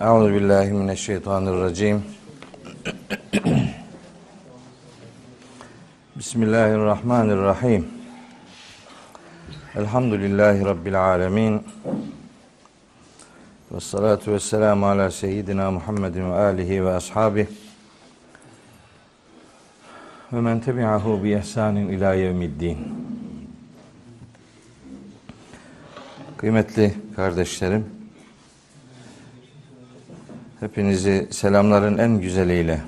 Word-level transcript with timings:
Euzu 0.00 0.34
billahi 0.34 0.72
mineşşeytanirracim. 0.72 2.02
Bismillahirrahmanirrahim. 6.16 7.88
Elhamdülillahi 9.76 10.64
rabbil 10.64 11.04
alamin. 11.04 11.62
Ve 13.72 13.80
salatu 13.80 14.32
ve 14.32 14.40
selamu 14.40 14.86
ala 14.86 15.10
seyyidina 15.10 15.70
Muhammedin 15.70 16.30
ve 16.30 16.34
alihi 16.34 16.84
ve 16.84 16.92
ashabihi 16.92 17.48
ve 20.32 20.40
men 20.40 20.60
tebi'ahu 20.60 21.24
bi 21.24 21.30
ihsanin 21.30 21.88
ila 21.88 22.14
yevmiddin. 22.14 22.78
Kıymetli 26.36 26.94
kardeşlerim, 27.16 27.97
hepinizi 30.60 31.28
selamların 31.30 31.98
en 31.98 32.20
güzeliyle, 32.20 32.80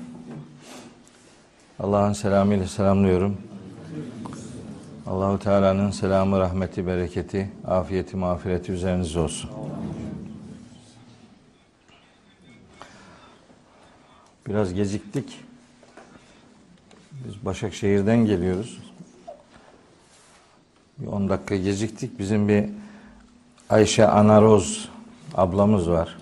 Allah'ın 1.79 2.13
selamıyla 2.13 2.67
selamlıyorum. 2.67 3.37
Allahu 5.07 5.39
Teala'nın 5.39 5.91
selamı, 5.91 6.39
rahmeti, 6.39 6.87
bereketi, 6.87 7.51
afiyeti, 7.67 8.17
mağfireti 8.17 8.71
üzerinize 8.71 9.19
olsun. 9.19 9.49
Biraz 14.47 14.73
geciktik. 14.73 15.39
Biz 17.11 17.45
Başakşehir'den 17.45 18.25
geliyoruz. 18.25 18.79
Bir 20.97 21.07
10 21.07 21.29
dakika 21.29 21.55
geciktik. 21.55 22.19
Bizim 22.19 22.47
bir 22.47 22.65
Ayşe 23.69 24.07
Anaroz 24.07 24.89
ablamız 25.35 25.89
var. 25.89 26.20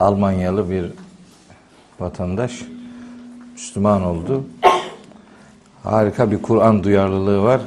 Almanyalı 0.00 0.70
bir 0.70 0.84
vatandaş. 2.00 2.62
Müslüman 3.52 4.02
oldu. 4.04 4.44
Harika 5.82 6.30
bir 6.30 6.42
Kur'an 6.42 6.84
duyarlılığı 6.84 7.42
var. 7.42 7.60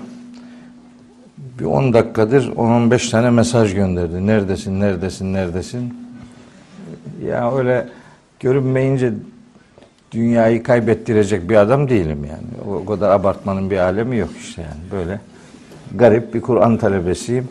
Bir 1.59 1.65
10 1.65 1.93
dakikadır 1.93 2.51
10-15 2.51 3.11
tane 3.11 3.29
mesaj 3.29 3.73
gönderdi. 3.73 4.27
Neredesin, 4.27 4.79
neredesin, 4.79 5.33
neredesin? 5.33 5.93
Ya 7.25 7.55
öyle 7.55 7.87
görünmeyince 8.39 9.13
dünyayı 10.11 10.63
kaybettirecek 10.63 11.49
bir 11.49 11.55
adam 11.55 11.89
değilim 11.89 12.25
yani. 12.25 12.75
O 12.75 12.85
kadar 12.85 13.09
abartmanın 13.09 13.71
bir 13.71 13.77
alemi 13.77 14.17
yok 14.17 14.29
işte 14.39 14.61
yani. 14.61 14.91
Böyle 14.91 15.19
garip 15.95 16.33
bir 16.33 16.41
Kur'an 16.41 16.77
talebesiyim. 16.77 17.47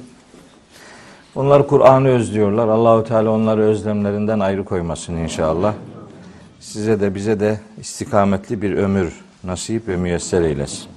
Onlar 1.35 1.69
Kur'an'ı 1.69 2.09
özlüyorlar. 2.09 2.69
Allahu 2.69 3.05
Teala 3.05 3.31
onları 3.31 3.63
özlemlerinden 3.63 4.41
ayrı 4.41 4.65
koymasın 4.65 5.17
inşallah. 5.17 5.75
Size 6.61 7.01
de 7.01 7.15
bize 7.15 7.41
de 7.41 7.61
istikametli 7.79 8.63
bir 8.63 8.73
ömür 8.73 9.21
nasip 9.45 9.89
ve 9.89 9.97
müyesser 9.97 10.43
eylesin. 10.43 10.89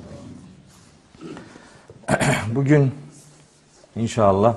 Bugün 2.56 2.92
inşallah 3.96 4.56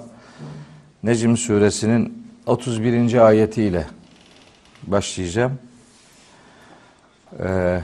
Necm 1.02 1.36
suresinin 1.36 2.26
31. 2.46 3.26
ayetiyle 3.26 3.86
başlayacağım. 4.82 5.58
Ee, 7.38 7.80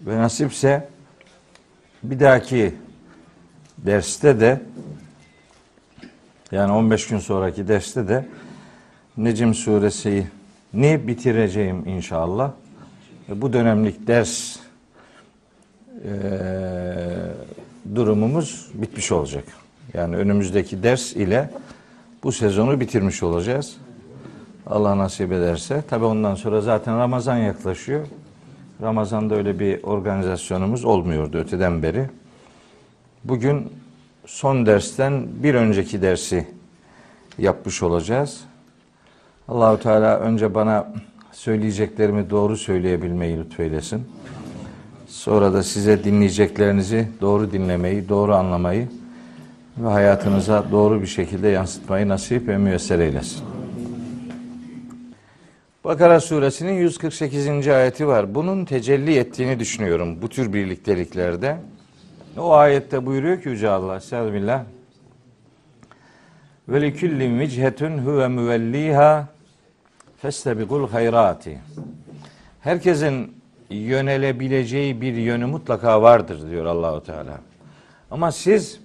ve 0.00 0.18
nasipse 0.18 0.88
bir 2.02 2.20
dahaki 2.20 2.74
derste 3.78 4.40
de 4.40 4.60
yani 6.52 6.72
15 6.72 7.06
gün 7.06 7.18
sonraki 7.18 7.68
derste 7.68 8.08
de 8.08 8.26
Necim 9.16 9.54
suresini 9.54 10.26
bitireceğim 11.06 11.88
inşallah. 11.88 12.52
E, 13.28 13.40
bu 13.40 13.52
dönemlik 13.52 14.06
ders 14.06 14.56
e, 16.04 16.12
durumumuz 17.94 18.70
bitmiş 18.74 19.12
olacak. 19.12 19.44
Yani 19.94 20.16
önümüzdeki 20.16 20.82
ders 20.82 21.12
ile 21.12 21.50
bu 22.22 22.32
sezonu 22.32 22.80
bitirmiş 22.80 23.22
olacağız. 23.22 23.76
Allah 24.66 24.98
nasip 24.98 25.32
ederse. 25.32 25.82
Tabi 25.90 26.04
ondan 26.04 26.34
sonra 26.34 26.60
zaten 26.60 26.98
Ramazan 26.98 27.36
yaklaşıyor. 27.36 28.06
Ramazan'da 28.82 29.34
öyle 29.34 29.58
bir 29.58 29.82
organizasyonumuz 29.82 30.84
olmuyordu 30.84 31.38
öteden 31.38 31.82
beri. 31.82 32.06
Bugün 33.24 33.72
son 34.30 34.66
dersten 34.66 35.26
bir 35.42 35.54
önceki 35.54 36.02
dersi 36.02 36.46
yapmış 37.38 37.82
olacağız. 37.82 38.40
Allahu 39.48 39.80
Teala 39.80 40.18
önce 40.18 40.54
bana 40.54 40.92
söyleyeceklerimi 41.32 42.30
doğru 42.30 42.56
söyleyebilmeyi 42.56 43.38
lütfeylesin. 43.38 44.04
Sonra 45.08 45.52
da 45.52 45.62
size 45.62 46.04
dinleyeceklerinizi 46.04 47.08
doğru 47.20 47.52
dinlemeyi, 47.52 48.08
doğru 48.08 48.34
anlamayı 48.34 48.88
ve 49.78 49.88
hayatınıza 49.88 50.64
doğru 50.72 51.02
bir 51.02 51.06
şekilde 51.06 51.48
yansıtmayı 51.48 52.08
nasip 52.08 52.48
ve 52.48 52.58
müyesser 52.58 52.98
eylesin. 52.98 53.42
Bakara 55.84 56.20
suresinin 56.20 56.72
148. 56.72 57.68
ayeti 57.68 58.06
var. 58.06 58.34
Bunun 58.34 58.64
tecelli 58.64 59.16
ettiğini 59.16 59.60
düşünüyorum 59.60 60.22
bu 60.22 60.28
tür 60.28 60.52
birlikteliklerde. 60.52 61.56
O 62.40 62.52
ayette 62.52 63.06
buyuruyor 63.06 63.42
ki 63.42 63.48
Yüce 63.48 63.68
Allah, 63.68 63.96
Estağfirullah. 63.96 64.64
Ve 66.68 66.82
likullin 66.82 67.40
vichetun 67.40 67.98
huve 67.98 68.28
müvelliha 68.28 69.28
festebikul 70.16 70.88
hayrati. 70.88 71.58
Herkesin 72.60 73.34
yönelebileceği 73.70 75.00
bir 75.00 75.14
yönü 75.14 75.46
mutlaka 75.46 76.02
vardır 76.02 76.50
diyor 76.50 76.66
Allahu 76.66 77.02
Teala. 77.04 77.40
Ama 78.10 78.32
siz 78.32 78.80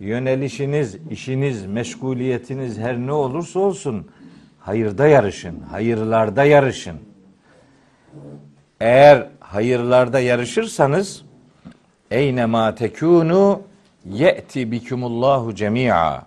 yönelişiniz, 0.00 0.96
işiniz, 1.10 1.66
meşguliyetiniz 1.66 2.78
her 2.78 2.98
ne 2.98 3.12
olursa 3.12 3.60
olsun 3.60 4.10
hayırda 4.60 5.06
yarışın, 5.06 5.60
hayırlarda 5.60 6.44
yarışın. 6.44 6.96
Eğer 8.80 9.28
hayırlarda 9.40 10.20
yarışırsanız 10.20 11.24
eyne 12.12 12.46
ma 12.46 12.74
tekunu 12.74 13.62
ye'ti 14.04 14.72
bikumullahu 14.72 15.54
cemi'a. 15.54 16.26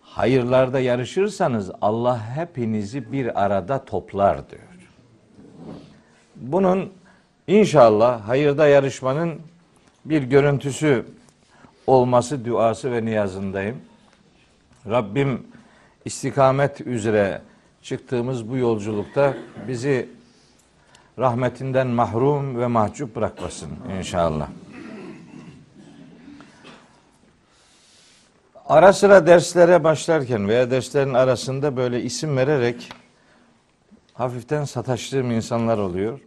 Hayırlarda 0.00 0.80
yarışırsanız 0.80 1.70
Allah 1.82 2.36
hepinizi 2.36 3.12
bir 3.12 3.44
arada 3.44 3.84
toplar 3.84 4.50
diyor. 4.50 4.62
Bunun 6.36 6.92
inşallah 7.46 8.28
hayırda 8.28 8.66
yarışmanın 8.66 9.40
bir 10.04 10.22
görüntüsü 10.22 11.06
olması 11.86 12.44
duası 12.44 12.92
ve 12.92 13.04
niyazındayım. 13.04 13.76
Rabbim 14.90 15.46
istikamet 16.04 16.80
üzere 16.80 17.40
çıktığımız 17.82 18.50
bu 18.50 18.56
yolculukta 18.56 19.34
bizi 19.68 20.08
rahmetinden 21.18 21.86
mahrum 21.86 22.60
ve 22.60 22.66
mahcup 22.66 23.16
bırakmasın 23.16 23.70
inşallah. 23.98 24.48
Ara 28.68 28.92
sıra 28.92 29.26
derslere 29.26 29.84
başlarken 29.84 30.48
veya 30.48 30.70
derslerin 30.70 31.14
arasında 31.14 31.76
böyle 31.76 32.02
isim 32.02 32.36
vererek 32.36 32.92
hafiften 34.14 34.64
sataştığım 34.64 35.30
insanlar 35.30 35.78
oluyor. 35.78 36.20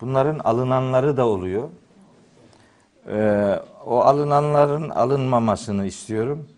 Bunların 0.00 0.38
alınanları 0.38 1.16
da 1.16 1.26
oluyor. 1.26 1.68
Ee, 3.08 3.60
o 3.86 4.00
alınanların 4.00 4.88
alınmamasını 4.90 5.86
istiyorum. 5.86 6.48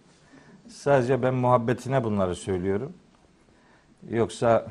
Sadece 0.69 1.23
ben 1.23 1.35
muhabbetine 1.35 2.05
bunları 2.05 2.35
söylüyorum. 2.37 2.93
Yoksa 4.11 4.67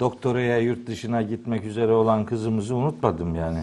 doktoraya 0.00 0.58
yurt 0.58 0.86
dışına 0.86 1.22
gitmek 1.22 1.64
üzere 1.64 1.92
olan 1.92 2.24
kızımızı 2.24 2.74
unutmadım 2.74 3.34
yani. 3.34 3.58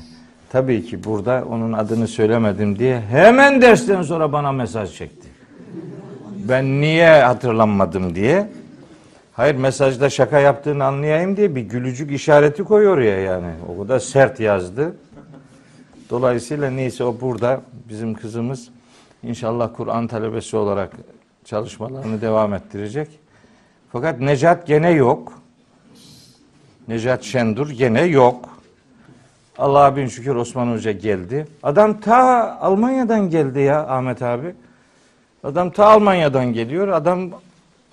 Tabii 0.49 0.85
ki 0.85 1.03
burada 1.03 1.43
onun 1.49 1.73
adını 1.73 2.07
söylemedim 2.07 2.79
diye 2.79 2.99
hemen 2.99 3.61
dersten 3.61 4.01
sonra 4.01 4.31
bana 4.31 4.51
mesaj 4.51 4.93
çekti. 4.97 5.27
Ben 6.49 6.81
niye 6.81 7.21
hatırlanmadım 7.21 8.15
diye. 8.15 8.49
Hayır 9.33 9.55
mesajda 9.55 10.09
şaka 10.09 10.39
yaptığını 10.39 10.85
anlayayım 10.85 11.37
diye 11.37 11.55
bir 11.55 11.61
gülücük 11.61 12.11
işareti 12.11 12.63
koyuyor 12.63 12.97
ya 12.97 13.19
yani. 13.19 13.51
O 13.69 13.81
kadar 13.81 13.99
sert 13.99 14.39
yazdı. 14.39 14.95
Dolayısıyla 16.09 16.69
neyse 16.69 17.03
o 17.03 17.21
burada 17.21 17.61
bizim 17.89 18.13
kızımız 18.13 18.69
İnşallah 19.23 19.69
Kur'an 19.77 20.07
talebesi 20.07 20.57
olarak 20.57 20.91
çalışmalarını 21.45 22.21
devam 22.21 22.53
ettirecek. 22.53 23.07
Fakat 23.91 24.19
Necat 24.19 24.67
gene 24.67 24.89
yok. 24.89 25.36
Necat 26.87 27.23
Şendur 27.23 27.69
gene 27.69 28.01
yok. 28.01 28.49
Allah'a 29.57 29.95
bin 29.95 30.07
şükür 30.07 30.35
Osman 30.35 30.73
Hoca 30.73 30.91
geldi. 30.91 31.47
Adam 31.63 31.99
ta 31.99 32.57
Almanya'dan 32.61 33.29
geldi 33.29 33.59
ya 33.59 33.87
Ahmet 33.87 34.21
abi. 34.21 34.53
Adam 35.43 35.69
ta 35.69 35.85
Almanya'dan 35.85 36.53
geliyor. 36.53 36.87
Adam 36.87 37.29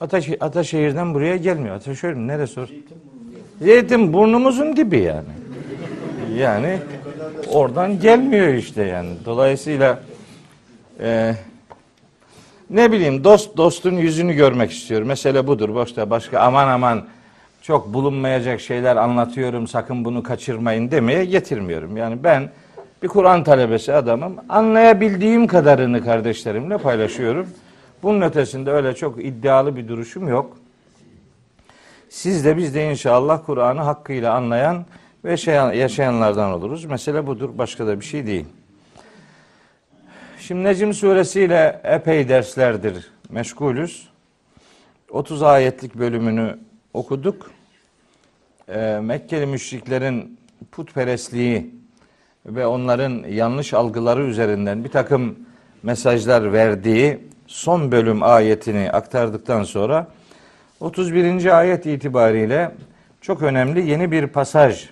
Ataş, 0.00 0.29
Ataşehir'den 0.41 1.14
buraya 1.14 1.37
gelmiyor. 1.37 1.76
Ataşehir 1.76 2.12
mi? 2.12 2.29
Neresi 2.29 2.61
orası? 2.61 2.73
Zeytin 3.61 4.12
burnumuzun 4.12 4.76
dibi 4.76 4.99
yani. 4.99 5.29
Yani 6.38 6.79
oradan 7.52 8.00
gelmiyor 8.00 8.49
işte 8.49 8.82
yani. 8.82 9.11
Dolayısıyla 9.25 10.00
e, 11.00 11.35
ne 12.70 12.93
bileyim 12.93 13.25
dost 13.25 13.56
dostun 13.56 13.96
yüzünü 13.96 14.32
görmek 14.32 14.70
istiyor. 14.73 15.02
Mesele 15.02 15.46
budur. 15.46 15.75
Başka 15.75 16.11
başka 16.11 16.41
aman 16.41 16.69
aman 16.69 17.05
çok 17.66 17.94
bulunmayacak 17.94 18.61
şeyler 18.61 18.96
anlatıyorum. 18.96 19.66
Sakın 19.66 20.05
bunu 20.05 20.22
kaçırmayın 20.22 20.90
demeye 20.90 21.25
getirmiyorum. 21.25 21.96
Yani 21.96 22.25
ben 22.25 22.50
bir 23.02 23.08
Kur'an 23.08 23.44
talebesi 23.44 23.93
adamım. 23.93 24.37
Anlayabildiğim 24.49 25.46
kadarını 25.46 26.05
kardeşlerimle 26.05 26.78
paylaşıyorum. 26.78 27.49
Bunun 28.02 28.20
ötesinde 28.20 28.70
öyle 28.70 28.94
çok 28.94 29.25
iddialı 29.25 29.76
bir 29.76 29.88
duruşum 29.88 30.28
yok. 30.28 30.56
Siz 32.08 32.44
de 32.44 32.56
biz 32.56 32.75
de 32.75 32.90
inşallah 32.90 33.40
Kur'an'ı 33.46 33.81
hakkıyla 33.81 34.34
anlayan 34.34 34.84
ve 35.25 35.31
yaşayanlardan 35.76 36.52
oluruz. 36.52 36.84
Mesele 36.84 37.26
budur. 37.26 37.50
Başka 37.58 37.87
da 37.87 38.00
bir 38.00 38.05
şey 38.05 38.26
değil. 38.26 38.46
Şimdi 40.38 40.64
Necim 40.64 40.94
suresiyle 40.94 41.81
epey 41.84 42.28
derslerdir 42.28 43.12
meşgulüz. 43.31 44.08
30 45.10 45.43
ayetlik 45.43 45.94
bölümünü 45.94 46.58
okuduk. 46.94 47.50
Ee, 48.69 49.00
Mekkeli 49.02 49.46
müşriklerin 49.46 50.38
putperestliği 50.73 51.75
ve 52.46 52.67
onların 52.67 53.25
yanlış 53.29 53.75
algıları 53.75 54.23
üzerinden 54.23 54.85
bir 54.85 54.88
takım 54.88 55.38
mesajlar 55.82 56.52
verdiği 56.52 57.19
son 57.46 57.93
bölüm 57.93 58.23
ayetini 58.23 58.91
aktardıktan 58.91 59.62
sonra 59.62 60.06
31. 60.81 61.58
ayet 61.58 61.87
itibariyle 61.87 62.75
çok 63.20 63.43
önemli 63.43 63.91
yeni 63.91 64.11
bir 64.11 64.26
pasaj 64.26 64.91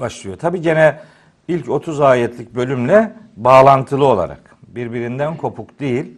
başlıyor. 0.00 0.38
Tabi 0.38 0.60
gene 0.60 1.00
ilk 1.48 1.68
30 1.68 2.00
ayetlik 2.00 2.54
bölümle 2.54 3.12
bağlantılı 3.36 4.06
olarak 4.06 4.56
birbirinden 4.62 5.36
kopuk 5.36 5.80
değil. 5.80 6.14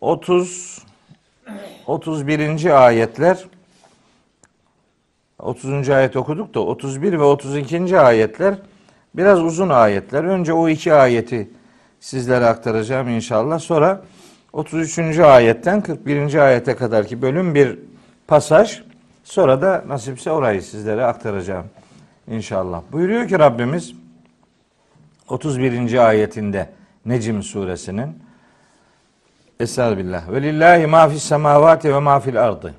30 0.00 0.84
31. 1.86 2.86
ayetler 2.86 3.44
30. 5.38 5.90
ayet 5.90 6.16
okuduk 6.16 6.54
da 6.54 6.60
31 6.60 7.12
ve 7.12 7.22
32. 7.22 7.98
ayetler 7.98 8.54
biraz 9.14 9.42
uzun 9.42 9.68
ayetler. 9.68 10.24
Önce 10.24 10.52
o 10.52 10.68
iki 10.68 10.94
ayeti 10.94 11.50
sizlere 12.00 12.46
aktaracağım 12.46 13.08
inşallah. 13.08 13.58
Sonra 13.58 14.02
33. 14.52 15.18
ayetten 15.18 15.80
41. 15.80 16.34
ayete 16.34 16.76
kadar 16.76 17.06
ki 17.06 17.22
bölüm 17.22 17.54
bir 17.54 17.78
pasaj. 18.26 18.82
Sonra 19.24 19.62
da 19.62 19.84
nasipse 19.88 20.30
orayı 20.30 20.62
sizlere 20.62 21.04
aktaracağım 21.04 21.66
inşallah. 22.28 22.82
Buyuruyor 22.92 23.28
ki 23.28 23.38
Rabbimiz 23.38 23.94
31. 25.28 26.08
ayetinde 26.08 26.68
Necim 27.06 27.42
suresinin 27.42 28.23
Estağfirullah. 29.60 30.32
Ve 30.32 30.42
lillahi 30.42 30.86
ma 30.86 31.08
fis 31.08 31.22
semavati 31.22 31.94
ve 31.94 31.98
ma 31.98 32.20
fil 32.20 32.44
ardı. 32.44 32.74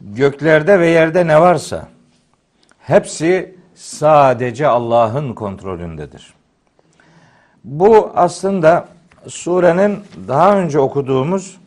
Göklerde 0.00 0.80
ve 0.80 0.88
yerde 0.88 1.26
ne 1.26 1.40
varsa 1.40 1.88
hepsi 2.78 3.54
sadece 3.74 4.66
Allah'ın 4.66 5.34
kontrolündedir. 5.34 6.34
Bu 7.64 8.12
aslında 8.14 8.88
surenin 9.28 9.98
daha 10.28 10.58
önce 10.58 10.78
okuduğumuz 10.78 11.58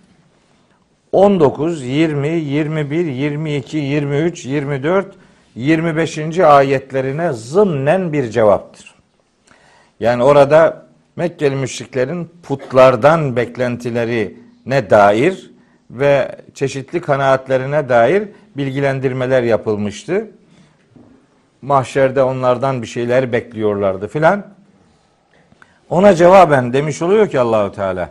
19, 1.12 1.84
20, 1.84 2.28
21, 2.28 3.06
22, 3.06 3.78
23, 3.78 4.46
24, 4.46 5.16
25. 5.56 6.40
ayetlerine 6.40 7.34
zımnen 7.34 8.14
bir 8.14 8.30
cevaptır. 8.30 8.96
Yani 10.00 10.24
orada 10.24 10.85
Mekkeli 11.16 11.56
müşriklerin 11.56 12.32
putlardan 12.44 13.36
beklentileri 13.36 14.38
ne 14.66 14.90
dair 14.90 15.52
ve 15.92 16.36
çeşitli 16.54 17.02
kanaatlerine 17.02 17.90
dair 17.90 18.30
bilgilendirmeler 18.58 19.44
yapılmıştı. 19.44 20.32
Mahşerde 21.62 22.24
onlardan 22.24 22.82
bir 22.82 22.88
şeyler 22.88 23.32
bekliyorlardı 23.32 24.08
filan. 24.08 24.46
Ona 25.90 26.16
cevaben 26.16 26.74
demiş 26.74 27.02
oluyor 27.02 27.30
ki 27.30 27.40
Allahu 27.40 27.72
Teala 27.72 28.10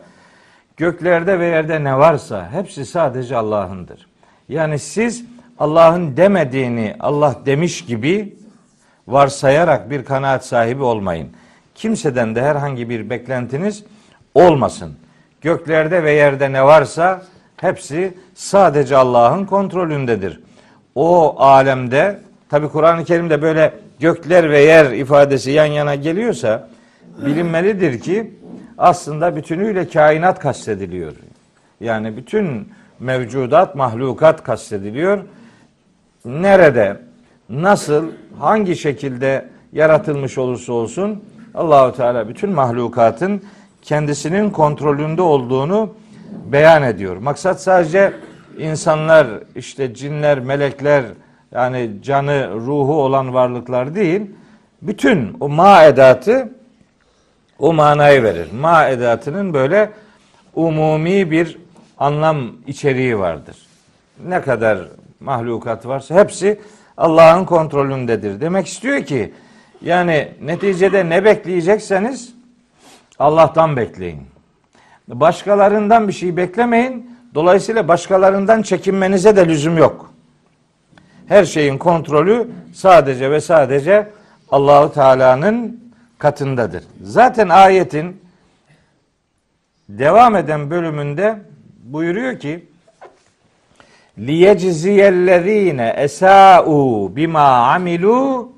göklerde 0.76 1.38
ve 1.38 1.46
yerde 1.46 1.84
ne 1.84 1.98
varsa 1.98 2.50
hepsi 2.52 2.86
sadece 2.86 3.36
Allah'ındır. 3.36 4.06
Yani 4.48 4.78
siz 4.78 5.24
Allah'ın 5.58 6.16
demediğini 6.16 6.96
Allah 7.00 7.36
demiş 7.46 7.84
gibi 7.84 8.36
varsayarak 9.08 9.90
bir 9.90 10.04
kanaat 10.04 10.46
sahibi 10.46 10.82
olmayın. 10.82 11.28
Kimseden 11.74 12.34
de 12.34 12.42
herhangi 12.42 12.88
bir 12.88 13.10
beklentiniz 13.10 13.84
olmasın. 14.34 14.92
Göklerde 15.40 16.04
ve 16.04 16.12
yerde 16.12 16.52
ne 16.52 16.64
varsa 16.64 17.22
hepsi 17.56 18.14
sadece 18.34 18.96
Allah'ın 18.96 19.44
kontrolündedir. 19.44 20.40
O 20.94 21.34
alemde 21.38 22.20
tabi 22.48 22.68
Kur'an-ı 22.68 23.04
Kerim'de 23.04 23.42
böyle 23.42 23.72
gökler 24.00 24.50
ve 24.50 24.60
yer 24.60 24.92
ifadesi 24.92 25.50
yan 25.50 25.66
yana 25.66 25.94
geliyorsa 25.94 26.68
bilinmelidir 27.26 28.00
ki 28.00 28.34
aslında 28.78 29.36
bütünüyle 29.36 29.88
kainat 29.88 30.38
kastediliyor. 30.40 31.12
Yani 31.80 32.16
bütün 32.16 32.68
mevcudat, 33.00 33.74
mahlukat 33.74 34.42
kastediliyor. 34.42 35.18
Nerede, 36.24 36.96
nasıl, 37.48 38.06
hangi 38.38 38.76
şekilde 38.76 39.48
yaratılmış 39.72 40.38
olursa 40.38 40.72
olsun 40.72 41.24
Allahu 41.54 41.96
Teala 41.96 42.28
bütün 42.28 42.50
mahlukatın 42.50 43.42
kendisinin 43.82 44.50
kontrolünde 44.50 45.22
olduğunu 45.22 45.94
beyan 46.52 46.82
ediyor. 46.82 47.16
Maksat 47.16 47.62
sadece 47.62 48.12
insanlar, 48.58 49.26
işte 49.56 49.94
cinler, 49.94 50.40
melekler 50.40 51.04
yani 51.52 51.90
canı, 52.02 52.50
ruhu 52.54 53.02
olan 53.02 53.34
varlıklar 53.34 53.94
değil. 53.94 54.22
Bütün 54.82 55.36
o 55.40 55.48
ma 55.48 55.84
edatı 55.84 56.52
o 57.58 57.72
manayı 57.72 58.22
verir. 58.22 58.48
Ma 58.60 58.88
edatının 58.88 59.54
böyle 59.54 59.90
umumi 60.54 61.30
bir 61.30 61.58
anlam 61.98 62.52
içeriği 62.66 63.18
vardır. 63.18 63.56
Ne 64.26 64.40
kadar 64.40 64.78
mahlukat 65.20 65.86
varsa 65.86 66.14
hepsi 66.14 66.60
Allah'ın 66.96 67.44
kontrolündedir. 67.44 68.40
Demek 68.40 68.66
istiyor 68.66 69.04
ki 69.04 69.32
yani 69.84 70.28
neticede 70.42 71.08
ne 71.08 71.24
bekleyecekseniz 71.24 72.34
Allah'tan 73.18 73.76
bekleyin. 73.76 74.22
Başkalarından 75.08 76.08
bir 76.08 76.12
şey 76.12 76.36
beklemeyin. 76.36 77.10
Dolayısıyla 77.34 77.88
başkalarından 77.88 78.62
çekinmenize 78.62 79.36
de 79.36 79.48
lüzum 79.48 79.78
yok. 79.78 80.10
Her 81.26 81.44
şeyin 81.44 81.78
kontrolü 81.78 82.48
sadece 82.74 83.30
ve 83.30 83.40
sadece 83.40 84.10
Allahu 84.50 84.92
Teala'nın 84.92 85.80
katındadır. 86.18 86.84
Zaten 87.02 87.48
ayetin 87.48 88.20
devam 89.88 90.36
eden 90.36 90.70
buyuruyor 91.84 92.38
ki 92.38 92.64
liyecziyellezine 94.18 95.94
esau 95.96 97.16
bima 97.16 97.72
amilu 97.74 98.53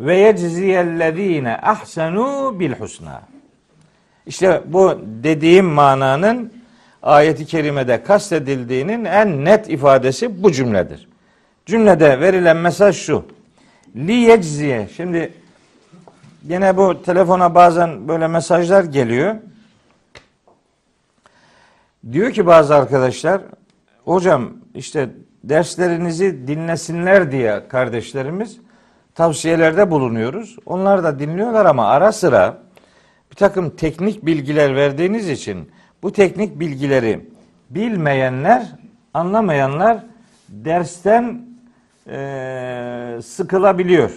ve 0.00 0.16
yecziyellezine 0.16 1.56
ahsenu 1.56 2.56
bil 2.60 2.72
husna. 2.72 3.22
İşte 4.26 4.62
bu 4.66 5.00
dediğim 5.04 5.66
mananın 5.66 6.52
ayeti 7.02 7.46
kerimede 7.46 8.02
kastedildiğinin 8.02 9.04
en 9.04 9.44
net 9.44 9.70
ifadesi 9.70 10.42
bu 10.42 10.52
cümledir. 10.52 11.08
Cümlede 11.66 12.20
verilen 12.20 12.56
mesaj 12.56 12.96
şu. 12.96 13.24
Li 13.96 14.12
yecziye. 14.12 14.88
Şimdi 14.96 15.32
Yine 16.48 16.76
bu 16.76 17.02
telefona 17.02 17.54
bazen 17.54 18.08
böyle 18.08 18.28
mesajlar 18.28 18.84
geliyor. 18.84 19.36
Diyor 22.12 22.32
ki 22.32 22.46
bazı 22.46 22.74
arkadaşlar, 22.74 23.42
hocam 24.04 24.52
işte 24.74 25.10
derslerinizi 25.44 26.46
dinlesinler 26.46 27.32
diye 27.32 27.68
kardeşlerimiz 27.68 28.58
tavsiyelerde 29.20 29.90
bulunuyoruz. 29.90 30.56
Onlar 30.66 31.04
da 31.04 31.18
dinliyorlar 31.18 31.66
ama 31.66 31.86
ara 31.86 32.12
sıra 32.12 32.58
bir 33.30 33.36
takım 33.36 33.70
teknik 33.70 34.26
bilgiler 34.26 34.76
verdiğiniz 34.76 35.28
için 35.28 35.70
bu 36.02 36.12
teknik 36.12 36.60
bilgileri 36.60 37.28
bilmeyenler, 37.70 38.66
anlamayanlar 39.14 39.98
dersten 40.48 41.42
e, 42.08 43.18
sıkılabiliyor. 43.22 44.10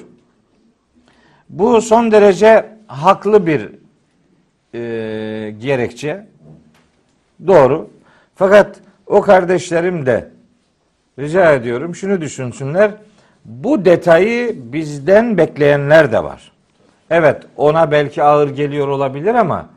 Bu 1.49 1.81
son 1.81 2.11
derece 2.11 2.65
haklı 2.87 3.47
bir 3.47 3.69
e, 4.73 5.51
gerekçe. 5.51 6.27
Doğru. 7.47 7.89
Fakat 8.35 8.79
o 9.07 9.21
kardeşlerim 9.21 10.05
de 10.05 10.29
rica 11.19 11.53
ediyorum 11.53 11.95
şunu 11.95 12.21
düşünsünler. 12.21 12.91
Bu 13.45 13.85
detayı 13.85 14.73
bizden 14.73 15.37
bekleyenler 15.37 16.11
de 16.11 16.23
var. 16.23 16.51
Evet 17.09 17.43
ona 17.57 17.91
belki 17.91 18.23
ağır 18.23 18.49
geliyor 18.49 18.87
olabilir 18.87 19.35
ama 19.35 19.69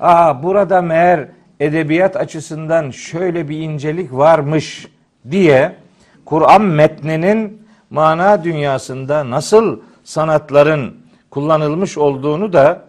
aa 0.00 0.42
burada 0.42 0.82
meğer 0.82 1.28
edebiyat 1.60 2.16
açısından 2.16 2.90
şöyle 2.90 3.48
bir 3.48 3.58
incelik 3.58 4.12
varmış 4.12 4.88
diye 5.30 5.76
Kur'an 6.24 6.62
metninin 6.62 7.66
mana 7.90 8.44
dünyasında 8.44 9.30
nasıl 9.30 9.80
sanatların 10.04 10.96
kullanılmış 11.30 11.98
olduğunu 11.98 12.52
da 12.52 12.84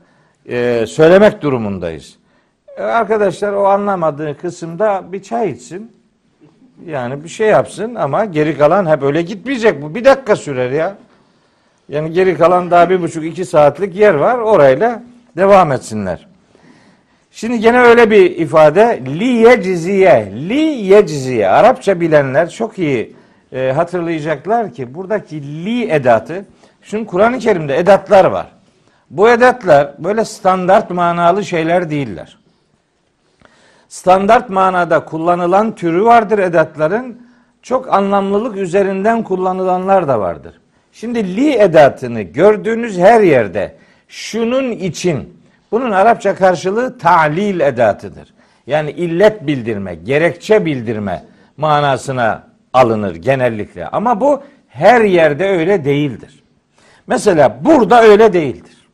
e, 0.50 0.86
söylemek 0.88 1.42
durumundayız. 1.42 2.16
E, 2.78 2.84
arkadaşlar 2.84 3.54
o 3.54 3.66
anlamadığı 3.66 4.38
kısımda 4.38 5.04
bir 5.12 5.24
çay 5.24 5.50
içsin. 5.52 5.95
Yani 6.86 7.24
bir 7.24 7.30
şey 7.30 7.48
yapsın 7.48 7.96
ama 7.96 8.26
geri 8.26 8.58
kalan 8.58 8.86
hep 8.86 9.04
öyle 9.04 9.22
gitmeyecek 9.22 9.82
bu. 9.82 9.96
Bir 9.96 10.06
dakika 10.06 10.36
sürer 10.36 10.72
ya. 10.72 10.98
Yani 11.90 12.12
geri 12.12 12.38
kalan 12.38 12.72
daha 12.72 12.90
bir 12.90 13.02
buçuk 13.02 13.26
iki 13.26 13.46
saatlik 13.46 13.96
yer 13.96 14.14
var. 14.14 14.38
Orayla 14.38 15.04
devam 15.38 15.72
etsinler. 15.72 16.28
Şimdi 17.32 17.60
gene 17.60 17.80
öyle 17.80 18.12
bir 18.12 18.38
ifade 18.38 19.02
li 19.06 19.26
yeciziye, 19.26 20.32
li 20.50 20.62
yeciziye. 20.64 21.50
Arapça 21.50 22.02
bilenler 22.02 22.50
çok 22.50 22.80
iyi 22.80 23.16
e, 23.54 23.72
hatırlayacaklar 23.76 24.74
ki 24.74 24.96
buradaki 24.96 25.66
li 25.66 25.92
edatı, 25.92 26.46
şimdi 26.82 27.06
Kur'an-ı 27.06 27.40
Kerim'de 27.40 27.78
edatlar 27.78 28.26
var. 28.26 28.48
Bu 29.10 29.30
edatlar 29.30 29.92
böyle 30.00 30.26
standart 30.26 30.90
manalı 30.90 31.46
şeyler 31.46 31.90
değiller. 31.90 32.38
Standart 33.90 34.50
manada 34.50 35.06
kullanılan 35.06 35.76
türü 35.76 36.04
vardır 36.04 36.40
edatların. 36.40 37.26
Çok 37.62 37.94
anlamlılık 37.94 38.58
üzerinden 38.58 39.24
kullanılanlar 39.24 40.08
da 40.08 40.20
vardır. 40.20 40.60
Şimdi 40.92 41.36
li 41.36 41.54
edatını 41.54 42.22
gördüğünüz 42.22 42.98
her 42.98 43.22
yerde 43.22 43.76
şunun 44.08 44.72
için 44.72 45.40
bunun 45.72 45.92
Arapça 45.92 46.36
karşılığı 46.36 46.98
ta'lil 46.98 47.60
edatıdır. 47.60 48.34
Yani 48.68 48.92
illet 48.92 49.48
bildirme, 49.48 49.96
gerekçe 49.96 50.66
bildirme 50.66 51.24
manasına 51.58 52.48
alınır 52.74 53.16
genellikle. 53.16 53.88
Ama 53.88 54.22
bu 54.22 54.44
her 54.68 55.02
yerde 55.02 55.50
öyle 55.50 55.86
değildir. 55.86 56.44
Mesela 57.08 57.60
burada 57.66 58.02
öyle 58.04 58.34
değildir. 58.34 58.88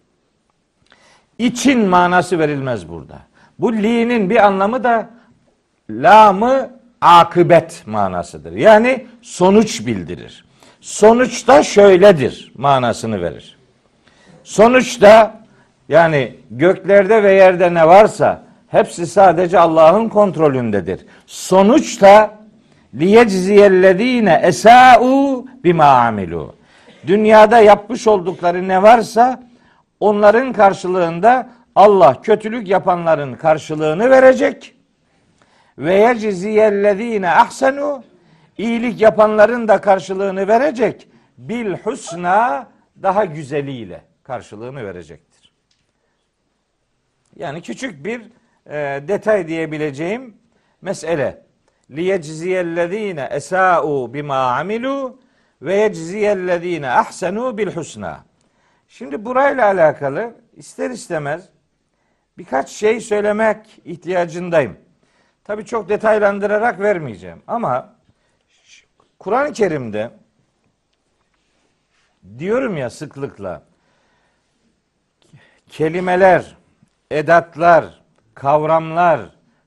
İçin 1.38 1.80
manası 1.80 2.40
verilmez 2.40 2.90
burada. 2.90 3.20
Bu 3.62 3.74
li'nin 3.74 4.30
bir 4.30 4.46
anlamı 4.46 4.84
da 4.84 5.10
lamı 5.90 6.70
akıbet 7.02 7.84
manasıdır. 7.86 8.52
Yani 8.52 9.06
sonuç 9.22 9.86
bildirir. 9.86 10.46
Sonuçta 10.82 11.64
şöyledir 11.64 12.52
manasını 12.58 13.22
verir. 13.22 13.58
Sonuçta 14.44 15.42
yani 15.90 16.36
göklerde 16.52 17.24
ve 17.24 17.34
yerde 17.34 17.74
ne 17.74 17.88
varsa 17.88 18.44
hepsi 18.68 19.08
sadece 19.08 19.60
Allah'ın 19.60 20.10
kontrolündedir. 20.10 21.06
Sonuçta 21.26 22.34
liyecziyellezine 22.94 24.42
esau 24.44 25.46
bima 25.64 25.86
amilu. 25.86 26.56
Dünyada 27.08 27.60
yapmış 27.60 28.08
oldukları 28.08 28.68
ne 28.68 28.82
varsa 28.82 29.44
onların 30.00 30.54
karşılığında 30.54 31.50
Allah 31.76 32.22
kötülük 32.22 32.68
yapanların 32.68 33.34
karşılığını 33.36 34.10
verecek. 34.10 34.76
Ve 35.78 35.96
yecziyellezine 35.96 37.30
ahsenu 37.30 38.04
iyilik 38.58 39.02
yapanların 39.02 39.68
da 39.68 39.82
karşılığını 39.82 40.48
verecek. 40.48 41.08
Bil 41.38 41.74
husna 41.74 42.68
daha 43.02 43.26
güzeliyle 43.26 44.02
karşılığını 44.24 44.86
verecektir. 44.86 45.54
Yani 47.36 47.62
küçük 47.62 48.06
bir 48.06 48.22
e, 48.66 49.08
detay 49.08 49.48
diyebileceğim 49.48 50.38
mesele. 50.82 51.42
Liyecziyellezine 51.92 53.30
esau 53.32 54.14
bima 54.14 54.38
amilu 54.38 55.20
ve 55.62 55.76
yecziyellezine 55.76 56.90
ahsenu 56.90 57.58
bil 57.58 57.72
husna. 57.72 58.24
Şimdi 58.88 59.26
burayla 59.26 59.66
alakalı 59.66 60.34
ister 60.54 60.90
istemez 60.90 61.50
birkaç 62.38 62.70
şey 62.70 63.02
söylemek 63.02 63.82
ihtiyacındayım. 63.86 64.78
Tabii 65.44 65.66
çok 65.66 65.90
detaylandırarak 65.90 66.80
vermeyeceğim 66.80 67.42
ama 67.48 67.96
Kur'an-ı 69.20 69.54
Kerim'de 69.54 70.12
diyorum 72.38 72.78
ya 72.78 72.90
sıklıkla 72.90 73.64
kelimeler, 75.70 76.58
edatlar, 77.12 78.02
kavramlar 78.34 79.22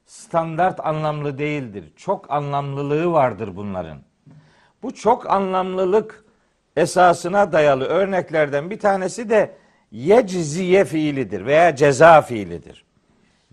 standart 0.06 0.86
anlamlı 0.86 1.38
değildir. 1.38 1.92
Çok 1.96 2.30
anlamlılığı 2.30 3.12
vardır 3.12 3.56
bunların. 3.56 3.98
Bu 4.82 4.94
çok 4.94 5.30
anlamlılık 5.30 6.24
esasına 6.76 7.52
dayalı 7.52 7.84
örneklerden 7.84 8.70
bir 8.70 8.78
tanesi 8.78 9.30
de 9.30 9.56
yecziye 9.94 10.84
fiilidir 10.84 11.46
veya 11.46 11.76
ceza 11.76 12.22
fiilidir. 12.22 12.84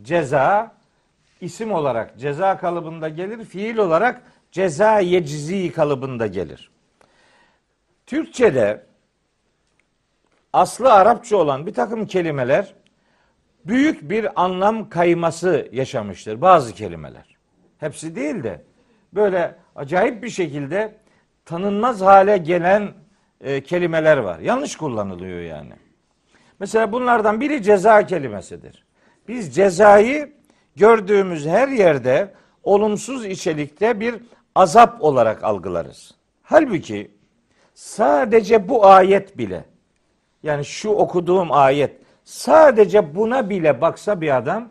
Ceza 0.01 0.75
isim 1.41 1.71
olarak 1.71 2.19
ceza 2.19 2.57
kalıbında 2.57 3.10
gelir, 3.10 3.45
fiil 3.45 3.77
olarak 3.77 4.21
ceza 4.51 5.00
yeczi 5.00 5.71
kalıbında 5.71 6.27
gelir. 6.27 6.71
Türkçe'de 8.05 8.86
aslı 10.53 10.93
Arapça 10.93 11.38
olan 11.38 11.65
bir 11.65 11.74
takım 11.74 12.07
kelimeler 12.07 12.74
büyük 13.65 14.10
bir 14.10 14.43
anlam 14.43 14.89
kayması 14.89 15.69
yaşamıştır 15.71 16.41
bazı 16.41 16.74
kelimeler. 16.74 17.36
Hepsi 17.77 18.15
değil 18.15 18.43
de 18.43 18.62
böyle 19.13 19.55
acayip 19.75 20.24
bir 20.24 20.29
şekilde 20.29 20.95
tanınmaz 21.45 22.01
hale 22.01 22.38
gelen 22.38 22.93
e, 23.41 23.63
kelimeler 23.63 24.17
var. 24.17 24.39
Yanlış 24.39 24.75
kullanılıyor 24.75 25.41
yani. 25.41 25.74
Mesela 26.62 26.91
bunlardan 26.91 27.41
biri 27.41 27.63
ceza 27.63 28.06
kelimesidir. 28.06 28.86
Biz 29.27 29.56
cezayı 29.56 30.34
gördüğümüz 30.75 31.48
her 31.48 31.68
yerde 31.68 32.34
olumsuz 32.63 33.25
içerikte 33.25 34.00
bir 34.00 34.15
azap 34.56 35.03
olarak 35.03 35.44
algılarız. 35.44 36.15
Halbuki 36.44 37.12
sadece 37.74 38.70
bu 38.70 38.86
ayet 38.86 39.38
bile 39.38 39.65
yani 40.44 40.65
şu 40.65 40.89
okuduğum 40.89 41.51
ayet 41.51 42.01
sadece 42.24 43.15
buna 43.15 43.50
bile 43.50 43.82
baksa 43.82 44.22
bir 44.22 44.38
adam 44.38 44.70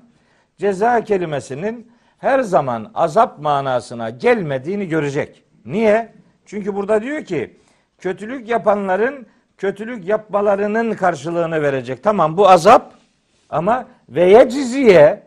ceza 0.59 1.05
kelimesinin 1.05 1.93
her 2.19 2.41
zaman 2.41 2.91
azap 2.95 3.39
manasına 3.39 4.11
gelmediğini 4.11 4.89
görecek. 4.89 5.45
Niye? 5.65 6.13
Çünkü 6.47 6.75
burada 6.75 7.03
diyor 7.03 7.25
ki 7.25 7.57
kötülük 7.99 8.49
yapanların 8.49 9.27
kötülük 9.61 10.09
yapmalarının 10.09 10.95
karşılığını 10.95 11.63
verecek. 11.63 12.03
Tamam 12.03 12.37
bu 12.37 12.49
azap 12.49 12.93
ama 13.51 13.87
ve 14.09 14.25
yeciziye 14.25 15.23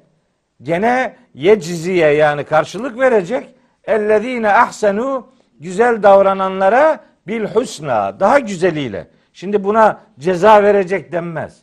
gene 0.62 1.16
yeciziye 1.34 2.10
yani 2.10 2.44
karşılık 2.44 3.00
verecek. 3.00 3.48
Ellezine 3.84 4.50
ahsenu 4.50 5.28
güzel 5.60 6.04
davrananlara 6.04 7.04
bil 7.28 7.46
husna 7.46 8.20
daha 8.20 8.40
güzeliyle. 8.40 9.08
Şimdi 9.34 9.64
buna 9.64 10.00
ceza 10.20 10.64
verecek 10.64 11.12
denmez. 11.12 11.62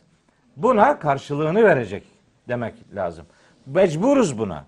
Buna 0.57 0.99
karşılığını 0.99 1.63
verecek 1.63 2.03
demek 2.47 2.73
lazım. 2.95 3.25
Mecburuz 3.65 4.37
buna. 4.37 4.65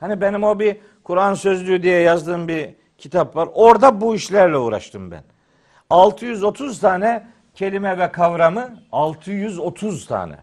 Hani 0.00 0.20
benim 0.20 0.44
o 0.44 0.58
bir 0.58 0.76
Kur'an 1.04 1.34
sözlüğü 1.34 1.82
diye 1.82 2.00
yazdığım 2.00 2.48
bir 2.48 2.70
kitap 2.98 3.36
var. 3.36 3.48
Orada 3.54 4.00
bu 4.00 4.14
işlerle 4.14 4.56
uğraştım 4.56 5.10
ben. 5.10 5.22
630 5.90 6.80
tane 6.80 7.26
kelime 7.54 7.98
ve 7.98 8.12
kavramı 8.12 8.76
630 8.92 10.06
tane. 10.06 10.36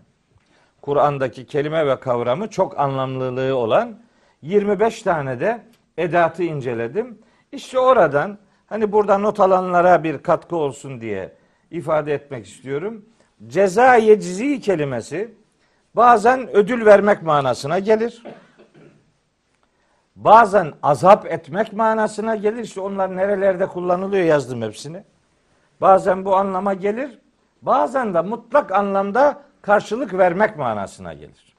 Kur'an'daki 0.81 1.45
kelime 1.45 1.87
ve 1.87 1.99
kavramı 1.99 2.49
çok 2.49 2.79
anlamlılığı 2.79 3.55
olan 3.55 3.99
25 4.41 5.01
tane 5.01 5.39
de 5.39 5.61
edatı 5.97 6.43
inceledim. 6.43 7.19
İşte 7.51 7.79
oradan 7.79 8.37
hani 8.65 8.91
burada 8.91 9.17
not 9.17 9.39
alanlara 9.39 10.03
bir 10.03 10.17
katkı 10.17 10.55
olsun 10.55 11.01
diye 11.01 11.33
ifade 11.71 12.13
etmek 12.13 12.45
istiyorum. 12.47 13.05
Ceza 13.47 13.95
yecizi 13.95 14.61
kelimesi 14.61 15.33
bazen 15.95 16.55
ödül 16.55 16.85
vermek 16.85 17.23
manasına 17.23 17.79
gelir. 17.79 18.23
Bazen 20.15 20.73
azap 20.83 21.25
etmek 21.25 21.73
manasına 21.73 22.35
gelir. 22.35 22.63
İşte 22.63 22.81
onlar 22.81 23.15
nerelerde 23.15 23.67
kullanılıyor 23.67 24.25
yazdım 24.25 24.61
hepsini. 24.61 25.03
Bazen 25.81 26.25
bu 26.25 26.35
anlama 26.35 26.73
gelir. 26.73 27.19
Bazen 27.61 28.13
de 28.13 28.21
mutlak 28.21 28.71
anlamda 28.71 29.41
karşılık 29.61 30.13
vermek 30.13 30.57
manasına 30.57 31.13
gelir. 31.13 31.51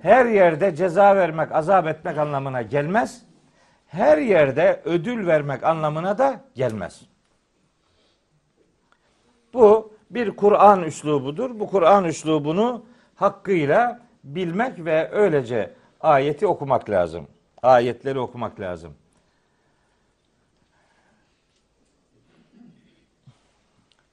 her 0.00 0.26
yerde 0.26 0.76
ceza 0.76 1.16
vermek, 1.16 1.52
azap 1.52 1.86
etmek 1.86 2.18
anlamına 2.18 2.62
gelmez. 2.62 3.22
Her 3.86 4.18
yerde 4.18 4.82
ödül 4.84 5.26
vermek 5.26 5.64
anlamına 5.64 6.18
da 6.18 6.40
gelmez. 6.54 7.02
Bu 9.54 9.92
bir 10.10 10.36
Kur'an 10.36 10.82
üslubudur. 10.82 11.60
Bu 11.60 11.66
Kur'an 11.66 12.04
üslubunu 12.04 12.84
hakkıyla 13.14 14.00
bilmek 14.24 14.84
ve 14.84 15.10
öylece 15.12 15.70
ayeti 16.00 16.46
okumak 16.46 16.90
lazım. 16.90 17.26
Ayetleri 17.62 18.18
okumak 18.18 18.60
lazım. 18.60 18.94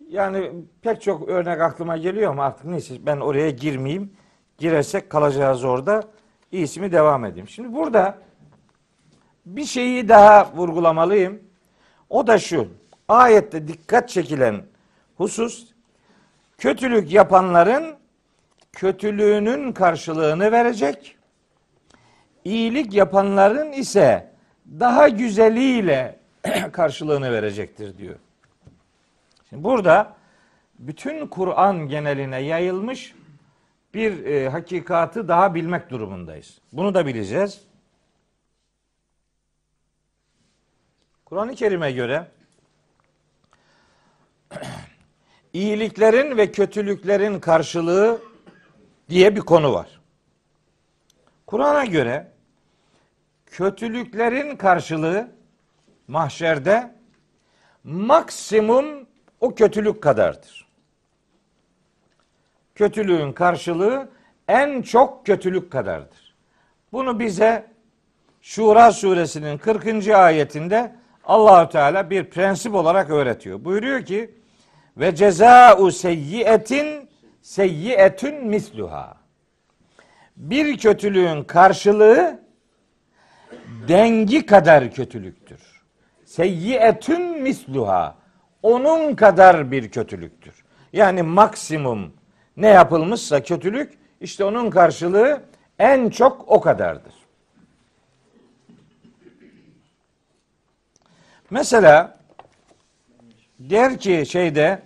Yani 0.09 0.51
pek 0.81 1.01
çok 1.01 1.29
örnek 1.29 1.61
aklıma 1.61 1.97
geliyor 1.97 2.31
ama 2.31 2.45
artık 2.45 2.65
neyse 2.65 2.95
ben 3.05 3.17
oraya 3.17 3.49
girmeyeyim. 3.49 4.13
Girersek 4.57 5.09
kalacağız 5.09 5.63
orada. 5.63 6.03
İyisi 6.51 6.81
mi 6.81 6.91
devam 6.91 7.25
edeyim. 7.25 7.47
Şimdi 7.47 7.73
burada 7.73 8.17
bir 9.45 9.65
şeyi 9.65 10.09
daha 10.09 10.51
vurgulamalıyım. 10.55 11.39
O 12.09 12.27
da 12.27 12.39
şu. 12.39 12.67
Ayette 13.07 13.67
dikkat 13.67 14.09
çekilen 14.09 14.61
husus 15.17 15.67
kötülük 16.57 17.11
yapanların 17.11 17.95
kötülüğünün 18.71 19.71
karşılığını 19.71 20.51
verecek. 20.51 21.17
İyilik 22.43 22.93
yapanların 22.93 23.71
ise 23.71 24.31
daha 24.79 25.09
güzeliyle 25.09 26.19
karşılığını 26.71 27.31
verecektir 27.31 27.97
diyor. 27.97 28.15
Şimdi 29.49 29.63
burada 29.63 30.15
bütün 30.79 31.27
Kur'an 31.27 31.87
geneline 31.87 32.39
yayılmış 32.39 33.15
bir 33.93 34.25
e, 34.25 34.49
hakikatı 34.49 35.27
daha 35.27 35.55
bilmek 35.55 35.89
durumundayız. 35.89 36.57
Bunu 36.73 36.93
da 36.93 37.05
bileceğiz. 37.05 37.61
Kur'an-ı 41.25 41.55
Kerim'e 41.55 41.91
göre 41.91 42.27
iyiliklerin 45.53 46.37
ve 46.37 46.51
kötülüklerin 46.51 47.39
karşılığı 47.39 48.21
diye 49.09 49.35
bir 49.35 49.41
konu 49.41 49.73
var. 49.73 49.99
Kur'an'a 51.47 51.85
göre 51.85 52.31
kötülüklerin 53.45 54.55
karşılığı 54.55 55.31
mahşerde 56.07 56.95
maksimum 57.83 59.08
o 59.41 59.55
kötülük 59.55 60.03
kadardır. 60.03 60.67
Kötülüğün 62.75 63.31
karşılığı 63.31 64.09
en 64.47 64.81
çok 64.81 65.25
kötülük 65.25 65.71
kadardır. 65.71 66.35
Bunu 66.91 67.19
bize 67.19 67.65
Şura 68.41 68.91
suresinin 68.91 69.57
40. 69.57 70.07
ayetinde 70.07 70.95
Allahü 71.23 71.69
Teala 71.69 72.09
bir 72.09 72.23
prensip 72.23 72.75
olarak 72.75 73.09
öğretiyor. 73.09 73.65
Buyuruyor 73.65 74.05
ki 74.05 74.35
ve 74.97 75.15
ceza'u 75.15 75.91
seyyiyetin 75.91 77.09
seyyiyetün 77.41 78.47
misluha. 78.47 79.17
Bir 80.37 80.77
kötülüğün 80.77 81.43
karşılığı 81.43 82.39
dengi 83.87 84.45
kadar 84.45 84.91
kötülüktür. 84.91 85.61
Seyyiyetün 86.25 87.41
misluha. 87.41 88.18
Onun 88.63 89.15
kadar 89.15 89.71
bir 89.71 89.91
kötülüktür. 89.91 90.63
Yani 90.93 91.23
maksimum 91.23 92.13
ne 92.57 92.67
yapılmışsa 92.67 93.43
kötülük 93.43 93.93
işte 94.21 94.43
onun 94.43 94.69
karşılığı 94.69 95.41
en 95.79 96.09
çok 96.09 96.47
o 96.47 96.61
kadardır. 96.61 97.13
Mesela 101.49 102.19
der 103.59 103.99
ki 103.99 104.23
şeyde 104.27 104.81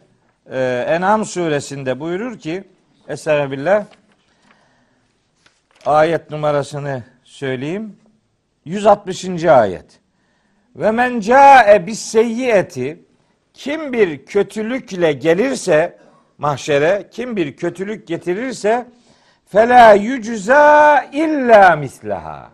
e, 0.51 0.85
En'am 0.87 1.25
suresinde 1.25 1.99
buyurur 1.99 2.39
ki 2.39 2.63
Estağfirullah 3.07 3.85
ayet 5.85 6.31
numarasını 6.31 7.03
söyleyeyim. 7.23 7.97
160. 8.65 9.45
ayet. 9.45 9.85
Ve 10.75 10.91
men 10.91 11.19
ca'e 11.19 11.87
bis 11.87 11.99
seyyiyeti 11.99 12.99
kim 13.53 13.93
bir 13.93 14.25
kötülükle 14.25 15.13
gelirse 15.13 15.97
mahşere 16.37 17.07
kim 17.11 17.35
bir 17.35 17.55
kötülük 17.55 18.07
getirirse 18.07 18.85
fela 19.45 19.93
yücza 19.93 21.03
illa 21.11 21.75
mislaha. 21.75 22.49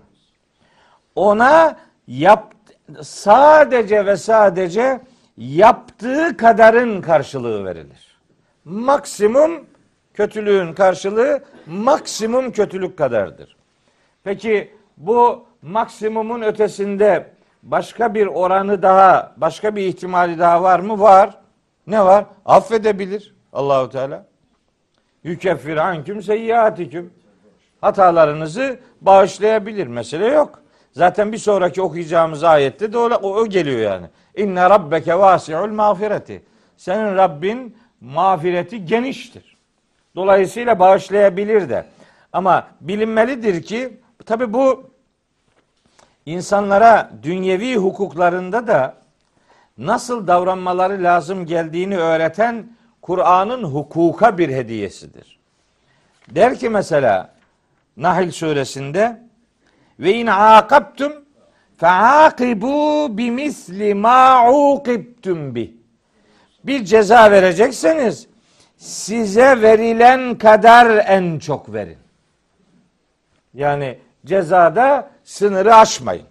Ona 1.15 1.77
yap 2.07 2.53
sadece 3.01 4.05
ve 4.05 4.17
sadece 4.17 4.99
yaptığı 5.37 6.37
kadarın 6.37 7.01
karşılığı 7.01 7.65
verilir. 7.65 8.19
Maksimum 8.65 9.65
kötülüğün 10.13 10.73
karşılığı 10.73 11.43
maksimum 11.65 12.51
kötülük 12.51 12.97
kadardır. 12.97 13.57
Peki 14.23 14.71
bu 14.97 15.45
maksimumun 15.61 16.41
ötesinde 16.41 17.31
başka 17.63 18.13
bir 18.13 18.27
oranı 18.27 18.81
daha, 18.81 19.33
başka 19.37 19.75
bir 19.75 19.85
ihtimali 19.85 20.39
daha 20.39 20.63
var 20.63 20.79
mı? 20.79 20.99
Var. 20.99 21.37
Ne 21.87 22.05
var? 22.05 22.25
Affedebilir 22.45 23.35
Allahu 23.53 23.89
Teala. 23.89 24.25
Yükeffir 25.23 25.77
anküm 25.77 26.23
seyyiatiküm. 26.23 27.13
Hatalarınızı 27.81 28.79
bağışlayabilir. 29.01 29.87
Mesele 29.87 30.27
yok. 30.27 30.61
Zaten 30.91 31.31
bir 31.31 31.37
sonraki 31.37 31.81
okuyacağımız 31.81 32.43
ayette 32.43 32.93
de 32.93 32.97
o, 32.97 33.09
o 33.09 33.47
geliyor 33.47 33.79
yani. 33.79 34.07
İnne 34.35 34.69
rabbeke 34.69 35.19
vasi'ul 35.19 35.71
mağfireti. 35.71 36.43
Senin 36.77 37.15
Rabbin 37.15 37.77
mağfireti 38.01 38.85
geniştir. 38.85 39.57
Dolayısıyla 40.15 40.79
bağışlayabilir 40.79 41.69
de. 41.69 41.85
Ama 42.33 42.67
bilinmelidir 42.81 43.63
ki 43.63 43.99
tabi 44.25 44.53
bu 44.53 44.91
insanlara 46.25 47.11
dünyevi 47.23 47.75
hukuklarında 47.75 48.67
da 48.67 48.95
nasıl 49.77 50.27
davranmaları 50.27 51.03
lazım 51.03 51.45
geldiğini 51.45 51.97
öğreten 51.97 52.67
Kur'an'ın 53.01 53.63
hukuka 53.63 54.37
bir 54.37 54.49
hediyesidir. 54.49 55.39
Der 56.29 56.59
ki 56.59 56.69
mesela 56.69 57.29
Nahl 57.97 58.31
suresinde 58.31 59.21
ve 59.99 60.13
in 60.13 60.27
aqabtum 60.27 61.13
faakibu 61.77 63.07
bimisli 63.17 63.93
ma 63.93 64.51
uqibtum 64.51 65.55
bi. 65.55 65.73
Bir 66.63 66.85
ceza 66.85 67.31
verecekseniz 67.31 68.27
size 68.77 69.61
verilen 69.61 70.37
kadar 70.37 71.05
en 71.07 71.39
çok 71.39 71.73
verin. 71.73 71.97
Yani 73.53 73.99
cezada 74.25 75.09
sınırı 75.29 75.75
aşmayın. 75.75 76.25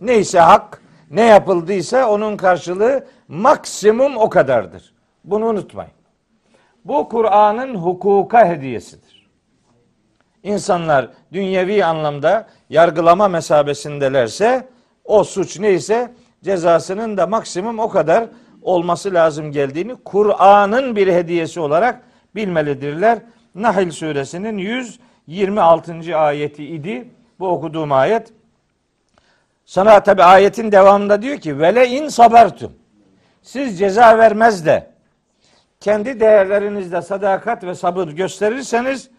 Neyse 0.00 0.40
hak, 0.40 0.82
ne 1.10 1.24
yapıldıysa 1.24 2.08
onun 2.08 2.36
karşılığı 2.36 3.06
maksimum 3.28 4.16
o 4.16 4.28
kadardır. 4.28 4.94
Bunu 5.24 5.46
unutmayın. 5.46 5.92
Bu 6.84 7.08
Kur'an'ın 7.08 7.74
hukuka 7.74 8.48
hediyesidir. 8.48 9.28
İnsanlar 10.42 11.08
dünyevi 11.32 11.84
anlamda 11.84 12.46
yargılama 12.70 13.28
mesabesindelerse 13.28 14.68
o 15.04 15.24
suç 15.24 15.58
neyse 15.58 16.12
cezasının 16.44 17.16
da 17.16 17.26
maksimum 17.26 17.78
o 17.78 17.88
kadar 17.88 18.26
olması 18.62 19.14
lazım 19.14 19.52
geldiğini 19.52 19.96
Kur'an'ın 20.04 20.96
bir 20.96 21.06
hediyesi 21.12 21.60
olarak 21.60 22.00
bilmelidirler. 22.34 23.18
Nahl 23.54 23.90
suresinin 23.90 24.58
126. 24.58 26.16
ayeti 26.18 26.66
idi 26.66 27.08
bu 27.38 27.48
okuduğum 27.48 27.92
ayet. 27.92 28.32
Sana 29.64 30.02
tabi 30.02 30.22
ayetin 30.22 30.72
devamında 30.72 31.22
diyor 31.22 31.38
ki 31.38 31.58
vele 31.58 31.88
in 31.88 32.08
sabertum. 32.08 32.72
Siz 33.42 33.78
ceza 33.78 34.18
vermez 34.18 34.66
de 34.66 34.90
kendi 35.80 36.20
değerlerinizde 36.20 37.02
sadakat 37.02 37.64
ve 37.64 37.74
sabır 37.74 38.08
gösterirseniz 38.08 39.10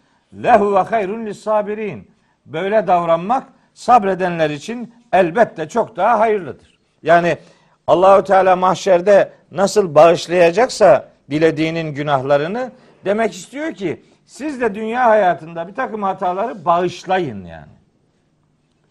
lehu 0.42 0.74
ve 0.74 0.78
hayrun 0.78 1.26
lis 1.26 1.40
sabirin. 1.40 2.10
Böyle 2.46 2.86
davranmak 2.86 3.46
sabredenler 3.74 4.50
için 4.50 4.94
elbette 5.12 5.68
çok 5.68 5.96
daha 5.96 6.18
hayırlıdır. 6.18 6.78
Yani 7.02 7.38
Allahü 7.86 8.24
Teala 8.24 8.56
mahşerde 8.56 9.32
nasıl 9.50 9.94
bağışlayacaksa 9.94 11.08
dilediğinin 11.30 11.94
günahlarını 11.94 12.72
demek 13.04 13.34
istiyor 13.34 13.72
ki 13.74 14.02
siz 14.26 14.60
de 14.60 14.74
dünya 14.74 15.08
hayatında 15.08 15.68
bir 15.68 15.74
takım 15.74 16.02
hataları 16.02 16.64
bağışlayın 16.64 17.44
yani. 17.44 17.79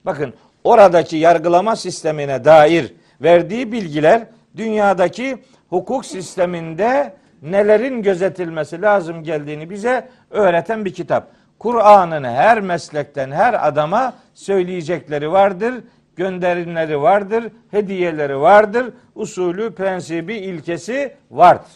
Bakın 0.06 0.34
oradaki 0.64 1.18
yargılama 1.18 1.76
sistemine 1.76 2.46
dair 2.46 2.94
verdiği 3.22 3.72
bilgiler 3.72 4.28
dünyadaki 4.58 5.38
hukuk 5.70 6.06
sisteminde 6.06 7.14
nelerin 7.42 8.02
gözetilmesi 8.02 8.82
lazım 8.82 9.24
geldiğini 9.24 9.70
bize 9.70 10.10
öğreten 10.30 10.86
bir 10.86 10.94
kitap. 10.94 11.28
Kur'an'ın 11.60 12.24
her 12.24 12.62
meslekten 12.62 13.32
her 13.32 13.68
adama 13.68 14.14
söyleyecekleri 14.34 15.32
vardır, 15.32 15.76
gönderimleri 16.16 17.02
vardır, 17.02 17.44
hediyeleri 17.72 18.40
vardır, 18.40 18.94
usulü, 19.16 19.76
prensibi, 19.76 20.36
ilkesi 20.36 21.16
vardır. 21.32 21.72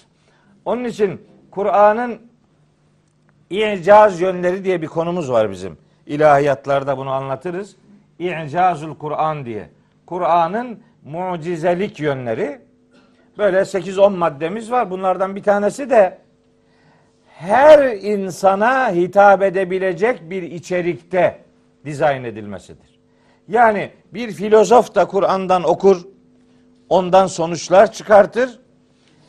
Onun 0.65 0.83
için 0.83 1.21
Kur'an'ın 1.51 2.19
İcaz 3.49 4.21
yönleri 4.21 4.63
diye 4.63 4.81
bir 4.81 4.87
konumuz 4.87 5.31
var 5.31 5.51
bizim. 5.51 5.77
İlahiyatlarda 6.05 6.97
bunu 6.97 7.11
anlatırız. 7.11 7.75
İcazul 8.23 8.95
Kur'an 8.95 9.45
diye. 9.45 9.69
Kur'an'ın 10.05 10.79
mucizelik 11.03 11.99
yönleri. 11.99 12.61
Böyle 13.37 13.57
8-10 13.57 14.15
maddemiz 14.15 14.71
var. 14.71 14.89
Bunlardan 14.91 15.35
bir 15.35 15.43
tanesi 15.43 15.89
de 15.89 16.17
her 17.27 17.95
insana 17.95 18.91
hitap 18.91 19.41
edebilecek 19.41 20.29
bir 20.29 20.43
içerikte 20.43 21.39
dizayn 21.85 22.23
edilmesidir. 22.23 22.99
Yani 23.47 23.91
bir 24.13 24.31
filozof 24.31 24.95
da 24.95 25.05
Kur'an'dan 25.05 25.63
okur, 25.63 26.01
ondan 26.89 27.27
sonuçlar 27.27 27.91
çıkartır. 27.91 28.59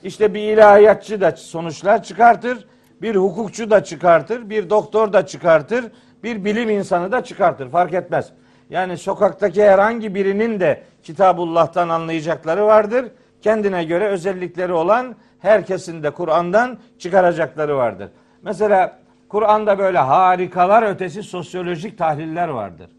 İşte 0.02 0.34
bir 0.34 0.40
ilahiyatçı 0.40 1.20
da 1.20 1.30
sonuçlar 1.36 2.02
çıkartır. 2.02 2.66
Bir 3.02 3.16
hukukçu 3.16 3.70
da 3.70 3.84
çıkartır, 3.84 4.50
bir 4.50 4.70
doktor 4.70 5.12
da 5.12 5.26
çıkartır, 5.26 5.92
bir 6.22 6.44
bilim 6.44 6.70
insanı 6.70 7.12
da 7.12 7.24
çıkartır. 7.24 7.70
Fark 7.70 7.94
etmez. 7.94 8.32
Yani 8.70 8.98
sokaktaki 8.98 9.64
herhangi 9.64 10.14
birinin 10.14 10.60
de 10.60 10.82
Kitabullah'tan 11.02 11.88
anlayacakları 11.88 12.66
vardır. 12.66 13.06
Kendine 13.42 13.84
göre 13.84 14.08
özellikleri 14.08 14.72
olan 14.72 15.16
herkesin 15.38 16.02
de 16.02 16.10
Kur'an'dan 16.10 16.78
çıkaracakları 16.98 17.76
vardır. 17.76 18.08
Mesela 18.42 18.98
Kur'an'da 19.28 19.78
böyle 19.78 19.98
harikalar 19.98 20.82
ötesi 20.82 21.22
sosyolojik 21.22 21.98
tahliller 21.98 22.48
vardır. 22.48 22.90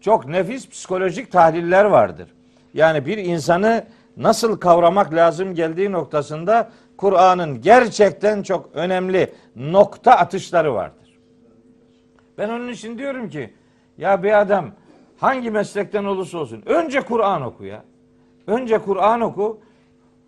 Çok 0.00 0.26
nefis 0.26 0.68
psikolojik 0.68 1.32
tahliller 1.32 1.84
vardır. 1.84 2.28
Yani 2.74 3.06
bir 3.06 3.18
insanı 3.18 3.84
nasıl 4.16 4.60
kavramak 4.60 5.14
lazım 5.14 5.54
geldiği 5.54 5.92
noktasında 5.92 6.70
Kur'an'ın 6.96 7.60
gerçekten 7.60 8.42
çok 8.42 8.70
önemli 8.74 9.34
nokta 9.56 10.12
atışları 10.12 10.74
vardır. 10.74 11.18
Ben 12.38 12.48
onun 12.48 12.68
için 12.68 12.98
diyorum 12.98 13.28
ki 13.28 13.54
ya 13.98 14.22
bir 14.22 14.40
adam 14.40 14.70
hangi 15.18 15.50
meslekten 15.50 16.04
olursa 16.04 16.38
olsun 16.38 16.62
önce 16.66 17.00
Kur'an 17.00 17.42
oku 17.42 17.64
ya. 17.64 17.84
Önce 18.46 18.78
Kur'an 18.78 19.20
oku. 19.20 19.60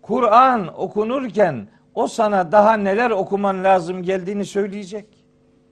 Kur'an 0.01 0.79
okunurken 0.81 1.67
o 1.95 2.07
sana 2.07 2.51
daha 2.51 2.73
neler 2.73 3.11
okuman 3.11 3.63
lazım 3.63 4.03
geldiğini 4.03 4.45
söyleyecek. 4.45 5.05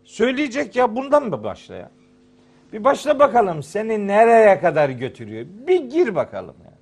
Söyleyecek 0.03 0.75
ya 0.75 0.95
bundan 0.95 1.23
mı 1.29 1.43
başla 1.43 1.75
ya? 1.75 1.91
Bir 2.73 2.83
başla 2.83 3.19
bakalım 3.19 3.63
seni 3.63 4.07
nereye 4.07 4.59
kadar 4.59 4.89
götürüyor. 4.89 5.45
Bir 5.67 5.83
gir 5.83 6.15
bakalım 6.15 6.55
ya. 6.65 6.73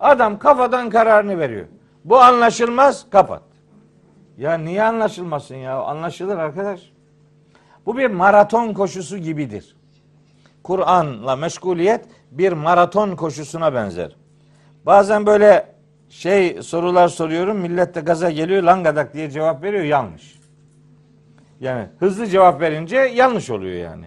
Adam 0.00 0.38
kafadan 0.38 0.90
kararını 0.90 1.38
veriyor. 1.38 1.66
Bu 2.04 2.18
anlaşılmaz 2.18 3.10
kapat. 3.10 3.42
Ya 4.38 4.58
niye 4.58 4.82
anlaşılmasın 4.82 5.54
ya? 5.54 5.82
Anlaşılır 5.82 6.38
arkadaş. 6.38 6.92
Bu 7.86 7.98
bir 7.98 8.10
maraton 8.10 8.72
koşusu 8.72 9.18
gibidir. 9.18 9.77
Kur'an'la 10.68 11.36
meşguliyet 11.36 12.04
bir 12.30 12.52
maraton 12.52 13.16
koşusuna 13.16 13.74
benzer. 13.74 14.16
Bazen 14.86 15.26
böyle 15.26 15.66
şey 16.08 16.62
sorular 16.62 17.08
soruyorum. 17.08 17.58
Millet 17.58 17.94
de 17.94 18.00
gaza 18.00 18.30
geliyor. 18.30 18.62
Langadak 18.62 19.14
diye 19.14 19.30
cevap 19.30 19.62
veriyor. 19.62 19.84
Yanlış. 19.84 20.38
Yani 21.60 21.86
hızlı 21.98 22.26
cevap 22.26 22.60
verince 22.60 22.96
yanlış 22.96 23.50
oluyor 23.50 23.74
yani. 23.74 24.04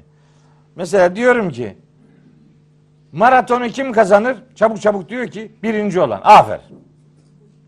Mesela 0.75 1.15
diyorum 1.15 1.49
ki 1.49 1.77
maratonu 3.11 3.67
kim 3.67 3.91
kazanır? 3.91 4.37
Çabuk 4.55 4.81
çabuk 4.81 5.09
diyor 5.09 5.27
ki 5.27 5.51
birinci 5.63 5.99
olan. 5.99 6.21
Aferin. 6.23 6.79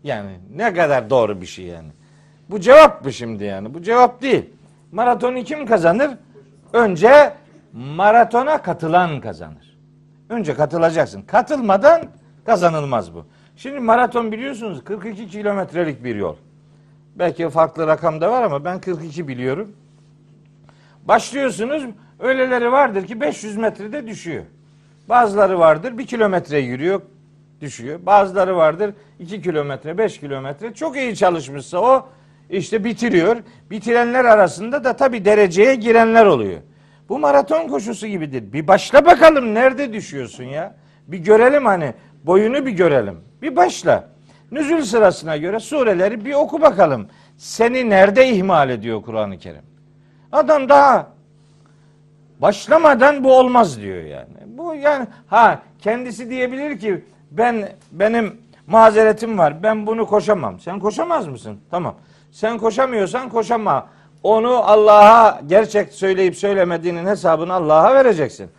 Yani 0.04 0.38
ne 0.56 0.74
kadar 0.74 1.10
doğru 1.10 1.40
bir 1.40 1.46
şey 1.46 1.64
yani. 1.64 1.90
Bu 2.50 2.60
cevap 2.60 3.04
mı 3.04 3.12
şimdi 3.12 3.44
yani? 3.44 3.74
Bu 3.74 3.82
cevap 3.82 4.22
değil. 4.22 4.50
Maratonu 4.92 5.44
kim 5.44 5.66
kazanır? 5.66 6.10
Önce 6.72 7.34
maratona 7.74 8.62
katılan 8.62 9.20
kazanır. 9.20 9.78
Önce 10.28 10.54
katılacaksın. 10.54 11.22
Katılmadan 11.22 12.02
kazanılmaz 12.46 13.14
bu. 13.14 13.26
Şimdi 13.56 13.80
maraton 13.80 14.32
biliyorsunuz 14.32 14.84
42 14.84 15.28
kilometrelik 15.28 16.04
bir 16.04 16.16
yol. 16.16 16.36
Belki 17.14 17.50
farklı 17.50 17.86
rakam 17.86 18.20
da 18.20 18.30
var 18.30 18.42
ama 18.42 18.64
ben 18.64 18.80
42 18.80 19.28
biliyorum. 19.28 19.72
Başlıyorsunuz 21.04 21.84
öyleleri 22.20 22.72
vardır 22.72 23.06
ki 23.06 23.20
500 23.20 23.56
metrede 23.56 24.06
düşüyor. 24.06 24.44
Bazıları 25.08 25.58
vardır 25.58 25.98
bir 25.98 26.06
kilometre 26.06 26.58
yürüyor 26.58 27.02
düşüyor. 27.60 28.00
Bazıları 28.06 28.56
vardır 28.56 28.94
2 29.18 29.42
kilometre 29.42 29.98
5 29.98 30.20
kilometre 30.20 30.74
çok 30.74 30.96
iyi 30.96 31.16
çalışmışsa 31.16 31.78
o 31.78 32.08
işte 32.50 32.84
bitiriyor. 32.84 33.36
Bitirenler 33.70 34.24
arasında 34.24 34.84
da 34.84 34.96
tabi 34.96 35.24
dereceye 35.24 35.74
girenler 35.74 36.26
oluyor. 36.26 36.60
Bu 37.08 37.18
maraton 37.18 37.68
koşusu 37.68 38.06
gibidir. 38.06 38.52
Bir 38.52 38.68
başla 38.68 39.06
bakalım 39.06 39.54
nerede 39.54 39.92
düşüyorsun 39.92 40.44
ya. 40.44 40.74
Bir 41.08 41.18
görelim 41.18 41.66
hani 41.66 41.94
boyunu 42.24 42.66
bir 42.66 42.70
görelim. 42.70 43.20
Bir 43.42 43.56
başla. 43.56 44.08
Nüzül 44.52 44.82
sırasına 44.82 45.36
göre 45.36 45.60
sureleri 45.60 46.24
bir 46.24 46.34
oku 46.34 46.60
bakalım. 46.60 47.08
Seni 47.36 47.90
nerede 47.90 48.28
ihmal 48.28 48.70
ediyor 48.70 49.02
Kur'an-ı 49.02 49.38
Kerim? 49.38 49.62
Adam 50.32 50.68
daha 50.68 51.06
başlamadan 52.38 53.24
bu 53.24 53.38
olmaz 53.38 53.80
diyor 53.80 54.02
yani. 54.02 54.36
Bu 54.46 54.74
yani 54.74 55.06
ha 55.26 55.62
kendisi 55.78 56.30
diyebilir 56.30 56.78
ki 56.78 57.04
ben 57.30 57.68
benim 57.92 58.36
mazeretim 58.66 59.38
var. 59.38 59.62
Ben 59.62 59.86
bunu 59.86 60.06
koşamam. 60.06 60.60
Sen 60.60 60.80
koşamaz 60.80 61.28
mısın? 61.28 61.60
Tamam. 61.70 61.94
Sen 62.30 62.58
koşamıyorsan 62.58 63.28
koşama. 63.28 63.86
Onu 64.24 64.50
Allah'a 64.50 65.40
gerçek 65.46 65.92
söyleyip 65.92 66.36
söylemediğinin 66.36 67.06
hesabını 67.06 67.52
Allah'a 67.52 67.94
vereceksin. 67.94 68.50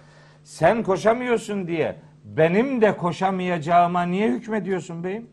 Sen 0.44 0.84
koşamıyorsun 0.84 1.68
diye 1.68 1.96
benim 2.24 2.82
de 2.82 2.98
koşamayacağıma 2.98 4.04
niye 4.04 4.30
hükmediyorsun 4.30 5.04
beyim? 5.04 5.30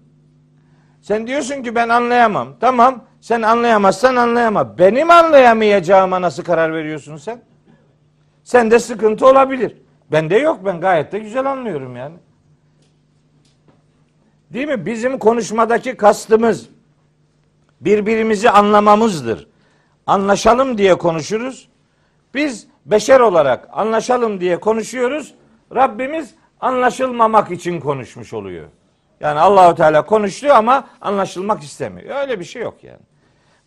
Sen 1.00 1.26
diyorsun 1.26 1.62
ki 1.62 1.74
ben 1.74 1.88
anlayamam. 1.88 2.48
Tamam 2.60 3.04
sen 3.20 3.42
anlayamazsan 3.42 4.16
anlayama. 4.16 4.78
Benim 4.78 5.10
anlayamayacağıma 5.10 6.20
nasıl 6.20 6.44
karar 6.44 6.72
veriyorsun 6.74 7.16
sen? 7.16 7.40
Sende 8.44 8.78
sıkıntı 8.78 9.26
olabilir. 9.26 9.76
Bende 10.12 10.36
yok 10.36 10.60
ben 10.64 10.80
gayet 10.80 11.12
de 11.12 11.18
güzel 11.18 11.46
anlıyorum 11.46 11.96
yani. 11.96 12.16
Değil 14.52 14.68
mi? 14.68 14.86
Bizim 14.86 15.18
konuşmadaki 15.18 15.96
kastımız 15.96 16.68
birbirimizi 17.80 18.50
anlamamızdır. 18.50 19.51
Anlaşalım 20.06 20.78
diye 20.78 20.94
konuşuruz. 20.94 21.68
Biz 22.34 22.66
beşer 22.86 23.20
olarak 23.20 23.68
anlaşalım 23.72 24.40
diye 24.40 24.60
konuşuyoruz. 24.60 25.34
Rabbimiz 25.74 26.34
anlaşılmamak 26.60 27.50
için 27.50 27.80
konuşmuş 27.80 28.32
oluyor. 28.32 28.66
Yani 29.20 29.40
Allahu 29.40 29.74
Teala 29.74 30.06
konuştu 30.06 30.52
ama 30.52 30.88
anlaşılmak 31.00 31.62
istemiyor. 31.62 32.16
Öyle 32.20 32.40
bir 32.40 32.44
şey 32.44 32.62
yok 32.62 32.84
yani. 32.84 33.00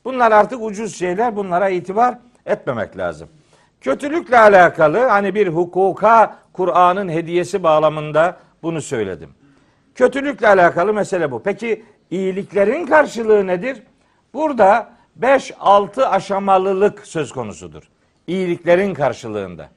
Bunlar 0.06 0.32
artık 0.32 0.64
ucuz 0.64 0.96
şeyler. 0.96 1.36
Bunlara 1.36 1.70
itibar 1.70 2.18
etmemek 2.46 2.98
lazım. 2.98 3.30
Kötülükle 3.82 4.40
alakalı 4.40 4.98
hani 4.98 5.36
bir 5.36 5.48
hukuka 5.48 6.38
Kur'an'ın 6.54 7.10
hediyesi 7.10 7.64
bağlamında 7.64 8.38
bunu 8.64 8.82
söyledim. 8.82 9.30
Kötülükle 9.96 10.48
alakalı 10.48 10.94
mesele 10.94 11.32
bu. 11.32 11.44
Peki 11.44 11.86
iyiliklerin 12.12 12.86
karşılığı 12.86 13.48
nedir? 13.48 13.84
Burada 14.34 14.95
5-6 15.22 16.06
aşamalılık 16.06 17.08
söz 17.08 17.32
konusudur. 17.32 17.84
İyiliklerin 18.28 18.94
karşılığında. 18.94 19.70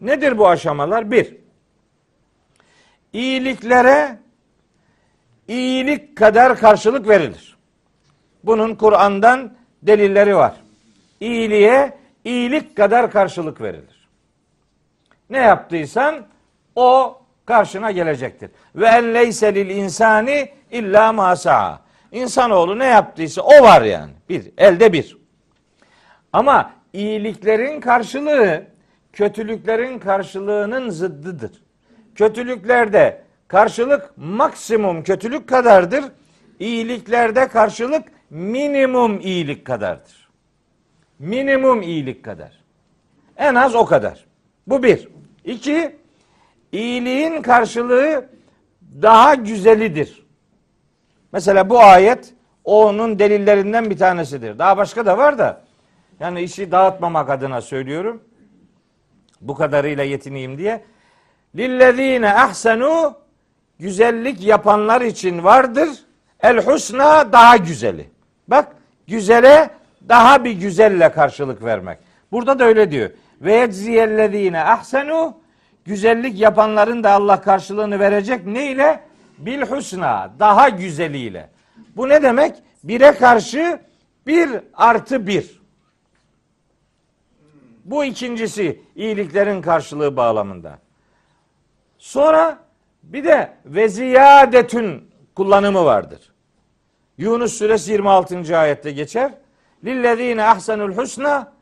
Nedir 0.00 0.38
bu 0.38 0.48
aşamalar? 0.48 1.10
Bir, 1.10 1.36
iyiliklere 3.12 4.18
iyilik 5.48 6.16
kadar 6.16 6.58
karşılık 6.58 7.08
verilir. 7.08 7.56
Bunun 8.44 8.74
Kur'an'dan 8.74 9.54
delilleri 9.82 10.36
var. 10.36 10.54
İyiliğe 11.20 11.98
iyilik 12.24 12.76
kadar 12.76 13.10
karşılık 13.10 13.60
verilir. 13.60 14.08
Ne 15.30 15.38
yaptıysan 15.38 16.26
o 16.76 17.20
karşına 17.46 17.90
gelecektir. 17.90 18.50
Ve 18.74 18.86
en 18.86 19.14
leyse 19.14 19.54
lil 19.54 19.70
insani 19.70 20.52
illa 20.70 21.12
ma 21.12 21.36
sa'a. 21.36 21.87
İnsanoğlu 22.12 22.78
ne 22.78 22.84
yaptıysa 22.84 23.42
o 23.42 23.62
var 23.62 23.82
yani. 23.82 24.12
Bir, 24.28 24.52
elde 24.58 24.92
bir. 24.92 25.18
Ama 26.32 26.72
iyiliklerin 26.92 27.80
karşılığı 27.80 28.62
kötülüklerin 29.12 29.98
karşılığının 29.98 30.90
zıddıdır. 30.90 31.62
Kötülüklerde 32.14 33.22
karşılık 33.48 34.10
maksimum 34.16 35.02
kötülük 35.02 35.48
kadardır. 35.48 36.04
İyiliklerde 36.58 37.48
karşılık 37.48 38.04
minimum 38.30 39.20
iyilik 39.20 39.64
kadardır. 39.64 40.28
Minimum 41.18 41.82
iyilik 41.82 42.24
kadar. 42.24 42.52
En 43.36 43.54
az 43.54 43.74
o 43.74 43.84
kadar. 43.84 44.24
Bu 44.66 44.82
bir. 44.82 45.08
İki, 45.44 45.96
iyiliğin 46.72 47.42
karşılığı 47.42 48.28
daha 49.02 49.34
güzelidir. 49.34 50.27
Mesela 51.32 51.70
bu 51.70 51.80
ayet 51.80 52.34
onun 52.64 53.18
delillerinden 53.18 53.90
bir 53.90 53.98
tanesidir. 53.98 54.58
Daha 54.58 54.76
başka 54.76 55.06
da 55.06 55.18
var 55.18 55.38
da 55.38 55.60
yani 56.20 56.42
işi 56.42 56.72
dağıtmamak 56.72 57.30
adına 57.30 57.60
söylüyorum. 57.60 58.22
Bu 59.40 59.54
kadarıyla 59.54 60.04
yetineyim 60.04 60.58
diye. 60.58 60.84
Lillezine 61.56 62.34
ahsenu 62.34 63.14
güzellik 63.78 64.44
yapanlar 64.44 65.00
için 65.00 65.44
vardır. 65.44 65.88
El 66.40 66.64
husna 66.66 67.32
daha 67.32 67.56
güzeli. 67.56 68.10
Bak 68.48 68.68
güzele 69.06 69.70
daha 70.08 70.44
bir 70.44 70.52
güzelle 70.52 71.12
karşılık 71.12 71.64
vermek. 71.64 71.98
Burada 72.32 72.58
da 72.58 72.64
öyle 72.64 72.90
diyor. 72.90 73.10
Ve 73.40 73.54
yecziyellezine 73.54 74.64
ahsenu 74.64 75.36
güzellik 75.84 76.40
yapanların 76.40 77.04
da 77.04 77.10
Allah 77.10 77.40
karşılığını 77.40 77.98
verecek. 77.98 78.46
Ne 78.46 78.70
ile? 78.70 79.07
Bil 79.38 79.62
husna. 79.62 80.32
Daha 80.38 80.68
güzeliyle. 80.68 81.50
Bu 81.96 82.08
ne 82.08 82.22
demek? 82.22 82.56
Bire 82.84 83.12
karşı 83.12 83.80
bir 84.26 84.50
artı 84.74 85.26
bir. 85.26 85.60
Bu 87.84 88.04
ikincisi 88.04 88.80
iyiliklerin 88.96 89.62
karşılığı 89.62 90.16
bağlamında. 90.16 90.78
Sonra 91.98 92.58
bir 93.02 93.24
de 93.24 93.52
ve 93.64 93.88
ziyadetün 93.88 95.10
kullanımı 95.34 95.84
vardır. 95.84 96.32
Yunus 97.18 97.52
suresi 97.52 97.92
26. 97.92 98.58
ayette 98.58 98.90
geçer. 98.90 99.32
Lillezine 99.84 100.44
ahsenul 100.44 100.92
husna 100.92 101.52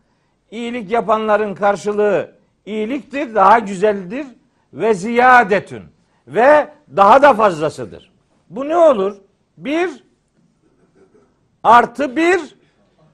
iyilik 0.50 0.90
yapanların 0.90 1.54
karşılığı 1.54 2.34
iyiliktir, 2.66 3.34
daha 3.34 3.58
güzeldir 3.58 4.26
ve 4.72 4.94
ziyadetün 4.94 5.82
ve 6.26 6.68
daha 6.96 7.22
da 7.22 7.34
fazlasıdır. 7.34 8.12
Bu 8.50 8.68
ne 8.68 8.76
olur? 8.76 9.16
Bir 9.56 10.04
artı 11.62 12.16
bir 12.16 12.56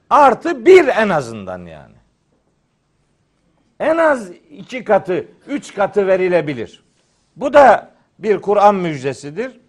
artı 0.09 0.65
bir 0.65 0.87
en 0.87 1.09
azından 1.09 1.65
yani. 1.65 1.95
En 3.79 3.97
az 3.97 4.29
iki 4.49 4.83
katı, 4.83 5.27
üç 5.47 5.73
katı 5.73 6.07
verilebilir. 6.07 6.83
Bu 7.35 7.53
da 7.53 7.89
bir 8.19 8.41
Kur'an 8.41 8.75
müjdesidir. 8.75 9.59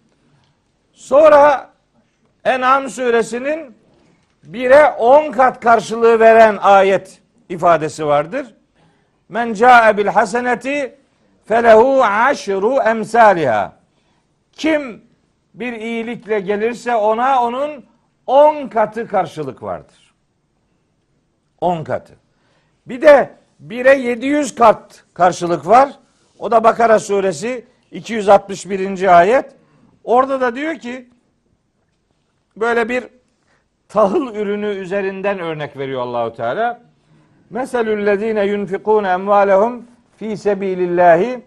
Sonra 0.93 1.69
En'am 2.43 2.89
suresinin 2.89 3.75
bire 4.43 4.85
on 4.85 5.31
kat 5.31 5.59
karşılığı 5.59 6.19
veren 6.19 6.57
ayet 6.61 7.21
ifadesi 7.49 8.05
vardır. 8.05 8.55
Men 9.29 9.53
ca'e 9.53 9.97
bil 9.97 10.07
haseneti 10.07 10.99
felehu 11.45 12.03
aşru 12.03 12.75
emsaliha. 12.85 13.73
Kim 14.51 15.01
bir 15.53 15.73
iyilikle 15.73 16.39
gelirse 16.39 16.95
ona 16.95 17.43
onun 17.43 17.85
on 18.27 18.67
katı 18.67 19.07
karşılık 19.07 19.63
vardır. 19.63 20.13
On 21.61 21.83
katı. 21.83 22.13
Bir 22.85 23.01
de 23.01 23.35
bire 23.59 23.95
700 23.95 24.55
kat 24.55 25.03
karşılık 25.13 25.67
var. 25.67 25.89
O 26.39 26.51
da 26.51 26.63
Bakara 26.63 26.99
suresi 26.99 27.65
261. 27.91 29.17
ayet. 29.19 29.55
Orada 30.03 30.41
da 30.41 30.55
diyor 30.55 30.75
ki 30.75 31.09
böyle 32.57 32.89
bir 32.89 33.03
tahıl 33.89 34.35
ürünü 34.35 34.67
üzerinden 34.67 35.39
örnek 35.39 35.77
veriyor 35.77 36.01
Allahu 36.01 36.33
Teala. 36.33 36.81
Meselüllezine 37.49 38.45
yunfikun 38.45 39.03
emvalehum 39.03 39.85
fi 40.17 40.37
sebilillahi 40.37 41.41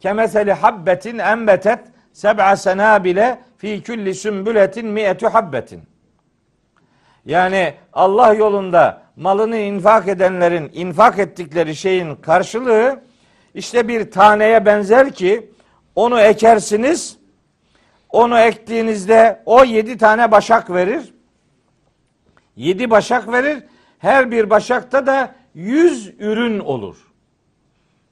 kemeseli 0.00 0.52
habbetin 0.52 1.18
enbetet 1.18 1.78
seb'a 2.12 2.56
senabile 2.56 3.38
fi 3.56 3.82
kulli 3.82 4.14
sümbületin 4.14 4.86
mi'etü 4.86 5.26
habbetin. 5.26 5.82
Yani 7.26 7.74
Allah 7.92 8.34
yolunda 8.34 9.02
malını 9.16 9.56
infak 9.56 10.08
edenlerin 10.08 10.70
infak 10.74 11.18
ettikleri 11.18 11.76
şeyin 11.76 12.16
karşılığı 12.16 13.00
işte 13.54 13.88
bir 13.88 14.10
taneye 14.10 14.66
benzer 14.66 15.12
ki 15.12 15.50
onu 15.94 16.20
ekersiniz. 16.20 17.20
Onu 18.08 18.38
ektiğinizde 18.38 19.42
o 19.46 19.64
yedi 19.64 19.98
tane 19.98 20.30
başak 20.30 20.70
verir. 20.70 21.14
Yedi 22.56 22.90
başak 22.90 23.32
verir. 23.32 23.64
Her 23.98 24.30
bir 24.30 24.50
başakta 24.50 25.06
da 25.06 25.34
yüz 25.54 26.14
ürün 26.18 26.58
olur. 26.58 27.09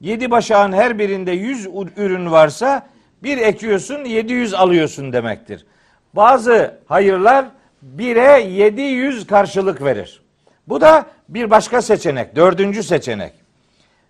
Yedi 0.01 0.31
başağın 0.31 0.73
her 0.73 0.99
birinde 0.99 1.33
yüz 1.33 1.67
ürün 1.97 2.31
varsa 2.31 2.87
bir 3.23 3.39
ekiyorsun 3.39 4.05
yedi 4.05 4.33
yüz 4.33 4.55
alıyorsun 4.55 5.13
demektir. 5.13 5.67
Bazı 6.15 6.79
hayırlar 6.87 7.45
bire 7.83 8.41
yedi 8.41 8.83
yüz 8.83 9.27
karşılık 9.27 9.83
verir. 9.83 10.23
Bu 10.69 10.81
da 10.81 11.07
bir 11.29 11.51
başka 11.51 11.83
seçenek. 11.83 12.37
Dördüncü 12.37 12.83
seçenek. 12.83 13.33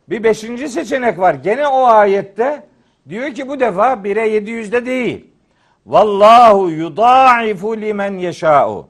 Bir 0.08 0.24
beşinci 0.24 0.68
seçenek 0.68 1.18
var. 1.18 1.34
Gene 1.34 1.68
o 1.68 1.84
ayette 1.84 2.62
diyor 3.08 3.34
ki 3.34 3.48
bu 3.48 3.60
defa 3.60 4.04
bire 4.04 4.28
yedi 4.28 4.50
yüzde 4.50 4.86
değil. 4.86 5.26
Vallahu 5.86 6.70
yudaifu 6.70 7.76
limen 7.76 8.18
yeşâ'u. 8.18 8.88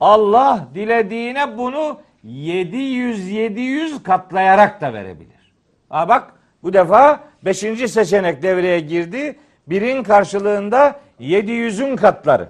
Allah 0.00 0.68
dilediğine 0.74 1.58
bunu 1.58 2.00
700 2.24 3.28
700 3.28 4.02
katlayarak 4.02 4.80
da 4.80 4.92
verebilir. 4.92 5.52
Ha 5.88 6.08
bak 6.08 6.35
bu 6.62 6.72
defa 6.72 7.20
beşinci 7.44 7.88
seçenek 7.88 8.42
devreye 8.42 8.80
girdi. 8.80 9.38
Birin 9.66 10.02
karşılığında 10.02 11.00
700'ün 11.20 11.96
katları. 11.96 12.48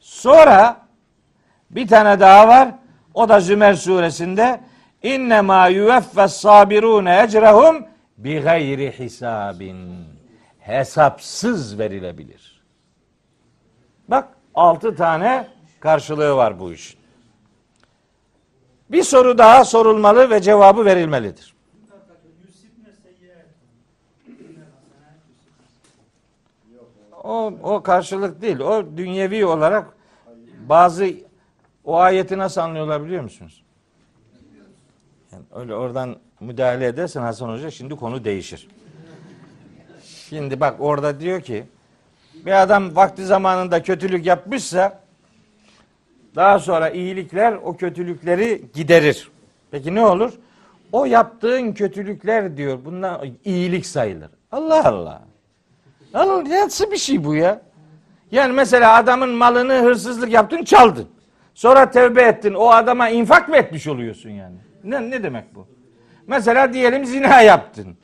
Sonra 0.00 0.86
bir 1.70 1.88
tane 1.88 2.20
daha 2.20 2.48
var. 2.48 2.68
O 3.14 3.28
da 3.28 3.40
Zümer 3.40 3.74
suresinde 3.74 4.60
inne 5.02 5.40
ma 5.40 5.68
yuveffes 5.68 6.32
sabirune 6.32 7.22
ecrehum 7.22 7.86
bi 8.18 8.40
gayri 8.40 8.92
hisabin. 8.98 10.04
Hesapsız 10.58 11.78
verilebilir. 11.78 12.62
Bak 14.08 14.28
altı 14.54 14.96
tane 14.96 15.48
karşılığı 15.80 16.36
var 16.36 16.60
bu 16.60 16.72
işin. 16.72 17.00
Bir 18.90 19.02
soru 19.02 19.38
daha 19.38 19.64
sorulmalı 19.64 20.30
ve 20.30 20.42
cevabı 20.42 20.84
verilmelidir. 20.84 21.55
O, 27.26 27.52
o 27.62 27.82
karşılık 27.82 28.42
değil. 28.42 28.58
O 28.58 28.96
dünyevi 28.96 29.46
olarak 29.46 29.86
bazı 30.68 31.08
o 31.84 31.96
ayeti 31.96 32.38
nasıl 32.38 32.60
anlıyorlar 32.60 33.04
biliyor 33.04 33.22
musunuz? 33.22 33.62
Yani 35.32 35.44
öyle 35.54 35.74
oradan 35.74 36.16
müdahale 36.40 36.86
edersen 36.86 37.20
Hasan 37.20 37.48
Hoca 37.48 37.70
şimdi 37.70 37.96
konu 37.96 38.24
değişir. 38.24 38.68
Şimdi 40.04 40.60
bak 40.60 40.76
orada 40.78 41.20
diyor 41.20 41.40
ki 41.40 41.64
bir 42.46 42.62
adam 42.62 42.96
vakti 42.96 43.24
zamanında 43.24 43.82
kötülük 43.82 44.26
yapmışsa 44.26 45.00
daha 46.36 46.58
sonra 46.58 46.90
iyilikler 46.90 47.52
o 47.52 47.76
kötülükleri 47.76 48.62
giderir. 48.74 49.30
Peki 49.70 49.94
ne 49.94 50.06
olur? 50.06 50.32
O 50.92 51.04
yaptığın 51.04 51.72
kötülükler 51.72 52.56
diyor 52.56 52.78
bundan 52.84 53.26
iyilik 53.44 53.86
sayılır. 53.86 54.30
Allah 54.52 54.88
Allah. 54.88 55.22
Allah 56.16 56.44
nasıl 56.50 56.90
bir 56.90 56.96
şey 56.96 57.24
bu 57.24 57.34
ya? 57.34 57.60
Yani 58.30 58.52
mesela 58.52 58.94
adamın 58.94 59.30
malını 59.30 59.72
hırsızlık 59.72 60.32
yaptın 60.32 60.64
çaldın. 60.64 61.08
Sonra 61.54 61.90
tevbe 61.90 62.22
ettin. 62.22 62.54
O 62.54 62.68
adama 62.70 63.08
infak 63.08 63.48
mı 63.48 63.56
etmiş 63.56 63.86
oluyorsun 63.86 64.30
yani? 64.30 64.56
Ne, 64.84 65.10
ne 65.10 65.22
demek 65.22 65.54
bu? 65.54 65.66
Mesela 66.26 66.72
diyelim 66.72 67.04
zina 67.04 67.40
yaptın. 67.40 67.96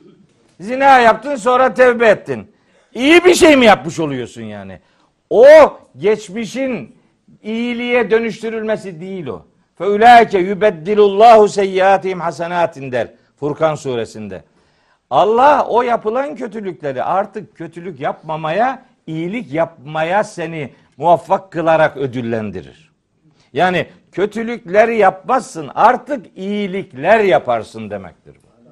Zina 0.60 0.98
yaptın 0.98 1.36
sonra 1.36 1.74
tevbe 1.74 2.08
ettin. 2.08 2.52
İyi 2.94 3.24
bir 3.24 3.34
şey 3.34 3.56
mi 3.56 3.66
yapmış 3.66 4.00
oluyorsun 4.00 4.42
yani? 4.42 4.80
O 5.30 5.46
geçmişin 5.96 6.96
iyiliğe 7.42 8.10
dönüştürülmesi 8.10 9.00
değil 9.00 9.26
o. 9.26 9.46
Fe 9.78 9.84
ulaike 9.84 10.38
yubeddilullahu 10.38 11.48
seyyiatihim 11.48 12.20
hasanatin 12.20 12.92
der 12.92 13.08
Furkan 13.36 13.74
suresinde. 13.74 14.44
Allah 15.12 15.66
o 15.68 15.82
yapılan 15.82 16.36
kötülükleri 16.36 17.02
artık 17.02 17.56
kötülük 17.56 18.00
yapmamaya, 18.00 18.82
iyilik 19.06 19.52
yapmaya 19.52 20.24
seni 20.24 20.72
muvaffak 20.96 21.52
kılarak 21.52 21.96
ödüllendirir. 21.96 22.92
Yani 23.52 23.86
kötülükleri 24.12 24.96
yapmazsın, 24.96 25.70
artık 25.74 26.26
iyilikler 26.36 27.20
yaparsın 27.20 27.90
demektir 27.90 28.34
bu. 28.34 28.70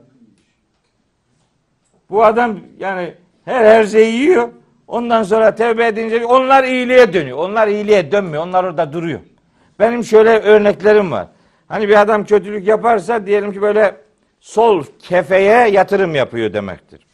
Bu 2.11 2.25
adam 2.25 2.59
yani 2.79 3.15
her 3.45 3.65
her 3.65 3.85
şeyi 3.85 4.15
yiyor. 4.15 4.49
Ondan 4.87 5.23
sonra 5.23 5.55
tevbe 5.55 5.87
edince 5.87 6.27
onlar 6.27 6.65
iyiliğe 6.65 7.13
dönüyor. 7.13 7.39
Onlar 7.39 7.69
iyiliğe 7.69 8.13
dönmüyor. 8.13 8.43
Onlar 8.43 8.65
orada 8.65 8.93
duruyor. 8.93 9.21
Benim 9.79 10.05
şöyle 10.05 10.31
örneklerim 10.31 11.11
var. 11.11 11.27
Hani 11.69 11.89
bir 11.89 12.01
adam 12.01 12.25
kötülük 12.25 12.67
yaparsa 12.67 13.27
diyelim 13.27 13.53
ki 13.53 13.63
böyle 13.63 14.10
sol 14.41 14.85
kefeye 14.99 15.69
yatırım 15.69 16.15
yapıyor 16.15 16.53
demektir. 16.53 17.07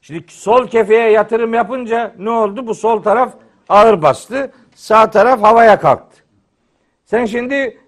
Şimdi 0.00 0.24
sol 0.28 0.66
kefeye 0.66 1.10
yatırım 1.10 1.54
yapınca 1.54 2.14
ne 2.18 2.30
oldu? 2.30 2.66
Bu 2.66 2.74
sol 2.74 3.02
taraf 3.02 3.32
ağır 3.68 4.02
bastı. 4.02 4.52
Sağ 4.74 5.10
taraf 5.10 5.42
havaya 5.42 5.80
kalktı. 5.80 6.22
Sen 7.04 7.26
şimdi 7.26 7.78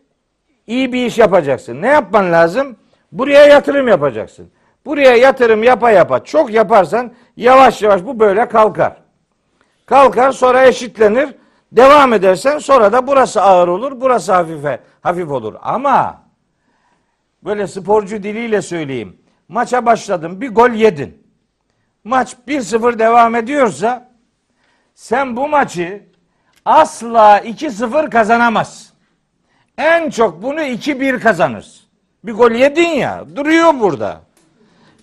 iyi 0.67 0.93
bir 0.93 1.07
iş 1.07 1.19
yapacaksın. 1.19 1.83
Ne 1.83 1.89
yapman 1.89 2.33
lazım? 2.33 2.77
Buraya 3.13 3.47
yatırım 3.47 3.89
yapacaksın. 3.89 4.51
Buraya 4.87 5.17
yatırım 5.17 5.63
yapa 5.63 5.91
yapa 5.91 6.25
çok 6.25 6.53
yaparsan 6.53 7.13
yavaş 7.37 7.83
yavaş 7.83 8.05
bu 8.05 8.21
böyle 8.21 8.49
kalkar. 8.49 8.97
Kalkar 9.87 10.33
sonra 10.33 10.67
eşitlenir. 10.67 11.29
Devam 11.73 12.13
edersen 12.13 12.59
sonra 12.59 12.93
da 12.93 13.07
burası 13.07 13.43
ağır 13.43 13.69
olur, 13.69 14.01
burası 14.01 14.33
hafife 14.33 14.81
hafif 15.01 15.31
olur. 15.31 15.55
Ama 15.63 16.23
böyle 17.45 17.67
sporcu 17.67 18.23
diliyle 18.23 18.63
söyleyeyim. 18.63 19.17
Maça 19.49 19.87
başladın, 19.87 20.41
bir 20.41 20.49
gol 20.49 20.71
yedin. 20.71 21.23
Maç 22.05 22.37
1-0 22.49 22.99
devam 22.99 23.35
ediyorsa 23.35 24.11
sen 24.95 25.37
bu 25.37 25.49
maçı 25.49 26.03
asla 26.65 27.39
2-0 27.39 28.11
kazanamazsın. 28.11 28.93
En 29.79 30.11
çok 30.11 30.43
bunu 30.43 30.61
2-1 30.61 31.21
kazanırsın. 31.21 31.83
Bir 32.25 32.33
gol 32.33 32.51
yedin 32.51 32.89
ya, 32.89 33.25
duruyor 33.37 33.81
burada. 33.81 34.21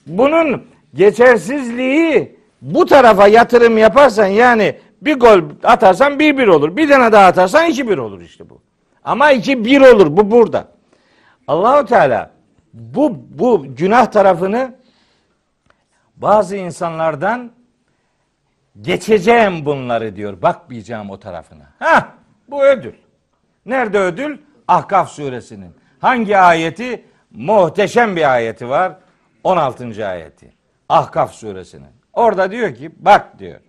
Bunun 0.07 0.65
geçersizliği 0.93 2.39
bu 2.61 2.85
tarafa 2.85 3.27
yatırım 3.27 3.77
yaparsan 3.77 4.25
yani 4.25 4.75
bir 5.01 5.19
gol 5.19 5.41
atarsan 5.63 6.13
1-1 6.13 6.49
olur. 6.49 6.77
Bir 6.77 6.89
tane 6.89 7.11
daha 7.11 7.25
atarsan 7.25 7.69
2-1 7.69 7.99
olur 7.99 8.21
işte 8.21 8.49
bu. 8.49 8.61
Ama 9.03 9.33
2-1 9.33 9.93
olur 9.95 10.17
bu 10.17 10.31
burada. 10.31 10.67
Allahu 11.49 11.85
Teala 11.85 12.31
bu 12.73 13.25
bu 13.29 13.75
günah 13.75 14.05
tarafını 14.05 14.75
bazı 16.15 16.55
insanlardan 16.55 17.51
geçeceğim 18.81 19.65
bunları 19.65 20.15
diyor. 20.15 20.41
Bakmayacağım 20.41 21.09
o 21.09 21.19
tarafına. 21.19 21.63
Ha, 21.79 22.13
bu 22.49 22.63
ödül. 22.63 22.93
Nerede 23.65 23.99
ödül? 23.99 24.37
Ahkaf 24.67 25.09
suresinin. 25.09 25.75
Hangi 25.99 26.37
ayeti? 26.37 27.05
Muhteşem 27.31 28.15
bir 28.15 28.33
ayeti 28.33 28.69
var. 28.69 28.95
16. 29.43 30.07
ayeti. 30.07 30.53
Ahkaf 30.89 31.33
suresinin. 31.33 31.91
Orada 32.13 32.51
diyor 32.51 32.75
ki 32.75 32.91
bak 32.99 33.39
diyor. 33.39 33.59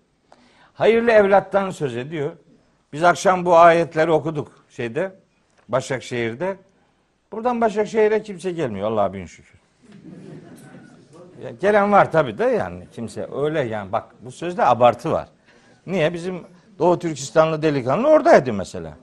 Hayırlı 0.74 1.10
evlattan 1.10 1.70
söz 1.70 1.96
ediyor. 1.96 2.32
Biz 2.92 3.04
akşam 3.04 3.44
bu 3.44 3.56
ayetleri 3.56 4.10
okuduk 4.10 4.64
şeyde 4.68 5.12
Başakşehir'de. 5.68 6.56
Buradan 7.32 7.60
Başakşehir'e 7.60 8.22
kimse 8.22 8.50
gelmiyor 8.50 8.90
Allah'a 8.90 9.12
bin 9.12 9.26
şükür. 9.26 9.60
Ya, 11.44 11.50
gelen 11.60 11.92
var 11.92 12.12
tabii 12.12 12.38
de 12.38 12.44
yani 12.44 12.84
kimse 12.92 13.28
öyle 13.34 13.60
yani 13.60 13.92
bak 13.92 14.04
bu 14.20 14.32
sözde 14.32 14.64
abartı 14.64 15.10
var. 15.10 15.28
Niye? 15.86 16.14
Bizim 16.14 16.40
Doğu 16.78 16.98
Türkistanlı 16.98 17.62
delikanlı 17.62 18.08
oradaydı 18.08 18.52
mesela. 18.52 18.96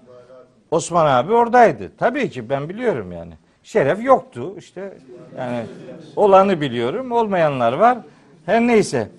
Osman 0.71 1.05
abi 1.05 1.33
oradaydı. 1.33 1.91
Tabii 1.97 2.29
ki 2.29 2.49
ben 2.49 2.69
biliyorum 2.69 3.11
yani. 3.11 3.33
Şeref 3.63 4.03
yoktu 4.03 4.55
işte. 4.57 4.97
Yani 5.37 5.65
olanı 6.15 6.61
biliyorum. 6.61 7.11
Olmayanlar 7.11 7.73
var. 7.73 7.97
Her 8.45 8.61
neyse. 8.61 9.09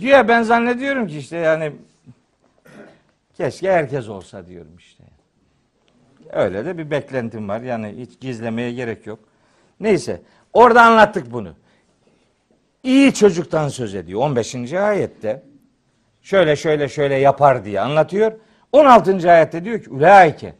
Güya 0.00 0.28
ben 0.28 0.42
zannediyorum 0.42 1.06
ki 1.06 1.18
işte 1.18 1.36
yani 1.36 1.72
keşke 3.36 3.72
herkes 3.72 4.08
olsa 4.08 4.46
diyorum 4.46 4.76
işte. 4.78 4.95
Öyle 6.32 6.64
de 6.66 6.78
bir 6.78 6.90
beklentim 6.90 7.48
var. 7.48 7.60
Yani 7.60 7.94
hiç 7.98 8.20
gizlemeye 8.20 8.72
gerek 8.72 9.06
yok. 9.06 9.18
Neyse. 9.80 10.22
Orada 10.52 10.82
anlattık 10.82 11.32
bunu. 11.32 11.54
İyi 12.82 13.14
çocuktan 13.14 13.68
söz 13.68 13.94
ediyor. 13.94 14.20
15. 14.20 14.72
ayette 14.72 15.42
şöyle 16.22 16.56
şöyle 16.56 16.88
şöyle 16.88 17.14
yapar 17.14 17.64
diye 17.64 17.80
anlatıyor. 17.80 18.32
16. 18.72 19.30
ayette 19.30 19.64
diyor 19.64 19.82
ki 19.82 19.90
ulaike 19.90 20.54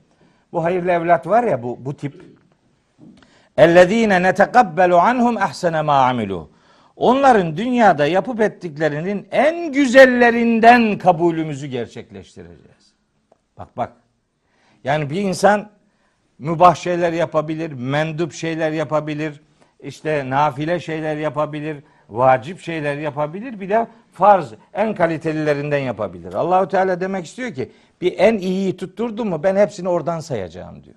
bu 0.53 0.65
hayırlı 0.65 0.91
evlat 0.91 1.27
var 1.27 1.45
ya 1.45 1.63
bu 1.63 1.79
bu 1.81 1.97
tip 1.97 2.25
ellezine 3.57 4.23
netekabbelu 4.23 4.97
anhum 4.99 5.37
ahsene 5.37 5.83
ma 5.83 6.07
amilu. 6.09 6.51
Onların 6.97 7.57
dünyada 7.57 8.07
yapıp 8.07 8.41
ettiklerinin 8.41 9.29
en 9.31 9.73
güzellerinden 9.73 10.99
kabulümüzü 10.99 11.67
gerçekleştireceğiz. 11.67 12.95
Bak 13.59 13.77
bak. 13.77 13.93
Yani 14.87 15.11
bir 15.11 15.21
insan 15.21 15.69
mübah 16.39 16.75
şeyler 16.75 17.13
yapabilir, 17.13 17.73
mendup 17.73 18.33
şeyler 18.33 18.71
yapabilir, 18.71 19.41
işte 19.81 20.31
nafile 20.31 20.81
şeyler 20.81 21.17
yapabilir, 21.17 21.77
vacip 22.09 22.61
şeyler 22.61 22.97
yapabilir, 22.97 23.61
bir 23.61 23.69
de 23.69 23.87
farz 24.13 24.53
en 24.75 24.95
kalitelilerinden 24.95 25.79
yapabilir. 25.79 26.35
Allahu 26.35 26.69
Teala 26.69 27.01
demek 27.01 27.27
istiyor 27.27 27.55
ki 27.55 27.73
bir 28.01 28.19
en 28.19 28.39
iyiyi 28.39 28.77
tutturdum 28.77 29.29
mu 29.29 29.43
ben 29.43 29.57
hepsini 29.57 29.89
oradan 29.89 30.21
sayacağım 30.21 30.85
diyor. 30.85 30.97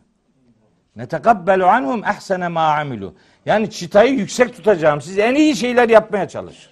Netekabbelu 0.95 1.65
anhum 1.65 2.03
ehsene 2.03 2.47
ma 2.47 2.75
amilu. 2.75 3.13
Yani 3.45 3.69
çıtayı 3.69 4.13
yüksek 4.13 4.55
tutacağım. 4.55 5.01
Siz 5.01 5.17
en 5.17 5.35
iyi 5.35 5.55
şeyler 5.55 5.89
yapmaya 5.89 6.27
çalışın. 6.27 6.71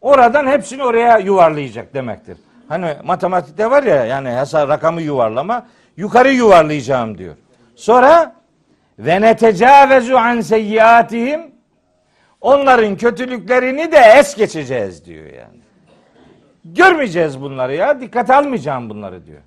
Oradan 0.00 0.46
hepsini 0.46 0.84
oraya 0.84 1.18
yuvarlayacak 1.18 1.94
demektir. 1.94 2.36
Hani 2.68 2.96
matematikte 3.04 3.70
var 3.70 3.82
ya 3.82 4.04
yani 4.04 4.30
hesap 4.30 4.68
rakamı 4.68 5.02
yuvarlama 5.02 5.66
yukarı 5.98 6.32
yuvarlayacağım 6.32 7.18
diyor. 7.18 7.36
Sonra 7.76 8.34
ve 8.98 9.20
netecavezu 9.20 10.16
an 10.16 10.40
seyyiatihim 10.40 11.40
onların 12.40 12.96
kötülüklerini 12.96 13.92
de 13.92 13.98
es 13.98 14.36
geçeceğiz 14.36 15.04
diyor 15.04 15.26
yani. 15.26 15.58
Görmeyeceğiz 16.64 17.40
bunları 17.40 17.74
ya. 17.74 18.00
Dikkat 18.00 18.30
almayacağım 18.30 18.90
bunları 18.90 19.26
diyor. 19.26 19.40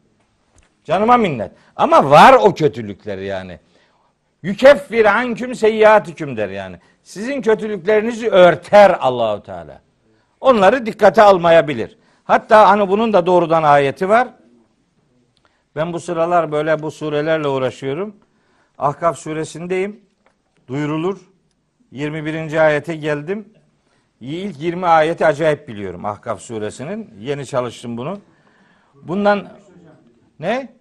Canıma 0.83 1.17
minnet. 1.17 1.51
Ama 1.75 2.09
var 2.09 2.33
o 2.33 2.53
kötülükleri 2.53 3.25
yani. 3.25 3.59
Yükeffir 4.43 5.05
anküm 5.05 5.55
seyyiatüküm 5.55 6.37
der 6.37 6.49
yani. 6.49 6.75
Sizin 7.03 7.41
kötülüklerinizi 7.41 8.29
örter 8.29 8.97
Allahu 8.99 9.43
Teala. 9.43 9.81
Onları 10.41 10.85
dikkate 10.85 11.21
almayabilir. 11.21 11.97
Hatta 12.23 12.69
hani 12.69 12.89
bunun 12.89 13.13
da 13.13 13.25
doğrudan 13.25 13.63
ayeti 13.63 14.09
var. 14.09 14.27
Ben 15.75 15.93
bu 15.93 15.99
sıralar 15.99 16.51
böyle 16.51 16.81
bu 16.81 16.91
surelerle 16.91 17.47
uğraşıyorum. 17.47 18.15
Ahkaf 18.77 19.17
suresindeyim. 19.17 19.99
Duyurulur. 20.67 21.19
21. 21.91 22.65
ayete 22.65 22.95
geldim. 22.95 23.53
İlk 24.21 24.59
20 24.59 24.85
ayeti 24.85 25.25
acayip 25.25 25.67
biliyorum 25.67 26.05
Ahkaf 26.05 26.41
suresinin. 26.41 27.13
Yeni 27.19 27.45
çalıştım 27.45 27.97
bunu. 27.97 28.19
Bundan 28.95 29.57
ne? 30.39 30.73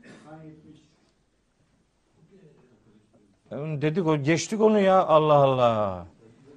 Dedik 3.51 4.07
o 4.07 4.17
geçtik 4.17 4.61
onu 4.61 4.81
ya 4.81 5.07
Allah 5.07 5.35
Allah. 5.35 6.07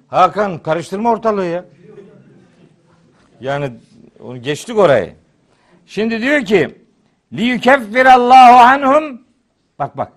Hakan 0.08 0.58
karıştırma 0.58 1.10
ortalığı 1.10 1.44
ya. 1.44 1.64
Yani 3.40 3.72
geçtik 4.40 4.78
orayı. 4.78 5.14
Şimdi 5.86 6.20
diyor 6.20 6.44
ki 6.44 6.83
li 7.34 7.42
yukeffirallahu 7.42 8.56
anhum 8.58 9.22
bak 9.78 9.96
bak 9.96 10.12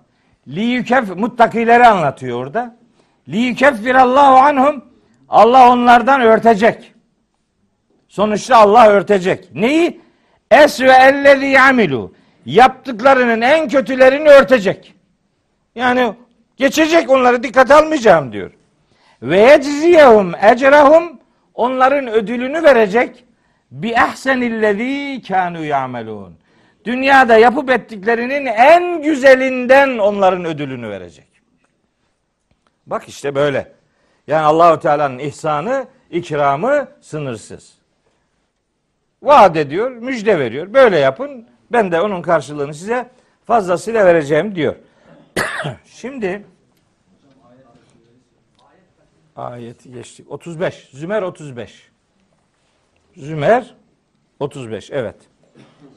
li 0.48 0.62
yukef 0.62 1.16
muttakileri 1.16 1.86
anlatıyor 1.86 2.38
orada. 2.46 2.76
Li 3.28 3.38
yukeffirallahu 3.38 4.36
anhum 4.36 4.84
Allah 5.28 5.70
onlardan 5.72 6.20
örtecek. 6.20 6.92
Sonuçta 8.08 8.56
Allah 8.56 8.88
örtecek. 8.88 9.48
Neyi? 9.54 10.00
Es 10.50 10.80
ve 10.80 10.92
ellezî 10.92 11.46
yamilu. 11.46 12.14
Yaptıklarının 12.46 13.40
en 13.40 13.68
kötülerini 13.68 14.28
örtecek. 14.28 14.94
Yani 15.74 16.12
geçecek 16.56 17.10
onları 17.10 17.42
dikkat 17.42 17.70
almayacağım 17.70 18.32
diyor. 18.32 18.50
Ve 19.22 19.40
yecziyehum 19.40 20.34
ecrahum 20.34 21.20
onların 21.54 22.08
ödülünü 22.08 22.62
verecek 22.62 23.24
bi 23.70 23.88
ehsenillezî 23.88 25.22
kânû 25.22 25.64
ya'melûn. 25.64 26.37
Dünyada 26.88 27.38
yapıp 27.38 27.70
ettiklerinin 27.70 28.46
en 28.46 29.02
güzelinden 29.02 29.98
onların 29.98 30.44
ödülünü 30.44 30.90
verecek. 30.90 31.28
Bak 32.86 33.08
işte 33.08 33.34
böyle. 33.34 33.72
Yani 34.26 34.46
Allahu 34.46 34.80
Teala'nın 34.80 35.18
ihsanı, 35.18 35.86
ikramı 36.10 36.88
sınırsız. 37.00 37.74
Vaat 39.22 39.56
ediyor, 39.56 39.90
müjde 39.90 40.38
veriyor. 40.38 40.72
Böyle 40.74 40.98
yapın. 40.98 41.48
Ben 41.72 41.92
de 41.92 42.00
onun 42.00 42.22
karşılığını 42.22 42.74
size 42.74 43.10
fazlasıyla 43.44 44.06
vereceğim 44.06 44.54
diyor. 44.54 44.74
Şimdi 45.84 46.46
ayeti 49.36 49.92
geçtik. 49.92 50.30
35. 50.30 50.88
Zümer 50.92 51.22
35. 51.22 51.88
Zümer 53.16 53.74
35. 54.40 54.90
Evet. 54.90 55.16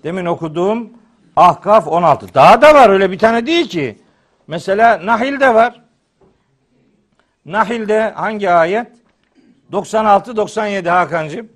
Demin 0.03 0.25
okuduğum 0.25 0.89
Ahkaf 1.35 1.87
16. 1.87 2.33
Daha 2.33 2.61
da 2.61 2.73
var 2.73 2.89
öyle 2.89 3.11
bir 3.11 3.19
tane 3.19 3.45
değil 3.45 3.69
ki. 3.69 3.97
Mesela 4.47 5.05
Nahil 5.05 5.39
de 5.39 5.53
var. 5.53 5.81
Nahil'de 7.45 8.11
hangi 8.15 8.49
ayet? 8.49 8.87
96 9.71 10.35
97 10.35 10.89
Hakan'cığım. 10.89 11.49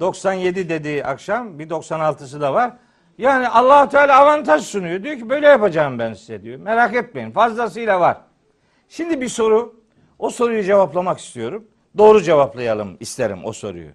97 0.00 0.68
dediği 0.68 1.04
akşam 1.04 1.58
bir 1.58 1.68
96'sı 1.68 2.40
da 2.40 2.54
var. 2.54 2.72
Yani 3.18 3.48
allah 3.48 3.88
Teala 3.88 4.20
avantaj 4.20 4.62
sunuyor. 4.62 5.02
Diyor 5.02 5.16
ki 5.16 5.28
böyle 5.28 5.46
yapacağım 5.46 5.98
ben 5.98 6.14
size 6.14 6.42
diyor. 6.42 6.58
Merak 6.60 6.94
etmeyin 6.94 7.30
fazlasıyla 7.30 8.00
var. 8.00 8.16
Şimdi 8.88 9.20
bir 9.20 9.28
soru. 9.28 9.74
O 10.18 10.30
soruyu 10.30 10.62
cevaplamak 10.62 11.18
istiyorum. 11.18 11.64
Doğru 11.98 12.22
cevaplayalım 12.22 12.96
isterim 13.00 13.38
o 13.44 13.52
soruyu. 13.52 13.90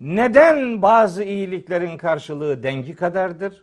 Neden 0.00 0.82
bazı 0.82 1.24
iyiliklerin 1.24 1.96
karşılığı 1.96 2.62
dengi 2.62 2.94
kadardır? 2.94 3.62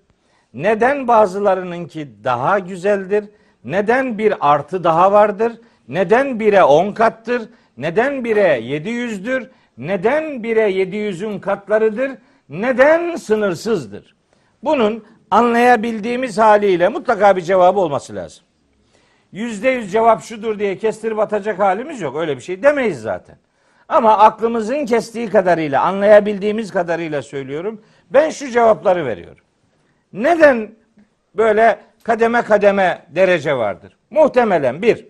Neden 0.53 1.07
bazılarınınki 1.07 2.09
daha 2.23 2.59
güzeldir? 2.59 3.25
Neden 3.63 4.17
bir 4.17 4.33
artı 4.39 4.83
daha 4.83 5.11
vardır? 5.11 5.53
Neden 5.87 6.39
bire 6.39 6.63
on 6.63 6.93
kattır? 6.93 7.49
Neden 7.77 8.23
bire 8.23 8.59
yedi 8.63 8.89
yüzdür? 8.89 9.49
Neden 9.77 10.43
bire 10.43 10.71
yedi 10.71 10.95
yüzün 10.95 11.39
katlarıdır? 11.39 12.11
Neden 12.49 13.15
sınırsızdır? 13.15 14.15
Bunun 14.63 15.03
anlayabildiğimiz 15.31 16.37
haliyle 16.37 16.89
mutlaka 16.89 17.35
bir 17.35 17.41
cevabı 17.41 17.79
olması 17.79 18.15
lazım. 18.15 18.43
Yüzde 19.31 19.69
yüz 19.69 19.91
cevap 19.91 20.23
şudur 20.23 20.59
diye 20.59 20.77
kestirip 20.77 21.19
atacak 21.19 21.59
halimiz 21.59 22.01
yok. 22.01 22.15
Öyle 22.15 22.37
bir 22.37 22.41
şey 22.41 22.63
demeyiz 22.63 23.01
zaten. 23.01 23.37
Ama 23.89 24.17
aklımızın 24.17 24.85
kestiği 24.85 25.29
kadarıyla, 25.29 25.81
anlayabildiğimiz 25.81 26.71
kadarıyla 26.71 27.21
söylüyorum. 27.21 27.81
Ben 28.09 28.29
şu 28.29 28.49
cevapları 28.49 29.05
veriyorum. 29.05 29.43
Neden 30.13 30.71
böyle 31.35 31.79
kademe 32.03 32.41
kademe 32.41 33.05
derece 33.09 33.57
vardır? 33.57 33.97
Muhtemelen 34.09 34.81
bir, 34.81 35.07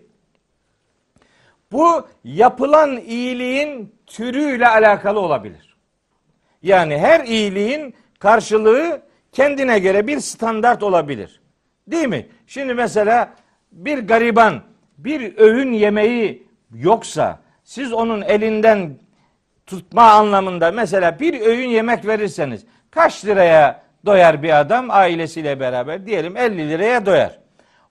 bu 1.71 2.07
yapılan 2.23 2.97
iyiliğin 2.97 3.95
türüyle 4.05 4.67
alakalı 4.67 5.19
olabilir. 5.19 5.77
Yani 6.63 6.97
her 6.97 7.25
iyiliğin 7.25 7.95
karşılığı 8.19 9.01
kendine 9.31 9.79
göre 9.79 10.07
bir 10.07 10.19
standart 10.19 10.83
olabilir. 10.83 11.41
Değil 11.87 12.07
mi? 12.07 12.27
Şimdi 12.47 12.73
mesela 12.73 13.33
bir 13.71 14.07
gariban 14.07 14.61
bir 14.97 15.37
öğün 15.37 15.71
yemeği 15.71 16.47
yoksa 16.73 17.39
siz 17.67 17.93
onun 17.93 18.21
elinden 18.21 18.95
tutma 19.65 20.11
anlamında 20.11 20.71
mesela 20.71 21.19
bir 21.19 21.41
öğün 21.41 21.67
yemek 21.67 22.07
verirseniz 22.07 22.65
kaç 22.91 23.25
liraya 23.25 23.83
doyar 24.05 24.43
bir 24.43 24.59
adam 24.59 24.87
ailesiyle 24.89 25.59
beraber 25.59 26.05
diyelim 26.05 26.37
50 26.37 26.69
liraya 26.69 27.05
doyar. 27.05 27.39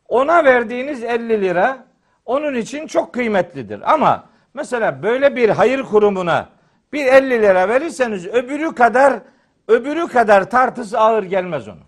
Ona 0.08 0.44
verdiğiniz 0.44 1.04
50 1.04 1.42
lira 1.42 1.86
onun 2.24 2.54
için 2.54 2.86
çok 2.86 3.14
kıymetlidir. 3.14 3.92
Ama 3.92 4.24
mesela 4.54 5.02
böyle 5.02 5.36
bir 5.36 5.48
hayır 5.48 5.82
kurumuna 5.82 6.48
bir 6.92 7.06
50 7.06 7.30
lira 7.30 7.68
verirseniz 7.68 8.26
öbürü 8.26 8.74
kadar 8.74 9.20
öbürü 9.68 10.08
kadar 10.08 10.50
tartısı 10.50 10.98
ağır 10.98 11.22
gelmez 11.22 11.68
onun. 11.68 11.86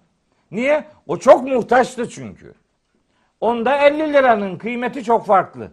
Niye? 0.50 0.84
O 1.06 1.16
çok 1.16 1.48
muhtaçtı 1.48 2.08
çünkü. 2.08 2.54
Onda 3.40 3.78
50 3.78 4.12
liranın 4.12 4.58
kıymeti 4.58 5.04
çok 5.04 5.26
farklı. 5.26 5.70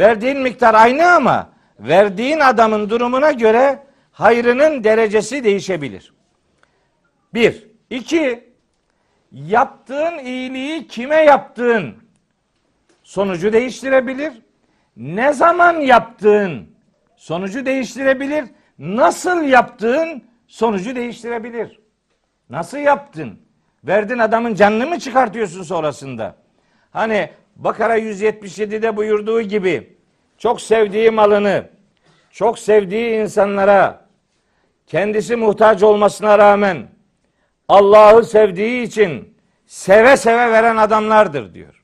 Verdiğin 0.00 0.38
miktar 0.40 0.74
aynı 0.74 1.12
ama 1.12 1.48
verdiğin 1.80 2.40
adamın 2.40 2.90
durumuna 2.90 3.32
göre 3.32 3.82
hayrının 4.12 4.84
derecesi 4.84 5.44
değişebilir. 5.44 6.14
Bir. 7.34 7.70
iki 7.90 8.50
Yaptığın 9.32 10.18
iyiliği 10.18 10.88
kime 10.88 11.16
yaptığın 11.16 11.94
sonucu 13.02 13.52
değiştirebilir. 13.52 14.32
Ne 14.96 15.32
zaman 15.32 15.80
yaptığın 15.80 16.68
sonucu 17.16 17.66
değiştirebilir. 17.66 18.44
Nasıl 18.78 19.42
yaptığın 19.42 20.24
sonucu 20.46 20.96
değiştirebilir. 20.96 21.80
Nasıl 22.50 22.78
yaptın? 22.78 23.40
Verdin 23.84 24.18
adamın 24.18 24.54
canını 24.54 24.86
mı 24.86 24.98
çıkartıyorsun 24.98 25.62
sonrasında? 25.62 26.36
Hani 26.90 27.30
Bakara 27.60 27.98
177'de 27.98 28.96
buyurduğu 28.96 29.42
gibi 29.42 29.96
çok 30.38 30.60
sevdiği 30.60 31.10
malını, 31.10 31.64
çok 32.30 32.58
sevdiği 32.58 33.20
insanlara 33.20 34.06
kendisi 34.86 35.36
muhtaç 35.36 35.82
olmasına 35.82 36.38
rağmen 36.38 36.88
Allah'ı 37.68 38.24
sevdiği 38.24 38.82
için 38.82 39.34
seve 39.66 40.16
seve 40.16 40.52
veren 40.52 40.76
adamlardır 40.76 41.54
diyor. 41.54 41.82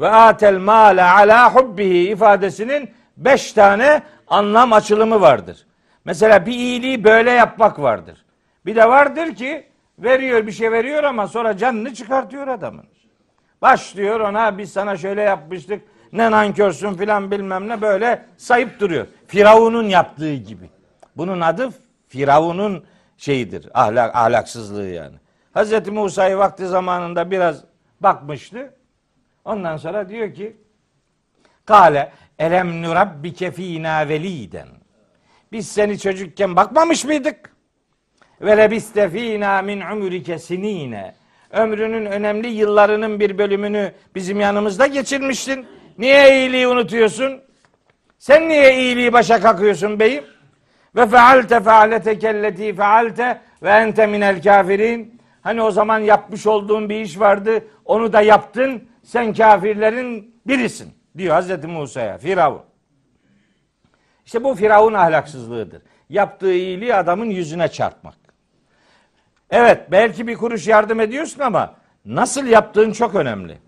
Ve 0.00 0.08
atel 0.08 0.58
male 0.58 1.02
ala 1.02 1.54
hubbihi 1.54 2.10
ifadesinin 2.10 2.90
beş 3.16 3.52
tane 3.52 4.02
anlam 4.28 4.72
açılımı 4.72 5.20
vardır. 5.20 5.66
Mesela 6.04 6.46
bir 6.46 6.52
iyiliği 6.52 7.04
böyle 7.04 7.30
yapmak 7.30 7.78
vardır. 7.78 8.24
Bir 8.66 8.76
de 8.76 8.88
vardır 8.88 9.34
ki 9.34 9.66
veriyor 9.98 10.46
bir 10.46 10.52
şey 10.52 10.72
veriyor 10.72 11.04
ama 11.04 11.28
sonra 11.28 11.56
canını 11.56 11.94
çıkartıyor 11.94 12.48
adamın. 12.48 12.93
Başlıyor 13.64 14.20
ona 14.20 14.58
biz 14.58 14.72
sana 14.72 14.96
şöyle 14.96 15.22
yapmıştık 15.22 15.82
ne 16.12 16.30
nankörsün 16.30 16.94
filan 16.94 17.30
bilmem 17.30 17.68
ne 17.68 17.80
böyle 17.80 18.24
sayıp 18.36 18.80
duruyor. 18.80 19.06
Firavun'un 19.26 19.88
yaptığı 19.88 20.34
gibi. 20.34 20.70
Bunun 21.16 21.40
adı 21.40 21.70
Firavun'un 22.08 22.84
şeyidir. 23.16 23.68
Ahlak, 23.74 24.16
ahlaksızlığı 24.16 24.86
yani. 24.86 25.16
Hazreti 25.52 25.90
Musa'yı 25.90 26.36
vakti 26.36 26.66
zamanında 26.66 27.30
biraz 27.30 27.64
bakmıştı. 28.00 28.74
Ondan 29.44 29.76
sonra 29.76 30.08
diyor 30.08 30.34
ki 30.34 30.56
Kale 31.66 32.12
elem 32.38 32.82
nurabbike 32.82 33.50
fînâ 33.50 34.08
velîden. 34.08 34.68
Biz 35.52 35.68
seni 35.68 35.98
çocukken 35.98 36.56
bakmamış 36.56 37.04
mıydık? 37.04 37.56
Ve 38.40 38.56
lebiste 38.56 39.10
fînâ 39.10 39.62
min 39.62 39.80
umrike 39.80 40.38
sinîne. 40.38 41.14
Ömrünün 41.54 42.06
önemli 42.06 42.48
yıllarının 42.48 43.20
bir 43.20 43.38
bölümünü 43.38 43.92
bizim 44.14 44.40
yanımızda 44.40 44.86
geçirmiştin. 44.86 45.66
Niye 45.98 46.38
iyiliği 46.38 46.68
unutuyorsun? 46.68 47.40
Sen 48.18 48.48
niye 48.48 48.78
iyiliği 48.78 49.12
başa 49.12 49.40
kakıyorsun 49.40 50.00
beyim? 50.00 50.24
Ve 50.96 51.06
fealte 51.06 51.60
fealete 51.60 52.18
kelleti 52.18 52.74
fealte 52.74 53.40
ve 53.62 53.70
ente 53.70 54.06
minel 54.06 54.42
kafirin. 54.42 55.20
Hani 55.42 55.62
o 55.62 55.70
zaman 55.70 55.98
yapmış 55.98 56.46
olduğun 56.46 56.88
bir 56.88 57.00
iş 57.00 57.20
vardı. 57.20 57.64
Onu 57.84 58.12
da 58.12 58.20
yaptın. 58.20 58.88
Sen 59.02 59.34
kafirlerin 59.34 60.40
birisin 60.46 60.94
diyor 61.18 61.34
Hazreti 61.34 61.66
Musa'ya 61.66 62.18
Firavun. 62.18 62.62
İşte 64.26 64.44
bu 64.44 64.54
Firavun 64.54 64.94
ahlaksızlığıdır. 64.94 65.82
Yaptığı 66.08 66.52
iyiliği 66.52 66.94
adamın 66.94 67.30
yüzüne 67.30 67.68
çarpmak. 67.68 68.23
Evet 69.50 69.90
belki 69.90 70.26
bir 70.26 70.36
kuruş 70.36 70.66
yardım 70.66 71.00
ediyorsun 71.00 71.40
ama 71.40 71.74
nasıl 72.04 72.46
yaptığın 72.46 72.92
çok 72.92 73.14
önemli. 73.14 73.58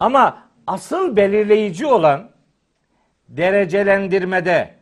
Ama 0.00 0.38
asıl 0.66 1.16
belirleyici 1.16 1.86
olan 1.86 2.30
derecelendirmede 3.28 4.74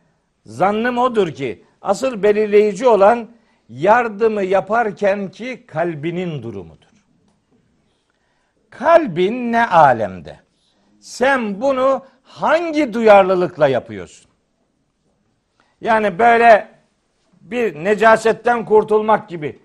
zannım 0.45 0.97
odur 0.97 1.31
ki 1.31 1.63
asıl 1.81 2.23
belirleyici 2.23 2.87
olan 2.87 3.29
yardımı 3.69 4.43
yaparken 4.43 5.31
ki 5.31 5.65
kalbinin 5.67 6.43
durumudur. 6.43 6.87
Kalbin 8.69 9.51
ne 9.51 9.67
alemde? 9.67 10.39
Sen 10.99 11.61
bunu 11.61 12.05
hangi 12.23 12.93
duyarlılıkla 12.93 13.67
yapıyorsun? 13.67 14.31
Yani 15.81 16.19
böyle 16.19 16.67
bir 17.41 17.83
necasetten 17.83 18.65
kurtulmak 18.65 19.29
gibi. 19.29 19.59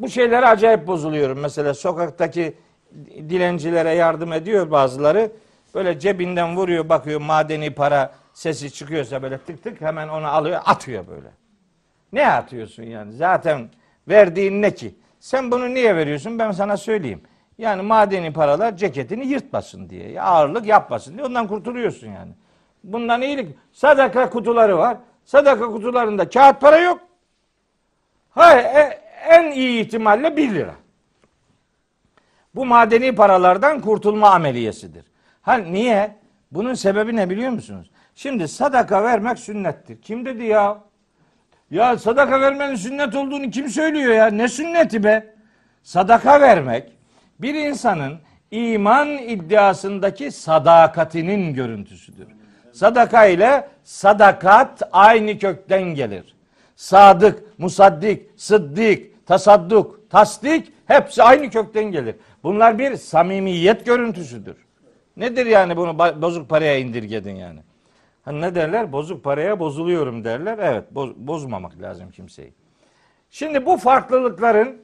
Bu 0.00 0.08
şeylere 0.08 0.46
acayip 0.46 0.86
bozuluyorum. 0.86 1.38
Mesela 1.38 1.74
sokaktaki 1.74 2.54
dilencilere 3.06 3.90
yardım 3.94 4.32
ediyor 4.32 4.70
bazıları. 4.70 5.32
Böyle 5.74 5.98
cebinden 5.98 6.56
vuruyor 6.56 6.88
bakıyor 6.88 7.20
madeni 7.20 7.74
para 7.74 8.12
sesi 8.34 8.72
çıkıyorsa 8.72 9.22
böyle 9.22 9.38
tık 9.38 9.62
tık 9.62 9.80
hemen 9.80 10.08
onu 10.08 10.26
alıyor 10.26 10.60
atıyor 10.64 11.06
böyle. 11.06 11.28
Ne 12.12 12.32
atıyorsun 12.32 12.82
yani? 12.82 13.12
Zaten 13.12 13.68
verdiğin 14.08 14.62
ne 14.62 14.74
ki? 14.74 14.94
Sen 15.20 15.50
bunu 15.50 15.74
niye 15.74 15.96
veriyorsun? 15.96 16.38
Ben 16.38 16.52
sana 16.52 16.76
söyleyeyim. 16.76 17.22
Yani 17.58 17.82
madeni 17.82 18.32
paralar 18.32 18.76
ceketini 18.76 19.26
yırtmasın 19.26 19.90
diye. 19.90 20.22
Ağırlık 20.22 20.66
yapmasın 20.66 21.14
diye. 21.16 21.26
Ondan 21.26 21.48
kurtuluyorsun 21.48 22.06
yani. 22.06 22.32
Bundan 22.84 23.22
iyilik. 23.22 23.56
Sadaka 23.72 24.30
kutuları 24.30 24.78
var. 24.78 24.96
Sadaka 25.24 25.66
kutularında 25.66 26.28
kağıt 26.28 26.60
para 26.60 26.78
yok. 26.78 27.00
Hayır, 28.30 28.64
e, 28.64 29.00
en 29.28 29.52
iyi 29.52 29.80
ihtimalle 29.80 30.36
1 30.36 30.54
lira. 30.54 30.74
Bu 32.54 32.66
madeni 32.66 33.14
paralardan 33.14 33.80
kurtulma 33.80 34.30
ameliyesidir. 34.30 35.04
Ha 35.42 35.54
niye? 35.54 36.16
Bunun 36.52 36.74
sebebi 36.74 37.16
ne 37.16 37.30
biliyor 37.30 37.50
musunuz? 37.50 37.90
Şimdi 38.14 38.48
sadaka 38.48 39.04
vermek 39.04 39.38
sünnettir. 39.38 40.02
Kim 40.02 40.26
dedi 40.26 40.44
ya? 40.44 40.78
Ya 41.70 41.98
sadaka 41.98 42.40
vermenin 42.40 42.74
sünnet 42.74 43.14
olduğunu 43.14 43.50
kim 43.50 43.68
söylüyor 43.68 44.14
ya? 44.14 44.26
Ne 44.26 44.48
sünneti 44.48 45.04
be? 45.04 45.34
Sadaka 45.82 46.40
vermek 46.40 46.92
bir 47.38 47.54
insanın 47.54 48.18
iman 48.50 49.08
iddiasındaki 49.08 50.30
sadakatinin 50.30 51.54
görüntüsüdür. 51.54 52.26
Sadaka 52.72 53.26
ile 53.26 53.68
sadakat 53.84 54.82
aynı 54.92 55.38
kökten 55.38 55.82
gelir. 55.82 56.34
Sadık, 56.76 57.58
musaddik, 57.58 58.30
sıddik, 58.36 59.09
tasadduk, 59.30 60.10
tasdik 60.10 60.72
hepsi 60.86 61.22
aynı 61.22 61.50
kökten 61.50 61.84
gelir. 61.84 62.14
Bunlar 62.42 62.78
bir 62.78 62.96
samimiyet 62.96 63.86
görüntüsüdür. 63.86 64.56
Nedir 65.16 65.46
yani 65.46 65.76
bunu 65.76 65.98
bozuk 65.98 66.48
paraya 66.48 66.78
indirgedin 66.78 67.34
yani? 67.34 67.60
Hani 68.24 68.40
ne 68.40 68.54
derler? 68.54 68.92
Bozuk 68.92 69.24
paraya 69.24 69.60
bozuluyorum 69.60 70.24
derler. 70.24 70.58
Evet, 70.58 70.84
boz, 70.90 71.16
bozmamak 71.16 71.82
lazım 71.82 72.10
kimseyi. 72.10 72.52
Şimdi 73.30 73.66
bu 73.66 73.76
farklılıkların 73.76 74.76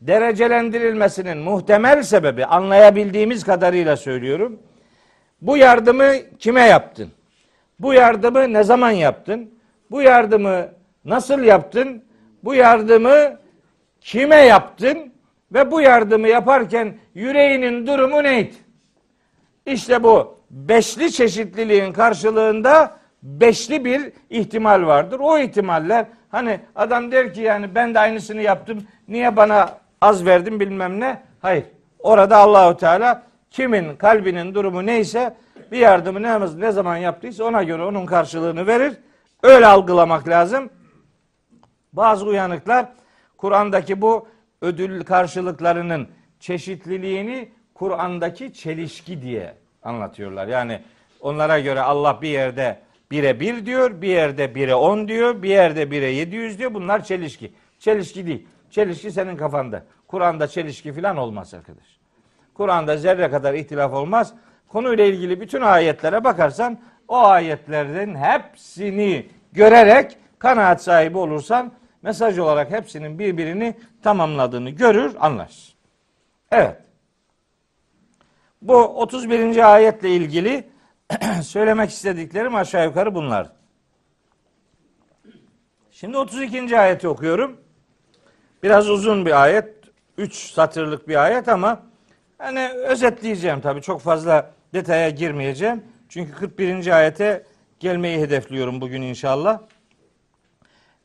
derecelendirilmesinin 0.00 1.38
muhtemel 1.38 2.02
sebebi 2.02 2.44
anlayabildiğimiz 2.44 3.44
kadarıyla 3.44 3.96
söylüyorum. 3.96 4.58
Bu 5.42 5.56
yardımı 5.56 6.12
kime 6.38 6.62
yaptın? 6.62 7.08
Bu 7.80 7.94
yardımı 7.94 8.52
ne 8.52 8.62
zaman 8.62 8.90
yaptın? 8.90 9.50
Bu 9.90 10.02
yardımı 10.02 10.68
nasıl 11.04 11.42
yaptın? 11.42 12.04
Bu 12.44 12.54
yardımı 12.54 13.38
kime 14.08 14.36
yaptın? 14.36 15.12
Ve 15.52 15.70
bu 15.70 15.80
yardımı 15.80 16.28
yaparken 16.28 16.98
yüreğinin 17.14 17.86
durumu 17.86 18.22
neydi? 18.22 18.54
İşte 19.66 20.02
bu 20.02 20.38
beşli 20.50 21.12
çeşitliliğin 21.12 21.92
karşılığında 21.92 22.96
beşli 23.22 23.84
bir 23.84 24.12
ihtimal 24.30 24.86
vardır. 24.86 25.20
O 25.20 25.38
ihtimaller 25.38 26.06
hani 26.30 26.60
adam 26.76 27.12
der 27.12 27.34
ki 27.34 27.40
yani 27.40 27.74
ben 27.74 27.94
de 27.94 27.98
aynısını 27.98 28.42
yaptım. 28.42 28.82
Niye 29.08 29.36
bana 29.36 29.78
az 30.00 30.26
verdim 30.26 30.60
bilmem 30.60 31.00
ne? 31.00 31.22
Hayır. 31.42 31.64
Orada 31.98 32.36
Allahu 32.36 32.76
Teala 32.76 33.22
kimin 33.50 33.96
kalbinin 33.96 34.54
durumu 34.54 34.86
neyse 34.86 35.36
bir 35.72 35.78
yardımı 35.78 36.22
ne, 36.22 36.60
ne 36.60 36.72
zaman 36.72 36.96
yaptıysa 36.96 37.44
ona 37.44 37.62
göre 37.62 37.82
onun 37.82 38.06
karşılığını 38.06 38.66
verir. 38.66 38.92
Öyle 39.42 39.66
algılamak 39.66 40.28
lazım. 40.28 40.70
Bazı 41.92 42.26
uyanıklar 42.26 42.86
Kur'an'daki 43.38 44.00
bu 44.00 44.28
ödül 44.62 45.04
karşılıklarının 45.04 46.08
çeşitliliğini 46.40 47.48
Kur'an'daki 47.74 48.52
çelişki 48.52 49.22
diye 49.22 49.54
anlatıyorlar. 49.82 50.46
Yani 50.46 50.80
onlara 51.20 51.60
göre 51.60 51.80
Allah 51.80 52.18
bir 52.22 52.28
yerde 52.28 52.78
bire 53.10 53.40
bir 53.40 53.66
diyor, 53.66 54.02
bir 54.02 54.08
yerde 54.08 54.54
bire 54.54 54.74
on 54.74 55.08
diyor, 55.08 55.42
bir 55.42 55.48
yerde 55.48 55.90
bire 55.90 56.10
yedi 56.10 56.36
yüz 56.36 56.58
diyor. 56.58 56.74
Bunlar 56.74 57.04
çelişki. 57.04 57.52
Çelişki 57.78 58.26
değil. 58.26 58.46
Çelişki 58.70 59.12
senin 59.12 59.36
kafanda. 59.36 59.84
Kur'an'da 60.08 60.46
çelişki 60.46 60.92
falan 60.92 61.16
olmaz 61.16 61.54
arkadaş. 61.54 61.98
Kur'an'da 62.54 62.96
zerre 62.96 63.30
kadar 63.30 63.54
ihtilaf 63.54 63.92
olmaz. 63.92 64.34
Konuyla 64.68 65.04
ilgili 65.04 65.40
bütün 65.40 65.60
ayetlere 65.60 66.24
bakarsan 66.24 66.78
o 67.08 67.16
ayetlerin 67.16 68.14
hepsini 68.14 69.26
görerek 69.52 70.16
kanaat 70.38 70.82
sahibi 70.82 71.18
olursan 71.18 71.72
mesaj 72.02 72.38
olarak 72.38 72.70
hepsinin 72.70 73.18
birbirini 73.18 73.74
tamamladığını 74.02 74.70
görür, 74.70 75.16
anlarsın. 75.20 75.74
Evet. 76.52 76.76
Bu 78.62 78.74
31. 78.74 79.74
ayetle 79.74 80.10
ilgili 80.10 80.68
söylemek 81.42 81.90
istediklerim 81.90 82.54
aşağı 82.54 82.84
yukarı 82.84 83.14
bunlar. 83.14 83.50
Şimdi 85.90 86.18
32. 86.18 86.78
ayeti 86.78 87.08
okuyorum. 87.08 87.60
Biraz 88.62 88.90
uzun 88.90 89.26
bir 89.26 89.42
ayet. 89.42 89.74
3 90.18 90.52
satırlık 90.52 91.08
bir 91.08 91.24
ayet 91.24 91.48
ama 91.48 91.82
hani 92.38 92.68
özetleyeceğim 92.68 93.60
tabii 93.60 93.82
çok 93.82 94.00
fazla 94.00 94.50
detaya 94.74 95.10
girmeyeceğim. 95.10 95.84
Çünkü 96.08 96.32
41. 96.32 96.96
ayete 96.96 97.44
gelmeyi 97.80 98.18
hedefliyorum 98.18 98.80
bugün 98.80 99.02
inşallah. 99.02 99.60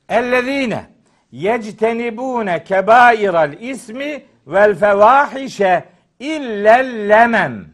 Ellezine 0.10 0.86
yectenibune 1.32 2.64
kebairal 2.64 3.54
ismi 3.62 4.24
vel 4.47 4.76
fevahişe 4.76 5.84
illel 6.20 7.10
lemem. 7.10 7.66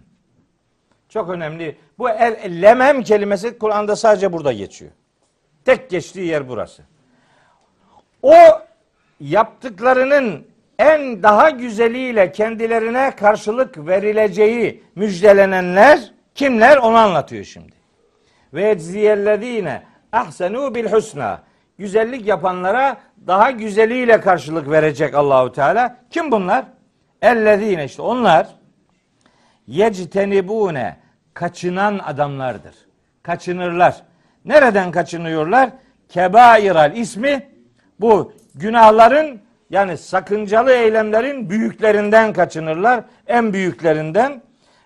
Çok 1.09 1.29
önemli. 1.29 1.77
Bu 1.97 2.09
el, 2.09 2.61
lemem 2.61 3.03
kelimesi 3.03 3.57
Kur'an'da 3.57 3.95
sadece 3.95 4.33
burada 4.33 4.51
geçiyor. 4.51 4.91
Tek 5.65 5.89
geçtiği 5.89 6.27
yer 6.27 6.49
burası. 6.49 6.83
O 8.21 8.35
yaptıklarının 9.19 10.47
en 10.79 11.23
daha 11.23 11.49
güzeliyle 11.49 12.31
kendilerine 12.31 13.15
karşılık 13.15 13.87
verileceği 13.87 14.83
müjdelenenler 14.95 16.11
kimler 16.35 16.77
onu 16.77 16.97
anlatıyor 16.97 17.43
şimdi. 17.43 17.75
Ve 18.53 18.69
ecziyellezine 18.69 19.83
ahsenu 20.11 20.75
bil 20.75 20.85
husna. 20.91 21.48
Güzellik 21.79 22.27
yapanlara 22.27 22.97
daha 23.27 23.51
güzeliyle 23.51 24.21
karşılık 24.21 24.69
verecek 24.69 25.15
Allahu 25.15 25.51
Teala. 25.51 25.97
Kim 26.09 26.31
bunlar? 26.31 26.65
Ellezine 27.21 27.85
işte 27.85 28.01
onlar 28.01 28.47
yectenibune 29.67 30.97
kaçınan 31.33 31.99
adamlardır. 31.99 32.75
Kaçınırlar. 33.23 34.01
Nereden 34.45 34.91
kaçınıyorlar? 34.91 35.69
Kebairal 36.09 36.95
ismi 36.95 37.49
bu 37.99 38.33
günahların 38.55 39.41
yani 39.69 39.97
sakıncalı 39.97 40.71
eylemlerin 40.71 41.49
büyüklerinden 41.49 42.33
kaçınırlar. 42.33 43.03
En 43.27 43.53
büyüklerinden. 43.53 44.41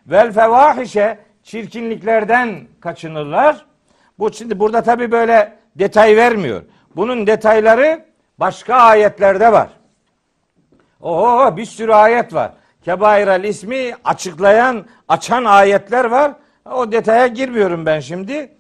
Vel 0.08 0.32
fevahişe 0.32 1.18
çirkinliklerden 1.44 2.68
kaçınırlar. 2.80 3.66
Bu 4.20 4.34
şimdi 4.34 4.60
burada 4.60 4.82
tabi 4.82 5.12
böyle 5.12 5.64
detay 5.76 6.16
vermiyor. 6.16 6.64
Bunun 6.96 7.28
detayları 7.28 8.06
başka 8.38 8.76
ayetlerde 8.76 9.52
var. 9.52 9.70
Oho 11.02 11.58
bir 11.58 11.66
sürü 11.66 11.94
ayet 11.94 12.34
var. 12.34 12.52
Kebairel 12.86 13.44
ismi 13.44 13.96
açıklayan, 14.04 14.86
açan 15.08 15.46
ayetler 15.46 16.06
var. 16.06 16.32
O 16.72 16.92
detaya 16.92 17.28
girmiyorum 17.28 17.86
ben 17.86 18.00
şimdi. 18.00 18.52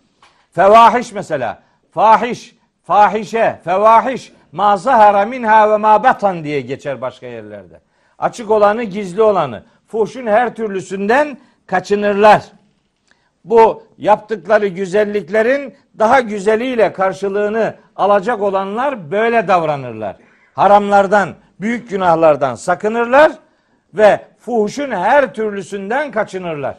Fevahiş 0.51 1.13
mesela. 1.13 1.63
Fahiş, 1.91 2.55
fahişe, 2.83 3.59
fevahiş, 3.63 4.31
ma 4.51 4.77
zahara 4.77 5.25
minha 5.25 5.71
ve 5.71 5.77
ma 5.77 6.03
batan 6.03 6.43
diye 6.43 6.61
geçer 6.61 7.01
başka 7.01 7.27
yerlerde. 7.27 7.79
Açık 8.19 8.51
olanı, 8.51 8.83
gizli 8.83 9.21
olanı. 9.21 9.63
Fuhşun 9.87 10.27
her 10.27 10.55
türlüsünden 10.55 11.37
kaçınırlar. 11.65 12.43
Bu 13.45 13.83
yaptıkları 13.97 14.67
güzelliklerin 14.67 15.75
daha 15.99 16.19
güzeliyle 16.19 16.93
karşılığını 16.93 17.75
alacak 17.95 18.41
olanlar 18.41 19.11
böyle 19.11 19.47
davranırlar. 19.47 20.15
Haramlardan, 20.53 21.29
büyük 21.61 21.89
günahlardan 21.89 22.55
sakınırlar 22.55 23.31
ve 23.93 24.19
fuhuşun 24.39 24.91
her 24.91 25.33
türlüsünden 25.33 26.11
kaçınırlar. 26.11 26.77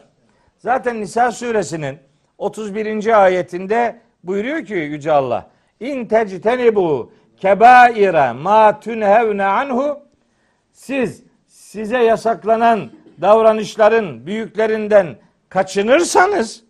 Zaten 0.57 1.01
Nisa 1.01 1.31
suresinin 1.31 1.97
31. 2.37 3.23
ayetinde 3.23 3.99
buyuruyor 4.23 4.65
ki 4.65 4.73
Yüce 4.73 5.11
Allah 5.11 5.47
İn 5.79 6.05
tectenibu 6.05 7.11
kebaire 7.37 8.31
ma 8.31 8.79
tunhevne 8.79 9.45
anhu 9.45 9.99
siz 10.71 11.23
size 11.47 11.97
yasaklanan 11.97 12.89
davranışların 13.21 14.25
büyüklerinden 14.25 15.15
kaçınırsanız 15.49 16.63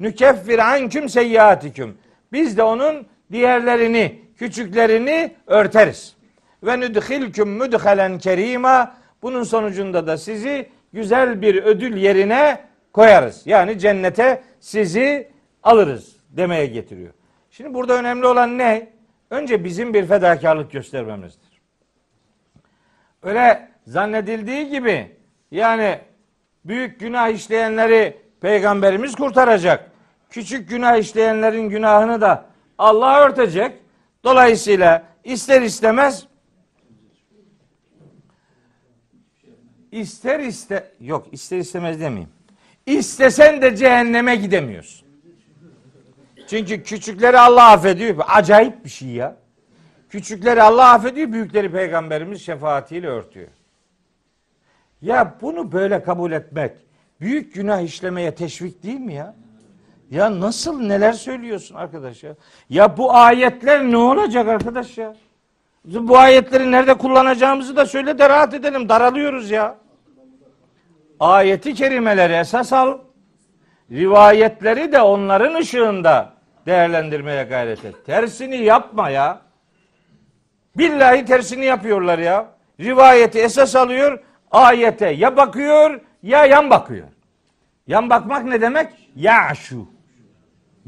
nükeffir 0.00 0.58
anküm 0.58 1.08
seyyiatiküm 1.08 1.98
biz 2.32 2.56
de 2.56 2.62
onun 2.62 3.06
diğerlerini 3.32 4.20
küçüklerini 4.36 5.34
örteriz. 5.46 6.16
Ve 6.62 6.80
nudhilkum 6.80 7.50
mudhalen 7.50 8.18
kerima 8.18 8.94
bunun 9.22 9.42
sonucunda 9.42 10.06
da 10.06 10.18
sizi 10.18 10.68
güzel 10.92 11.42
bir 11.42 11.62
ödül 11.62 11.96
yerine 11.96 12.60
koyarız. 12.92 13.42
Yani 13.46 13.78
cennete 13.78 14.42
sizi 14.60 15.28
alırız 15.62 16.16
demeye 16.30 16.66
getiriyor. 16.66 17.12
Şimdi 17.50 17.74
burada 17.74 17.94
önemli 17.94 18.26
olan 18.26 18.58
ne? 18.58 18.88
Önce 19.30 19.64
bizim 19.64 19.94
bir 19.94 20.06
fedakarlık 20.06 20.72
göstermemizdir. 20.72 21.60
Öyle 23.22 23.68
zannedildiği 23.86 24.68
gibi 24.68 25.16
yani 25.50 25.98
büyük 26.64 27.00
günah 27.00 27.28
işleyenleri 27.28 28.16
peygamberimiz 28.40 29.14
kurtaracak. 29.14 29.90
Küçük 30.30 30.70
günah 30.70 30.96
işleyenlerin 30.96 31.68
günahını 31.68 32.20
da 32.20 32.44
Allah 32.78 33.20
örtecek. 33.20 33.72
Dolayısıyla 34.24 35.02
ister 35.24 35.62
istemez 35.62 36.26
ister 39.92 40.40
iste 40.40 40.92
yok 41.00 41.26
ister 41.32 41.58
istemez 41.58 42.00
demeyeyim. 42.00 42.30
İstesen 42.86 43.62
de 43.62 43.76
cehenneme 43.76 44.36
gidemiyorsun. 44.36 45.08
Çünkü 46.46 46.82
küçükleri 46.82 47.38
Allah 47.38 47.70
affediyor. 47.70 48.16
Acayip 48.28 48.84
bir 48.84 48.90
şey 48.90 49.08
ya. 49.08 49.36
Küçükleri 50.08 50.62
Allah 50.62 50.92
affediyor, 50.92 51.32
büyükleri 51.32 51.72
peygamberimiz 51.72 52.42
şefaatiyle 52.42 53.06
örtüyor. 53.06 53.48
Ya 55.02 55.34
bunu 55.40 55.72
böyle 55.72 56.02
kabul 56.02 56.32
etmek 56.32 56.72
büyük 57.20 57.54
günah 57.54 57.80
işlemeye 57.80 58.34
teşvik 58.34 58.82
değil 58.82 59.00
mi 59.00 59.14
ya? 59.14 59.34
Ya 60.10 60.40
nasıl 60.40 60.80
neler 60.80 61.12
söylüyorsun 61.12 61.74
arkadaş 61.74 62.22
ya? 62.22 62.34
Ya 62.70 62.96
bu 62.96 63.14
ayetler 63.14 63.82
ne 63.82 63.96
olacak 63.96 64.48
arkadaş 64.48 64.98
ya? 64.98 65.14
Bu 65.84 66.18
ayetleri 66.18 66.70
nerede 66.70 66.94
kullanacağımızı 66.94 67.76
da 67.76 67.86
söyle 67.86 68.18
de 68.18 68.28
rahat 68.28 68.54
edelim. 68.54 68.88
Daralıyoruz 68.88 69.50
ya. 69.50 69.76
Ayeti 71.20 71.74
kerimeleri 71.74 72.32
esas 72.32 72.72
al. 72.72 72.98
Rivayetleri 73.90 74.92
de 74.92 75.00
onların 75.00 75.54
ışığında 75.54 76.32
değerlendirmeye 76.66 77.44
gayret 77.44 77.84
et. 77.84 78.06
Tersini 78.06 78.56
yapma 78.56 79.10
ya. 79.10 79.40
Billahi 80.76 81.24
tersini 81.24 81.64
yapıyorlar 81.64 82.18
ya. 82.18 82.46
Rivayeti 82.80 83.38
esas 83.38 83.76
alıyor, 83.76 84.18
ayete 84.50 85.08
ya 85.08 85.36
bakıyor 85.36 86.00
ya 86.22 86.44
yan 86.46 86.70
bakıyor. 86.70 87.08
Yan 87.86 88.10
bakmak 88.10 88.44
ne 88.44 88.60
demek? 88.60 88.88
Ya 89.16 89.54
şu. 89.54 89.97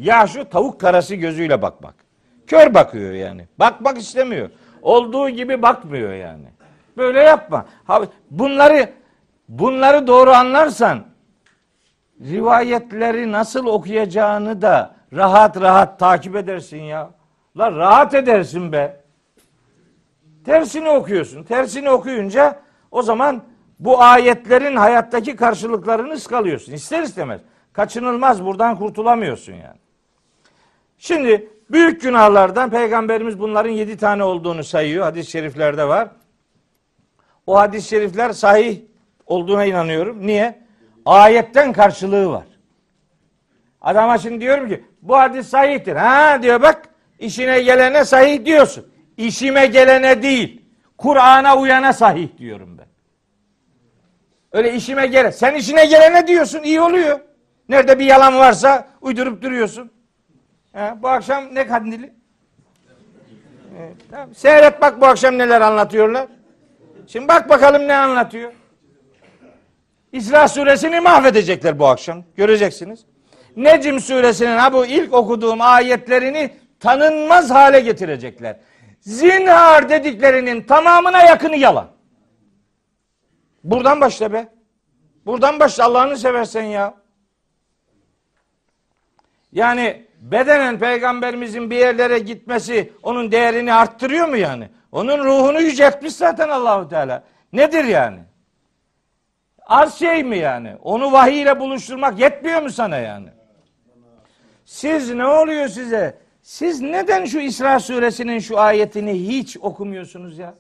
Ya 0.01 0.27
şu 0.27 0.49
tavuk 0.49 0.81
karası 0.81 1.15
gözüyle 1.15 1.63
bakmak. 1.63 1.95
Kör 2.47 2.75
bakıyor 2.75 3.13
yani. 3.13 3.49
Bakmak 3.59 3.99
istemiyor. 3.99 4.51
Olduğu 4.83 5.29
gibi 5.29 5.63
bakmıyor 5.63 6.13
yani. 6.13 6.47
Böyle 6.97 7.21
yapma. 7.21 7.67
Bunları 8.31 8.91
bunları 9.49 10.07
doğru 10.07 10.31
anlarsan 10.31 11.05
rivayetleri 12.21 13.33
nasıl 13.33 13.67
okuyacağını 13.67 14.63
da 14.63 14.95
rahat 15.13 15.61
rahat 15.61 15.99
takip 15.99 16.37
edersin 16.37 16.83
ya. 16.83 17.11
La 17.57 17.73
rahat 17.73 18.15
edersin 18.15 18.73
be. 18.73 19.01
Tersini 20.45 20.89
okuyorsun. 20.89 21.43
Tersini 21.43 21.91
okuyunca 21.91 22.61
o 22.91 23.03
zaman 23.03 23.43
bu 23.79 24.03
ayetlerin 24.03 24.77
hayattaki 24.77 25.37
karşılıklarını 25.37 26.13
ıskalıyorsun. 26.13 26.73
İster 26.73 27.03
istemez. 27.03 27.41
Kaçınılmaz 27.73 28.45
buradan 28.45 28.77
kurtulamıyorsun 28.77 29.53
yani. 29.53 29.79
Şimdi 31.01 31.49
büyük 31.71 32.03
günahlardan 32.03 32.71
peygamberimiz 32.71 33.41
bunların 33.41 33.71
yedi 33.71 33.97
tane 33.97 34.25
olduğunu 34.25 34.65
sayıyor. 34.65 35.05
Hadis-i 35.05 35.31
şeriflerde 35.31 35.89
var. 35.89 36.09
O 37.47 37.59
hadis-i 37.59 37.89
şerifler 37.89 38.33
sahih 38.33 38.81
olduğuna 39.27 39.65
inanıyorum. 39.65 40.27
Niye? 40.27 40.63
Ayetten 41.07 41.73
karşılığı 41.73 42.29
var. 42.29 42.45
Adama 43.81 44.19
şimdi 44.19 44.41
diyorum 44.41 44.69
ki 44.69 44.85
bu 45.03 45.17
hadis 45.17 45.49
sahihtir. 45.49 45.97
Ha 45.97 46.43
diyor 46.43 46.63
bak 46.63 46.89
işine 47.19 47.63
gelene 47.63 48.05
sahih 48.05 48.45
diyorsun. 48.45 48.87
İşime 49.17 49.67
gelene 49.67 50.23
değil. 50.23 50.63
Kur'an'a 50.99 51.57
uyana 51.57 51.93
sahih 51.93 52.29
diyorum 52.39 52.79
ben. 52.79 52.87
Öyle 54.53 54.75
işime 54.75 55.07
gele. 55.07 55.33
Sen 55.33 55.55
işine 55.55 55.85
gelene 55.85 56.27
diyorsun 56.27 56.63
iyi 56.63 56.81
oluyor. 56.81 57.21
Nerede 57.69 57.99
bir 57.99 58.05
yalan 58.05 58.39
varsa 58.39 58.89
uydurup 59.01 59.43
duruyorsun. 59.43 59.93
Ha, 60.73 60.99
bu 61.03 61.09
akşam 61.09 61.55
ne 61.55 61.67
kandili? 61.67 62.13
Evet, 63.79 63.97
tamam. 64.11 64.35
Seyret 64.35 64.81
bak 64.81 65.01
bu 65.01 65.07
akşam 65.07 65.39
neler 65.39 65.61
anlatıyorlar. 65.61 66.27
Şimdi 67.07 67.29
bak 67.29 67.49
bakalım 67.49 67.89
ne 67.89 67.95
anlatıyor. 67.97 68.53
İsra 70.13 70.49
suresini 70.49 71.01
mahvedecekler 71.01 71.79
bu 71.79 71.87
akşam. 71.87 72.25
Göreceksiniz. 72.37 73.05
Necim 73.57 74.01
suresinin 74.01 74.57
ha 74.57 74.73
bu 74.73 74.87
ilk 74.87 75.15
okuduğum 75.15 75.61
ayetlerini 75.61 76.51
tanınmaz 76.81 77.51
hale 77.51 77.81
getirecekler. 77.81 78.61
Zinhar 79.01 79.89
dediklerinin 79.89 80.63
tamamına 80.63 81.23
yakını 81.23 81.57
yalan. 81.57 81.89
Buradan 83.65 84.01
başla 84.01 84.33
be. 84.33 84.49
Buradan 85.27 85.61
başla 85.61 85.85
Allah'ını 85.85 86.17
seversen 86.17 86.63
ya. 86.63 86.95
Yani 89.53 90.07
bedenen 90.21 90.79
peygamberimizin 90.79 91.71
bir 91.71 91.77
yerlere 91.77 92.19
gitmesi 92.19 92.93
onun 93.03 93.33
değerini 93.33 93.75
arttırıyor 93.75 94.29
mu 94.29 94.37
yani? 94.37 94.69
Onun 94.93 95.25
ruhunu 95.25 95.61
yüceltmiş 95.61 96.15
zaten 96.15 96.49
Allahu 96.49 96.89
Teala. 96.89 97.25
Nedir 97.53 97.85
yani? 97.85 98.19
Az 99.67 99.99
şey 99.99 100.25
mi 100.25 100.39
yani? 100.39 100.77
Onu 100.83 101.13
vahiy 101.13 101.43
ile 101.43 101.61
buluşturmak 101.61 102.19
yetmiyor 102.19 102.63
mu 102.63 102.71
sana 102.71 102.97
yani? 102.97 103.29
Siz 104.65 105.15
ne 105.15 105.27
oluyor 105.27 105.69
size? 105.69 106.19
Siz 106.43 106.81
neden 106.81 107.25
şu 107.25 107.39
İsra 107.39 107.81
suresinin 107.81 108.39
şu 108.39 108.59
ayetini 108.59 109.29
hiç 109.29 109.57
okumuyorsunuz 109.57 110.39
ya? 110.39 110.55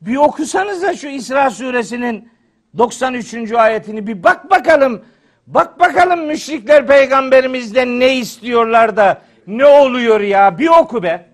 Bir 0.00 0.16
okusanız 0.16 0.82
da 0.82 0.96
şu 0.96 1.08
İsra 1.08 1.50
suresinin 1.50 2.32
93. 2.78 3.52
ayetini 3.52 4.06
bir 4.06 4.22
bak 4.22 4.50
bakalım. 4.50 5.04
Bak 5.46 5.80
bakalım 5.80 6.26
müşrikler 6.26 6.86
peygamberimizden 6.86 8.00
ne 8.00 8.16
istiyorlar 8.16 8.96
da 8.96 9.22
ne 9.46 9.66
oluyor 9.66 10.20
ya? 10.20 10.58
Bir 10.58 10.68
oku 10.68 11.02
be. 11.02 11.28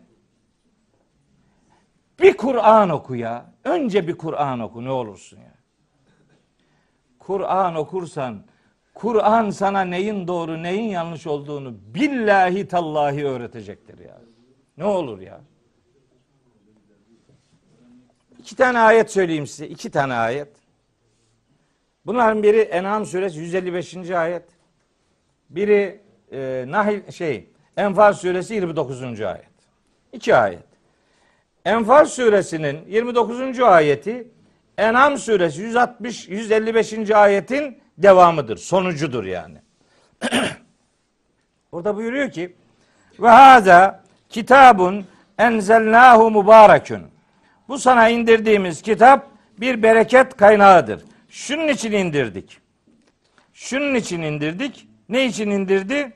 Bir 2.21 2.37
Kur'an 2.37 2.91
oku 2.91 3.17
ya. 3.17 3.53
Önce 3.65 4.09
bir 4.09 4.19
Kur'an 4.19 4.61
oku 4.61 4.85
ne 4.85 4.91
olursun 4.91 5.37
ya. 5.37 5.55
Kur'an 7.19 7.75
okursan 7.75 8.45
Kur'an 8.95 9.51
sana 9.51 9.81
neyin 9.81 10.29
doğru 10.29 10.63
neyin 10.63 10.89
yanlış 10.91 11.27
olduğunu 11.27 11.75
billahi 11.95 12.69
tallahi 12.69 13.27
öğretecektir 13.27 13.99
ya. 13.99 14.19
Ne 14.77 14.85
olur 14.85 15.21
ya. 15.21 15.41
İki 18.39 18.57
tane 18.57 18.79
ayet 18.79 19.11
söyleyeyim 19.11 19.47
size. 19.47 19.69
İki 19.69 19.91
tane 19.91 20.15
ayet. 20.15 20.58
Bunların 22.09 22.43
biri 22.43 22.61
En'am 22.61 23.07
suresi 23.07 23.39
155. 23.39 24.11
ayet. 24.11 24.43
Biri 25.51 26.01
e, 26.33 26.65
Nahil 26.69 27.11
şey 27.11 27.49
Enfal 27.77 28.13
suresi 28.13 28.55
29. 28.55 29.21
ayet. 29.21 29.45
İki 30.13 30.35
ayet. 30.35 30.65
Enfal 31.65 32.05
suresinin 32.05 32.79
29. 32.87 33.61
ayeti 33.61 34.29
En'am 34.79 35.19
suresi 35.19 35.63
160 35.63 36.29
155. 36.29 37.11
ayetin 37.11 37.79
devamıdır. 37.99 38.57
Sonucudur 38.57 39.25
yani. 39.25 39.59
Orada 41.73 41.97
buyuruyor 41.97 42.31
ki 42.31 42.57
ve 43.21 43.29
haza 43.29 44.05
kitabun 44.29 45.07
enzelnahu 45.39 46.31
mübarekün. 46.31 47.03
Bu 47.69 47.79
sana 47.79 48.09
indirdiğimiz 48.09 48.83
kitap 48.83 49.27
bir 49.61 49.83
bereket 49.83 50.37
kaynağıdır. 50.37 51.03
Şunun 51.29 51.68
için 51.68 51.93
indirdik. 51.93 52.59
Şunun 53.53 53.95
için 53.95 54.22
indirdik. 54.22 54.89
Ne 55.09 55.26
için 55.26 55.51
indirdi? 55.51 56.12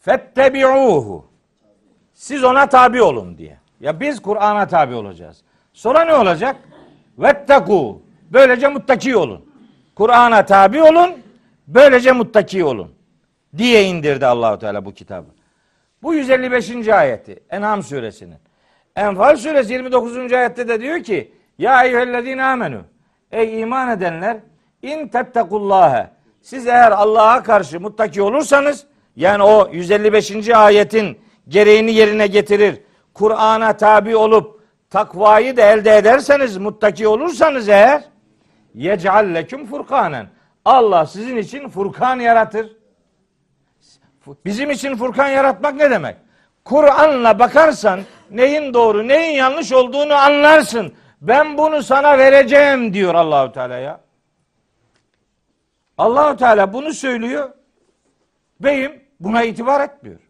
Fettebi'uhu. 0.00 1.26
Siz 2.14 2.44
ona 2.44 2.68
tabi 2.68 3.02
olun 3.02 3.38
diye. 3.38 3.58
Ya 3.80 4.00
biz 4.00 4.22
Kur'an'a 4.22 4.66
tabi 4.66 4.94
olacağız. 4.94 5.42
Sonra 5.72 6.04
ne 6.04 6.14
olacak? 6.14 6.56
Vetteku. 7.18 8.02
Böylece 8.30 8.68
muttaki 8.68 9.16
olun. 9.16 9.44
Kur'an'a 9.94 10.44
tabi 10.46 10.82
olun. 10.82 11.10
Böylece 11.66 12.12
muttaki 12.12 12.64
olun. 12.64 12.94
Diye 13.56 13.84
indirdi 13.84 14.26
Allahu 14.26 14.58
Teala 14.58 14.84
bu 14.84 14.94
kitabı. 14.94 15.26
Bu 16.02 16.14
155. 16.14 16.88
ayeti 16.88 17.42
En'am 17.50 17.82
suresinin. 17.82 18.38
Enfal 18.96 19.36
suresi 19.36 19.72
29. 19.72 20.32
ayette 20.32 20.68
de 20.68 20.80
diyor 20.80 21.02
ki 21.02 21.32
Ya 21.58 21.84
eyyühellezine 21.84 22.44
amenu 22.44 22.80
Ey 23.32 23.60
iman 23.60 23.88
edenler 23.88 24.36
in 24.82 25.08
tettekullâhe 25.08 26.10
siz 26.42 26.66
eğer 26.66 26.92
Allah'a 26.92 27.42
karşı 27.42 27.80
muttaki 27.80 28.22
olursanız 28.22 28.86
yani 29.16 29.42
o 29.42 29.68
155. 29.72 30.48
ayetin 30.48 31.18
gereğini 31.48 31.92
yerine 31.92 32.26
getirir 32.26 32.82
Kur'an'a 33.14 33.76
tabi 33.76 34.16
olup 34.16 34.60
takvayı 34.90 35.56
da 35.56 35.62
elde 35.62 35.96
ederseniz, 35.96 36.56
muttaki 36.56 37.08
olursanız 37.08 37.68
eğer 37.68 38.04
yec'al 38.74 39.34
leküm 39.34 39.66
furkanen. 39.66 40.26
Allah 40.64 41.06
sizin 41.06 41.36
için 41.36 41.68
furkan 41.68 42.20
yaratır. 42.20 42.76
Bizim 44.44 44.70
için 44.70 44.96
furkan 44.96 45.28
yaratmak 45.28 45.74
ne 45.74 45.90
demek? 45.90 46.16
Kur'an'la 46.66 47.38
bakarsan 47.38 48.00
neyin 48.30 48.74
doğru, 48.74 49.08
neyin 49.08 49.36
yanlış 49.36 49.72
olduğunu 49.72 50.14
anlarsın. 50.14 50.94
Ben 51.20 51.58
bunu 51.58 51.82
sana 51.82 52.18
vereceğim 52.18 52.94
diyor 52.94 53.14
Allahu 53.14 53.52
Teala 53.52 53.76
ya. 53.76 54.00
Allahu 55.98 56.36
Teala 56.36 56.72
bunu 56.72 56.92
söylüyor. 56.92 57.50
Beyim 58.60 59.02
buna 59.20 59.42
itibar 59.42 59.80
etmiyor. 59.80 60.20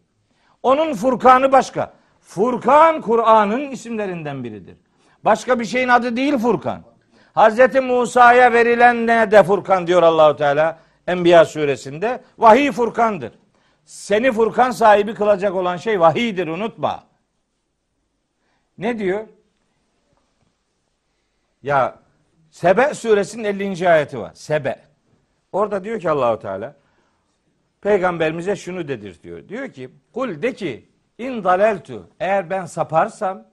Onun 0.63 0.93
Furkan'ı 0.93 1.51
başka. 1.51 1.93
Furkan 2.21 3.01
Kur'an'ın 3.01 3.71
isimlerinden 3.71 4.43
biridir. 4.43 4.77
Başka 5.25 5.59
bir 5.59 5.65
şeyin 5.65 5.89
adı 5.89 6.15
değil 6.15 6.37
Furkan. 6.37 6.81
Hazreti 7.33 7.81
Musa'ya 7.81 8.53
verilen 8.53 9.07
ne 9.07 9.31
de 9.31 9.43
Furkan 9.43 9.87
diyor 9.87 10.03
Allahu 10.03 10.35
Teala 10.35 10.79
Enbiya 11.07 11.45
suresinde. 11.45 12.21
Vahiy 12.37 12.71
Furkan'dır. 12.71 13.31
Seni 13.87 14.31
Furkan 14.31 14.71
sahibi 14.71 15.13
kılacak 15.13 15.55
olan 15.55 15.77
şey 15.77 15.99
vahiydir 15.99 16.47
unutma. 16.47 17.03
Ne 18.77 18.99
diyor? 18.99 19.27
Ya 21.63 21.99
Sebe 22.51 22.93
suresinin 22.93 23.43
50. 23.43 23.89
ayeti 23.89 24.19
var. 24.19 24.31
Sebe. 24.33 24.79
Orada 25.51 25.83
diyor 25.83 25.99
ki 25.99 26.09
Allahu 26.09 26.39
Teala 26.39 26.75
peygamberimize 27.81 28.55
şunu 28.55 28.87
dedir 28.87 29.23
diyor. 29.23 29.49
Diyor 29.49 29.71
ki 29.71 29.89
kul 30.13 30.41
de 30.41 30.53
ki 30.53 30.85
in 31.17 31.43
daleltu 31.43 32.09
eğer 32.19 32.49
ben 32.49 32.65
saparsam 32.65 33.43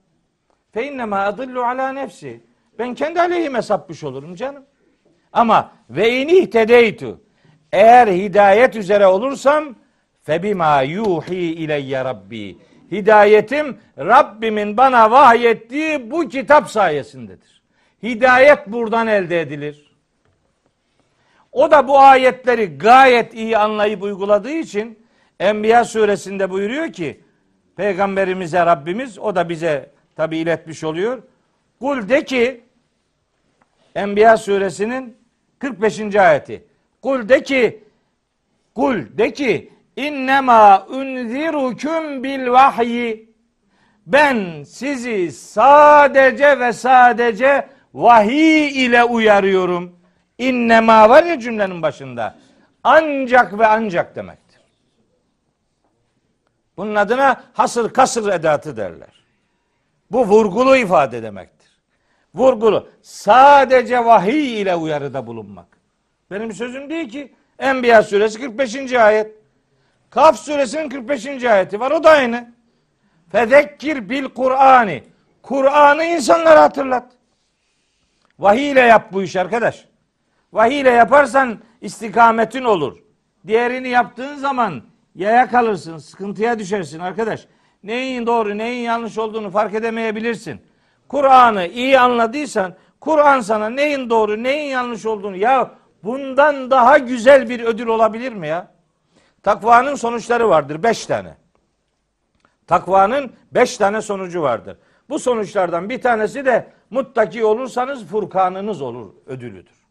fe 0.72 0.86
innema 0.86 1.20
adillu 1.20 1.62
ala 1.64 1.92
nefsi 1.92 2.44
ben 2.78 2.94
kendi 2.94 3.20
aleyhime 3.20 3.62
sapmış 3.62 4.04
olurum 4.04 4.34
canım. 4.34 4.64
Ama 5.32 5.72
ve 5.90 6.20
in 6.20 6.28
ihtedeytu 6.28 7.20
eğer 7.72 8.08
hidayet 8.08 8.76
üzere 8.76 9.06
olursam 9.06 9.83
febima 10.24 10.82
yuhi 10.82 11.36
ileyye 11.36 12.04
rabbi 12.04 12.56
hidayetim 12.90 13.78
Rabbimin 13.98 14.76
bana 14.76 15.10
vahyettiği 15.10 16.10
bu 16.10 16.28
kitap 16.28 16.70
sayesindedir. 16.70 17.62
Hidayet 18.02 18.66
buradan 18.66 19.06
elde 19.06 19.40
edilir. 19.40 19.94
O 21.52 21.70
da 21.70 21.88
bu 21.88 21.98
ayetleri 21.98 22.78
gayet 22.78 23.34
iyi 23.34 23.58
anlayıp 23.58 24.02
uyguladığı 24.02 24.52
için 24.52 25.04
Enbiya 25.40 25.84
suresinde 25.84 26.50
buyuruyor 26.50 26.92
ki 26.92 27.20
Peygamberimize 27.76 28.66
Rabbimiz 28.66 29.18
o 29.18 29.36
da 29.36 29.48
bize 29.48 29.90
tabi 30.16 30.38
iletmiş 30.38 30.84
oluyor. 30.84 31.22
Kul 31.80 32.08
de 32.08 32.24
ki 32.24 32.64
Enbiya 33.94 34.36
suresinin 34.36 35.16
45. 35.58 36.16
ayeti. 36.16 36.64
Kul 37.02 37.28
de 37.28 37.42
ki 37.42 37.84
Kul 38.74 39.18
de 39.18 39.32
ki 39.32 39.73
innema 39.96 40.86
unzirukum 40.86 42.24
bil 42.24 42.50
vahyi 42.50 43.34
ben 44.06 44.62
sizi 44.62 45.32
sadece 45.32 46.60
ve 46.60 46.72
sadece 46.72 47.68
vahiy 47.94 48.84
ile 48.86 49.04
uyarıyorum. 49.04 49.96
İnnema 50.38 51.08
var 51.08 51.24
ya 51.24 51.40
cümlenin 51.40 51.82
başında. 51.82 52.38
Ancak 52.84 53.58
ve 53.58 53.66
ancak 53.66 54.16
demektir. 54.16 54.60
Bunun 56.76 56.94
adına 56.94 57.44
hasır 57.52 57.92
kasır 57.92 58.32
edatı 58.32 58.76
derler. 58.76 59.24
Bu 60.10 60.26
vurgulu 60.26 60.76
ifade 60.76 61.22
demektir. 61.22 61.70
Vurgulu. 62.34 62.88
Sadece 63.02 64.04
vahiy 64.04 64.60
ile 64.62 64.76
uyarıda 64.76 65.26
bulunmak. 65.26 65.66
Benim 66.30 66.52
sözüm 66.52 66.90
değil 66.90 67.08
ki. 67.08 67.34
Enbiya 67.58 68.02
suresi 68.02 68.40
45. 68.40 68.92
ayet. 68.92 69.43
Kaf 70.14 70.38
suresinin 70.38 70.88
45. 70.88 71.44
ayeti 71.44 71.80
var. 71.80 71.90
O 71.90 72.04
da 72.04 72.10
aynı. 72.10 72.52
Fezekkir 73.32 74.10
bil 74.10 74.24
Kur'ani. 74.24 75.04
Kur'an'ı 75.42 76.04
insanlara 76.04 76.62
hatırlat. 76.62 77.12
Vahiy 78.38 78.70
ile 78.70 78.80
yap 78.80 79.12
bu 79.12 79.22
iş 79.22 79.36
arkadaş. 79.36 79.84
Vahiy 80.52 80.80
ile 80.80 80.90
yaparsan 80.90 81.58
istikametin 81.80 82.64
olur. 82.64 82.98
Diğerini 83.46 83.88
yaptığın 83.88 84.36
zaman 84.36 84.82
yaya 85.14 85.50
kalırsın, 85.50 85.98
sıkıntıya 85.98 86.58
düşersin 86.58 86.98
arkadaş. 86.98 87.46
Neyin 87.82 88.26
doğru, 88.26 88.58
neyin 88.58 88.82
yanlış 88.84 89.18
olduğunu 89.18 89.50
fark 89.50 89.74
edemeyebilirsin. 89.74 90.60
Kur'an'ı 91.08 91.66
iyi 91.66 91.98
anladıysan, 91.98 92.74
Kur'an 93.00 93.40
sana 93.40 93.70
neyin 93.70 94.10
doğru, 94.10 94.42
neyin 94.42 94.70
yanlış 94.70 95.06
olduğunu 95.06 95.36
ya 95.36 95.70
bundan 96.04 96.70
daha 96.70 96.98
güzel 96.98 97.48
bir 97.48 97.60
ödül 97.60 97.86
olabilir 97.86 98.32
mi 98.32 98.48
ya? 98.48 98.73
Takvanın 99.44 99.94
sonuçları 99.94 100.48
vardır 100.48 100.82
beş 100.82 101.06
tane. 101.06 101.36
Takvanın 102.66 103.32
beş 103.52 103.76
tane 103.76 104.02
sonucu 104.02 104.42
vardır. 104.42 104.76
Bu 105.08 105.18
sonuçlardan 105.18 105.88
bir 105.88 106.02
tanesi 106.02 106.44
de 106.44 106.72
muttaki 106.90 107.44
olursanız 107.44 108.06
furkanınız 108.06 108.82
olur 108.82 109.10
ödülüdür. 109.26 109.84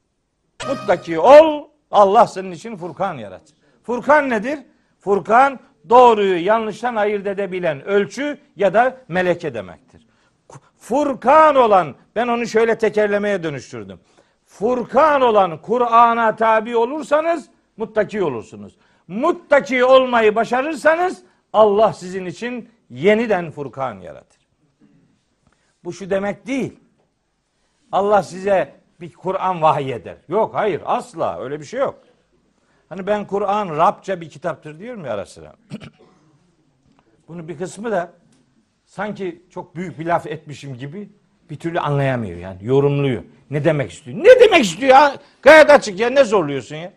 Muttaki 0.67 1.19
ol, 1.19 1.63
Allah 1.91 2.27
senin 2.27 2.51
için 2.51 2.77
furkan 2.77 3.13
yarat. 3.13 3.41
Furkan 3.83 4.29
nedir? 4.29 4.59
Furkan 4.99 5.59
doğruyu 5.89 6.45
yanlıştan 6.45 6.95
ayırt 6.95 7.27
edebilen 7.27 7.85
ölçü 7.85 8.37
ya 8.55 8.73
da 8.73 8.97
meleke 9.07 9.53
demektir. 9.53 10.07
Furkan 10.77 11.55
olan, 11.55 11.95
ben 12.15 12.27
onu 12.27 12.47
şöyle 12.47 12.77
tekerlemeye 12.77 13.43
dönüştürdüm. 13.43 13.99
Furkan 14.45 15.21
olan 15.21 15.61
Kur'an'a 15.61 16.35
tabi 16.35 16.77
olursanız 16.77 17.49
muttaki 17.77 18.23
olursunuz. 18.23 18.77
Muttaki 19.07 19.85
olmayı 19.85 20.35
başarırsanız 20.35 21.23
Allah 21.53 21.93
sizin 21.93 22.25
için 22.25 22.69
yeniden 22.89 23.51
Furkan 23.51 23.99
yaratır. 23.99 24.41
Bu 25.83 25.93
şu 25.93 26.09
demek 26.09 26.47
değil. 26.47 26.79
Allah 27.91 28.23
size 28.23 28.75
bir 29.01 29.13
Kur'an 29.13 29.61
vahyeder. 29.61 30.17
Yok 30.27 30.55
hayır 30.55 30.81
asla 30.85 31.39
öyle 31.39 31.59
bir 31.59 31.65
şey 31.65 31.79
yok. 31.79 31.99
Hani 32.89 33.07
ben 33.07 33.27
Kur'an 33.27 33.77
Rabça 33.77 34.21
bir 34.21 34.29
kitaptır 34.29 34.79
diyorum 34.79 35.05
ya 35.05 35.13
ara 35.13 35.25
sıra. 35.25 35.55
Bunu 37.27 37.47
bir 37.47 37.57
kısmı 37.57 37.91
da 37.91 38.13
sanki 38.85 39.41
çok 39.49 39.75
büyük 39.75 39.99
bir 39.99 40.05
laf 40.05 40.27
etmişim 40.27 40.77
gibi 40.77 41.09
bir 41.49 41.55
türlü 41.59 41.79
anlayamıyor 41.79 42.37
yani 42.37 42.57
yorumluyor. 42.61 43.23
Ne 43.49 43.63
demek 43.65 43.91
istiyor? 43.91 44.17
Ne 44.17 44.39
demek 44.39 44.65
istiyor 44.65 44.91
ya? 44.91 45.15
Gayet 45.41 45.69
açık 45.69 45.99
ya 45.99 46.09
ne 46.09 46.23
zorluyorsun 46.23 46.75
ya? 46.75 46.93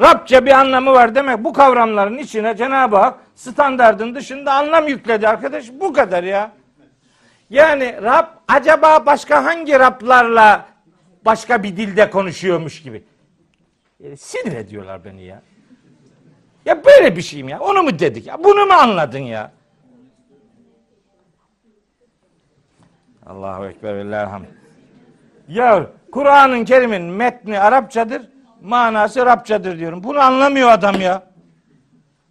Rabça 0.00 0.46
bir 0.46 0.50
anlamı 0.50 0.92
var 0.92 1.14
demek 1.14 1.44
bu 1.44 1.52
kavramların 1.52 2.18
içine 2.18 2.56
Cenab-ı 2.56 2.96
Hak 2.96 3.18
standardın 3.34 4.14
dışında 4.14 4.52
anlam 4.52 4.88
yükledi 4.88 5.28
arkadaş. 5.28 5.70
Bu 5.72 5.92
kadar 5.92 6.24
ya. 6.24 6.52
Yani 7.50 7.98
Rab 8.02 8.26
acaba 8.48 9.06
başka 9.06 9.44
hangi 9.44 9.72
Rablarla 9.80 10.66
başka 11.24 11.62
bir 11.62 11.76
dilde 11.76 12.10
konuşuyormuş 12.10 12.82
gibi. 12.82 13.04
Yani 14.00 14.16
sinir 14.16 14.56
ediyorlar 14.56 15.04
beni 15.04 15.22
ya. 15.22 15.42
Ya 16.66 16.84
böyle 16.84 17.16
bir 17.16 17.22
şeyim 17.22 17.48
ya. 17.48 17.60
Onu 17.60 17.82
mu 17.82 17.98
dedik 17.98 18.26
ya? 18.26 18.44
Bunu 18.44 18.66
mu 18.66 18.72
anladın 18.72 19.18
ya? 19.18 19.52
Allahu 23.26 23.66
Ekber 23.66 24.10
ve. 24.10 24.26
Ya 25.48 25.86
Kur'an'ın 26.12 26.64
Kerim'in 26.64 27.02
metni 27.02 27.60
Arapçadır, 27.60 28.22
manası 28.64 29.26
Rabçadır 29.26 29.78
diyorum. 29.78 30.04
Bunu 30.04 30.20
anlamıyor 30.20 30.68
adam 30.70 31.00
ya. 31.00 31.22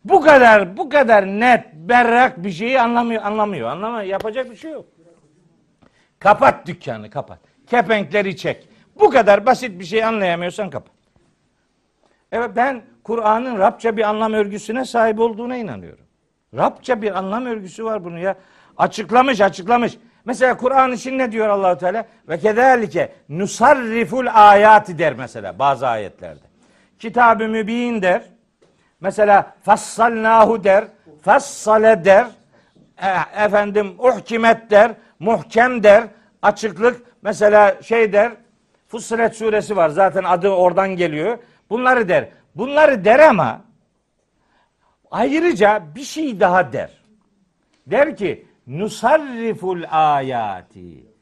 Bu 0.05 0.21
kadar, 0.21 0.77
bu 0.77 0.89
kadar 0.89 1.25
net, 1.25 1.73
berrak 1.73 2.43
bir 2.43 2.51
şeyi 2.51 2.81
anlamıyor, 2.81 3.23
anlamıyor. 3.23 3.69
Anlamıyor. 3.69 4.03
Yapacak 4.03 4.51
bir 4.51 4.55
şey 4.55 4.71
yok. 4.71 4.85
Kapat 6.19 6.67
dükkanı, 6.67 7.09
kapat. 7.09 7.39
Kepenkleri 7.67 8.37
çek. 8.37 8.67
Bu 8.99 9.09
kadar 9.09 9.45
basit 9.45 9.79
bir 9.79 9.85
şey 9.85 10.03
anlayamıyorsan 10.03 10.69
kapat. 10.69 10.91
Evet 12.31 12.51
ben 12.55 12.81
Kur'an'ın 13.03 13.59
Rabça 13.59 13.97
bir 13.97 14.09
anlam 14.09 14.33
örgüsüne 14.33 14.85
sahip 14.85 15.19
olduğuna 15.19 15.57
inanıyorum. 15.57 16.05
Rabça 16.55 17.01
bir 17.01 17.17
anlam 17.17 17.45
örgüsü 17.45 17.85
var 17.85 18.03
bunu 18.03 18.19
ya. 18.19 18.35
Açıklamış, 18.77 19.41
açıklamış. 19.41 19.97
Mesela 20.25 20.57
Kur'an 20.57 20.91
için 20.91 21.17
ne 21.17 21.31
diyor 21.31 21.49
Allahu 21.49 21.77
Teala? 21.77 22.05
Ve 22.29 22.39
kezalike 22.39 23.13
nusarriful 23.29 24.27
ayati 24.33 24.97
der 24.97 25.13
mesela 25.13 25.59
bazı 25.59 25.87
ayetlerde. 25.87 26.43
Kitab-ı 26.99 27.47
mübin 27.47 28.01
der. 28.01 28.21
Mesela 29.01 29.53
fassalnahu 29.61 30.63
der. 30.63 30.85
Fassale 31.21 32.05
der. 32.05 32.27
E, 33.01 33.43
efendim 33.45 33.95
uhkimet 33.99 34.71
der. 34.71 34.91
Muhkem 35.19 35.83
der. 35.83 36.03
Açıklık 36.41 37.01
mesela 37.21 37.81
şey 37.81 38.13
der. 38.13 38.31
Fussilet 38.87 39.35
suresi 39.35 39.75
var. 39.75 39.89
Zaten 39.89 40.23
adı 40.23 40.49
oradan 40.49 40.89
geliyor. 40.89 41.37
Bunları 41.69 42.09
der. 42.09 42.29
Bunları 42.55 43.05
der 43.05 43.19
ama 43.19 43.61
ayrıca 45.11 45.83
bir 45.95 46.03
şey 46.03 46.39
daha 46.39 46.73
der. 46.73 46.89
Der 47.87 48.17
ki 48.17 48.47
nusarriful 48.67 49.83
ayati. 49.91 51.13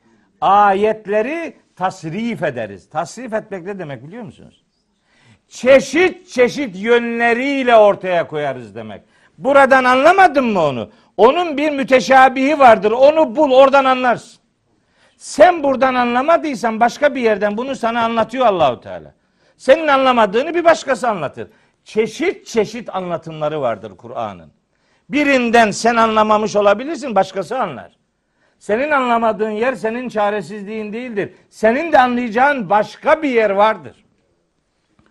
Ayetleri 0.42 1.58
tasrif 1.76 2.44
ederiz. 2.44 2.90
Tasrif 2.90 3.34
etmek 3.34 3.64
ne 3.64 3.80
demek 3.80 4.08
biliyor 4.08 4.24
musunuz? 4.24 4.64
Çeşit 5.48 6.28
çeşit 6.28 6.76
yönleriyle 6.76 7.76
ortaya 7.76 8.28
koyarız 8.28 8.76
demek. 8.76 9.02
Buradan 9.38 9.84
anlamadın 9.84 10.46
mı 10.46 10.62
onu? 10.62 10.90
Onun 11.18 11.58
bir 11.58 11.72
müteşabihi 11.72 12.60
vardır. 12.60 12.92
Onu 12.92 13.36
bul 13.36 13.52
oradan 13.52 13.86
anlarsın. 13.86 14.42
Sen 15.18 15.64
buradan 15.64 15.96
anlamadıysan 15.96 16.80
başka 16.80 17.16
bir 17.16 17.22
yerden 17.22 17.58
bunu 17.58 17.76
sana 17.76 18.04
anlatıyor 18.04 18.46
Allahu 18.46 18.82
Teala. 18.82 19.14
Senin 19.58 19.88
anlamadığını 19.88 20.54
bir 20.54 20.64
başkası 20.64 21.10
anlatır. 21.10 21.48
Çeşit 21.84 22.48
çeşit 22.48 22.96
anlatımları 22.96 23.62
vardır 23.62 23.98
Kur'an'ın. 23.98 24.52
Birinden 25.12 25.72
sen 25.72 25.96
anlamamış 25.96 26.56
olabilirsin, 26.56 27.16
başkası 27.16 27.60
anlar. 27.60 27.92
Senin 28.60 28.92
anlamadığın 28.92 29.50
yer 29.50 29.74
senin 29.74 30.10
çaresizliğin 30.10 30.94
değildir. 30.94 31.34
Senin 31.50 31.92
de 31.92 32.00
anlayacağın 32.00 32.70
başka 32.70 33.22
bir 33.22 33.30
yer 33.30 33.50
vardır. 33.50 34.06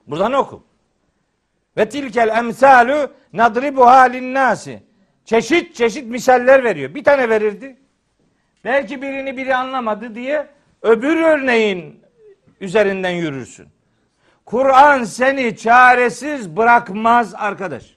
Buradan 0.06 0.32
oku. 0.32 0.64
Ve 1.76 1.88
tilkel 1.88 2.28
emsalu 2.28 3.12
nadribuha 3.32 4.00
linnasi. 4.00 4.82
Çeşit 5.24 5.74
çeşit 5.74 6.06
misaller 6.06 6.64
veriyor. 6.64 6.94
Bir 6.94 7.04
tane 7.04 7.28
verirdi. 7.28 7.76
Belki 8.64 9.02
birini 9.02 9.36
biri 9.36 9.56
anlamadı 9.56 10.14
diye 10.14 10.46
öbür 10.82 11.16
örneğin 11.16 12.00
üzerinden 12.60 13.10
yürürsün. 13.10 13.68
Kur'an 14.44 15.04
seni 15.04 15.56
çaresiz 15.56 16.56
bırakmaz 16.56 17.34
arkadaş. 17.34 17.96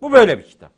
Bu 0.00 0.12
böyle 0.12 0.38
bir 0.38 0.44
kitap. 0.44 0.77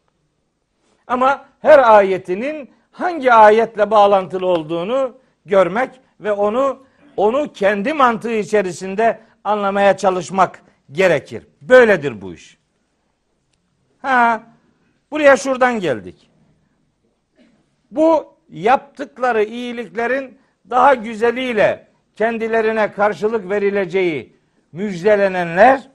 Ama 1.10 1.44
her 1.60 1.96
ayetinin 1.96 2.70
hangi 2.92 3.32
ayetle 3.32 3.90
bağlantılı 3.90 4.46
olduğunu 4.46 5.16
görmek 5.46 6.00
ve 6.20 6.32
onu 6.32 6.84
onu 7.16 7.52
kendi 7.52 7.92
mantığı 7.92 8.32
içerisinde 8.32 9.20
anlamaya 9.44 9.96
çalışmak 9.96 10.62
gerekir. 10.92 11.46
Böyledir 11.62 12.22
bu 12.22 12.34
iş. 12.34 12.58
Ha, 14.02 14.42
buraya 15.10 15.36
şuradan 15.36 15.80
geldik. 15.80 16.30
Bu 17.90 18.34
yaptıkları 18.48 19.42
iyiliklerin 19.42 20.38
daha 20.70 20.94
güzeliyle 20.94 21.88
kendilerine 22.16 22.92
karşılık 22.92 23.50
verileceği 23.50 24.36
müjdelenenler 24.72 25.90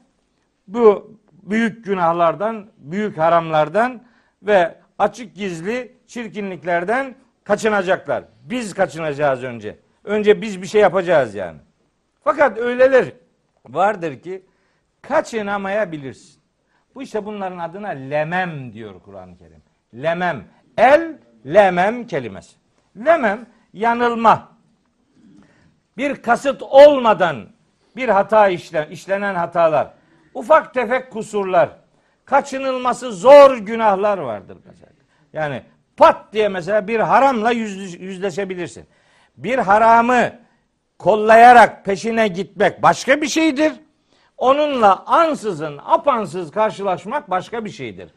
bu 0.67 1.11
büyük 1.31 1.85
günahlardan, 1.85 2.67
büyük 2.77 3.17
haramlardan 3.17 4.03
ve 4.43 4.84
açık 4.99 5.35
gizli 5.35 5.97
çirkinliklerden 6.07 7.15
kaçınacaklar. 7.43 8.23
Biz 8.43 8.73
kaçınacağız 8.73 9.43
önce. 9.43 9.77
Önce 10.03 10.41
biz 10.41 10.61
bir 10.61 10.67
şey 10.67 10.81
yapacağız 10.81 11.35
yani. 11.35 11.57
Fakat 12.23 12.57
öyleler 12.57 13.05
vardır 13.69 14.19
ki 14.19 14.45
kaçınamayabilirsin. 15.01 16.41
Bu 16.95 17.03
işte 17.03 17.25
bunların 17.25 17.57
adına 17.57 17.87
lemem 17.87 18.73
diyor 18.73 19.01
Kur'an-ı 19.01 19.37
Kerim. 19.37 19.63
Lemem. 19.93 20.43
El 20.77 21.17
lemem 21.45 22.07
kelimesi. 22.07 22.55
Lemem 23.05 23.45
yanılma. 23.73 24.55
Bir 25.97 26.15
kasıt 26.15 26.63
olmadan 26.63 27.47
bir 27.95 28.09
hata 28.09 28.47
işlen, 28.47 28.89
işlenen 28.89 29.35
hatalar, 29.35 29.93
ufak 30.33 30.73
tefek 30.73 31.11
kusurlar, 31.11 31.69
kaçınılması 32.25 33.11
zor 33.11 33.57
günahlar 33.57 34.17
vardır 34.17 34.57
mesela. 34.65 34.91
Yani 35.33 35.63
pat 35.97 36.33
diye 36.33 36.49
mesela 36.49 36.87
bir 36.87 36.99
haramla 36.99 37.51
yüz, 37.51 38.01
yüzleşebilirsin. 38.01 38.85
Bir 39.37 39.57
haramı 39.57 40.31
kollayarak 40.99 41.85
peşine 41.85 42.27
gitmek 42.27 42.83
başka 42.83 43.21
bir 43.21 43.27
şeydir. 43.27 43.73
Onunla 44.37 45.03
ansızın, 45.05 45.79
apansız 45.85 46.51
karşılaşmak 46.51 47.29
başka 47.29 47.65
bir 47.65 47.69
şeydir. 47.69 48.09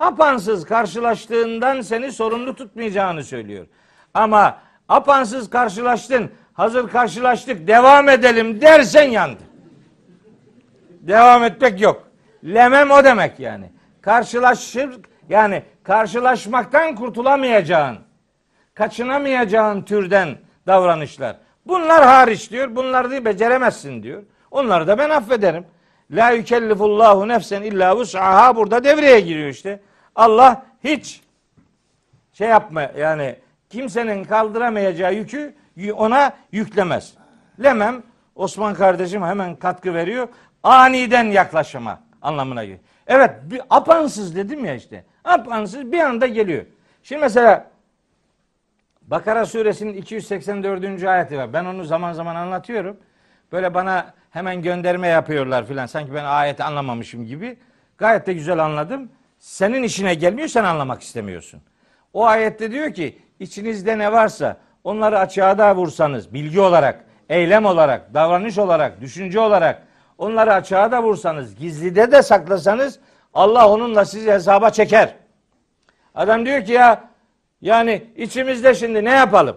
Apansız 0.00 0.64
karşılaştığından 0.64 1.80
seni 1.80 2.12
sorumlu 2.12 2.54
tutmayacağını 2.54 3.24
söylüyor. 3.24 3.66
Ama 4.14 4.58
apansız 4.88 5.50
karşılaştın, 5.50 6.30
hazır 6.52 6.88
karşılaştık, 6.88 7.66
devam 7.66 8.08
edelim 8.08 8.60
dersen 8.60 9.10
yandı. 9.10 9.42
Devam 11.00 11.44
etmek 11.44 11.80
yok. 11.80 12.08
Lemem 12.44 12.90
o 12.90 13.04
demek 13.04 13.40
yani. 13.40 13.70
Karşılaşır, 14.00 15.00
yani 15.28 15.62
karşılaşmaktan 15.82 16.94
kurtulamayacağın, 16.94 17.98
kaçınamayacağın 18.74 19.82
türden 19.82 20.36
davranışlar. 20.66 21.36
Bunlar 21.66 22.04
hariç 22.04 22.50
diyor. 22.50 22.76
Bunları 22.76 23.10
değil 23.10 23.24
beceremezsin 23.24 24.02
diyor. 24.02 24.22
Onları 24.50 24.86
da 24.86 24.98
ben 24.98 25.10
affederim. 25.10 25.66
La 26.10 26.30
yükellifullahu 26.30 27.28
nefsen 27.28 27.62
illa 27.62 27.96
vus'aha 27.96 28.56
burada 28.56 28.84
devreye 28.84 29.20
giriyor 29.20 29.48
işte. 29.48 29.80
Allah 30.14 30.66
hiç 30.84 31.22
şey 32.32 32.48
yapma 32.48 32.90
yani 32.98 33.36
kimsenin 33.70 34.24
kaldıramayacağı 34.24 35.14
yükü 35.14 35.54
ona 35.96 36.32
yüklemez. 36.52 37.14
Lemem 37.62 38.02
Osman 38.34 38.74
kardeşim 38.74 39.22
hemen 39.22 39.56
katkı 39.56 39.94
veriyor. 39.94 40.28
Aniden 40.62 41.24
yaklaşıma 41.24 42.00
anlamına 42.24 42.64
geliyor. 42.64 42.80
Evet 43.06 43.30
bir 43.44 43.60
apansız 43.70 44.36
dedim 44.36 44.64
ya 44.64 44.74
işte. 44.74 45.04
Apansız 45.24 45.92
bir 45.92 46.00
anda 46.00 46.26
geliyor. 46.26 46.64
Şimdi 47.02 47.20
mesela 47.20 47.74
Bakara 49.06 49.46
suresinin 49.46 49.94
284. 49.94 51.04
ayeti 51.04 51.38
var. 51.38 51.52
Ben 51.52 51.64
onu 51.64 51.84
zaman 51.84 52.12
zaman 52.12 52.36
anlatıyorum. 52.36 52.96
Böyle 53.52 53.74
bana 53.74 54.14
hemen 54.30 54.62
gönderme 54.62 55.08
yapıyorlar 55.08 55.66
filan. 55.66 55.86
Sanki 55.86 56.14
ben 56.14 56.24
ayeti 56.24 56.64
anlamamışım 56.64 57.26
gibi. 57.26 57.56
Gayet 57.98 58.26
de 58.26 58.32
güzel 58.32 58.58
anladım. 58.58 59.08
Senin 59.38 59.82
işine 59.82 60.14
gelmiyor 60.14 60.48
sen 60.48 60.64
anlamak 60.64 61.02
istemiyorsun. 61.02 61.60
O 62.12 62.26
ayette 62.26 62.70
diyor 62.70 62.94
ki 62.94 63.18
içinizde 63.40 63.98
ne 63.98 64.12
varsa 64.12 64.56
onları 64.84 65.18
açığa 65.18 65.58
da 65.58 65.76
vursanız 65.76 66.34
bilgi 66.34 66.60
olarak, 66.60 67.04
eylem 67.28 67.64
olarak, 67.64 68.14
davranış 68.14 68.58
olarak, 68.58 69.00
düşünce 69.00 69.40
olarak 69.40 69.82
onları 70.18 70.52
açığa 70.52 70.92
da 70.92 71.02
vursanız, 71.02 71.54
gizlide 71.56 72.12
de 72.12 72.22
saklasanız 72.22 72.98
Allah 73.34 73.70
onunla 73.70 74.04
sizi 74.04 74.30
hesaba 74.30 74.70
çeker. 74.70 75.14
Adam 76.14 76.46
diyor 76.46 76.64
ki 76.64 76.72
ya 76.72 77.04
yani 77.60 78.06
içimizde 78.16 78.74
şimdi 78.74 79.04
ne 79.04 79.10
yapalım? 79.10 79.56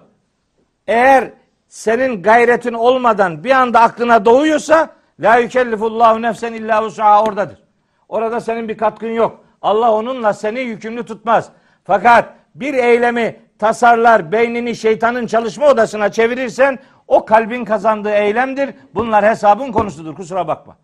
Eğer 0.87 1.31
senin 1.67 2.23
gayretin 2.23 2.73
olmadan 2.73 3.43
bir 3.43 3.51
anda 3.51 3.79
aklına 3.79 4.25
doğuyorsa 4.25 4.89
la 5.19 5.37
yükellifullahu 5.37 6.21
nefsen 6.21 6.53
illa 6.53 6.83
vus'aha 6.83 7.23
oradadır. 7.23 7.63
Orada 8.09 8.39
senin 8.39 8.69
bir 8.69 8.77
katkın 8.77 9.11
yok. 9.11 9.39
Allah 9.61 9.93
onunla 9.93 10.33
seni 10.33 10.59
yükümlü 10.59 11.05
tutmaz. 11.05 11.49
Fakat 11.83 12.33
bir 12.55 12.73
eylemi 12.73 13.39
tasarlar, 13.59 14.31
beynini 14.31 14.75
şeytanın 14.75 15.27
çalışma 15.27 15.67
odasına 15.67 16.11
çevirirsen 16.11 16.79
o 17.07 17.25
kalbin 17.25 17.65
kazandığı 17.65 18.13
eylemdir. 18.13 18.69
Bunlar 18.95 19.25
hesabın 19.25 19.71
konusudur. 19.71 20.15
Kusura 20.15 20.47
bakma. 20.47 20.77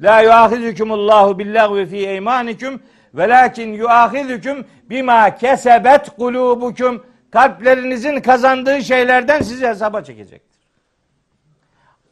La 0.00 0.20
yuahizukumullahu 0.20 1.38
billahvi 1.38 1.86
fi 1.86 1.96
eymanikum 1.96 2.80
velakin 3.14 3.72
yuahizukum 3.72 4.64
bima 4.90 5.34
kesebet 5.34 6.10
kulubukum 6.10 7.04
kalplerinizin 7.30 8.20
kazandığı 8.20 8.82
şeylerden 8.82 9.42
sizi 9.42 9.66
hesaba 9.66 10.04
çekecektir. 10.04 10.58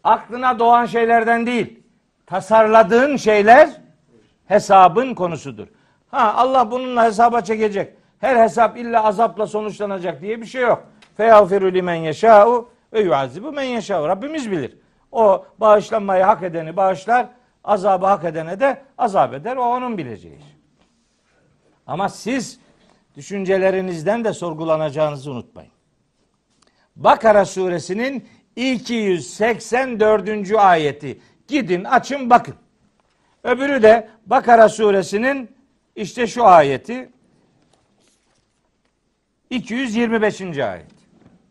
Aklına 0.04 0.58
doğan 0.58 0.86
şeylerden 0.86 1.46
değil, 1.46 1.80
tasarladığın 2.26 3.16
şeyler 3.16 3.70
hesabın 4.46 5.14
konusudur. 5.14 5.66
Ha 6.10 6.34
Allah 6.36 6.70
bununla 6.70 7.04
hesaba 7.04 7.40
çekecek. 7.40 7.94
Her 8.18 8.36
hesap 8.36 8.76
illa 8.76 9.04
azapla 9.04 9.46
sonuçlanacak 9.46 10.22
diye 10.22 10.40
bir 10.40 10.46
şey 10.46 10.62
yok. 10.62 10.86
Feyağfiru 11.16 11.74
limen 11.74 11.94
yeşâ'u 11.94 12.68
ve 12.92 13.00
yuazibu 13.00 13.52
men 13.52 13.62
yeşâ'u. 13.62 14.08
Rabbimiz 14.08 14.50
bilir. 14.50 14.78
O 15.12 15.46
bağışlanmayı 15.58 16.24
hak 16.24 16.42
edeni 16.42 16.76
bağışlar, 16.76 17.28
azabı 17.64 18.06
hak 18.06 18.24
edene 18.24 18.60
de 18.60 18.82
azap 18.98 19.34
eder. 19.34 19.56
O 19.56 19.62
onun 19.62 19.98
bileceği. 19.98 20.40
Ama 21.86 22.08
siz 22.08 22.60
düşüncelerinizden 23.16 24.24
de 24.24 24.32
sorgulanacağınızı 24.32 25.30
unutmayın. 25.30 25.72
Bakara 26.96 27.44
suresinin 27.44 28.28
284. 28.56 30.52
ayeti. 30.52 31.20
Gidin 31.48 31.84
açın 31.84 32.30
bakın. 32.30 32.54
Öbürü 33.44 33.82
de 33.82 34.08
Bakara 34.26 34.68
suresinin 34.68 35.56
işte 35.96 36.26
şu 36.26 36.44
ayeti 36.44 37.10
225. 39.50 40.40
ayet. 40.40 40.86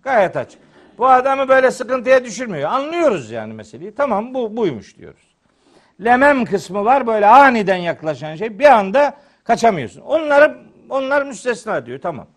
Gayet 0.03 0.37
açık. 0.37 0.64
Bu 0.97 1.07
adamı 1.07 1.47
böyle 1.47 1.71
sıkıntıya 1.71 2.25
düşürmüyor. 2.25 2.69
Anlıyoruz 2.71 3.31
yani 3.31 3.53
meseleyi. 3.53 3.95
Tamam 3.95 4.33
bu 4.33 4.57
buymuş 4.57 4.97
diyoruz. 4.97 5.35
Lemem 6.03 6.45
kısmı 6.45 6.85
var 6.85 7.07
böyle 7.07 7.27
aniden 7.27 7.75
yaklaşan 7.75 8.35
şey. 8.35 8.59
Bir 8.59 8.65
anda 8.65 9.17
kaçamıyorsun. 9.43 10.01
Onları 10.01 10.57
onlar 10.89 11.25
müstesna 11.25 11.85
diyor. 11.85 11.99
Tamam. 12.01 12.27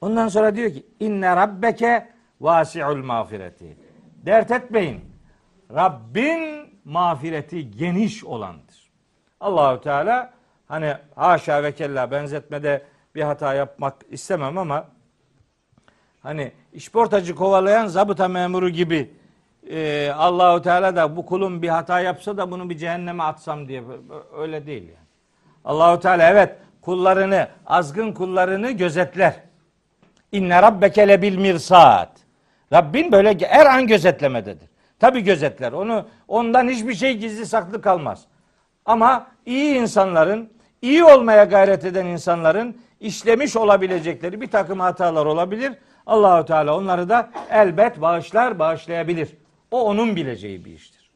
Ondan 0.00 0.28
sonra 0.28 0.56
diyor 0.56 0.70
ki 0.70 0.86
inne 1.00 1.36
rabbeke 1.36 2.08
vasi'ul 2.40 3.04
mağfireti. 3.04 3.76
Dert 4.26 4.50
etmeyin. 4.50 5.00
Rabbin 5.74 6.68
mağfireti 6.84 7.70
geniş 7.70 8.24
olandır. 8.24 8.90
Allahu 9.40 9.80
Teala 9.80 10.32
hani 10.68 10.94
haşa 11.14 11.62
ve 11.62 11.72
kella 11.72 12.10
benzetmede 12.10 12.82
bir 13.14 13.22
hata 13.22 13.54
yapmak 13.54 13.94
istemem 14.10 14.58
ama 14.58 14.88
hani 16.22 16.52
işportacı 16.72 17.34
kovalayan 17.34 17.86
zabıta 17.86 18.28
memuru 18.28 18.68
gibi 18.68 19.10
e, 19.70 20.10
Allahu 20.16 20.62
Teala 20.62 20.96
da 20.96 21.16
bu 21.16 21.26
kulum 21.26 21.62
bir 21.62 21.68
hata 21.68 22.00
yapsa 22.00 22.36
da 22.36 22.50
bunu 22.50 22.70
bir 22.70 22.76
cehenneme 22.78 23.22
atsam 23.22 23.68
diye 23.68 23.82
öyle 24.36 24.66
değil 24.66 24.82
yani. 24.82 25.06
Allahu 25.64 26.00
Teala 26.00 26.30
evet 26.30 26.56
kullarını, 26.80 27.48
azgın 27.66 28.12
kullarını 28.12 28.70
gözetler. 28.70 29.34
İnne 30.32 30.62
rabbeke 30.62 31.08
lebil 31.08 31.36
mirsat. 31.36 32.12
Rabbin 32.72 33.12
böyle 33.12 33.38
her 33.48 33.66
an 33.66 33.86
gözetlemededir. 33.86 34.68
Tabi 34.98 35.20
gözetler. 35.20 35.72
Onu 35.72 36.06
ondan 36.28 36.68
hiçbir 36.68 36.94
şey 36.94 37.16
gizli 37.18 37.46
saklı 37.46 37.82
kalmaz. 37.82 38.24
Ama 38.84 39.26
iyi 39.46 39.74
insanların, 39.74 40.50
iyi 40.82 41.04
olmaya 41.04 41.44
gayret 41.44 41.84
eden 41.84 42.06
insanların 42.06 42.80
işlemiş 43.00 43.56
olabilecekleri 43.56 44.40
bir 44.40 44.50
takım 44.50 44.80
hatalar 44.80 45.26
olabilir. 45.26 45.72
Allahu 46.10 46.44
Teala 46.44 46.76
onları 46.76 47.08
da 47.08 47.30
elbet 47.50 48.00
bağışlar, 48.00 48.58
bağışlayabilir. 48.58 49.36
O 49.70 49.82
onun 49.82 50.16
bileceği 50.16 50.64
bir 50.64 50.72
iştir. 50.72 51.10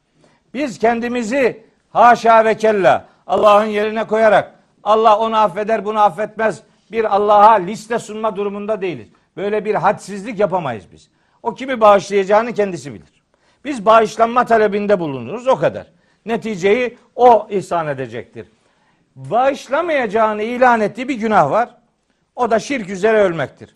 Biz 0.53 0.79
kendimizi 0.79 1.63
haşa 1.89 2.45
ve 2.45 2.57
kella 2.57 3.05
Allah'ın 3.27 3.65
yerine 3.65 4.07
koyarak 4.07 4.55
Allah 4.83 5.19
onu 5.19 5.37
affeder 5.37 5.85
bunu 5.85 5.99
affetmez 5.99 6.61
bir 6.91 7.15
Allah'a 7.15 7.53
liste 7.53 7.99
sunma 7.99 8.35
durumunda 8.35 8.81
değiliz. 8.81 9.07
Böyle 9.37 9.65
bir 9.65 9.75
hadsizlik 9.75 10.39
yapamayız 10.39 10.85
biz. 10.91 11.09
O 11.43 11.53
kimi 11.53 11.81
bağışlayacağını 11.81 12.53
kendisi 12.53 12.93
bilir. 12.93 13.23
Biz 13.65 13.85
bağışlanma 13.85 14.45
talebinde 14.45 14.99
bulunuruz 14.99 15.47
o 15.47 15.55
kadar. 15.55 15.87
Neticeyi 16.25 16.97
o 17.15 17.47
ihsan 17.49 17.87
edecektir. 17.87 18.47
Bağışlamayacağını 19.15 20.43
ilan 20.43 20.81
ettiği 20.81 21.07
bir 21.07 21.15
günah 21.15 21.51
var. 21.51 21.69
O 22.35 22.51
da 22.51 22.59
şirk 22.59 22.89
üzere 22.89 23.17
ölmektir. 23.17 23.75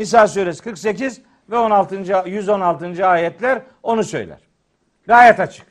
Nisa 0.00 0.28
suresi 0.28 0.62
48 0.62 1.20
ve 1.50 1.58
16. 1.58 1.96
116. 2.26 3.06
ayetler 3.06 3.62
onu 3.82 4.04
söyler. 4.04 4.38
Gayet 5.06 5.40
açık. 5.40 5.66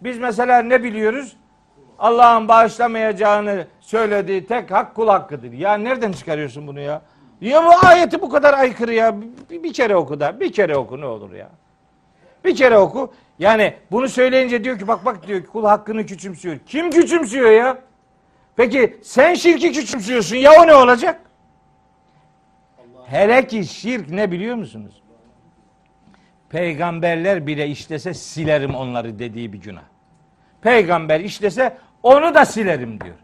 Biz 0.00 0.18
mesela 0.18 0.62
ne 0.62 0.82
biliyoruz? 0.82 1.36
Allah'ın 1.98 2.48
bağışlamayacağını 2.48 3.66
söylediği 3.80 4.46
tek 4.46 4.70
hak 4.70 4.94
kul 4.94 5.08
hakkıdır. 5.08 5.52
Ya 5.52 5.74
nereden 5.74 6.12
çıkarıyorsun 6.12 6.66
bunu 6.66 6.80
ya? 6.80 7.02
Ya 7.40 7.64
bu 7.64 7.86
ayeti 7.86 8.20
bu 8.20 8.30
kadar 8.30 8.54
aykırı 8.54 8.94
ya. 8.94 9.14
Bir, 9.50 9.62
bir 9.62 9.72
kere 9.72 9.96
oku 9.96 10.20
da. 10.20 10.40
Bir 10.40 10.52
kere 10.52 10.76
oku 10.76 11.00
ne 11.00 11.06
olur 11.06 11.32
ya. 11.32 11.48
Bir 12.44 12.56
kere 12.56 12.78
oku. 12.78 13.12
Yani 13.38 13.74
bunu 13.90 14.08
söyleyince 14.08 14.64
diyor 14.64 14.78
ki 14.78 14.88
bak 14.88 15.04
bak 15.04 15.26
diyor 15.26 15.40
ki 15.40 15.46
kul 15.46 15.64
hakkını 15.64 16.06
küçümsüyor. 16.06 16.58
Kim 16.66 16.90
küçümsüyor 16.90 17.50
ya? 17.50 17.78
Peki 18.56 18.98
sen 19.02 19.34
şirki 19.34 19.72
küçümsüyorsun 19.72 20.36
ya 20.36 20.52
o 20.62 20.66
ne 20.66 20.74
olacak? 20.74 21.20
Hele 23.10 23.46
ki 23.46 23.64
şirk 23.64 24.10
ne 24.10 24.32
biliyor 24.32 24.56
musunuz? 24.56 25.02
Peygamberler 26.50 27.46
bile 27.46 27.68
işlese 27.68 28.14
silerim 28.14 28.74
onları 28.74 29.18
dediği 29.18 29.52
bir 29.52 29.60
günah. 29.60 29.82
Peygamber 30.62 31.20
işlese 31.20 31.76
onu 32.02 32.34
da 32.34 32.44
silerim 32.44 33.00
diyor. 33.00 33.14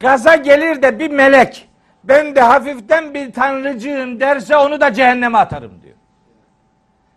Gaza 0.00 0.36
gelir 0.36 0.82
de 0.82 0.98
bir 0.98 1.10
melek 1.10 1.68
ben 2.04 2.36
de 2.36 2.40
hafiften 2.40 3.14
bir 3.14 3.32
tanrıcığım 3.32 4.20
derse 4.20 4.56
onu 4.56 4.80
da 4.80 4.92
cehenneme 4.92 5.38
atarım 5.38 5.82
diyor. 5.82 5.96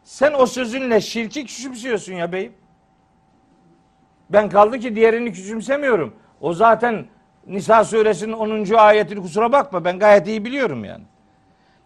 Sen 0.04 0.34
o 0.34 0.46
sözünle 0.46 1.02
şirki 1.02 1.46
küçümsüyorsun 1.46 2.14
ya 2.14 2.32
beyim. 2.32 2.54
Ben 4.30 4.50
kaldı 4.50 4.80
ki 4.80 4.96
diğerini 4.96 5.32
küçümsemiyorum. 5.32 6.16
O 6.42 6.54
zaten 6.54 7.06
Nisa 7.48 7.84
suresinin 7.84 8.34
10. 8.34 8.74
ayetini 8.74 9.22
kusura 9.22 9.52
bakma 9.52 9.86
ben 9.86 10.00
gayet 10.00 10.28
iyi 10.28 10.46
biliyorum 10.46 10.86
yani. 10.86 11.04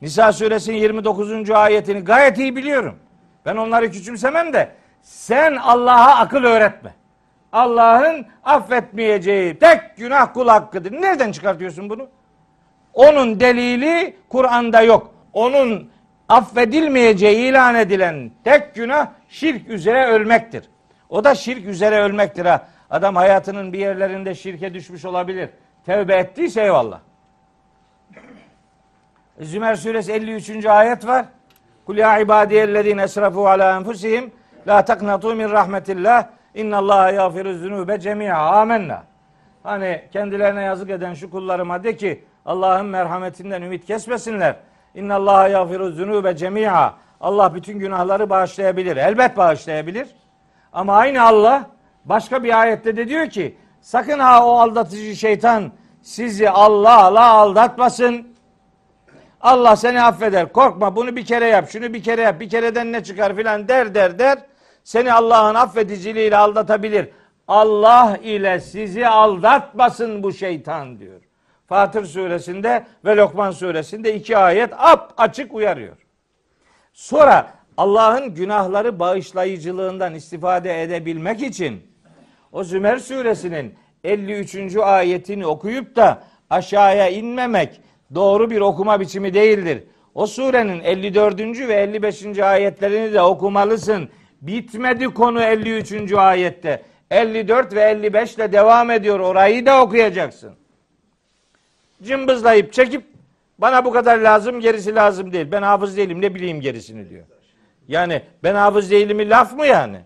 Nisa 0.04 0.32
suresinin 0.32 0.78
29. 0.78 1.50
ayetini 1.52 2.00
gayet 2.00 2.38
iyi 2.38 2.56
biliyorum. 2.56 2.96
Ben 3.46 3.56
onları 3.56 3.92
küçümsemem 3.92 4.54
de 4.54 4.72
sen 5.02 5.56
Allah'a 5.56 6.20
akıl 6.20 6.44
öğretme. 6.44 6.94
Allah'ın 7.52 8.26
affetmeyeceği 8.44 9.60
tek 9.60 9.98
günah 9.98 10.34
kul 10.34 10.48
hakkıdır. 10.48 10.92
Nereden 10.92 11.32
çıkartıyorsun 11.32 11.90
bunu? 11.90 12.08
Onun 12.94 13.40
delili 13.40 14.16
Kur'an'da 14.30 14.82
yok. 14.82 15.14
Onun 15.34 15.90
affedilmeyeceği 16.30 17.50
ilan 17.50 17.76
edilen 17.76 18.32
tek 18.44 18.76
günah 18.76 19.08
şirk 19.30 19.70
üzere 19.70 20.06
ölmektir. 20.06 20.70
O 21.10 21.24
da 21.24 21.36
şirk 21.36 21.66
üzere 21.66 22.00
ölmektir 22.00 22.46
ha. 22.46 22.68
Adam 22.90 23.16
hayatının 23.16 23.74
bir 23.74 23.80
yerlerinde 23.80 24.36
şirke 24.36 24.74
düşmüş 24.74 25.06
olabilir. 25.06 25.50
Tevbe 25.86 26.16
ettiyse 26.16 26.62
eyvallah. 26.62 27.00
Zümer 29.42 29.76
suresi 29.76 30.12
53. 30.12 30.66
ayet 30.66 31.08
var. 31.08 31.26
Kul 31.86 31.98
ya 31.98 32.20
ibadiyellezine 32.20 33.04
esrafu 33.04 33.48
ala 33.48 33.78
enfusihim 33.78 34.32
la 34.68 34.86
taknatu 34.86 35.36
min 35.36 35.50
rahmetillah 35.50 36.28
innallaha 36.56 37.12
yağfiru 37.12 37.54
zunube 37.54 38.00
cemi'a 38.00 38.62
amenna. 38.62 39.04
Hani 39.64 40.04
kendilerine 40.14 40.64
yazık 40.64 40.90
eden 40.90 41.14
şu 41.14 41.32
kullarıma 41.32 41.84
de 41.84 41.96
ki 41.96 42.24
Allah'ın 42.46 42.86
merhametinden 42.86 43.62
ümit 43.62 43.86
kesmesinler. 43.86 44.56
İnnallaha 44.96 45.48
yağfiru 45.48 45.90
zunube 45.90 46.36
cemi'a. 46.36 46.94
Allah 47.22 47.56
bütün 47.56 47.80
günahları 47.80 48.30
bağışlayabilir. 48.30 48.98
Elbet 48.98 49.38
bağışlayabilir. 49.38 50.08
Ama 50.74 50.96
aynı 50.96 51.24
Allah 51.24 51.70
başka 52.06 52.44
bir 52.44 52.62
ayette 52.62 52.98
de 52.98 53.08
diyor 53.08 53.28
ki 53.30 53.58
sakın 53.82 54.20
ha 54.20 54.46
o 54.46 54.58
aldatıcı 54.58 55.16
şeytan 55.16 55.72
sizi 56.02 56.50
Allah'la 56.50 57.30
aldatmasın. 57.30 58.33
Allah 59.44 59.76
seni 59.76 60.02
affeder. 60.02 60.54
Korkma 60.54 60.96
bunu 60.96 61.16
bir 61.16 61.26
kere 61.26 61.48
yap, 61.48 61.70
şunu 61.70 61.94
bir 61.94 62.04
kere 62.04 62.22
yap, 62.22 62.40
bir 62.40 62.50
kereden 62.50 62.92
ne 62.92 63.04
çıkar 63.04 63.36
filan 63.36 63.68
der 63.68 63.96
der 63.96 64.20
der. 64.20 64.40
Seni 64.84 65.14
Allah'ın 65.14 65.56
affediciliğiyle 65.56 66.38
aldatabilir. 66.38 67.10
Allah 67.48 68.18
ile 68.24 68.60
sizi 68.60 69.08
aldatmasın 69.08 70.24
bu 70.24 70.34
şeytan 70.34 71.00
diyor. 71.00 71.22
Fatır 71.68 72.06
suresinde 72.06 72.86
ve 73.06 73.16
Lokman 73.16 73.52
suresinde 73.52 74.16
iki 74.16 74.38
ayet 74.38 74.74
ap 74.78 75.14
açık 75.18 75.54
uyarıyor. 75.54 75.98
Sonra 76.94 77.54
Allah'ın 77.78 78.36
günahları 78.36 79.00
bağışlayıcılığından 79.00 80.16
istifade 80.16 80.82
edebilmek 80.82 81.42
için 81.42 81.88
o 82.52 82.64
Zümer 82.64 82.98
suresinin 82.98 83.76
53. 84.04 84.76
ayetini 84.76 85.46
okuyup 85.46 85.96
da 85.96 86.24
aşağıya 86.50 87.10
inmemek 87.10 87.82
doğru 88.16 88.50
bir 88.50 88.62
okuma 88.62 89.00
biçimi 89.00 89.34
değildir. 89.34 89.84
O 90.16 90.28
surenin 90.28 90.80
54. 90.80 91.40
ve 91.40 91.74
55. 91.74 92.40
ayetlerini 92.40 93.14
de 93.14 93.22
okumalısın. 93.22 94.10
Bitmedi 94.42 95.06
konu 95.06 95.44
53. 95.44 96.14
ayette. 96.14 96.84
54 97.12 97.76
ve 97.76 97.82
55 97.82 98.36
ile 98.36 98.52
devam 98.52 98.92
ediyor. 98.92 99.20
Orayı 99.20 99.66
da 99.66 99.82
okuyacaksın. 99.82 100.54
Cımbızlayıp 102.04 102.74
çekip 102.74 103.04
bana 103.58 103.86
bu 103.86 103.92
kadar 103.92 104.18
lazım 104.18 104.60
gerisi 104.60 104.96
lazım 104.96 105.34
değil. 105.34 105.52
Ben 105.52 105.62
hafız 105.62 105.98
değilim 105.98 106.22
ne 106.22 106.36
bileyim 106.36 106.62
gerisini 106.62 107.10
diyor. 107.10 107.26
Yani 107.88 108.22
ben 108.44 108.56
hafız 108.56 108.92
değilimi 108.92 109.30
laf 109.30 109.54
mı 109.54 109.66
yani? 109.66 109.98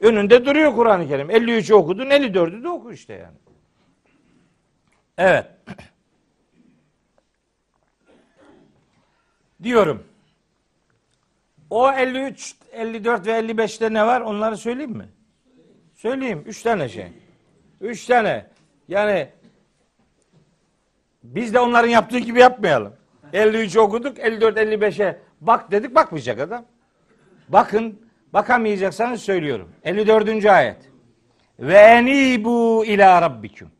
Önünde 0.00 0.46
duruyor 0.46 0.74
Kur'an-ı 0.74 1.08
Kerim. 1.08 1.30
53'ü 1.30 1.74
okudun 1.74 2.06
54'ü 2.06 2.62
de 2.62 2.68
oku 2.68 2.92
işte 2.92 3.12
yani. 3.12 3.36
Evet. 5.18 5.46
Diyorum. 9.64 10.04
O 11.70 11.92
53, 11.92 12.54
54 12.72 13.26
ve 13.26 13.30
55'te 13.30 13.92
ne 13.92 14.06
var? 14.06 14.20
Onları 14.20 14.56
söyleyeyim 14.56 14.96
mi? 14.96 15.08
Söyleyeyim. 15.94 16.42
Üç 16.46 16.62
tane 16.62 16.88
şey. 16.88 17.06
Üç 17.80 18.06
tane. 18.06 18.46
Yani 18.88 19.28
biz 21.22 21.54
de 21.54 21.60
onların 21.60 21.88
yaptığı 21.88 22.18
gibi 22.18 22.40
yapmayalım. 22.40 22.92
53 23.32 23.76
okuduk, 23.76 24.18
54, 24.18 24.58
55'e 24.58 25.18
bak 25.40 25.70
dedik, 25.70 25.94
bakmayacak 25.94 26.40
adam. 26.40 26.64
Bakın, 27.48 28.00
bakamayacaksanız 28.32 29.22
söylüyorum. 29.22 29.72
54. 29.84 30.46
ayet. 30.46 30.76
Ve 31.58 31.76
enibu 31.76 32.84
ila 32.84 33.22
rabbikum. 33.22 33.70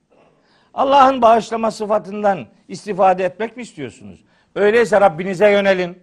Allah'ın 0.75 1.23
bağışlama 1.23 1.71
sıfatından 1.71 2.47
istifade 2.69 3.25
etmek 3.25 3.57
mi 3.57 3.63
istiyorsunuz? 3.63 4.25
Öyleyse 4.55 5.01
Rabbinize 5.01 5.51
yönelin. 5.51 5.99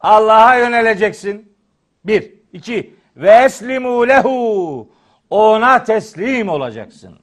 Allah'a 0.00 0.56
yöneleceksin. 0.56 1.56
Bir. 2.04 2.32
iki. 2.52 2.94
Ve 3.16 3.30
eslimu 3.30 4.08
lehu. 4.08 4.88
Ona 5.30 5.84
teslim 5.84 6.48
olacaksın. 6.48 7.18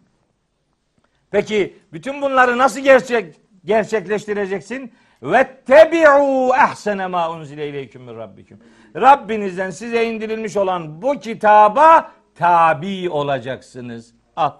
Peki 1.31 1.77
bütün 1.93 2.21
bunları 2.21 2.57
nasıl 2.57 2.79
gerçek 2.79 3.35
gerçekleştireceksin? 3.65 4.93
Ve 5.23 5.61
tebi'u 5.65 6.53
ahsene 6.53 7.07
ma 7.07 7.31
unzile 7.31 7.69
ileyküm 7.69 8.01
min 8.01 8.15
rabbikum. 8.15 8.59
Rabbinizden 8.95 9.69
size 9.69 10.05
indirilmiş 10.05 10.57
olan 10.57 11.01
bu 11.01 11.19
kitaba 11.19 12.11
tabi 12.35 13.09
olacaksınız. 13.09 14.13
Al. 14.35 14.51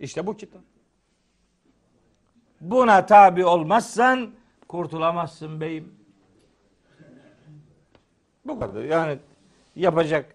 İşte 0.00 0.26
bu 0.26 0.36
kitap. 0.36 0.60
Buna 2.60 3.06
tabi 3.06 3.44
olmazsan 3.44 4.30
kurtulamazsın 4.68 5.60
beyim. 5.60 5.94
Bu 8.44 8.60
kadar. 8.60 8.82
Yani 8.82 9.18
yapacak 9.76 10.34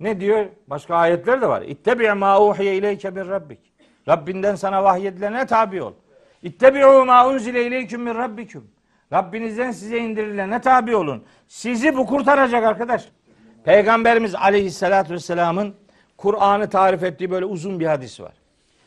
ne 0.00 0.20
diyor? 0.20 0.46
Başka 0.66 0.96
ayetler 0.96 1.42
de 1.42 1.48
var. 1.48 1.62
İttebi 1.62 2.12
ma 2.12 2.42
uhiye 2.42 2.76
ileyke 2.76 3.16
bir 3.16 3.26
rabbik. 3.26 3.58
Rabbinden 4.08 4.54
sana 4.54 4.84
vahyedilene 4.84 5.46
tabi 5.46 5.82
ol. 5.82 5.92
İttebi'u 6.42 7.04
ma 7.04 7.28
unzile 7.28 7.66
ileyküm 7.66 8.02
min 8.02 8.14
rabbikum. 8.14 8.64
Rabbinizden 9.12 9.70
size 9.70 9.98
indirilene 9.98 10.60
tabi 10.60 10.96
olun. 10.96 11.24
Sizi 11.48 11.96
bu 11.96 12.06
kurtaracak 12.06 12.64
arkadaş. 12.64 13.08
Peygamberimiz 13.64 14.34
aleyhissalatü 14.34 15.14
vesselamın 15.14 15.74
Kur'an'ı 16.16 16.70
tarif 16.70 17.02
ettiği 17.02 17.30
böyle 17.30 17.44
uzun 17.44 17.80
bir 17.80 17.86
hadis 17.86 18.20
var. 18.20 18.32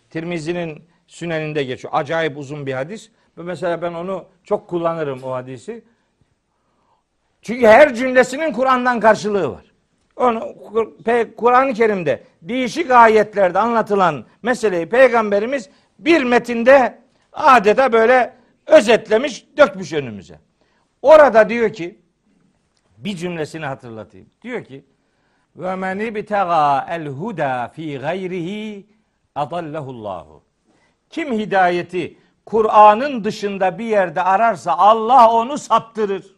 Tirmizi'nin 0.10 0.84
süneninde 1.08 1.64
geçiyor. 1.64 1.94
Acayip 1.96 2.38
uzun 2.38 2.66
bir 2.66 2.74
hadis. 2.74 3.12
Ve 3.40 3.44
mesela 3.44 3.82
ben 3.82 3.94
onu 3.94 4.26
çok 4.44 4.68
kullanırım 4.68 5.24
o 5.24 5.32
hadisi. 5.32 5.84
Çünkü 7.42 7.68
her 7.68 7.96
cümlesinin 7.96 8.54
Kur'an'dan 8.54 9.00
karşılığı 9.00 9.52
var. 9.52 9.66
onu 10.16 10.56
Kur'an-ı 11.38 11.74
Kerim'de 11.74 12.24
değişik 12.42 12.92
ayetlerde 12.92 13.60
anlatılan 13.60 14.26
meseleyi 14.44 14.90
peygamberimiz 14.90 15.70
bir 16.00 16.24
metinde 16.24 17.00
adeta 17.34 17.94
böyle 17.94 18.34
özetlemiş, 18.68 19.48
dökmüş 19.58 19.94
önümüze. 19.94 20.40
Orada 21.02 21.50
diyor 21.50 21.74
ki 21.74 22.00
bir 22.98 23.16
cümlesini 23.16 23.66
hatırlatayım. 23.66 24.30
Diyor 24.42 24.64
ki 24.64 24.86
ve 25.56 25.76
men 25.76 26.00
ibtega 26.00 26.86
el 26.90 27.08
huda 27.08 27.72
fi 27.76 28.00
gayrihi 28.00 28.88
adallahullahu. 29.36 30.44
Kim 31.10 31.34
hidayeti 31.34 32.18
Kur'an'ın 32.50 33.24
dışında 33.24 33.78
bir 33.78 33.86
yerde 33.86 34.22
ararsa 34.22 34.74
Allah 34.78 35.32
onu 35.32 35.58
saptırır. 35.58 36.36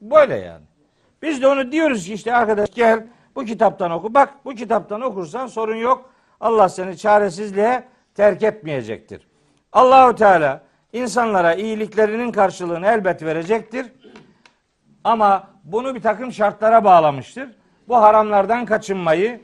Böyle 0.00 0.36
yani. 0.36 0.64
Biz 1.22 1.42
de 1.42 1.48
onu 1.48 1.72
diyoruz 1.72 2.06
ki 2.06 2.14
işte 2.14 2.34
arkadaş 2.34 2.70
gel 2.74 3.06
bu 3.36 3.44
kitaptan 3.44 3.90
oku. 3.90 4.14
Bak 4.14 4.34
bu 4.44 4.54
kitaptan 4.54 5.00
okursan 5.00 5.46
sorun 5.46 5.76
yok. 5.76 6.10
Allah 6.40 6.68
seni 6.68 6.98
çaresizliğe 6.98 7.84
terk 8.14 8.42
etmeyecektir. 8.42 9.26
Allahu 9.72 10.14
Teala 10.14 10.62
insanlara 10.92 11.54
iyiliklerinin 11.54 12.32
karşılığını 12.32 12.86
elbet 12.86 13.22
verecektir. 13.22 13.86
Ama 15.04 15.48
bunu 15.64 15.94
bir 15.94 16.02
takım 16.02 16.32
şartlara 16.32 16.84
bağlamıştır. 16.84 17.48
Bu 17.88 17.96
haramlardan 17.96 18.66
kaçınmayı, 18.66 19.40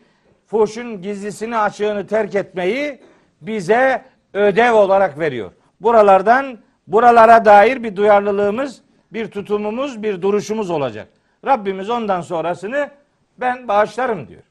fuhşun 0.46 1.02
gizlisini 1.02 1.58
açığını 1.58 2.06
terk 2.06 2.34
etmeyi 2.34 3.02
bize 3.40 4.04
ödev 4.37 4.72
olarak 4.72 5.18
veriyor. 5.18 5.53
Buralardan 5.80 6.59
buralara 6.87 7.45
dair 7.45 7.82
bir 7.82 7.97
duyarlılığımız, 7.97 8.82
bir 9.12 9.30
tutumumuz, 9.30 10.03
bir 10.03 10.22
duruşumuz 10.22 10.70
olacak. 10.70 11.09
Rabbimiz 11.45 11.91
ondan 11.91 12.20
sonrasını 12.20 12.91
ben 13.39 13.68
bağışlarım 13.68 14.28
diyor. 14.28 14.43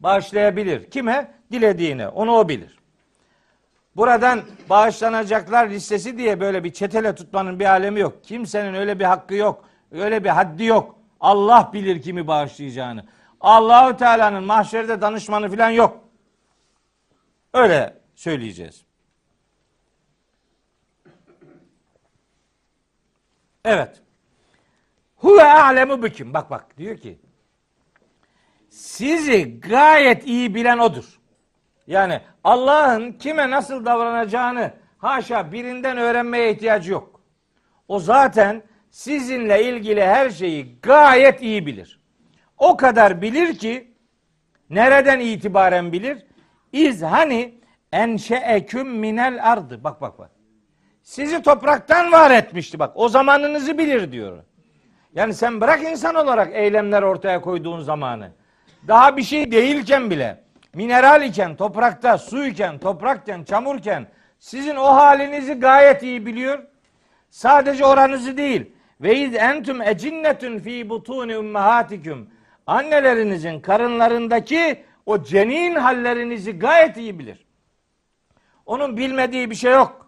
Bağışlayabilir. 0.00 0.90
Kime? 0.90 1.30
Dilediğine. 1.52 2.08
Onu 2.08 2.32
o 2.32 2.48
bilir. 2.48 2.78
Buradan 3.96 4.40
bağışlanacaklar 4.70 5.68
listesi 5.68 6.18
diye 6.18 6.40
böyle 6.40 6.64
bir 6.64 6.72
çetele 6.72 7.14
tutmanın 7.14 7.60
bir 7.60 7.64
alemi 7.64 8.00
yok. 8.00 8.24
Kimsenin 8.24 8.74
öyle 8.74 8.98
bir 8.98 9.04
hakkı 9.04 9.34
yok. 9.34 9.64
Öyle 9.92 10.24
bir 10.24 10.28
haddi 10.28 10.64
yok. 10.64 10.96
Allah 11.20 11.70
bilir 11.72 12.02
kimi 12.02 12.26
bağışlayacağını. 12.26 13.04
Allahu 13.40 13.96
Teala'nın 13.96 14.44
mahşerde 14.44 15.00
danışmanı 15.00 15.50
falan 15.50 15.70
yok. 15.70 15.98
Öyle 17.54 17.99
söyleyeceğiz. 18.20 18.84
Evet. 23.64 24.02
Huve 25.16 25.44
alemu 25.44 26.02
bikim. 26.02 26.34
Bak 26.34 26.50
bak 26.50 26.78
diyor 26.78 26.98
ki 26.98 27.18
sizi 28.68 29.60
gayet 29.60 30.26
iyi 30.26 30.54
bilen 30.54 30.78
odur. 30.78 31.20
Yani 31.86 32.20
Allah'ın 32.44 33.12
kime 33.12 33.50
nasıl 33.50 33.84
davranacağını 33.84 34.74
haşa 34.98 35.52
birinden 35.52 35.98
öğrenmeye 35.98 36.52
ihtiyacı 36.52 36.92
yok. 36.92 37.20
O 37.88 37.98
zaten 37.98 38.62
sizinle 38.90 39.64
ilgili 39.64 40.04
her 40.04 40.30
şeyi 40.30 40.80
gayet 40.82 41.42
iyi 41.42 41.66
bilir. 41.66 42.00
O 42.58 42.76
kadar 42.76 43.22
bilir 43.22 43.58
ki 43.58 43.94
nereden 44.70 45.20
itibaren 45.20 45.92
bilir? 45.92 46.26
İz 46.72 47.02
hani 47.02 47.59
enşeeküm 47.92 48.88
minel 48.98 49.52
ardı. 49.52 49.84
Bak 49.84 50.00
bak 50.00 50.18
bak. 50.18 50.30
Sizi 51.02 51.42
topraktan 51.42 52.12
var 52.12 52.30
etmişti 52.30 52.78
bak. 52.78 52.92
O 52.94 53.08
zamanınızı 53.08 53.78
bilir 53.78 54.12
diyor. 54.12 54.38
Yani 55.14 55.34
sen 55.34 55.60
bırak 55.60 55.82
insan 55.82 56.14
olarak 56.14 56.54
eylemler 56.54 57.02
ortaya 57.02 57.40
koyduğun 57.40 57.80
zamanı. 57.80 58.30
Daha 58.88 59.16
bir 59.16 59.22
şey 59.22 59.52
değilken 59.52 60.10
bile 60.10 60.44
mineral 60.74 61.22
iken, 61.22 61.56
toprakta, 61.56 62.18
su 62.18 62.46
iken, 62.46 62.78
toprakken, 62.78 63.44
çamurken 63.44 64.06
sizin 64.38 64.76
o 64.76 64.84
halinizi 64.84 65.54
gayet 65.54 66.02
iyi 66.02 66.26
biliyor. 66.26 66.58
Sadece 67.30 67.86
oranızı 67.86 68.36
değil. 68.36 68.72
Ve 69.00 69.16
iz 69.16 69.34
entum 69.34 69.82
ecinnetun 69.82 70.58
fi 70.58 70.88
butuni 70.88 71.38
ummahatikum. 71.38 72.28
Annelerinizin 72.66 73.60
karınlarındaki 73.60 74.84
o 75.06 75.22
cenin 75.22 75.74
hallerinizi 75.74 76.58
gayet 76.58 76.96
iyi 76.96 77.18
bilir. 77.18 77.46
Onun 78.70 78.96
bilmediği 78.96 79.50
bir 79.50 79.54
şey 79.54 79.72
yok. 79.72 80.06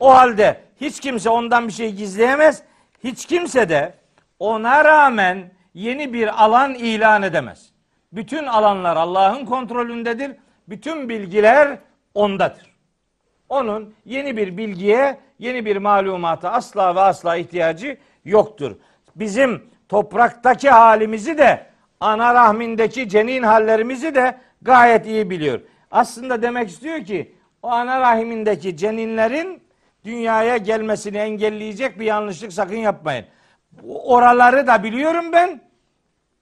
O 0.00 0.14
halde 0.14 0.60
hiç 0.80 1.00
kimse 1.00 1.30
ondan 1.30 1.68
bir 1.68 1.72
şey 1.72 1.92
gizleyemez. 1.92 2.62
Hiç 3.04 3.26
kimse 3.26 3.68
de 3.68 3.94
ona 4.38 4.84
rağmen 4.84 5.50
yeni 5.74 6.12
bir 6.12 6.44
alan 6.44 6.74
ilan 6.74 7.22
edemez. 7.22 7.72
Bütün 8.12 8.46
alanlar 8.46 8.96
Allah'ın 8.96 9.44
kontrolündedir. 9.44 10.32
Bütün 10.68 11.08
bilgiler 11.08 11.78
ondadır. 12.14 12.74
Onun 13.48 13.94
yeni 14.04 14.36
bir 14.36 14.56
bilgiye, 14.56 15.18
yeni 15.38 15.64
bir 15.64 15.76
malumata 15.76 16.52
asla 16.52 16.94
ve 16.96 17.00
asla 17.00 17.36
ihtiyacı 17.36 17.98
yoktur. 18.24 18.76
Bizim 19.16 19.62
topraktaki 19.88 20.70
halimizi 20.70 21.38
de 21.38 21.66
ana 22.00 22.34
rahmindeki 22.34 23.08
cenin 23.08 23.42
hallerimizi 23.42 24.14
de 24.14 24.38
gayet 24.62 25.06
iyi 25.06 25.30
biliyor. 25.30 25.60
Aslında 25.90 26.42
demek 26.42 26.68
istiyor 26.68 27.04
ki 27.04 27.34
o 27.62 27.68
ana 27.68 28.00
rahimindeki 28.00 28.76
ceninlerin 28.76 29.62
dünyaya 30.04 30.56
gelmesini 30.56 31.16
engelleyecek 31.16 32.00
bir 32.00 32.04
yanlışlık 32.04 32.52
sakın 32.52 32.76
yapmayın. 32.76 33.26
Oraları 33.84 34.66
da 34.66 34.82
biliyorum 34.82 35.32
ben. 35.32 35.60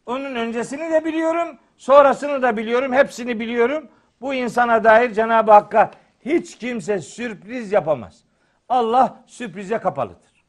Onun 0.06 0.34
öncesini 0.34 0.92
de 0.92 1.04
biliyorum, 1.04 1.58
sonrasını 1.76 2.42
da 2.42 2.56
biliyorum, 2.56 2.92
hepsini 2.92 3.40
biliyorum. 3.40 3.88
Bu 4.20 4.34
insana 4.34 4.84
dair 4.84 5.12
Cenab-ı 5.12 5.52
Hakk'a 5.52 5.90
hiç 6.24 6.58
kimse 6.58 6.98
sürpriz 6.98 7.72
yapamaz. 7.72 8.24
Allah 8.68 9.24
sürprize 9.26 9.78
kapalıdır. 9.78 10.44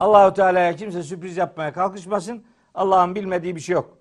Allahu 0.00 0.34
Teala'ya 0.34 0.76
kimse 0.76 1.02
sürpriz 1.02 1.36
yapmaya 1.36 1.72
kalkışmasın. 1.72 2.44
Allah'ın 2.74 3.14
bilmediği 3.14 3.56
bir 3.56 3.60
şey 3.60 3.72
yok. 3.72 3.98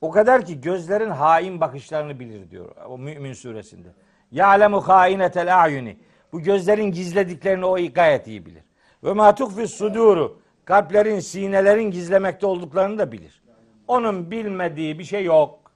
O 0.00 0.10
kadar 0.10 0.46
ki 0.46 0.60
gözlerin 0.60 1.10
hain 1.10 1.60
bakışlarını 1.60 2.20
bilir 2.20 2.50
diyor 2.50 2.76
o 2.88 2.98
Mümin 2.98 3.32
suresinde. 3.32 3.88
Ya'lemu 4.30 4.80
hainetel 4.80 5.62
a'yuni. 5.62 5.96
Bu 6.32 6.40
gözlerin 6.40 6.92
gizlediklerini 6.92 7.64
o 7.64 7.76
gayet 7.94 8.26
iyi 8.26 8.46
bilir. 8.46 8.62
Ve 9.04 9.12
ma 9.12 9.34
tukfi 9.34 9.68
suduru. 9.68 10.40
Kalplerin, 10.64 11.20
sinelerin 11.20 11.90
gizlemekte 11.90 12.46
olduklarını 12.46 12.98
da 12.98 13.12
bilir. 13.12 13.42
Onun 13.88 14.30
bilmediği 14.30 14.98
bir 14.98 15.04
şey 15.04 15.24
yok. 15.24 15.72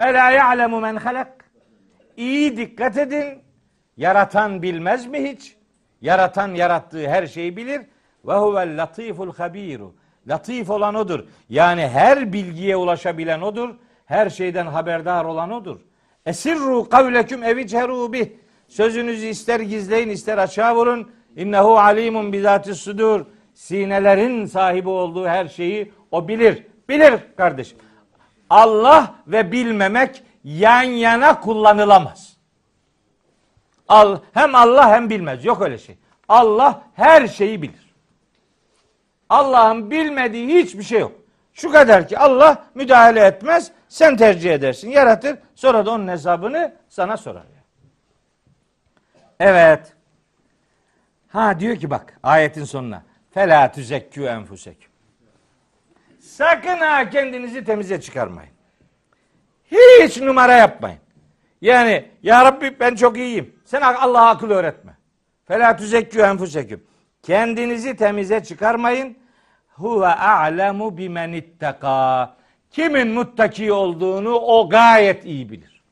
Ela 0.00 0.30
ya'lemu 0.30 0.80
men 0.80 0.96
halak. 0.96 1.44
İyi 2.16 2.56
dikkat 2.56 2.98
edin. 2.98 3.42
Yaratan 3.96 4.62
bilmez 4.62 5.06
mi 5.06 5.32
hiç? 5.32 5.56
Yaratan 6.00 6.54
yarattığı 6.54 7.08
her 7.08 7.26
şeyi 7.26 7.56
bilir. 7.56 7.82
Ve 8.24 8.34
huvel 8.34 8.82
latiful 8.82 9.34
habiru. 9.34 9.94
Latif 10.28 10.70
olan 10.70 10.94
odur. 10.94 11.24
Yani 11.48 11.88
her 11.88 12.32
bilgiye 12.32 12.76
ulaşabilen 12.76 13.40
odur. 13.40 13.74
Her 14.06 14.30
şeyden 14.30 14.66
haberdar 14.66 15.24
olan 15.24 15.50
odur. 15.50 15.80
Esirru 16.26 16.88
kavleküm 16.88 17.42
evicheru 17.42 18.12
bih. 18.12 18.28
Sözünüzü 18.68 19.26
ister 19.26 19.60
gizleyin 19.60 20.08
ister 20.08 20.38
açığa 20.38 20.76
vurun. 20.76 21.10
İnnehu 21.36 21.78
alimun 21.78 22.32
bizatis 22.32 22.78
sudur. 22.78 23.26
Sinelerin 23.54 24.46
sahibi 24.46 24.88
olduğu 24.88 25.26
her 25.26 25.48
şeyi 25.48 25.92
o 26.10 26.28
bilir. 26.28 26.66
Bilir 26.88 27.14
kardeşim. 27.36 27.78
Allah 28.50 29.14
ve 29.26 29.52
bilmemek 29.52 30.22
yan 30.44 30.82
yana 30.82 31.40
kullanılamaz. 31.40 32.36
Al, 33.88 34.18
hem 34.32 34.54
Allah 34.54 34.90
hem 34.90 35.10
bilmez. 35.10 35.44
Yok 35.44 35.62
öyle 35.62 35.78
şey. 35.78 35.96
Allah 36.28 36.82
her 36.94 37.28
şeyi 37.28 37.62
bilir. 37.62 37.94
Allah'ın 39.28 39.90
bilmediği 39.90 40.48
hiçbir 40.48 40.82
şey 40.82 41.00
yok. 41.00 41.12
Şu 41.52 41.72
kadar 41.72 42.08
ki 42.08 42.18
Allah 42.18 42.64
müdahale 42.74 43.20
etmez, 43.20 43.72
sen 43.92 44.16
tercih 44.16 44.50
edersin, 44.50 44.90
yaratır, 44.90 45.38
sonra 45.54 45.86
da 45.86 45.90
onun 45.90 46.08
hesabını 46.08 46.74
sana 46.88 47.16
sorar. 47.16 47.42
Evet. 49.40 49.92
Ha 51.28 51.60
diyor 51.60 51.76
ki 51.76 51.90
bak 51.90 52.18
ayetin 52.22 52.64
sonuna. 52.64 53.02
Fela 53.30 53.72
tüzekkü 53.72 54.22
enfuseküm. 54.24 54.90
Sakın 56.20 56.78
ha 56.78 57.10
kendinizi 57.10 57.64
temize 57.64 58.00
çıkarmayın. 58.00 58.52
Hiç 59.70 60.20
numara 60.20 60.52
yapmayın. 60.56 60.98
Yani 61.60 62.08
ya 62.22 62.44
Rabbi 62.44 62.80
ben 62.80 62.94
çok 62.94 63.16
iyiyim. 63.16 63.56
Sen 63.64 63.80
Allah'a 63.80 64.30
akıl 64.30 64.50
öğretme. 64.50 64.96
Fela 65.44 65.76
tüzekkü 65.76 66.20
enfuseküm. 66.20 66.84
Kendinizi 67.22 67.96
temize 67.96 68.44
çıkarmayın. 68.44 69.18
Huve 69.68 70.06
a'lemu 70.06 70.96
bimen 70.96 71.32
itteka. 71.32 72.41
Kimin 72.72 73.08
muttaki 73.08 73.72
olduğunu 73.72 74.34
o 74.34 74.68
gayet 74.68 75.24
iyi 75.24 75.50
bilir. 75.50 75.82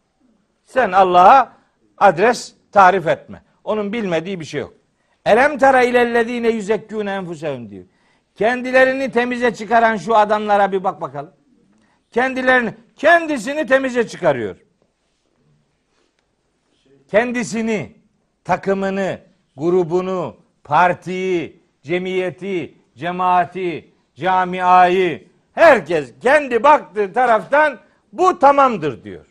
Sen 0.64 0.92
Allah'a 0.92 1.52
adres 1.98 2.54
tarif 2.72 3.06
etme. 3.06 3.42
Onun 3.64 3.92
bilmediği 3.92 4.40
bir 4.40 4.44
şey 4.44 4.60
yok. 4.60 4.74
Elem 5.26 5.58
tera 5.58 5.82
ilellezine 5.82 6.48
yüzekkûne 6.48 7.12
enfusehum 7.12 7.70
diyor. 7.70 7.84
Kendilerini 8.34 9.10
temize 9.10 9.54
çıkaran 9.54 9.96
şu 9.96 10.16
adamlara 10.16 10.72
bir 10.72 10.84
bak 10.84 11.00
bakalım. 11.00 11.32
Kendilerini, 12.10 12.74
kendisini 12.96 13.66
temize 13.66 14.08
çıkarıyor. 14.08 14.56
Kendisini, 17.08 17.92
takımını, 18.44 19.18
grubunu, 19.56 20.36
partiyi, 20.64 21.60
cemiyeti, 21.82 22.74
cemaati, 22.96 23.90
camiayı, 24.14 25.29
herkes 25.60 26.12
kendi 26.22 26.62
baktığı 26.62 27.12
taraftan 27.12 27.78
bu 28.12 28.38
tamamdır 28.38 29.04
diyor. 29.04 29.26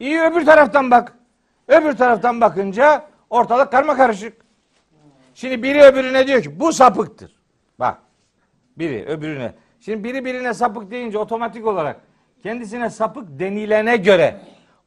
İyi 0.00 0.20
öbür 0.20 0.46
taraftan 0.46 0.90
bak. 0.90 1.12
Öbür 1.68 1.96
taraftan 1.96 2.40
bakınca 2.40 3.06
ortalık 3.30 3.70
karma 3.70 3.96
karışık. 3.96 4.36
Şimdi 5.34 5.62
biri 5.62 5.82
öbürüne 5.82 6.26
diyor 6.26 6.42
ki 6.42 6.60
bu 6.60 6.72
sapıktır. 6.72 7.36
Bak. 7.78 7.98
Biri 8.78 9.06
öbürüne. 9.06 9.54
Şimdi 9.80 10.04
biri 10.04 10.24
birine 10.24 10.54
sapık 10.54 10.90
deyince 10.90 11.18
otomatik 11.18 11.66
olarak 11.66 12.00
kendisine 12.42 12.90
sapık 12.90 13.24
denilene 13.28 13.96
göre 13.96 14.40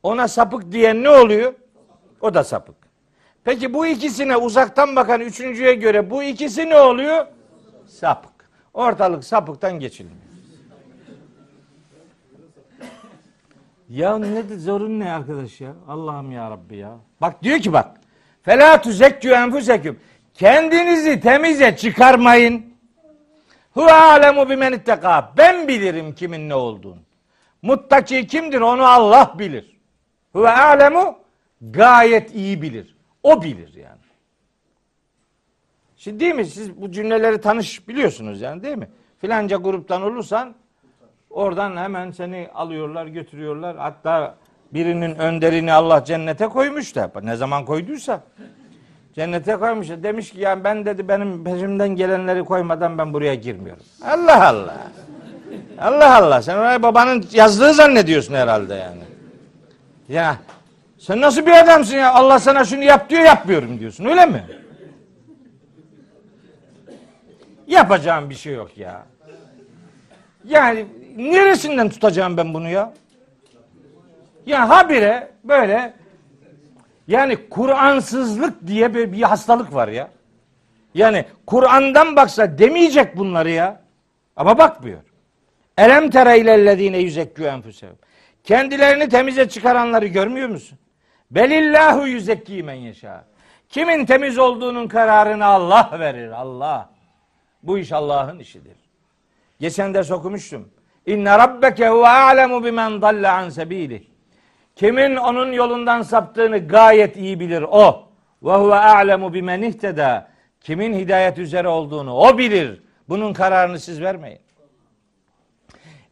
ona 0.04 0.28
sapık 0.28 0.72
diyen 0.72 1.04
ne 1.04 1.10
oluyor? 1.10 1.54
O 2.22 2.34
da 2.34 2.44
sapık. 2.44 2.76
Peki 3.44 3.74
bu 3.74 3.86
ikisine 3.86 4.38
uzaktan 4.38 4.96
bakan 4.96 5.22
üçüncüye 5.22 5.74
göre 5.74 6.10
bu 6.10 6.24
ikisi 6.24 6.70
ne 6.70 6.80
oluyor? 6.80 7.28
Sapık. 7.88 8.50
Ortalık 8.74 9.24
sapıktan 9.24 9.80
geçilmiyor. 9.80 10.29
Ya 13.90 14.18
ne 14.18 14.44
zorun 14.44 15.00
ne 15.00 15.12
arkadaş 15.12 15.62
ya? 15.62 15.74
Allah'ım 15.88 16.32
ya 16.32 16.52
Rabbi 16.52 16.76
ya. 16.76 16.98
Bak 17.22 17.44
diyor 17.44 17.60
ki 17.60 17.74
bak. 17.74 17.98
Fela 18.42 18.82
tuzekkü 18.82 19.30
enfuseküm. 19.30 20.00
Kendinizi 20.34 21.20
temize 21.20 21.76
çıkarmayın. 21.76 22.66
Huve 23.74 23.92
alemu 23.92 24.50
bimen 24.50 24.74
itteka. 24.74 25.34
Ben 25.38 25.68
bilirim 25.68 26.16
kimin 26.16 26.50
ne 26.50 26.56
olduğunu. 26.56 27.00
Muttaki 27.62 28.28
kimdir 28.28 28.62
onu 28.62 28.84
Allah 28.86 29.36
bilir. 29.40 29.80
Huve 30.34 30.50
alemu 30.50 31.18
gayet 31.62 32.36
iyi 32.36 32.62
bilir. 32.62 32.96
O 33.24 33.44
bilir 33.44 33.74
yani. 33.74 34.00
Şimdi 35.96 36.20
değil 36.20 36.36
mi? 36.36 36.46
Siz 36.46 36.82
bu 36.82 36.92
cümleleri 36.92 37.42
tanış 37.42 37.88
biliyorsunuz 37.88 38.42
yani 38.42 38.64
değil 38.64 38.78
mi? 38.78 38.90
Filanca 39.18 39.58
gruptan 39.58 40.02
olursan 40.02 40.56
oradan 41.30 41.78
hemen 41.78 42.12
seni 42.12 42.48
alıyorlar 42.54 43.06
götürüyorlar. 43.06 43.78
Hatta 43.78 44.36
birinin 44.74 45.16
önderini 45.16 45.74
Allah 45.74 46.04
cennete 46.04 46.48
koymuş 46.48 46.96
da 46.96 47.12
ne 47.24 47.36
zaman 47.36 47.66
koyduysa 47.66 48.22
cennete 49.16 49.56
koymuş. 49.56 49.90
Demiş 49.90 50.32
ki 50.32 50.40
yani 50.40 50.64
ben 50.64 50.86
dedi 50.86 51.08
benim 51.08 51.44
peşimden 51.44 51.90
gelenleri 51.90 52.44
koymadan 52.44 52.98
ben 52.98 53.14
buraya 53.14 53.36
girmiyorum. 53.36 53.84
Allah 54.06 54.48
Allah. 54.48 54.78
Allah 55.82 56.16
Allah. 56.18 56.42
Sen 56.42 56.58
oraya 56.58 56.84
babanın 56.84 57.26
yazdığı 57.32 57.74
zannediyorsun 57.74 58.34
herhalde 58.34 58.76
yani. 58.76 59.04
Ya 60.10 60.36
sen 60.98 61.22
nasıl 61.22 61.46
bir 61.46 61.52
adamsın 61.52 61.96
ya? 61.96 62.14
Allah 62.14 62.40
sana 62.40 62.66
şunu 62.66 62.84
yap 62.84 63.10
diyor 63.10 63.22
yapmıyorum 63.22 63.80
diyorsun 63.80 64.06
öyle 64.06 64.26
mi? 64.26 64.44
Yapacağım 67.68 68.30
bir 68.30 68.36
şey 68.36 68.54
yok 68.54 68.78
ya. 68.78 69.06
Yani 70.46 70.86
neresinden 71.20 71.90
tutacağım 71.90 72.38
ben 72.38 72.54
bunu 72.54 72.70
ya? 72.70 72.94
Ya 74.46 74.70
habire 74.70 75.32
böyle 75.44 75.94
yani 77.08 77.50
Kur'ansızlık 77.50 78.68
diye 78.68 78.94
bir, 78.94 79.12
bir 79.12 79.22
hastalık 79.22 79.74
var 79.74 79.88
ya. 79.88 80.12
Yani 80.94 81.26
Kur'an'dan 81.48 82.16
baksa 82.16 82.58
demeyecek 82.58 83.18
bunları 83.18 83.50
ya. 83.50 83.82
Ama 84.36 84.58
bakmıyor. 84.58 85.00
Elem 85.78 86.10
tere 86.10 86.40
ilellezine 86.40 86.98
yüzekkü 86.98 87.44
enfusehum. 87.44 87.96
Kendilerini 88.44 89.10
temize 89.10 89.50
çıkaranları 89.50 90.08
görmüyor 90.08 90.50
musun? 90.50 90.80
Belillahu 91.32 92.08
yüzekki 92.08 92.64
men 92.64 92.74
yeşâ. 92.74 93.24
Kimin 93.70 94.06
temiz 94.06 94.38
olduğunun 94.38 94.88
kararını 94.88 95.46
Allah 95.46 95.90
verir. 96.00 96.32
Allah. 96.32 96.90
Bu 97.64 97.78
iş 97.78 97.92
Allah'ın 97.92 98.40
işidir. 98.40 98.78
Geçen 99.60 99.94
ders 99.94 100.12
okumuştum. 100.12 100.70
İnne 101.06 101.38
rabbeke 101.38 101.90
huve 101.90 102.08
a'lemu 102.08 102.64
bimen 102.64 103.02
dalle 103.02 103.30
an 103.30 103.50
sebilih. 103.50 104.02
Kimin 104.76 105.16
onun 105.16 105.52
yolundan 105.52 106.02
saptığını 106.02 106.68
gayet 106.68 107.18
iyi 107.18 107.40
bilir 107.40 107.62
o. 107.62 108.10
Ve 108.44 108.52
huve 108.54 108.76
a'lemu 108.76 109.34
bimen 109.34 109.62
ihteda. 109.62 110.30
Kimin 110.62 110.94
hidayet 110.94 111.38
üzere 111.38 111.68
olduğunu 111.68 112.14
o 112.14 112.38
bilir. 112.38 112.82
Bunun 113.10 113.34
kararını 113.34 113.80
siz 113.80 114.02
vermeyin. 114.02 114.40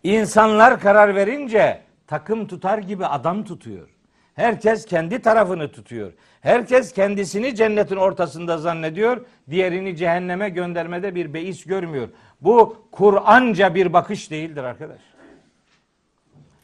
İnsanlar 0.04 0.80
karar 0.80 1.16
verince 1.16 1.82
takım 2.08 2.48
tutar 2.48 2.78
gibi 2.78 3.06
adam 3.06 3.44
tutuyor. 3.44 3.90
Herkes 4.36 4.86
kendi 4.86 5.22
tarafını 5.22 5.72
tutuyor. 5.72 6.14
Herkes 6.42 6.94
kendisini 6.94 7.56
cennetin 7.56 7.96
ortasında 7.96 8.58
zannediyor. 8.58 9.26
Diğerini 9.50 9.96
cehenneme 9.96 10.50
göndermede 10.50 11.16
bir 11.16 11.34
beis 11.34 11.66
görmüyor. 11.66 12.10
Bu 12.42 12.88
Kur'anca 12.92 13.76
bir 13.76 13.94
bakış 13.94 14.32
değildir 14.32 14.64
arkadaş. 14.64 15.02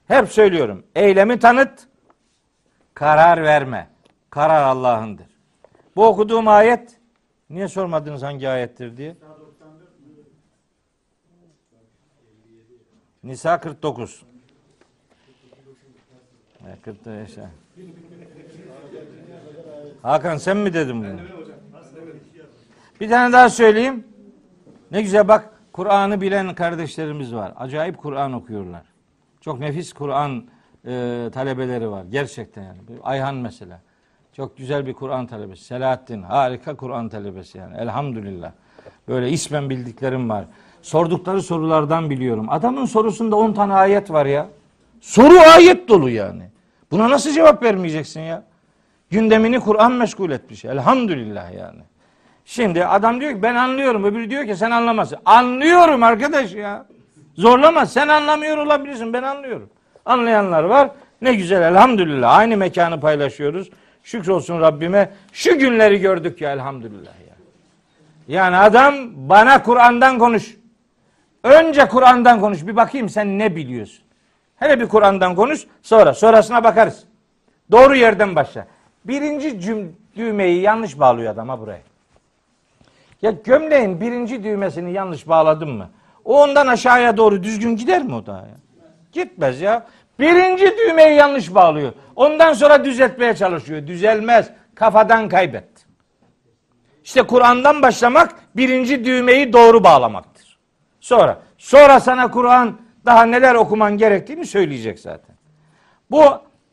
Hep 0.07 0.29
söylüyorum. 0.29 0.83
Eylemi 0.95 1.39
tanıt, 1.39 1.87
karar 2.93 3.43
verme. 3.43 3.87
Karar 4.29 4.63
Allah'ındır. 4.63 5.27
Bu 5.95 6.05
okuduğum 6.05 6.47
ayet 6.47 6.99
niye 7.49 7.67
sormadınız 7.67 8.21
hangi 8.21 8.49
ayettir 8.49 8.97
diye? 8.97 9.15
Nisa 13.23 13.59
49. 13.59 14.23
49 16.83 17.13
yaşa. 17.13 17.49
Hakan 20.03 20.37
sen 20.37 20.57
mi 20.57 20.73
dedin 20.73 21.03
bunu? 21.03 21.19
Bir 23.01 23.09
tane 23.09 23.33
daha 23.33 23.49
söyleyeyim. 23.49 24.07
Ne 24.91 25.01
güzel 25.01 25.27
bak 25.27 25.49
Kur'an'ı 25.71 26.21
bilen 26.21 26.55
kardeşlerimiz 26.55 27.35
var. 27.35 27.53
Acayip 27.57 27.97
Kur'an 27.97 28.33
okuyorlar. 28.33 28.81
Çok 29.41 29.59
nefis 29.59 29.93
Kur'an 29.93 30.43
e, 30.87 31.29
talebeleri 31.33 31.89
var. 31.91 32.05
Gerçekten 32.11 32.63
yani. 32.63 32.77
Ayhan 33.03 33.35
mesela. 33.35 33.79
Çok 34.33 34.57
güzel 34.57 34.85
bir 34.85 34.93
Kur'an 34.93 35.27
talebesi. 35.27 35.63
Selahattin 35.63 36.21
harika 36.21 36.75
Kur'an 36.75 37.09
talebesi 37.09 37.57
yani. 37.57 37.77
Elhamdülillah. 37.77 38.51
Böyle 39.07 39.29
ismen 39.29 39.69
bildiklerim 39.69 40.29
var. 40.29 40.45
Sordukları 40.81 41.41
sorulardan 41.41 42.09
biliyorum. 42.09 42.47
Adamın 42.49 42.85
sorusunda 42.85 43.35
10 43.35 43.53
tane 43.53 43.73
ayet 43.73 44.11
var 44.11 44.25
ya. 44.25 44.47
Soru 45.01 45.39
ayet 45.55 45.89
dolu 45.89 46.09
yani. 46.09 46.43
Buna 46.91 47.09
nasıl 47.09 47.31
cevap 47.31 47.63
vermeyeceksin 47.63 48.21
ya? 48.21 48.43
Gündemini 49.13 49.59
Kur'an 49.59 49.91
meşgul 49.91 50.31
etmiş. 50.31 50.65
Elhamdülillah 50.65 51.53
yani. 51.53 51.81
Şimdi 52.45 52.85
adam 52.85 53.21
diyor 53.21 53.31
ki 53.31 53.41
ben 53.41 53.55
anlıyorum. 53.55 54.03
Öbürü 54.03 54.29
diyor 54.29 54.45
ki 54.45 54.55
sen 54.55 54.71
anlamazsın. 54.71 55.17
Anlıyorum 55.25 56.03
arkadaş 56.03 56.53
ya. 56.53 56.85
Zorlama. 57.35 57.85
Sen 57.85 58.07
anlamıyor 58.07 58.57
olabilirsin. 58.57 59.13
Ben 59.13 59.23
anlıyorum. 59.23 59.69
Anlayanlar 60.05 60.63
var. 60.63 60.89
Ne 61.21 61.33
güzel 61.33 61.61
elhamdülillah. 61.61 62.37
Aynı 62.37 62.57
mekanı 62.57 62.99
paylaşıyoruz. 62.99 63.69
Şükrolsun 64.03 64.61
Rabbime. 64.61 65.11
Şu 65.33 65.59
günleri 65.59 65.99
gördük 65.99 66.41
ya 66.41 66.51
elhamdülillah 66.51 67.13
ya. 67.27 67.35
Yani 68.27 68.57
adam 68.57 68.95
bana 69.15 69.63
Kur'an'dan 69.63 70.19
konuş. 70.19 70.57
Önce 71.43 71.87
Kur'an'dan 71.87 72.39
konuş. 72.39 72.67
Bir 72.67 72.75
bakayım 72.75 73.09
sen 73.09 73.39
ne 73.39 73.55
biliyorsun. 73.55 74.03
Hele 74.55 74.79
bir 74.79 74.87
Kur'an'dan 74.87 75.35
konuş. 75.35 75.61
Sonra 75.81 76.13
sonrasına 76.13 76.63
bakarız. 76.63 77.03
Doğru 77.71 77.95
yerden 77.95 78.35
başla. 78.35 78.67
Birinci 79.05 79.61
cüm 79.61 79.95
düğmeyi 80.15 80.61
yanlış 80.61 80.99
bağlıyor 80.99 81.33
adama 81.33 81.59
buraya. 81.59 81.81
Ya 83.21 83.31
gömleğin 83.31 84.01
birinci 84.01 84.43
düğmesini 84.43 84.93
yanlış 84.93 85.27
bağladın 85.27 85.69
mı? 85.69 85.89
O 86.25 86.41
ondan 86.41 86.67
aşağıya 86.67 87.17
doğru 87.17 87.43
düzgün 87.43 87.75
gider 87.75 88.03
mi 88.03 88.15
o 88.15 88.25
da 88.25 88.31
ya? 88.31 88.57
Gitmez 89.11 89.61
ya. 89.61 89.87
Birinci 90.19 90.77
düğmeyi 90.77 91.15
yanlış 91.15 91.55
bağlıyor. 91.55 91.93
Ondan 92.15 92.53
sonra 92.53 92.85
düzeltmeye 92.85 93.35
çalışıyor. 93.35 93.87
Düzelmez. 93.87 94.49
Kafadan 94.75 95.29
kaybetti. 95.29 95.83
İşte 97.03 97.23
Kur'an'dan 97.23 97.81
başlamak 97.81 98.35
birinci 98.55 99.05
düğmeyi 99.05 99.53
doğru 99.53 99.83
bağlamaktır. 99.83 100.57
Sonra, 100.99 101.41
sonra 101.57 101.99
sana 101.99 102.31
Kur'an 102.31 102.77
daha 103.05 103.25
neler 103.25 103.55
okuman 103.55 103.97
gerektiğini 103.97 104.45
söyleyecek 104.45 104.99
zaten. 104.99 105.35
Bu 106.11 106.23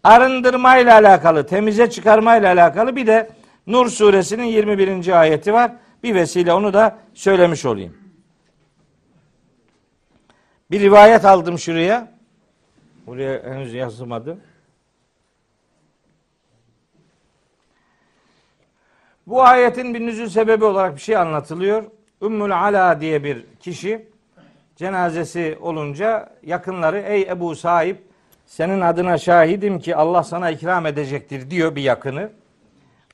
arındırmayla 0.05 0.95
alakalı, 0.95 1.47
temize 1.47 1.91
çıkarmayla 1.91 2.53
alakalı 2.53 2.97
bir 2.97 3.07
de 3.07 3.31
Nur 3.67 3.89
suresinin 3.89 4.45
21. 4.45 5.21
ayeti 5.21 5.53
var. 5.53 5.73
Bir 6.03 6.15
vesile 6.15 6.53
onu 6.53 6.73
da 6.73 6.99
söylemiş 7.15 7.65
olayım. 7.65 7.97
Bir 10.71 10.81
rivayet 10.81 11.25
aldım 11.25 11.59
şuraya. 11.59 12.13
Buraya 13.07 13.43
henüz 13.43 13.75
yazılmadı. 13.75 14.39
Bu 19.27 19.43
ayetin 19.43 19.95
bir 19.95 20.01
nüzul 20.01 20.29
sebebi 20.29 20.65
olarak 20.65 20.97
bir 20.97 21.01
şey 21.01 21.17
anlatılıyor. 21.17 21.85
Ümmül 22.23 22.61
Ala 22.61 23.01
diye 23.01 23.25
bir 23.25 23.47
kişi 23.61 24.09
cenazesi 24.77 25.59
olunca 25.61 26.37
yakınları 26.43 26.99
ey 26.99 27.23
Ebu 27.23 27.57
Sahip 27.57 28.10
senin 28.51 28.81
adına 28.81 29.19
şahidim 29.19 29.79
ki 29.79 29.97
Allah 29.97 30.23
sana 30.23 30.51
ikram 30.51 30.87
edecektir 30.87 31.51
diyor 31.51 31.77
bir 31.77 31.83
yakını. 31.83 32.31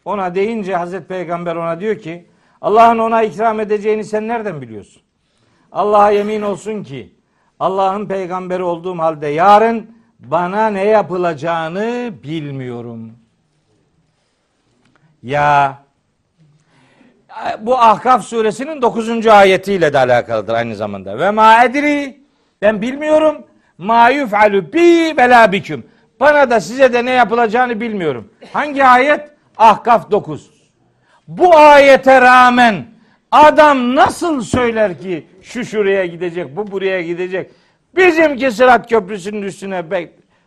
Ona 0.04 0.34
deyince 0.34 0.76
Hazreti 0.76 1.06
Peygamber 1.06 1.56
ona 1.56 1.80
diyor 1.80 1.98
ki 1.98 2.26
Allah'ın 2.60 2.98
ona 2.98 3.22
ikram 3.22 3.60
edeceğini 3.60 4.04
sen 4.04 4.28
nereden 4.28 4.60
biliyorsun? 4.60 5.02
Allah'a 5.72 6.10
yemin 6.10 6.42
olsun 6.42 6.82
ki 6.82 7.14
Allah'ın 7.60 8.06
peygamberi 8.06 8.62
olduğum 8.62 8.98
halde 8.98 9.26
yarın 9.26 9.90
bana 10.18 10.66
ne 10.66 10.84
yapılacağını 10.84 12.14
bilmiyorum. 12.22 13.12
Ya 15.22 15.78
bu 17.60 17.78
Ahkaf 17.78 18.24
suresinin 18.24 18.82
9. 18.82 19.26
ayetiyle 19.26 19.92
de 19.92 19.98
alakalıdır 19.98 20.54
aynı 20.54 20.76
zamanda. 20.76 21.18
Ve 21.18 21.30
ma 21.30 21.64
edri 21.64 22.20
ben 22.62 22.82
bilmiyorum 22.82 23.46
ma 23.78 24.10
yuf'alu 24.10 24.72
bi 24.72 25.14
ve 25.16 25.52
biküm. 25.52 25.84
Bana 26.20 26.50
da 26.50 26.60
size 26.60 26.92
de 26.92 27.04
ne 27.04 27.10
yapılacağını 27.10 27.80
bilmiyorum. 27.80 28.30
Hangi 28.52 28.84
ayet? 28.84 29.30
Ahkaf 29.56 30.10
9. 30.10 30.50
Bu 31.28 31.56
ayete 31.56 32.20
rağmen 32.20 32.84
adam 33.32 33.94
nasıl 33.94 34.40
söyler 34.40 35.00
ki 35.00 35.26
şu 35.42 35.64
şuraya 35.64 36.06
gidecek, 36.06 36.56
bu 36.56 36.70
buraya 36.70 37.02
gidecek. 37.02 37.50
Bizimki 37.96 38.50
Sırat 38.50 38.88
Köprüsü'nün 38.88 39.42
üstüne 39.42 39.84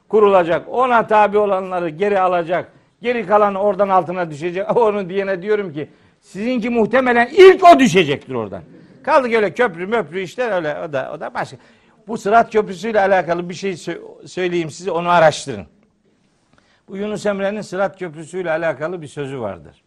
kurulacak. 0.09 0.67
Ona 0.69 1.07
tabi 1.07 1.37
olanları 1.37 1.89
geri 1.89 2.19
alacak. 2.19 2.71
Geri 3.01 3.25
kalan 3.25 3.55
oradan 3.55 3.89
altına 3.89 4.31
düşecek. 4.31 4.77
Onu 4.77 5.09
diyene 5.09 5.41
diyorum 5.41 5.73
ki 5.73 5.87
sizinki 6.21 6.69
muhtemelen 6.69 7.29
ilk 7.31 7.63
o 7.63 7.79
düşecektir 7.79 8.33
oradan. 8.33 8.61
Kaldı 9.03 9.35
öyle 9.35 9.53
köprü 9.53 9.87
möprü 9.87 10.21
işte 10.21 10.43
öyle 10.43 10.77
o 10.87 10.93
da 10.93 11.11
o 11.15 11.19
da 11.19 11.33
başka. 11.33 11.57
Bu 12.09 12.17
Sırat 12.17 12.51
Köprüsü 12.51 12.89
ile 12.89 12.99
alakalı 12.99 13.49
bir 13.49 13.53
şey 13.53 13.77
söyleyeyim 14.25 14.71
size 14.71 14.91
onu 14.91 15.09
araştırın. 15.09 15.65
Bu 16.87 16.97
Yunus 16.97 17.25
Emre'nin 17.25 17.61
Sırat 17.61 17.99
Köprüsü 17.99 18.41
ile 18.41 18.51
alakalı 18.51 19.01
bir 19.01 19.07
sözü 19.07 19.39
vardır. 19.39 19.83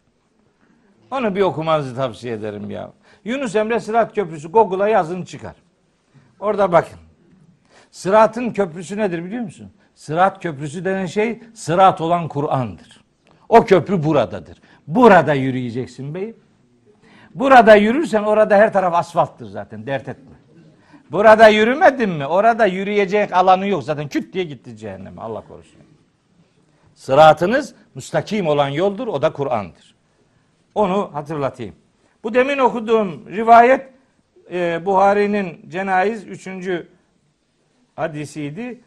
Onu 1.11 1.35
bir 1.35 1.41
okumanızı 1.41 1.95
tavsiye 1.95 2.33
ederim 2.33 2.71
ya. 2.71 2.91
Yunus 3.25 3.55
Emre 3.55 3.79
Sırat 3.79 4.15
Köprüsü 4.15 4.51
Google'a 4.51 4.87
yazın 4.87 5.23
çıkar. 5.23 5.55
Orada 6.39 6.71
bakın. 6.71 6.99
Sıratın 7.91 8.49
köprüsü 8.49 8.97
nedir 8.97 9.23
biliyor 9.25 9.43
musun? 9.43 9.71
Sırat 9.95 10.41
köprüsü 10.41 10.85
denen 10.85 11.05
şey 11.05 11.43
sırat 11.53 12.01
olan 12.01 12.27
Kur'an'dır. 12.27 13.03
O 13.49 13.65
köprü 13.65 14.03
buradadır. 14.03 14.61
Burada 14.87 15.33
yürüyeceksin 15.33 16.13
beyim. 16.13 16.35
Burada 17.35 17.75
yürürsen 17.75 18.23
orada 18.23 18.55
her 18.55 18.73
taraf 18.73 18.93
asfalttır 18.93 19.45
zaten 19.45 19.87
dert 19.87 20.09
etme. 20.09 20.42
Burada 21.13 21.47
yürümedin 21.47 22.09
mi 22.09 22.27
orada 22.27 22.65
yürüyecek 22.65 23.33
alanı 23.33 23.67
yok 23.67 23.83
zaten 23.83 24.07
küt 24.07 24.33
diye 24.33 24.43
gitti 24.43 24.77
cehenneme 24.77 25.21
Allah 25.21 25.43
korusun. 25.47 25.81
Sıratınız 26.95 27.75
müstakim 27.95 28.47
olan 28.47 28.69
yoldur 28.69 29.07
o 29.07 29.21
da 29.21 29.33
Kur'an'dır. 29.33 29.95
Onu 30.75 31.09
hatırlatayım. 31.13 31.75
Bu 32.23 32.33
demin 32.33 32.57
okuduğum 32.57 33.29
rivayet 33.29 33.89
e, 34.51 34.85
Buhari'nin 34.85 35.69
cenayiz 35.69 36.27
üçüncü 36.27 36.87
hadisiydi. 37.95 38.81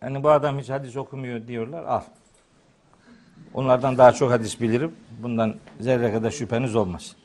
Hani 0.00 0.22
bu 0.22 0.30
adam 0.30 0.58
hiç 0.58 0.70
hadis 0.70 0.96
okumuyor 0.96 1.46
diyorlar. 1.46 1.84
Al. 1.84 2.02
Onlardan 3.54 3.98
daha 3.98 4.12
çok 4.12 4.30
hadis 4.30 4.60
bilirim. 4.60 4.96
Bundan 5.22 5.54
zerre 5.80 6.12
kadar 6.12 6.30
şüpheniz 6.30 6.76
olmaz. 6.76 7.16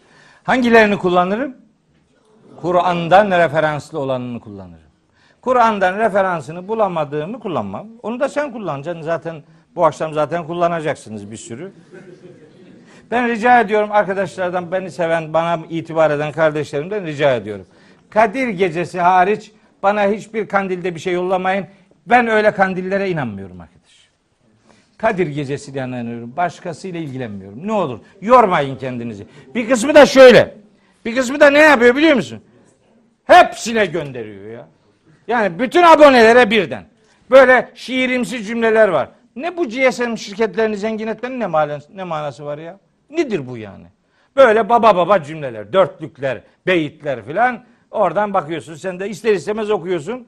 Hangilerini 0.43 0.97
kullanırım? 0.97 1.68
Kur'an'dan 2.61 3.31
referanslı 3.31 3.99
olanını 3.99 4.39
kullanırım. 4.39 4.89
Kur'an'dan 5.41 5.97
referansını 5.97 6.67
bulamadığımı 6.67 7.39
kullanmam. 7.39 7.87
Onu 8.03 8.19
da 8.19 8.29
sen 8.29 8.51
kullanacaksın. 8.51 9.01
Zaten 9.01 9.43
bu 9.75 9.85
akşam 9.85 10.13
zaten 10.13 10.47
kullanacaksınız 10.47 11.31
bir 11.31 11.37
sürü. 11.37 11.71
Ben 13.11 13.27
rica 13.27 13.61
ediyorum 13.61 13.91
arkadaşlardan 13.91 14.71
beni 14.71 14.91
seven, 14.91 15.33
bana 15.33 15.59
itibar 15.69 16.11
eden 16.11 16.31
kardeşlerimden 16.31 17.05
rica 17.05 17.35
ediyorum. 17.35 17.65
Kadir 18.09 18.47
gecesi 18.47 18.99
hariç 18.99 19.51
bana 19.83 20.07
hiçbir 20.07 20.47
kandilde 20.47 20.95
bir 20.95 20.99
şey 20.99 21.13
yollamayın. 21.13 21.65
Ben 22.05 22.27
öyle 22.27 22.51
kandillere 22.51 23.09
inanmıyorum 23.09 23.61
arkadaş. 23.61 24.09
Kadir 24.97 25.27
gecesi 25.27 25.73
diye 25.73 25.83
inanıyorum. 25.83 26.33
Başkasıyla 26.37 26.99
ilgilenmiyorum. 26.99 27.67
Ne 27.67 27.71
olur 27.71 27.99
yormayın 28.21 28.75
kendinizi. 28.75 29.27
Bir 29.55 29.69
kısmı 29.69 29.95
da 29.95 30.05
şöyle. 30.05 30.55
Bir 31.05 31.15
kısmı 31.15 31.39
da 31.39 31.49
ne 31.49 31.59
yapıyor 31.59 31.95
biliyor 31.95 32.15
musun? 32.15 32.41
Hepsine 33.29 33.85
gönderiyor 33.85 34.51
ya. 34.51 34.67
Yani 35.27 35.59
bütün 35.59 35.83
abonelere 35.83 36.49
birden. 36.49 36.83
Böyle 37.31 37.69
şiirimsi 37.75 38.43
cümleler 38.43 38.87
var. 38.87 39.09
Ne 39.35 39.57
bu 39.57 39.69
GSM 39.69 40.15
şirketlerini 40.15 40.77
zengin 40.77 41.07
etmenin 41.07 41.39
ne, 41.39 41.47
manası, 41.47 41.97
ne 41.97 42.03
manası 42.03 42.45
var 42.45 42.57
ya? 42.57 42.79
Nedir 43.09 43.47
bu 43.47 43.57
yani? 43.57 43.85
Böyle 44.35 44.69
baba 44.69 44.95
baba 44.95 45.23
cümleler, 45.23 45.73
dörtlükler, 45.73 46.41
beyitler 46.67 47.25
filan. 47.25 47.63
Oradan 47.91 48.33
bakıyorsun. 48.33 48.75
Sen 48.75 48.99
de 48.99 49.09
ister 49.09 49.33
istemez 49.33 49.71
okuyorsun. 49.71 50.27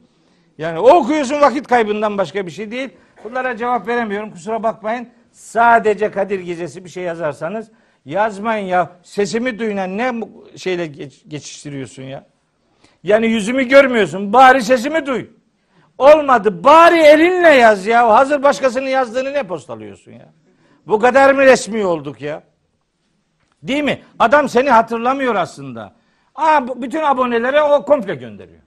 Yani 0.58 0.80
okuyorsun 0.80 1.42
vakit 1.42 1.68
kaybından 1.68 2.18
başka 2.18 2.46
bir 2.46 2.52
şey 2.52 2.72
değil. 2.72 2.90
Bunlara 3.24 3.58
cevap 3.58 3.88
veremiyorum. 3.88 4.32
Kusura 4.32 4.64
bakmayın. 4.64 5.10
Sadece 5.32 6.12
Kadir 6.12 6.40
Gecesi 6.40 6.86
bir 6.86 6.90
şey 6.90 7.04
yazarsanız 7.04 7.72
yazmayın 8.06 8.66
ya. 8.66 8.92
Sesimi 9.04 9.60
duyun. 9.60 9.78
Ne 9.78 10.14
şeyle 10.56 10.88
geç, 10.88 11.24
geçiştiriyorsun 11.28 12.04
ya? 12.04 12.31
Yani 13.04 13.28
yüzümü 13.28 13.64
görmüyorsun. 13.64 14.34
Bari 14.34 14.62
sesimi 14.64 15.06
duy. 15.06 15.26
Olmadı. 15.98 16.64
Bari 16.64 17.00
elinle 17.00 17.50
yaz 17.50 17.86
ya. 17.86 18.10
Hazır 18.10 18.44
başkasının 18.44 18.88
yazdığını 18.88 19.34
ne 19.34 19.44
postalıyorsun 19.44 20.12
ya? 20.12 20.30
Bu 20.88 21.00
kadar 21.00 21.34
mı 21.34 21.42
resmi 21.42 21.86
olduk 21.86 22.22
ya? 22.22 22.44
Değil 23.64 23.84
mi? 23.84 24.02
Adam 24.20 24.50
seni 24.50 24.70
hatırlamıyor 24.70 25.36
aslında. 25.36 25.94
Aa, 26.36 26.82
bütün 26.82 27.02
abonelere 27.02 27.62
o 27.62 27.86
komple 27.86 28.16
gönderiyor. 28.16 28.62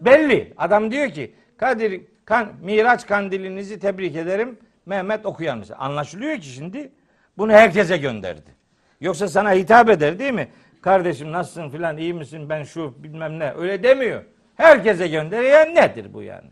Belli. 0.00 0.54
Adam 0.56 0.90
diyor 0.90 1.10
ki 1.10 1.34
Kadir 1.56 2.02
kan, 2.24 2.48
Miraç 2.62 3.06
kandilinizi 3.06 3.78
tebrik 3.78 4.16
ederim. 4.16 4.58
Mehmet 4.86 5.26
okuyan? 5.26 5.64
Anlaşılıyor 5.78 6.36
ki 6.36 6.46
şimdi 6.46 6.92
bunu 7.38 7.52
herkese 7.52 7.96
gönderdi. 7.96 8.56
Yoksa 9.00 9.28
sana 9.28 9.52
hitap 9.52 9.90
eder 9.90 10.18
değil 10.18 10.32
mi? 10.32 10.48
Kardeşim 10.86 11.32
nasılsın 11.32 11.68
filan 11.68 11.96
iyi 11.96 12.14
misin 12.14 12.48
ben 12.48 12.62
şu 12.62 12.94
bilmem 13.02 13.38
ne 13.38 13.52
öyle 13.52 13.82
demiyor. 13.82 14.24
Herkese 14.56 15.08
gönderiyor. 15.08 15.74
Nedir 15.74 16.12
bu 16.14 16.22
yani? 16.22 16.48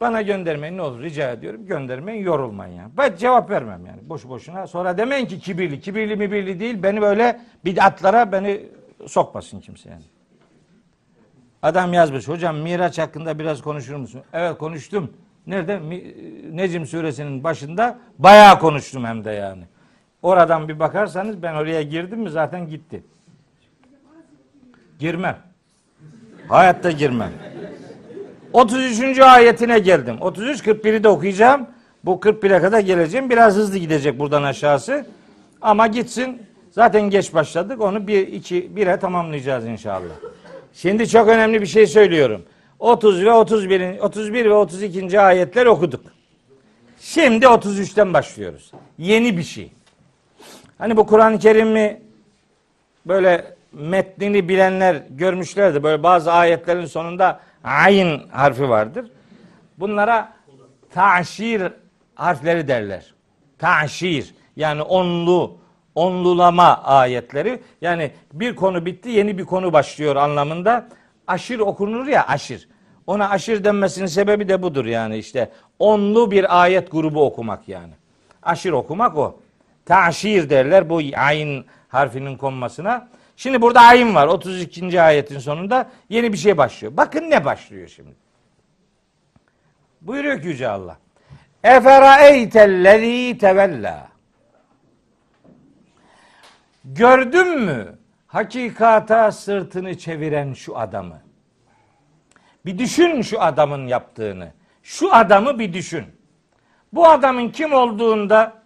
Bana 0.00 0.22
göndermeyin 0.22 0.76
ne 0.76 0.82
olur 0.82 1.02
rica 1.02 1.30
ediyorum. 1.30 1.66
Göndermeyin 1.66 2.24
yorulmayın 2.24 2.76
yani. 2.76 2.90
Ben 2.96 3.16
cevap 3.16 3.50
vermem 3.50 3.86
yani 3.86 4.08
boşu 4.08 4.28
boşuna. 4.28 4.66
Sonra 4.66 4.98
demeyin 4.98 5.26
ki 5.26 5.38
kibirli. 5.38 5.80
Kibirli 5.80 6.16
mi 6.16 6.32
birli 6.32 6.60
değil. 6.60 6.82
Beni 6.82 7.02
böyle 7.02 7.40
bid'atlara 7.64 8.32
beni 8.32 8.66
sokmasın 9.06 9.60
kimse 9.60 9.90
yani. 9.90 10.04
Adam 11.62 11.92
yazmış. 11.92 12.28
Hocam 12.28 12.56
Miraç 12.56 12.98
hakkında 12.98 13.38
biraz 13.38 13.62
konuşur 13.62 13.96
musun? 13.96 14.22
Evet 14.32 14.58
konuştum. 14.58 15.12
Nerede? 15.46 15.80
Necim 16.56 16.86
suresinin 16.86 17.44
başında 17.44 17.98
bayağı 18.18 18.58
konuştum 18.58 19.04
hem 19.04 19.24
de 19.24 19.30
yani. 19.30 19.64
Oradan 20.24 20.68
bir 20.68 20.78
bakarsanız 20.78 21.42
ben 21.42 21.54
oraya 21.54 21.82
girdim 21.82 22.20
mi 22.20 22.30
zaten 22.30 22.68
gitti. 22.68 23.02
Girmem. 24.98 25.38
Hayatta 26.48 26.90
girmem. 26.90 27.32
33. 28.52 29.18
ayetine 29.18 29.78
geldim. 29.78 30.16
33 30.20 30.60
41'i 30.60 31.04
de 31.04 31.08
okuyacağım. 31.08 31.66
Bu 32.04 32.12
41'e 32.12 32.60
kadar 32.60 32.80
geleceğim. 32.80 33.30
Biraz 33.30 33.54
hızlı 33.54 33.78
gidecek 33.78 34.18
buradan 34.18 34.42
aşağısı. 34.42 35.06
Ama 35.62 35.86
gitsin. 35.86 36.42
Zaten 36.70 37.02
geç 37.02 37.34
başladık. 37.34 37.80
Onu 37.80 38.08
bir 38.08 38.28
iki 38.28 38.76
bire 38.76 38.98
tamamlayacağız 38.98 39.66
inşallah. 39.66 40.14
Şimdi 40.74 41.08
çok 41.08 41.28
önemli 41.28 41.60
bir 41.60 41.66
şey 41.66 41.86
söylüyorum. 41.86 42.42
30 42.78 43.24
ve 43.24 43.32
31 43.32 43.98
31 43.98 44.44
ve 44.44 44.54
32. 44.54 45.20
ayetler 45.20 45.66
okuduk. 45.66 46.04
Şimdi 47.00 47.46
33'ten 47.46 48.14
başlıyoruz. 48.14 48.72
Yeni 48.98 49.36
bir 49.36 49.42
şey. 49.42 49.72
Hani 50.84 50.96
bu 50.96 51.06
Kur'an-ı 51.06 51.38
Kerim'i 51.38 52.00
böyle 53.06 53.54
metnini 53.72 54.48
bilenler 54.48 55.02
görmüşlerdi. 55.10 55.82
Böyle 55.82 56.02
bazı 56.02 56.32
ayetlerin 56.32 56.86
sonunda 56.86 57.40
ayn 57.64 58.20
harfi 58.30 58.68
vardır. 58.68 59.10
Bunlara 59.78 60.32
taşir 60.94 61.62
harfleri 62.14 62.68
derler. 62.68 63.14
Taşir 63.58 64.34
yani 64.56 64.82
onlu, 64.82 65.56
onlulama 65.94 66.82
ayetleri. 66.82 67.62
Yani 67.80 68.10
bir 68.32 68.56
konu 68.56 68.86
bitti 68.86 69.08
yeni 69.08 69.38
bir 69.38 69.44
konu 69.44 69.72
başlıyor 69.72 70.16
anlamında. 70.16 70.88
Aşır 71.26 71.58
okunur 71.58 72.06
ya 72.06 72.26
aşır. 72.26 72.68
Ona 73.06 73.30
aşır 73.30 73.64
denmesinin 73.64 74.06
sebebi 74.06 74.48
de 74.48 74.62
budur 74.62 74.84
yani 74.84 75.16
işte 75.16 75.50
onlu 75.78 76.30
bir 76.30 76.62
ayet 76.62 76.90
grubu 76.90 77.24
okumak 77.24 77.68
yani. 77.68 77.92
Aşır 78.42 78.72
okumak 78.72 79.16
o. 79.16 79.43
Taşir 79.86 80.50
derler 80.50 80.90
bu 80.90 81.00
ayn 81.16 81.64
harfinin 81.88 82.36
konmasına. 82.36 83.08
Şimdi 83.36 83.62
burada 83.62 83.80
ayin 83.80 84.14
var 84.14 84.26
32. 84.26 85.02
ayetin 85.02 85.38
sonunda 85.38 85.90
yeni 86.08 86.32
bir 86.32 86.38
şey 86.38 86.56
başlıyor. 86.56 86.96
Bakın 86.96 87.30
ne 87.30 87.44
başlıyor 87.44 87.88
şimdi. 87.88 88.14
Buyuruyor 90.00 90.42
ki 90.42 90.48
Yüce 90.48 90.68
Allah. 90.68 90.98
Eferaeytellezî 91.64 93.38
tevella. 93.38 94.08
Gördün 96.84 97.60
mü 97.60 97.98
hakikata 98.26 99.32
sırtını 99.32 99.98
çeviren 99.98 100.52
şu 100.52 100.78
adamı? 100.78 101.22
Bir 102.66 102.78
düşün 102.78 103.22
şu 103.22 103.42
adamın 103.42 103.86
yaptığını. 103.86 104.52
Şu 104.82 105.14
adamı 105.14 105.58
bir 105.58 105.72
düşün. 105.72 106.04
Bu 106.92 107.08
adamın 107.08 107.48
kim 107.48 107.72
olduğunda 107.72 108.63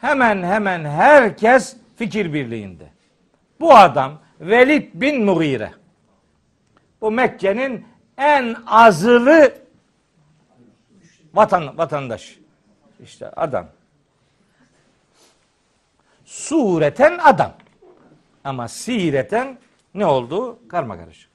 hemen 0.00 0.42
hemen 0.42 0.84
herkes 0.84 1.76
fikir 1.96 2.32
birliğinde. 2.32 2.90
Bu 3.60 3.74
adam 3.74 4.18
Velid 4.40 4.90
bin 4.94 5.24
Mughire. 5.24 5.72
Bu 7.00 7.10
Mekke'nin 7.10 7.86
en 8.16 8.56
azılı 8.66 9.54
vatan 11.34 11.78
vatandaş. 11.78 12.38
İşte 13.02 13.30
adam. 13.30 13.66
Sureten 16.24 17.18
adam. 17.18 17.52
Ama 18.44 18.68
sireten 18.68 19.58
ne 19.94 20.06
oldu? 20.06 20.58
Karma 20.68 20.96
karışık. 20.98 21.30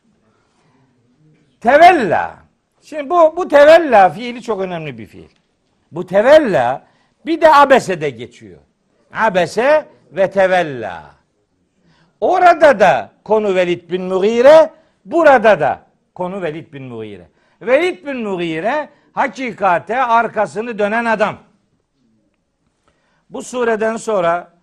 Tevella. 1.62 2.38
Şimdi 2.82 3.10
bu 3.10 3.38
bu 3.38 3.48
tevella 3.48 4.10
fiili 4.10 4.42
çok 4.42 4.62
önemli 4.62 4.98
bir 4.98 5.06
fiil. 5.06 5.30
Bu 5.92 6.06
tevella 6.06 6.86
bir 7.26 7.42
de 7.42 7.54
abesede 7.56 8.10
geçiyor. 8.10 8.60
Abese 9.14 9.86
ve 10.12 10.32
tevella. 10.32 11.04
Orada 12.22 12.80
da 12.80 13.12
konu 13.24 13.56
Velid 13.56 13.92
bin 13.92 14.02
Mughire, 14.02 14.70
burada 15.06 15.60
da 15.60 15.86
konu 16.16 16.42
Velid 16.42 16.74
bin 16.74 16.84
Mughire. 16.84 17.28
Velid 17.62 18.08
bin 18.08 18.18
Mughire 18.18 18.90
hakikate 19.14 20.04
arkasını 20.04 20.80
dönen 20.80 21.06
adam. 21.06 21.38
Bu 23.30 23.42
sureden 23.44 23.98
sonra 23.98 24.54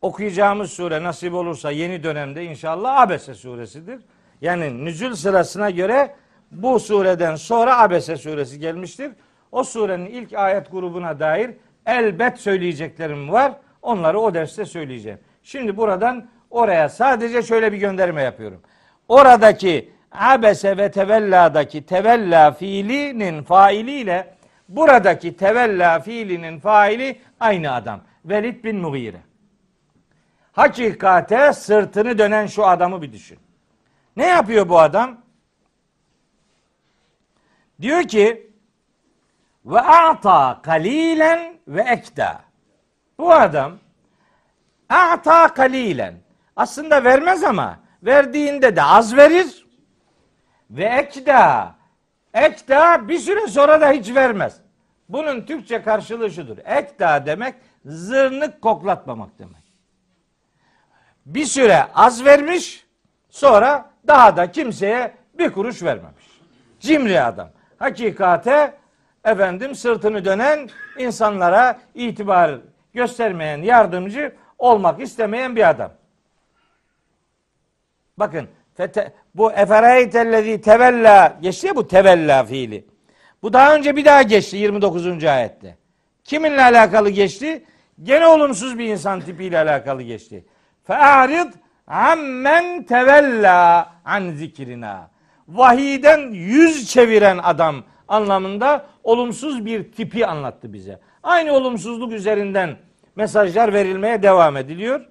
okuyacağımız 0.00 0.72
sure 0.72 1.02
nasip 1.02 1.34
olursa 1.34 1.70
yeni 1.70 2.02
dönemde 2.02 2.44
inşallah 2.44 3.00
Abese 3.00 3.34
suresidir. 3.34 4.00
Yani 4.40 4.84
nüzül 4.84 5.14
sırasına 5.14 5.70
göre 5.70 6.14
bu 6.50 6.80
sureden 6.80 7.36
sonra 7.36 7.78
Abese 7.78 8.16
suresi 8.16 8.58
gelmiştir. 8.58 9.12
O 9.52 9.64
surenin 9.64 10.06
ilk 10.06 10.32
ayet 10.32 10.70
grubuna 10.70 11.20
dair 11.20 11.50
elbet 11.86 12.38
söyleyeceklerim 12.38 13.32
var. 13.32 13.52
Onları 13.82 14.20
o 14.20 14.34
derste 14.34 14.64
söyleyeceğim. 14.64 15.18
Şimdi 15.42 15.76
buradan 15.76 16.28
oraya 16.50 16.88
sadece 16.88 17.42
şöyle 17.42 17.72
bir 17.72 17.78
gönderme 17.78 18.22
yapıyorum. 18.22 18.60
Oradaki 19.08 19.92
abese 20.12 20.76
ve 20.76 20.90
tevella'daki 20.90 21.86
tevella 21.86 22.52
fiilinin 22.52 23.42
failiyle 23.42 24.34
buradaki 24.68 25.36
tevella 25.36 26.00
fiilinin 26.00 26.60
faili 26.60 27.20
aynı 27.40 27.72
adam. 27.72 28.00
Velid 28.24 28.64
bin 28.64 28.76
Mughire. 28.76 29.20
Hakikate 30.52 31.52
sırtını 31.52 32.18
dönen 32.18 32.46
şu 32.46 32.66
adamı 32.66 33.02
bir 33.02 33.12
düşün. 33.12 33.38
Ne 34.16 34.26
yapıyor 34.26 34.68
bu 34.68 34.80
adam? 34.80 35.20
Diyor 37.80 38.02
ki 38.02 38.50
ve 39.64 39.80
a'ta 39.80 40.60
kalilen 40.62 41.59
ve 41.70 41.82
ekta. 41.82 42.40
Bu 43.18 43.32
adam 43.32 43.78
a'ta 44.88 45.54
kalilen. 45.54 46.14
Aslında 46.56 47.04
vermez 47.04 47.44
ama 47.44 47.78
verdiğinde 48.02 48.76
de 48.76 48.82
az 48.82 49.16
verir. 49.16 49.66
Ve 50.70 50.84
ekda. 50.84 51.74
Ekda 52.34 53.08
bir 53.08 53.18
süre 53.18 53.46
sonra 53.46 53.80
da 53.80 53.90
hiç 53.90 54.14
vermez. 54.14 54.60
Bunun 55.08 55.46
Türkçe 55.46 55.82
karşılığı 55.82 56.30
şudur. 56.30 56.58
Ekda 56.64 57.26
demek 57.26 57.54
zırnık 57.84 58.62
koklatmamak 58.62 59.38
demek. 59.38 59.60
Bir 61.26 61.44
süre 61.44 61.86
az 61.94 62.24
vermiş, 62.24 62.86
sonra 63.30 63.90
daha 64.06 64.36
da 64.36 64.52
kimseye 64.52 65.14
bir 65.38 65.52
kuruş 65.52 65.82
vermemiş. 65.82 66.24
Cimri 66.80 67.22
adam. 67.22 67.48
Hakikate 67.78 68.79
efendim 69.24 69.74
sırtını 69.74 70.24
dönen 70.24 70.70
insanlara 70.98 71.80
itibar 71.94 72.58
göstermeyen 72.94 73.62
yardımcı 73.62 74.32
olmak 74.58 75.00
istemeyen 75.00 75.56
bir 75.56 75.68
adam. 75.68 75.92
Bakın 78.16 78.48
bu 79.34 79.52
eferaytellezi 79.52 80.60
tevella 80.60 81.38
geçti 81.42 81.66
ya 81.66 81.76
bu 81.76 81.88
tevella 81.88 82.44
fiili. 82.44 82.84
Bu 83.42 83.52
daha 83.52 83.74
önce 83.74 83.96
bir 83.96 84.04
daha 84.04 84.22
geçti 84.22 84.56
29. 84.56 85.24
ayette. 85.24 85.76
Kiminle 86.24 86.62
alakalı 86.62 87.10
geçti? 87.10 87.64
Gene 88.02 88.26
olumsuz 88.26 88.78
bir 88.78 88.84
insan 88.84 89.20
tipiyle 89.20 89.58
alakalı 89.58 90.02
geçti. 90.02 90.44
Fe'arid 90.84 91.52
ammen 91.86 92.82
tevella 92.82 93.92
an 94.04 94.30
zikrina. 94.30 95.10
Vahiden 95.48 96.30
yüz 96.30 96.86
çeviren 96.88 97.38
adam 97.42 97.84
anlamında 98.10 98.86
olumsuz 99.04 99.64
bir 99.64 99.92
tipi 99.92 100.26
anlattı 100.26 100.72
bize. 100.72 101.00
Aynı 101.22 101.52
olumsuzluk 101.52 102.12
üzerinden 102.12 102.76
mesajlar 103.16 103.72
verilmeye 103.72 104.22
devam 104.22 104.56
ediliyor. 104.56 105.06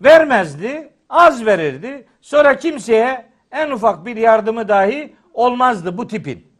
Vermezdi, 0.00 0.92
az 1.08 1.46
verirdi. 1.46 2.06
Sonra 2.20 2.56
kimseye 2.56 3.26
en 3.52 3.70
ufak 3.70 4.06
bir 4.06 4.16
yardımı 4.16 4.68
dahi 4.68 5.16
olmazdı 5.34 5.98
bu 5.98 6.06
tipin. 6.06 6.52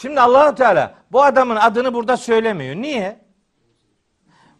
Şimdi 0.00 0.20
Allahu 0.20 0.54
Teala 0.54 0.94
bu 1.12 1.22
adamın 1.22 1.56
adını 1.56 1.94
burada 1.94 2.16
söylemiyor. 2.16 2.76
Niye? 2.76 3.18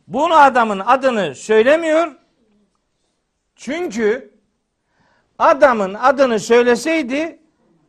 Bunu 0.07 0.35
adamın 0.35 0.79
adını 0.79 1.35
söylemiyor. 1.35 2.13
Çünkü 3.57 4.35
adamın 5.39 5.95
adını 5.95 6.41
söyleseydi 6.41 7.39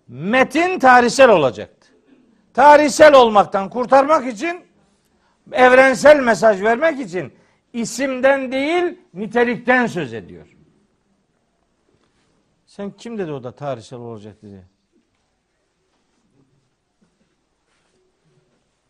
metin 0.09 0.79
tarihsel 0.79 1.29
olacaktı. 1.29 1.89
Tarihsel 2.53 3.13
olmaktan 3.13 3.69
kurtarmak 3.69 4.33
için 4.33 4.65
evrensel 5.51 6.19
mesaj 6.19 6.61
vermek 6.61 6.99
için 6.99 7.33
isimden 7.73 8.51
değil 8.51 8.99
nitelikten 9.13 9.87
söz 9.87 10.13
ediyor. 10.13 10.55
Sen 12.65 12.91
kim 12.91 13.17
dedi 13.17 13.31
o 13.31 13.43
da 13.43 13.51
tarihsel 13.51 13.99
olacak 13.99 14.41
diye. 14.41 14.63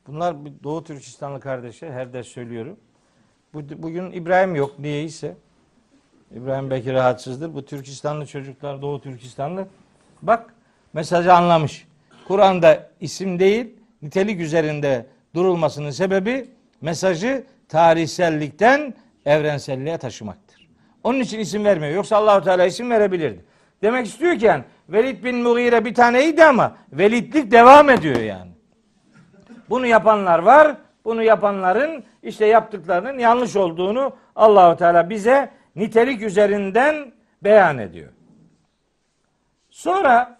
Bunlar 0.07 0.35
Doğu 0.63 0.83
Türkistanlı 0.83 1.39
kardeşler 1.39 1.91
her 1.91 2.13
ders 2.13 2.27
söylüyorum. 2.27 2.79
Bugün 3.53 4.11
İbrahim 4.11 4.55
yok 4.55 4.79
niyeyse. 4.79 5.37
İbrahim 6.31 6.69
belki 6.69 6.93
rahatsızdır. 6.93 7.53
Bu 7.53 7.65
Türkistanlı 7.65 8.25
çocuklar 8.25 8.81
Doğu 8.81 9.01
Türkistanlı. 9.01 9.67
Bak 10.21 10.53
mesajı 10.93 11.33
anlamış. 11.33 11.87
Kur'an'da 12.27 12.89
isim 12.99 13.39
değil 13.39 13.75
nitelik 14.01 14.39
üzerinde 14.39 15.05
durulmasının 15.35 15.89
sebebi 15.89 16.49
mesajı 16.81 17.43
tarihsellikten 17.69 18.93
evrenselliğe 19.25 19.97
taşımaktır. 19.97 20.67
Onun 21.03 21.19
için 21.19 21.39
isim 21.39 21.65
vermiyor. 21.65 21.93
Yoksa 21.93 22.17
Allahu 22.17 22.43
Teala 22.43 22.65
isim 22.65 22.89
verebilirdi. 22.89 23.45
Demek 23.81 24.05
istiyor 24.05 24.39
ki 24.39 24.45
yani 24.45 24.63
Velid 24.89 25.23
bin 25.23 25.35
Mughire 25.35 25.85
bir 25.85 25.93
taneydi 25.93 26.45
ama 26.45 26.75
velidlik 26.93 27.51
devam 27.51 27.89
ediyor 27.89 28.19
yani. 28.21 28.51
Bunu 29.69 29.85
yapanlar 29.85 30.39
var. 30.39 30.77
Bunu 31.05 31.23
yapanların 31.23 32.03
işte 32.23 32.45
yaptıklarının 32.45 33.19
yanlış 33.19 33.55
olduğunu 33.55 34.15
Allahu 34.35 34.77
Teala 34.77 35.09
bize 35.09 35.49
nitelik 35.75 36.21
üzerinden 36.21 37.11
beyan 37.43 37.77
ediyor. 37.77 38.09
Sonra 39.69 40.38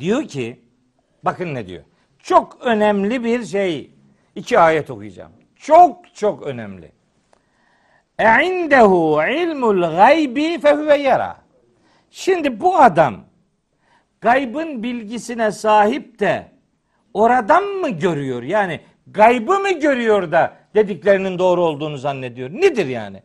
diyor 0.00 0.28
ki 0.28 0.60
bakın 1.22 1.54
ne 1.54 1.66
diyor. 1.66 1.82
Çok 2.18 2.58
önemli 2.60 3.24
bir 3.24 3.44
şey. 3.44 3.90
İki 4.34 4.58
ayet 4.58 4.90
okuyacağım. 4.90 5.32
Çok 5.56 6.14
çok 6.14 6.42
önemli. 6.42 6.92
E'indehu 8.18 9.22
ilmul 9.30 9.80
gaybi 9.80 10.60
fehuve 10.60 10.96
yara. 10.96 11.36
Şimdi 12.10 12.60
bu 12.60 12.76
adam 12.76 13.16
gaybın 14.20 14.82
bilgisine 14.82 15.52
sahip 15.52 16.18
de 16.20 16.46
oradan 17.14 17.64
mı 17.64 17.88
görüyor? 17.88 18.42
Yani 18.42 18.80
gaybı 19.06 19.58
mı 19.58 19.70
görüyor 19.70 20.32
da 20.32 20.56
dediklerinin 20.74 21.38
doğru 21.38 21.64
olduğunu 21.64 21.98
zannediyor? 21.98 22.50
Nedir 22.50 22.86
yani? 22.86 23.22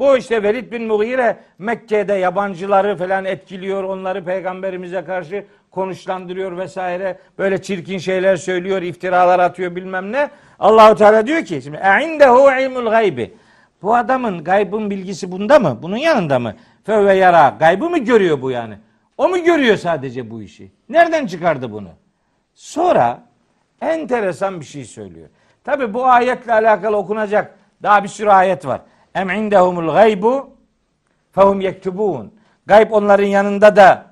Bu 0.00 0.16
işte 0.16 0.42
Velid 0.42 0.72
bin 0.72 0.86
Mughire 0.86 1.36
Mekke'de 1.58 2.12
yabancıları 2.12 2.96
falan 2.96 3.24
etkiliyor. 3.24 3.84
Onları 3.84 4.24
peygamberimize 4.24 5.04
karşı 5.04 5.44
konuşlandırıyor 5.70 6.58
vesaire. 6.58 7.18
Böyle 7.38 7.62
çirkin 7.62 7.98
şeyler 7.98 8.36
söylüyor, 8.36 8.82
iftiralar 8.82 9.38
atıyor 9.38 9.76
bilmem 9.76 10.12
ne. 10.12 10.30
Allahu 10.58 10.94
Teala 10.94 11.26
diyor 11.26 11.44
ki 11.44 11.62
şimdi 11.62 11.76
e'indehu 11.76 12.50
ilmul 12.60 12.90
gaybi. 12.90 13.34
Bu 13.82 13.94
adamın 13.94 14.44
gaybın 14.44 14.90
bilgisi 14.90 15.32
bunda 15.32 15.58
mı? 15.58 15.78
Bunun 15.82 15.96
yanında 15.96 16.38
mı? 16.38 16.54
Fevve 16.84 17.14
yara. 17.14 17.56
Gaybı 17.58 17.90
mı 17.90 17.98
görüyor 17.98 18.42
bu 18.42 18.50
yani? 18.50 18.74
O 19.18 19.28
mu 19.28 19.44
görüyor 19.44 19.76
sadece 19.76 20.30
bu 20.30 20.42
işi? 20.42 20.72
Nereden 20.88 21.26
çıkardı 21.26 21.72
bunu? 21.72 21.88
Sonra 22.54 23.22
enteresan 23.80 24.60
bir 24.60 24.66
şey 24.66 24.84
söylüyor. 24.84 25.28
Tabi 25.64 25.94
bu 25.94 26.06
ayetle 26.06 26.52
alakalı 26.52 26.96
okunacak 26.96 27.54
daha 27.82 28.02
bir 28.02 28.08
sürü 28.08 28.30
ayet 28.30 28.66
var. 28.66 28.80
Em 29.14 29.30
indehumul 29.30 29.92
gaybu 29.92 30.50
fehum 31.32 31.60
yektubun. 31.60 32.34
Gayb 32.66 32.90
onların 32.92 33.26
yanında 33.26 33.76
da 33.76 34.06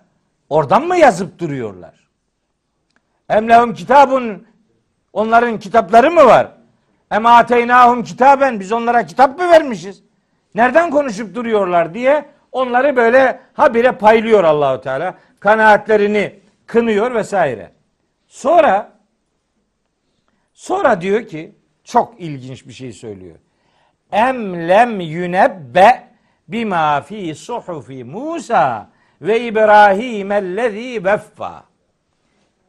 oradan 0.48 0.86
mı 0.86 0.96
yazıp 0.96 1.38
duruyorlar? 1.38 2.08
Em 3.28 3.48
lehum 3.48 3.74
kitabun 3.74 4.46
onların 5.12 5.58
kitapları 5.58 6.10
mı 6.10 6.24
var? 6.24 6.52
Em 7.10 7.26
ateynahum 7.26 8.04
kitaben 8.04 8.60
biz 8.60 8.72
onlara 8.72 9.06
kitap 9.06 9.38
mı 9.38 9.50
vermişiz? 9.50 10.02
Nereden 10.54 10.90
konuşup 10.90 11.34
duruyorlar 11.34 11.94
diye 11.94 12.24
onları 12.52 12.96
böyle 12.96 13.40
habire 13.52 13.92
paylıyor 13.92 14.44
Allahu 14.44 14.80
Teala. 14.80 15.14
Kanaatlerini 15.40 16.40
kınıyor 16.66 17.14
vesaire. 17.14 17.72
Sonra 18.26 18.92
sonra 20.54 21.00
diyor 21.00 21.26
ki 21.26 21.54
çok 21.84 22.20
ilginç 22.20 22.66
bir 22.66 22.72
şey 22.72 22.92
söylüyor. 22.92 23.36
Em 24.12 24.68
lem 24.68 25.00
yunebbe 25.00 26.08
bima 26.48 27.00
fi 27.00 27.34
suhufi 27.34 28.04
Musa 28.04 28.90
ve 29.22 29.40
İbrahim 29.40 30.32
ellezî 30.32 31.04
veffa. 31.04 31.64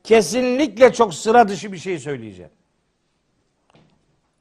Kesinlikle 0.03 0.93
çok 0.93 1.13
sıra 1.13 1.47
dışı 1.47 1.71
bir 1.71 1.77
şey 1.77 1.99
söyleyeceğim. 1.99 2.51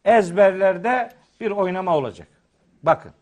Ezberlerde 0.05 1.13
bir 1.41 1.51
oynama 1.51 1.97
olacak. 1.97 2.29
Bakın. 2.83 3.13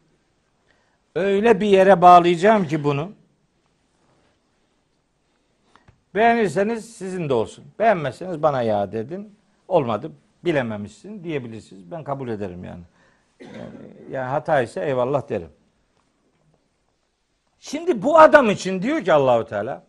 Öyle 1.15 1.61
bir 1.61 1.66
yere 1.66 2.03
bağlayacağım 2.03 2.66
ki 2.66 2.85
bunu. 2.85 3.12
Beğenirseniz 6.15 6.97
sizin 6.97 7.28
de 7.28 7.35
olsun. 7.35 7.65
Beğenmezseniz 7.78 8.43
bana 8.43 8.62
ya 8.62 8.93
dedin. 8.93 9.35
Olmadı. 9.69 10.12
Bilememişsin 10.44 11.24
diyebilirsiniz. 11.24 11.90
Ben 11.90 12.05
kabul 12.05 12.28
ederim 12.28 12.65
yani. 12.65 12.82
Yani, 13.40 13.52
yani 14.10 14.28
hata 14.28 14.62
ise 14.62 14.84
eyvallah 14.84 15.28
derim. 15.28 15.50
Şimdi 17.58 18.02
bu 18.02 18.18
adam 18.18 18.50
için 18.50 18.82
diyor 18.82 19.04
ki 19.04 19.12
Allahu 19.12 19.44
Teala 19.44 19.82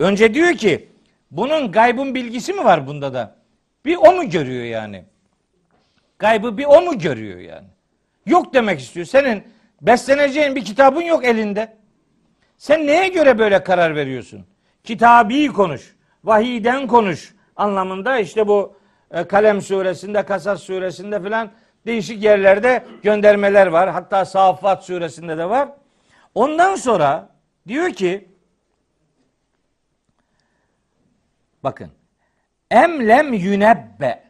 önce 0.00 0.34
diyor 0.34 0.52
ki 0.52 0.88
bunun 1.30 1.72
gaybın 1.72 2.14
bilgisi 2.14 2.52
mi 2.52 2.64
var 2.64 2.86
bunda 2.86 3.14
da? 3.14 3.36
Bir 3.84 3.96
o 3.96 4.12
mu 4.12 4.30
görüyor 4.30 4.64
yani? 4.64 5.04
Gaybı 6.18 6.58
bir 6.58 6.64
o 6.64 6.82
mu 6.82 6.98
görüyor 6.98 7.38
yani? 7.38 7.66
Yok 8.26 8.54
demek 8.54 8.80
istiyor. 8.80 9.06
Senin 9.06 9.44
besleneceğin 9.80 10.56
bir 10.56 10.64
kitabın 10.64 11.02
yok 11.02 11.24
elinde. 11.24 11.76
Sen 12.58 12.86
neye 12.86 13.08
göre 13.08 13.38
böyle 13.38 13.64
karar 13.64 13.96
veriyorsun? 13.96 14.46
Kitabi 14.84 15.48
konuş, 15.48 15.96
vahiden 16.24 16.86
konuş 16.86 17.34
anlamında 17.56 18.18
işte 18.18 18.48
bu 18.48 18.76
e, 19.10 19.24
Kalem 19.24 19.60
suresinde, 19.60 20.22
Kasas 20.22 20.62
suresinde 20.62 21.22
filan 21.22 21.50
değişik 21.86 22.22
yerlerde 22.22 22.84
göndermeler 23.02 23.66
var. 23.66 23.90
Hatta 23.90 24.24
Saffat 24.24 24.84
suresinde 24.84 25.38
de 25.38 25.48
var. 25.48 25.68
Ondan 26.34 26.74
sonra 26.74 27.28
diyor 27.68 27.90
ki 27.90 28.28
bakın 31.62 31.90
emlem 32.70 33.32
yünebbe 33.32 34.22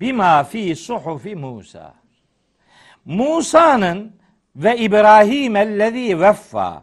bima 0.00 0.44
fi 0.44 0.76
suhufi 0.76 1.36
Musa. 1.36 1.94
Musa'nın 3.04 4.16
ve 4.56 4.76
İbrahim 4.76 5.56
ellezî 5.56 6.20
veffa. 6.20 6.82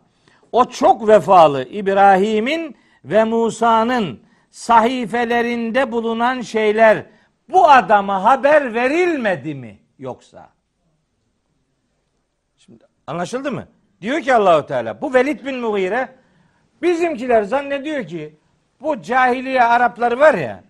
O 0.52 0.66
çok 0.66 1.08
vefalı 1.08 1.64
İbrahim'in 1.64 2.78
ve 3.06 3.24
Musa'nın 3.24 4.20
sahifelerinde 4.52 5.92
bulunan 5.92 6.42
şeyler 6.42 7.06
bu 7.54 7.70
adama 7.70 8.24
haber 8.24 8.74
verilmedi 8.74 9.56
mi 9.56 9.80
yoksa? 10.00 10.50
Şimdi 12.58 12.86
anlaşıldı 13.08 13.52
mı? 13.52 13.68
Diyor 14.02 14.22
ki 14.22 14.34
Allahu 14.34 14.66
Teala 14.66 15.02
bu 15.02 15.14
Velid 15.14 15.46
bin 15.46 15.60
Mughire 15.60 16.10
bizimkiler 16.82 17.44
zannediyor 17.44 18.08
ki 18.08 18.36
bu 18.82 19.02
cahiliye 19.02 19.64
Arapları 19.64 20.20
var 20.20 20.34
ya 20.34 20.64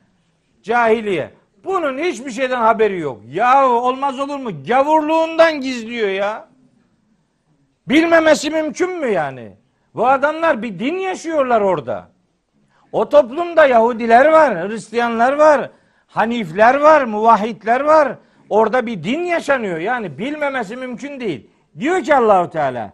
cahiliye 0.63 1.33
bunun 1.63 1.97
hiçbir 1.97 2.31
şeyden 2.31 2.61
haberi 2.61 2.99
yok. 2.99 3.21
Ya 3.27 3.69
olmaz 3.69 4.19
olur 4.19 4.37
mu? 4.37 4.63
Gavurluğundan 4.67 5.61
gizliyor 5.61 6.09
ya. 6.09 6.47
Bilmemesi 7.87 8.49
mümkün 8.49 8.99
mü 8.99 9.07
yani? 9.07 9.57
Bu 9.95 10.07
adamlar 10.07 10.61
bir 10.61 10.79
din 10.79 10.97
yaşıyorlar 10.97 11.61
orada. 11.61 12.09
O 12.91 13.09
toplumda 13.09 13.65
Yahudiler 13.65 14.25
var, 14.25 14.69
Hristiyanlar 14.69 15.33
var, 15.33 15.69
Hanifler 16.13 16.75
var, 16.75 17.03
muvahhidler 17.03 17.81
var. 17.81 18.17
Orada 18.49 18.85
bir 18.85 19.03
din 19.03 19.19
yaşanıyor. 19.19 19.77
Yani 19.77 20.17
bilmemesi 20.17 20.75
mümkün 20.75 21.19
değil. 21.19 21.49
Diyor 21.79 22.03
ki 22.03 22.15
Allahu 22.15 22.49
Teala, 22.49 22.93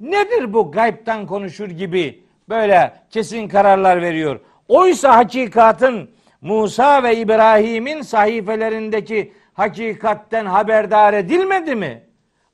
nedir 0.00 0.52
bu 0.52 0.72
gaybtan 0.72 1.26
konuşur 1.26 1.68
gibi 1.68 2.24
böyle 2.48 2.94
kesin 3.10 3.48
kararlar 3.48 4.02
veriyor. 4.02 4.40
Oysa 4.68 5.16
hakikatın 5.16 6.10
Musa 6.40 7.02
ve 7.02 7.16
İbrahim'in 7.16 8.02
sahifelerindeki 8.02 9.32
hakikatten 9.52 10.46
haberdar 10.46 11.14
edilmedi 11.14 11.74
mi? 11.74 12.02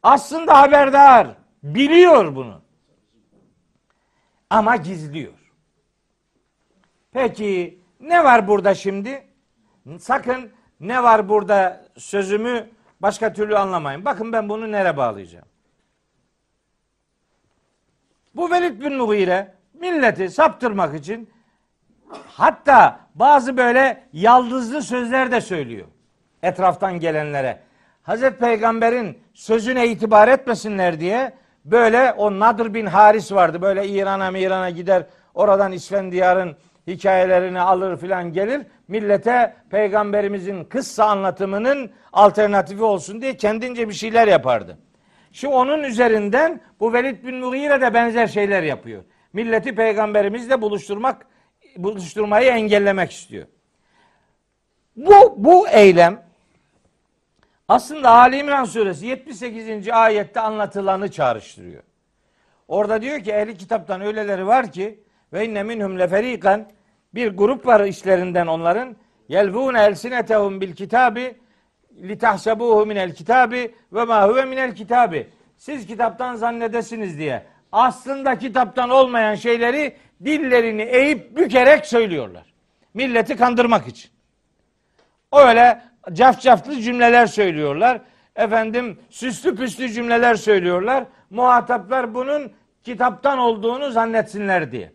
Aslında 0.02 0.60
haberdar, 0.60 1.28
biliyor 1.62 2.34
bunu. 2.34 2.62
Ama 4.50 4.76
gizliyor. 4.76 5.32
Peki 7.12 7.78
ne 8.00 8.24
var 8.24 8.48
burada 8.48 8.74
şimdi? 8.74 9.26
Sakın 10.00 10.50
ne 10.80 11.02
var 11.02 11.28
burada 11.28 11.84
sözümü 11.96 12.68
başka 13.00 13.32
türlü 13.32 13.58
anlamayın. 13.58 14.04
Bakın 14.04 14.32
ben 14.32 14.48
bunu 14.48 14.72
nereye 14.72 14.96
bağlayacağım. 14.96 15.46
Bu 18.34 18.50
Velid 18.50 18.80
bin 18.80 18.96
Mughire 18.96 19.54
milleti 19.74 20.30
saptırmak 20.30 20.94
için 20.94 21.30
hatta 22.26 23.00
bazı 23.14 23.56
böyle 23.56 24.08
yaldızlı 24.12 24.82
sözler 24.82 25.32
de 25.32 25.40
söylüyor 25.40 25.86
etraftan 26.42 27.00
gelenlere. 27.00 27.58
Hazreti 28.02 28.38
Peygamber'in 28.38 29.18
sözüne 29.34 29.88
itibar 29.88 30.28
etmesinler 30.28 31.00
diye 31.00 31.32
böyle 31.64 32.12
o 32.12 32.38
Nadir 32.38 32.74
bin 32.74 32.86
Haris 32.86 33.32
vardı. 33.32 33.62
Böyle 33.62 33.88
İran'a 33.88 34.38
İran'a 34.38 34.70
gider 34.70 35.06
oradan 35.34 35.72
İsfendiyar'ın 35.72 36.56
hikayelerini 36.86 37.60
alır 37.60 37.96
filan 37.96 38.32
gelir. 38.32 38.62
Millete 38.88 39.56
peygamberimizin 39.70 40.64
kıssa 40.64 41.04
anlatımının 41.04 41.90
alternatifi 42.12 42.82
olsun 42.82 43.20
diye 43.20 43.36
kendince 43.36 43.88
bir 43.88 43.94
şeyler 43.94 44.28
yapardı. 44.28 44.78
Şu 45.32 45.48
onun 45.48 45.82
üzerinden 45.82 46.60
bu 46.80 46.92
Velid 46.92 47.26
bin 47.26 47.36
Mughire 47.36 47.80
de 47.80 47.94
benzer 47.94 48.26
şeyler 48.26 48.62
yapıyor. 48.62 49.04
Milleti 49.32 49.74
peygamberimizle 49.74 50.62
buluşturmak 50.62 51.26
buluşturmayı 51.76 52.50
engellemek 52.50 53.12
istiyor. 53.12 53.46
Bu 54.96 55.34
bu 55.36 55.68
eylem 55.68 56.22
aslında 57.68 58.10
Ali 58.10 58.38
İmran 58.38 58.64
suresi 58.64 59.06
78. 59.06 59.88
ayette 59.88 60.40
anlatılanı 60.40 61.10
çağrıştırıyor. 61.10 61.82
Orada 62.68 63.02
diyor 63.02 63.20
ki 63.20 63.32
ehli 63.32 63.56
kitaptan 63.56 64.00
öyleleri 64.00 64.46
var 64.46 64.72
ki 64.72 65.00
ve 65.32 65.46
inne 65.46 65.62
minhum 65.62 65.98
leferikan 65.98 66.70
bir 67.14 67.28
grup 67.36 67.66
var 67.66 67.84
işlerinden 67.84 68.46
onların 68.46 68.96
yelvune 69.28 69.82
elsinetehum 69.82 70.60
bil 70.60 70.72
kitabi 70.72 71.36
litahsebuhu 72.02 72.86
minel 72.86 73.14
kitabi 73.14 73.74
ve 73.92 74.04
ma 74.04 74.28
huve 74.28 74.44
minel 74.44 74.74
kitabi. 74.74 75.28
Siz 75.56 75.86
kitaptan 75.86 76.36
zannedesiniz 76.36 77.18
diye 77.18 77.42
aslında 77.72 78.38
kitaptan 78.38 78.90
olmayan 78.90 79.34
şeyleri 79.34 79.96
dillerini 80.24 80.82
eğip 80.82 81.36
bükerek 81.36 81.86
söylüyorlar. 81.86 82.54
Milleti 82.94 83.36
kandırmak 83.36 83.88
için. 83.88 84.10
Öyle 85.32 85.82
cafcaflı 86.12 86.80
cümleler 86.80 87.26
söylüyorlar. 87.26 88.00
Efendim 88.36 88.98
süslü 89.10 89.56
püslü 89.56 89.88
cümleler 89.88 90.34
söylüyorlar. 90.34 91.04
Muhataplar 91.30 92.14
bunun 92.14 92.52
kitaptan 92.82 93.38
olduğunu 93.38 93.90
zannetsinler 93.90 94.72
diye. 94.72 94.92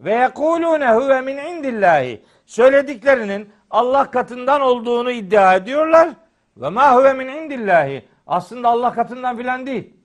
Ve 0.00 0.14
yekulune 0.14 0.88
huve 0.92 1.20
min 1.20 1.36
indillahi. 1.36 2.22
Söylediklerinin 2.46 3.48
Allah 3.70 4.10
katından 4.10 4.60
olduğunu 4.60 5.10
iddia 5.10 5.54
ediyorlar. 5.54 6.08
Ve 6.56 6.68
ma 6.68 6.94
huve 6.94 7.12
min 7.12 7.28
indillahi. 7.28 8.08
Aslında 8.26 8.68
Allah 8.68 8.92
katından 8.92 9.36
filan 9.36 9.66
değil. 9.66 9.96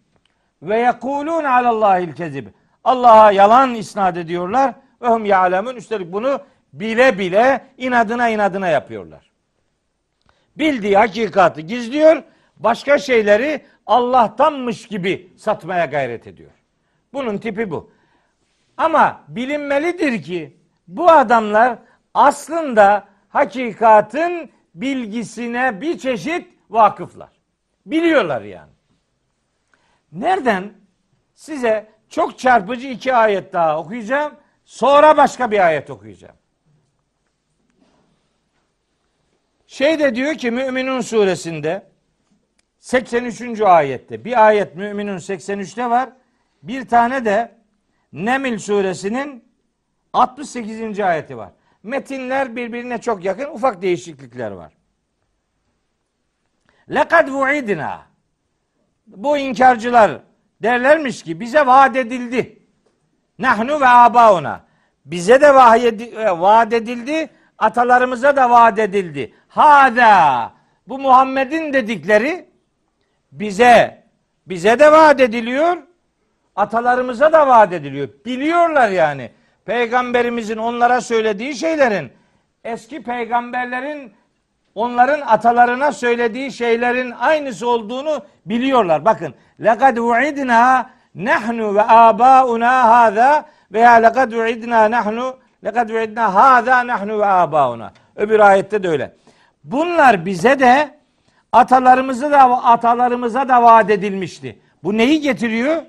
Ve 0.61 0.79
yekulune 0.79 1.49
alallahil 1.49 2.13
kezib. 2.13 2.47
Allah'a 2.83 3.31
yalan 3.31 3.75
isnat 3.75 4.17
ediyorlar. 4.17 4.73
Ve 5.01 5.07
hum 5.07 5.25
ya'lemun. 5.25 5.75
Üstelik 5.75 6.13
bunu 6.13 6.39
bile 6.73 7.19
bile 7.19 7.65
inadına 7.77 8.29
inadına 8.29 8.67
yapıyorlar. 8.67 9.31
Bildiği 10.57 10.97
hakikati 10.97 11.67
gizliyor. 11.67 12.23
başka 12.57 12.97
şeyleri 12.97 13.65
Allah'tanmış 13.85 14.87
gibi 14.87 15.33
satmaya 15.37 15.85
gayret 15.85 16.27
ediyor. 16.27 16.51
Bunun 17.13 17.37
tipi 17.37 17.71
bu. 17.71 17.91
Ama 18.79 19.23
bilinmelidir 19.27 20.23
ki 20.23 20.57
bu 20.87 21.11
adamlar 21.11 21.79
aslında 22.13 23.07
hakikatın 23.29 24.49
bilgisine 24.75 25.81
bir 25.81 25.97
çeşit 25.97 26.47
vakıflar. 26.69 27.29
Biliyorlar 27.85 28.41
yani. 28.41 28.71
Nereden? 30.11 30.73
Size 31.35 31.87
çok 32.09 32.39
çarpıcı 32.39 32.87
iki 32.87 33.15
ayet 33.15 33.53
daha 33.53 33.79
okuyacağım. 33.79 34.33
Sonra 34.65 35.17
başka 35.17 35.51
bir 35.51 35.65
ayet 35.65 35.89
okuyacağım. 35.89 36.35
Şey 39.67 39.99
de 39.99 40.15
diyor 40.15 40.33
ki 40.35 40.51
Müminun 40.51 41.01
suresinde 41.01 41.87
83. 42.79 43.61
ayette 43.61 44.25
bir 44.25 44.47
ayet 44.47 44.75
Müminun 44.75 45.17
83'te 45.17 45.89
var. 45.89 46.09
Bir 46.63 46.87
tane 46.87 47.25
de 47.25 47.58
Nemil 48.13 48.59
suresinin 48.59 49.43
68. 50.13 50.99
ayeti 50.99 51.37
var. 51.37 51.51
Metinler 51.83 52.55
birbirine 52.55 52.97
çok 52.97 53.25
yakın, 53.25 53.45
ufak 53.45 53.81
değişiklikler 53.81 54.51
var. 54.51 54.73
Lekad 56.89 57.29
vuidina. 57.29 58.01
Bu 59.07 59.37
inkarcılar 59.37 60.21
derlermiş 60.63 61.23
ki 61.23 61.39
bize 61.39 61.65
vaat 61.65 61.95
edildi. 61.95 62.61
Nahnu 63.39 63.79
ve 63.79 63.87
abauna. 63.87 64.65
Bize 65.05 65.41
de 65.41 65.55
vaat 66.39 66.73
edildi, 66.73 67.29
atalarımıza 67.57 68.35
da 68.35 68.49
vaat 68.49 68.79
edildi. 68.79 69.33
Hada. 69.47 70.53
Bu 70.87 70.99
Muhammed'in 70.99 71.73
dedikleri 71.73 72.49
bize 73.31 74.03
bize 74.47 74.79
de 74.79 74.91
vaat 74.91 75.21
ediliyor. 75.21 75.77
Atalarımıza 76.59 77.33
da 77.33 77.47
vaat 77.47 77.73
ediliyor. 77.73 78.09
Biliyorlar 78.25 78.89
yani. 78.89 79.31
Peygamberimizin 79.65 80.57
onlara 80.57 81.01
söylediği 81.01 81.55
şeylerin 81.55 82.11
eski 82.63 83.03
peygamberlerin 83.03 84.13
onların 84.75 85.21
atalarına 85.21 85.91
söylediği 85.91 86.51
şeylerin 86.51 87.11
aynısı 87.11 87.69
olduğunu 87.69 88.21
biliyorlar. 88.45 89.05
Bakın. 89.05 89.33
Lekad 89.63 89.97
uidna 89.97 90.89
nahnu 91.15 91.75
ve 91.75 91.83
abauna 91.87 92.89
hada 92.89 93.45
veya 93.71 93.91
lekad 93.91 94.31
uidna 94.31 94.91
nahnu 94.91 95.37
lekad 95.65 95.89
uidna 95.89 96.33
hada 96.33 96.87
nahnu 96.87 97.19
ve 97.19 97.25
abauna. 97.25 97.91
Öbür 98.15 98.39
ayette 98.39 98.83
de 98.83 98.87
öyle. 98.87 99.15
Bunlar 99.63 100.25
bize 100.25 100.59
de 100.59 100.89
atalarımızı 101.51 102.31
da 102.31 102.63
atalarımıza 102.63 103.49
da 103.49 103.63
vaat 103.63 103.89
edilmişti. 103.89 104.59
Bu 104.83 104.97
neyi 104.97 105.21
getiriyor? 105.21 105.81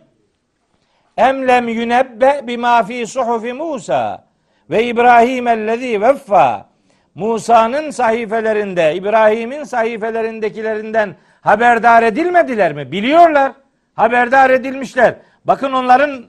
Emlem 1.20 1.68
yunebbe 1.68 2.40
bima 2.46 2.82
fi 2.82 3.06
suhufi 3.06 3.52
Musa 3.52 4.24
ve 4.70 4.84
İbrahim 4.84 5.48
ellezî 5.48 6.00
veffa. 6.00 6.66
Musa'nın 7.14 7.90
sahifelerinde, 7.90 8.94
İbrahim'in 8.94 9.64
sahifelerindekilerinden 9.64 11.14
haberdar 11.40 12.02
edilmediler 12.02 12.72
mi? 12.72 12.92
Biliyorlar. 12.92 13.52
Haberdar 13.94 14.50
edilmişler. 14.50 15.14
Bakın 15.44 15.72
onların 15.72 16.24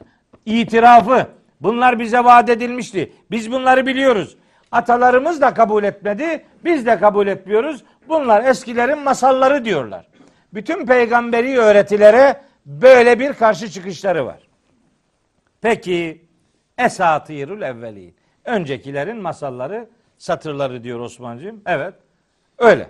itirafı. 0.45 1.27
Bunlar 1.61 1.99
bize 1.99 2.23
vaat 2.23 2.49
edilmişti. 2.49 3.11
Biz 3.31 3.51
bunları 3.51 3.85
biliyoruz. 3.85 4.37
Atalarımız 4.71 5.41
da 5.41 5.53
kabul 5.53 5.83
etmedi. 5.83 6.45
Biz 6.65 6.85
de 6.85 6.99
kabul 6.99 7.27
etmiyoruz. 7.27 7.83
Bunlar 8.09 8.43
eskilerin 8.43 8.99
masalları 8.99 9.65
diyorlar. 9.65 10.05
Bütün 10.53 10.85
peygamberi 10.85 11.59
öğretilere 11.59 12.41
böyle 12.65 13.19
bir 13.19 13.33
karşı 13.33 13.69
çıkışları 13.69 14.25
var. 14.25 14.50
Peki 15.61 16.25
esatirul 16.77 17.61
evvelin. 17.61 18.15
Öncekilerin 18.45 19.17
masalları, 19.17 19.89
satırları 20.17 20.83
diyor 20.83 20.99
Osman'cığım. 20.99 21.61
Evet. 21.65 21.93
Öyle. 22.57 22.89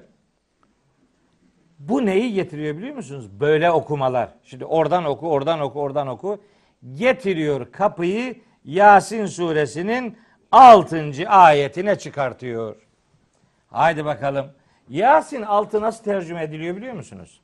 Bu 1.79 2.05
neyi 2.05 2.33
getiriyor 2.33 2.77
biliyor 2.77 2.95
musunuz? 2.95 3.39
Böyle 3.39 3.71
okumalar. 3.71 4.29
Şimdi 4.43 4.65
oradan 4.65 5.05
oku, 5.05 5.29
oradan 5.29 5.59
oku, 5.59 5.81
oradan 5.81 6.07
oku. 6.07 6.41
Getiriyor 6.93 7.71
kapıyı 7.71 8.35
Yasin 8.65 9.25
suresinin 9.25 10.17
6. 10.51 11.11
ayetine 11.27 11.97
çıkartıyor. 11.97 12.75
Haydi 13.67 14.05
bakalım. 14.05 14.51
Yasin 14.89 15.41
6 15.41 15.81
nasıl 15.81 16.03
tercüme 16.03 16.43
ediliyor 16.43 16.75
biliyor 16.75 16.93
musunuz? 16.93 17.41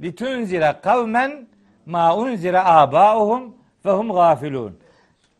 Litunzira 0.00 0.80
kavmen 0.80 1.48
ma 1.86 2.16
unzira 2.16 2.64
abauhum 2.64 3.56
fehum 3.82 4.12
gafilun. 4.12 4.78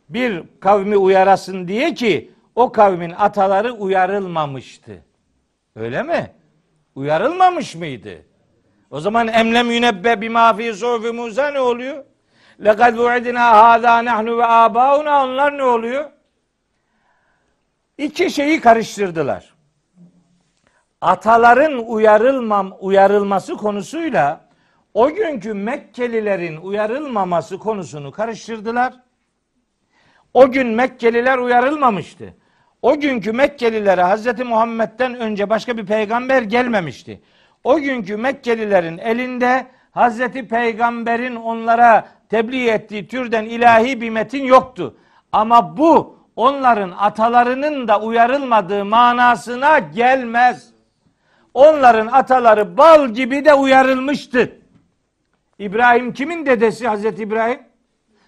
Bir 0.09 0.43
kavmi 0.61 0.97
uyarasın 0.97 1.69
diye 1.69 1.95
ki 1.95 2.31
o 2.55 2.73
kavmin 2.73 3.11
ataları 3.11 3.73
uyarılmamıştı. 3.73 5.05
Öyle 5.77 6.03
mi? 6.03 6.31
Uyarılmamış 6.95 7.75
mıydı? 7.75 8.23
O 8.91 9.01
zaman 9.01 9.29
emlem 9.29 9.71
yünebbe 9.71 10.21
bima 10.21 10.55
fi 10.55 10.75
sufi 10.75 11.13
Musa 11.13 11.51
ne 11.51 11.61
oluyor? 11.61 12.05
Lekad 12.65 12.97
vu'idina 12.97 13.53
hâzâ 13.53 14.05
nahnu 14.05 14.39
ve 14.39 14.47
âbâuna 14.47 15.25
onlar 15.25 15.59
ne 15.59 15.65
oluyor? 15.65 16.11
İki 17.99 18.31
şeyi 18.31 18.61
karıştırdılar. 18.61 19.55
Ataların 21.01 21.79
uyarılmam 21.79 22.77
uyarılması 22.81 23.57
konusuyla 23.57 24.41
o 24.95 25.15
günkü 25.15 25.55
Mekkelilerin 25.55 26.57
uyarılmaması 26.57 27.59
konusunu 27.59 28.11
karıştırdılar. 28.11 28.95
O 30.35 30.51
gün 30.51 30.67
Mekkeliler 30.69 31.39
uyarılmamıştı. 31.39 32.35
O 32.83 33.01
günkü 33.01 33.33
Mekkelilere 33.33 34.05
Hz. 34.05 34.39
Muhammed'den 34.47 35.15
önce 35.15 35.51
başka 35.51 35.77
bir 35.77 35.87
peygamber 35.87 36.43
gelmemişti. 36.43 37.21
O 37.65 37.79
günkü 37.79 38.17
Mekkelilerin 38.17 38.99
elinde 38.99 39.67
Hz. 39.95 40.19
Peygamber'in 40.49 41.37
onlara 41.37 42.09
tebliğ 42.29 42.69
ettiği 42.69 43.09
türden 43.09 43.45
ilahi 43.45 44.01
bir 44.01 44.11
metin 44.11 44.45
yoktu. 44.45 44.97
Ama 45.33 45.77
bu 45.77 46.19
onların 46.37 46.91
atalarının 46.99 47.89
da 47.89 48.01
uyarılmadığı 48.01 48.85
manasına 48.85 49.79
gelmez. 49.79 50.73
Onların 51.55 52.07
ataları 52.07 52.77
bal 52.77 53.09
gibi 53.09 53.45
de 53.45 53.55
uyarılmıştı. 53.55 54.62
İbrahim 55.63 56.13
kimin 56.13 56.47
dedesi 56.47 56.89
Hazreti 56.89 57.23
İbrahim? 57.23 57.61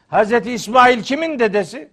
Hazreti 0.09 0.52
İsmail 0.52 1.02
kimin 1.02 1.39
dedesi? 1.39 1.90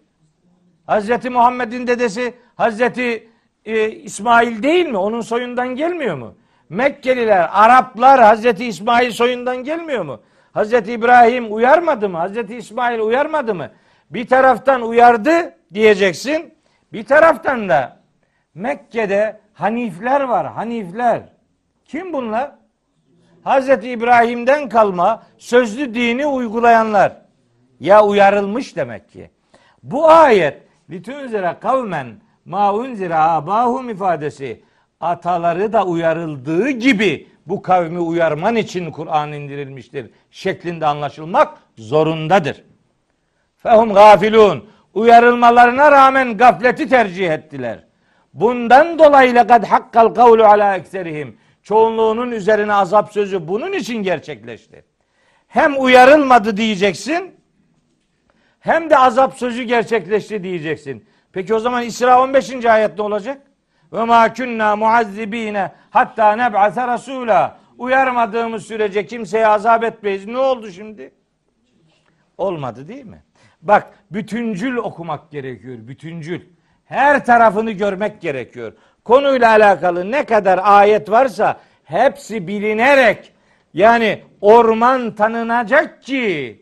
Hazreti 0.86 1.30
Muhammed'in 1.30 1.88
dedesi 1.88 2.34
Hazreti 2.56 3.30
e, 3.66 3.92
İsmail 3.92 4.64
değil 4.64 4.86
mi? 4.86 4.98
Onun 4.98 5.22
soyundan 5.22 5.76
gelmiyor 5.76 6.16
mu? 6.16 6.36
Mekkeliler, 6.70 7.50
Araplar 7.52 8.22
Hazreti 8.22 8.66
İsmail 8.66 9.12
soyundan 9.12 9.58
gelmiyor 9.58 10.06
mu? 10.06 10.22
Hazreti 10.52 10.92
İbrahim 10.92 11.54
uyarmadı 11.54 12.10
mı? 12.10 12.18
Hazreti 12.18 12.56
İsmail 12.58 13.00
uyarmadı 13.00 13.56
mı? 13.56 13.72
Bir 14.10 14.28
taraftan 14.28 14.82
uyardı 14.82 15.56
diyeceksin. 15.74 16.54
Bir 16.94 17.06
taraftan 17.06 17.70
da 17.70 18.02
Mekke'de 18.56 19.40
Hanifler 19.54 20.22
var. 20.22 20.48
Hanifler. 20.54 21.22
Kim 21.86 22.14
bunlar? 22.14 22.61
Hazreti 23.44 23.90
İbrahim'den 23.90 24.70
kalma 24.70 25.24
sözlü 25.38 25.94
dini 25.94 26.26
uygulayanlar. 26.26 27.14
Ya 27.80 28.06
uyarılmış 28.06 28.76
demek 28.76 29.10
ki. 29.12 29.30
Bu 29.84 30.10
ayet 30.10 30.64
litunzira 30.90 31.60
kavmen 31.60 32.08
ma 32.46 32.74
unzira 32.74 33.32
abahum 33.32 33.90
ifadesi 33.90 34.64
ataları 35.00 35.74
da 35.74 35.86
uyarıldığı 35.86 36.70
gibi 36.70 37.28
bu 37.46 37.62
kavmi 37.62 38.00
uyarman 38.00 38.56
için 38.56 38.92
Kur'an 38.92 39.32
indirilmiştir 39.32 40.12
şeklinde 40.32 40.86
anlaşılmak 40.86 41.58
zorundadır. 41.78 42.64
Fehum 43.58 43.94
gafilun. 43.94 44.70
Uyarılmalarına 44.94 45.92
rağmen 45.92 46.38
gafleti 46.38 46.90
tercih 46.90 47.30
ettiler. 47.30 47.84
Bundan 48.34 49.00
dolayı 49.00 49.36
lekad 49.36 49.66
hakkal 49.66 50.08
kavlu 50.08 50.46
ala 50.46 50.76
ekserihim. 50.76 51.38
Çoğunluğunun 51.64 52.32
üzerine 52.32 52.74
azap 52.74 53.14
sözü 53.14 53.48
bunun 53.48 53.74
için 53.74 54.04
gerçekleşti. 54.04 54.86
Hem 55.48 55.84
uyarılmadı 55.84 56.58
diyeceksin, 56.58 57.36
hem 58.60 58.90
de 58.90 58.98
azap 58.98 59.38
sözü 59.38 59.64
gerçekleşti 59.64 60.44
diyeceksin. 60.44 61.06
Peki 61.32 61.54
o 61.54 61.60
zaman 61.60 61.84
İsra 61.84 62.24
15. 62.24 62.66
ayet 62.66 62.98
ne 62.98 63.04
olacak? 63.04 63.42
Ve 63.94 64.04
ma 64.04 64.34
kunna 64.34 64.76
muazzibine 64.76 65.72
hatta 65.90 66.36
neb'ase 66.36 66.88
rasula. 66.88 67.60
Uyarmadığımız 67.78 68.64
sürece 68.64 69.06
kimseye 69.06 69.48
azap 69.48 69.84
etmeyiz. 69.84 70.26
Ne 70.26 70.38
oldu 70.38 70.72
şimdi? 70.72 71.14
Olmadı 72.38 72.88
değil 72.88 73.06
mi? 73.06 73.24
Bak 73.62 73.94
bütüncül 74.12 74.76
okumak 74.76 75.32
gerekiyor. 75.32 75.78
Bütüncül. 75.88 76.42
Her 76.86 77.26
tarafını 77.26 77.72
görmek 77.72 78.22
gerekiyor. 78.22 78.74
Konuyla 79.04 79.50
alakalı 79.50 80.12
ne 80.12 80.26
kadar 80.26 80.60
ayet 80.64 81.10
varsa 81.12 81.60
hepsi 81.84 82.48
bilinerek 82.48 83.34
Yani 83.74 84.24
orman 84.42 85.16
tanınacak 85.16 86.04
ki 86.04 86.62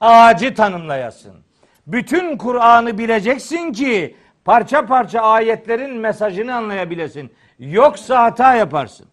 ağacı 0.00 0.54
tanımlayasın. 0.54 1.34
Bütün 1.86 2.36
Kur'an'ı 2.36 2.98
bileceksin 2.98 3.72
ki 3.72 4.16
parça 4.44 4.86
parça 4.86 5.20
ayetlerin 5.20 5.96
mesajını 5.96 6.54
anlayabilesin. 6.54 7.32
Yoksa 7.58 8.22
hata 8.22 8.54
yaparsın. 8.54 9.06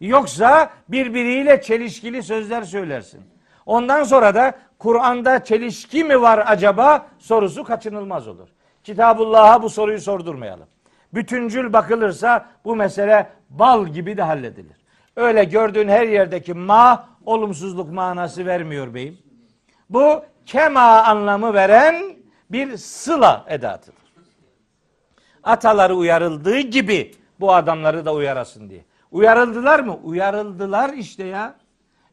Yoksa 0.00 0.70
birbiriyle 0.88 1.62
çelişkili 1.62 2.22
sözler 2.22 2.62
söylersin. 2.62 3.20
Ondan 3.66 4.04
sonra 4.04 4.34
da 4.34 4.54
Kur'an'da 4.78 5.44
çelişki 5.44 6.04
mi 6.04 6.20
var 6.22 6.44
acaba 6.46 7.06
sorusu 7.18 7.64
kaçınılmaz 7.64 8.28
olur. 8.28 8.48
Kitabullah'a 8.84 9.62
bu 9.62 9.70
soruyu 9.70 10.00
sordurmayalım. 10.00 10.66
Bütüncül 11.14 11.72
bakılırsa 11.72 12.46
bu 12.64 12.76
mesele 12.76 13.28
bal 13.50 13.86
gibi 13.86 14.16
de 14.16 14.22
halledilir. 14.22 14.76
Öyle 15.16 15.44
gördüğün 15.44 15.88
her 15.88 16.06
yerdeki 16.06 16.54
ma 16.54 17.08
olumsuzluk 17.26 17.92
manası 17.92 18.46
vermiyor 18.46 18.94
beyim. 18.94 19.18
Bu 19.90 20.24
kema 20.46 21.02
anlamı 21.02 21.54
veren 21.54 22.16
bir 22.50 22.76
sıla 22.76 23.44
edatıdır. 23.48 24.02
Ataları 25.42 25.94
uyarıldığı 25.94 26.58
gibi 26.58 27.14
bu 27.40 27.54
adamları 27.54 28.04
da 28.04 28.14
uyarasın 28.14 28.70
diye. 28.70 28.84
Uyarıldılar 29.10 29.80
mı? 29.80 29.98
Uyarıldılar 30.02 30.92
işte 30.92 31.24
ya. 31.24 31.54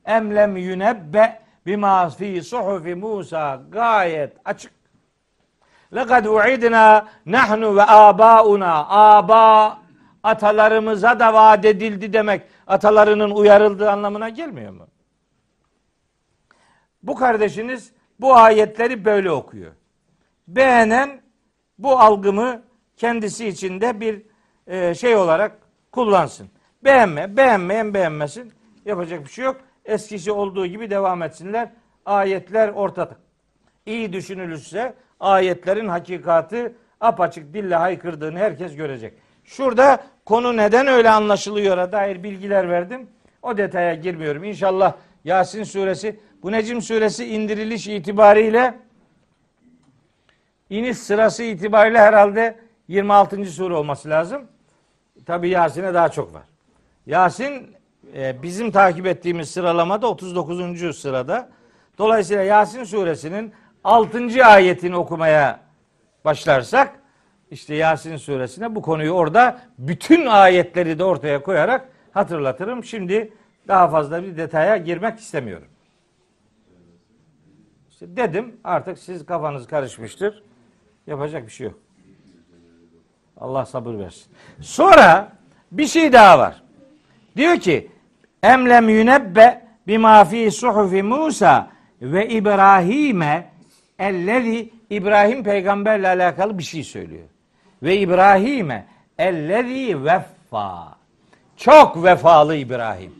Emlem 0.06 0.58
yünebbe 0.58 1.40
bima 1.66 2.10
fi 2.10 2.44
suhufi 2.44 2.96
Musa 2.96 3.62
gayet 3.72 4.34
açık. 4.46 4.79
Lekad 5.96 6.26
uidna 6.26 7.08
nahnu 7.26 7.76
ve 7.76 7.84
abauna 7.84 8.88
aba 8.88 9.78
atalarımıza 10.24 11.20
da 11.20 11.34
vaat 11.34 11.66
edildi 11.66 12.14
demek 12.14 12.42
atalarının 12.68 13.32
uyarıldığı 13.32 13.92
anlamına 13.92 14.30
gelmiyor 14.30 14.72
mu? 14.72 14.88
Bu 17.04 17.16
kardeşiniz 17.16 17.92
bu 18.20 18.36
ayetleri 18.36 19.06
böyle 19.06 19.32
okuyor. 19.32 19.72
Beğenen 20.48 21.22
bu 21.78 22.00
algımı 22.00 22.62
kendisi 22.98 23.48
içinde 23.48 24.00
bir 24.00 24.22
e, 24.68 24.96
şey 24.96 25.16
olarak 25.16 25.52
kullansın. 25.92 26.50
Beğenme, 26.84 27.38
beğenmeyen 27.38 27.94
beğenmesin. 27.94 28.54
Yapacak 28.86 29.26
bir 29.26 29.30
şey 29.30 29.46
yok. 29.46 29.62
Eskisi 29.86 30.32
olduğu 30.32 30.66
gibi 30.66 30.90
devam 30.90 31.22
etsinler. 31.22 31.72
Ayetler 32.06 32.70
ortada. 32.70 33.16
İyi 33.86 34.14
düşünülürse 34.14 34.96
ayetlerin 35.20 35.88
hakikati 35.88 36.74
apaçık 37.02 37.54
dille 37.54 37.76
haykırdığını 37.76 38.40
herkes 38.40 38.76
görecek. 38.76 39.14
Şurada 39.44 40.04
konu 40.26 40.58
neden 40.58 40.88
öyle 40.88 41.10
anlaşılıyor 41.10 41.92
dair 41.92 42.24
bilgiler 42.24 42.70
verdim. 42.70 43.08
O 43.42 43.58
detaya 43.58 43.94
girmiyorum. 43.94 44.44
İnşallah 44.44 44.94
Yasin 45.24 45.64
suresi, 45.64 46.20
bu 46.44 46.52
Necim 46.52 46.82
suresi 46.82 47.26
indiriliş 47.26 47.88
itibariyle 47.88 48.74
iniş 50.70 50.98
sırası 50.98 51.44
itibariyle 51.44 52.00
herhalde 52.00 52.60
26. 52.88 53.46
sure 53.46 53.74
olması 53.74 54.10
lazım. 54.10 54.42
Tabi 55.26 55.50
Yasin'e 55.50 55.94
daha 55.94 56.10
çok 56.10 56.34
var. 56.34 56.44
Yasin 57.06 57.76
e, 58.16 58.44
bizim 58.44 58.72
takip 58.72 59.06
ettiğimiz 59.06 59.52
sıralamada 59.52 60.08
39. 60.08 60.98
sırada. 60.98 61.50
Dolayısıyla 61.98 62.44
Yasin 62.44 62.84
suresinin 62.84 63.54
6. 63.84 64.46
ayetini 64.46 64.96
okumaya 64.96 65.60
başlarsak 66.26 67.00
işte 67.52 67.76
Yasin 67.76 68.18
suresine 68.18 68.76
bu 68.76 68.82
konuyu 68.82 69.12
orada 69.12 69.62
bütün 69.78 70.26
ayetleri 70.26 71.00
de 71.00 71.04
ortaya 71.04 71.44
koyarak 71.44 71.90
hatırlatırım. 72.12 72.84
Şimdi 72.84 73.34
daha 73.68 73.88
fazla 73.88 74.24
bir 74.24 74.38
detaya 74.38 74.78
girmek 74.78 75.20
istemiyorum. 75.20 75.68
İşte 77.90 78.16
dedim 78.16 78.56
artık 78.64 79.00
siz 79.00 79.26
kafanız 79.26 79.68
karışmıştır. 79.68 80.44
Yapacak 81.08 81.46
bir 81.46 81.52
şey 81.52 81.68
yok. 81.68 81.80
Allah 83.38 83.66
sabır 83.66 83.98
versin. 83.98 84.34
Sonra 84.62 85.32
bir 85.72 85.88
şey 85.88 86.14
daha 86.14 86.40
var. 86.40 86.64
Diyor 87.36 87.58
ki 87.58 87.92
emlem 88.44 88.90
yünebbe 88.90 89.68
bima 89.88 90.26
fi 90.26 90.52
suhufi 90.52 91.04
Musa 91.04 91.70
ve 92.02 92.30
İbrahim'e 92.30 93.49
ellezi 94.00 94.70
İbrahim 94.90 95.44
peygamberle 95.44 96.08
alakalı 96.08 96.58
bir 96.58 96.64
şey 96.64 96.84
söylüyor. 96.84 97.28
Ve 97.84 97.98
İbrahim'e 97.98 98.86
ellezi 99.18 100.06
veffa. 100.06 100.98
Çok 101.58 102.04
vefalı 102.04 102.56
İbrahim. 102.56 103.14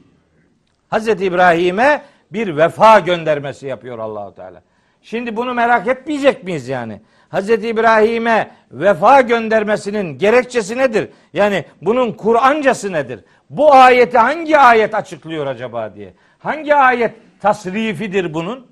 Hazreti 0.90 1.26
İbrahim'e 1.26 2.02
bir 2.32 2.58
vefa 2.58 3.00
göndermesi 3.00 3.68
yapıyor 3.68 4.00
Allahu 4.00 4.36
Teala. 4.36 4.62
Şimdi 5.02 5.36
bunu 5.36 5.54
merak 5.54 5.88
etmeyecek 5.88 6.44
miyiz 6.44 6.68
yani? 6.68 7.02
Hazreti 7.30 7.68
İbrahim'e 7.68 8.52
vefa 8.72 9.22
göndermesinin 9.22 10.18
gerekçesi 10.18 10.78
nedir? 10.78 11.10
Yani 11.34 11.66
bunun 11.82 12.12
Kur'ancası 12.12 12.94
nedir? 12.94 13.24
Bu 13.50 13.74
ayeti 13.74 14.18
hangi 14.18 14.58
ayet 14.58 14.96
açıklıyor 14.96 15.48
acaba 15.48 15.96
diye. 15.96 16.14
Hangi 16.40 16.76
ayet 16.76 17.16
tasrifidir 17.42 18.34
bunun? 18.34 18.68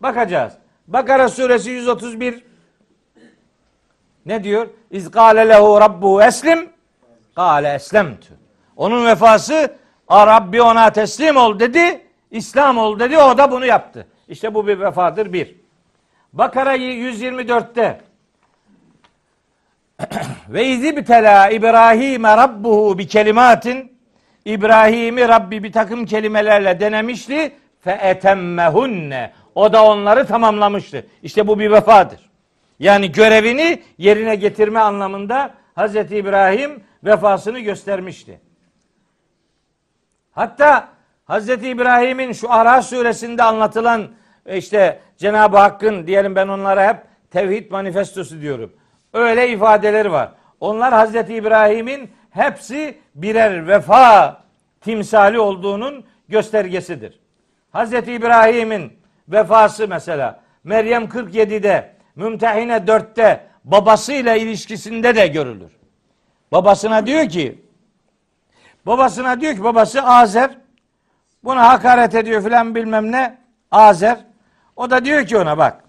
Bakacağız. 0.00 0.52
Bakara 0.86 1.28
suresi 1.28 1.70
131 1.70 2.44
ne 4.26 4.44
diyor? 4.44 4.68
İz 4.90 5.10
gâle 5.10 5.48
lehu 5.48 5.80
rabbuhu 5.80 6.22
eslim 6.22 6.70
gâle 7.36 7.74
eslemtü. 7.74 8.34
Onun 8.76 9.06
vefası 9.06 9.76
A 10.08 10.26
Rabbi 10.26 10.62
ona 10.62 10.90
teslim 10.90 11.36
ol 11.36 11.58
dedi. 11.58 12.00
İslam 12.30 12.78
ol 12.78 12.98
dedi. 12.98 13.18
O 13.18 13.38
da 13.38 13.50
bunu 13.50 13.66
yaptı. 13.66 14.06
İşte 14.28 14.54
bu 14.54 14.66
bir 14.66 14.80
vefadır 14.80 15.32
bir. 15.32 15.56
Bakara 16.32 16.76
124'te 16.76 18.00
ve 20.48 20.66
izibtela 20.66 21.50
İbrahim 21.50 22.24
rabbuhu 22.24 22.98
bi 22.98 23.06
kelimatin 23.06 23.98
İbrahim'i 24.44 25.28
Rabbi 25.28 25.62
bir 25.62 25.72
takım 25.72 26.06
kelimelerle 26.06 26.80
denemişti 26.80 27.52
fe 27.80 27.98
etemmehunne 28.02 29.32
o 29.54 29.72
da 29.72 29.84
onları 29.84 30.26
tamamlamıştı. 30.26 31.06
İşte 31.22 31.46
bu 31.46 31.58
bir 31.58 31.70
vefadır. 31.70 32.30
Yani 32.78 33.12
görevini 33.12 33.82
yerine 33.98 34.34
getirme 34.34 34.80
anlamında 34.80 35.54
Hazreti 35.74 36.16
İbrahim 36.16 36.84
vefasını 37.04 37.60
göstermişti. 37.60 38.40
Hatta 40.32 40.88
Hazreti 41.24 41.68
İbrahim'in 41.68 42.32
şu 42.32 42.52
Ara 42.52 42.82
suresinde 42.82 43.42
anlatılan 43.42 44.08
işte 44.54 45.00
Cenab-ı 45.16 45.56
Hakk'ın 45.56 46.06
diyelim 46.06 46.34
ben 46.34 46.48
onlara 46.48 46.88
hep 46.88 46.96
tevhid 47.30 47.70
manifestosu 47.70 48.40
diyorum. 48.40 48.72
Öyle 49.12 49.48
ifadeleri 49.48 50.12
var. 50.12 50.30
Onlar 50.60 50.94
Hazreti 50.94 51.34
İbrahim'in 51.34 52.10
hepsi 52.30 52.98
birer 53.14 53.68
vefa 53.68 54.42
timsali 54.80 55.38
olduğunun 55.38 56.04
göstergesidir. 56.28 57.20
Hazreti 57.72 58.12
İbrahim'in 58.12 58.92
vefası 59.28 59.88
mesela 59.88 60.40
Meryem 60.64 61.04
47'de, 61.04 61.94
Mümtehine 62.16 62.76
4'te 62.76 63.46
babasıyla 63.64 64.34
ilişkisinde 64.36 65.16
de 65.16 65.26
görülür. 65.26 65.72
Babasına 66.52 67.06
diyor 67.06 67.28
ki 67.28 67.62
babasına 68.86 69.40
diyor 69.40 69.54
ki 69.54 69.64
babası 69.64 70.02
Azer 70.02 70.50
buna 71.44 71.68
hakaret 71.68 72.14
ediyor 72.14 72.42
filan 72.42 72.74
bilmem 72.74 73.12
ne 73.12 73.38
Azer 73.70 74.18
o 74.76 74.90
da 74.90 75.04
diyor 75.04 75.26
ki 75.26 75.38
ona 75.38 75.58
bak 75.58 75.84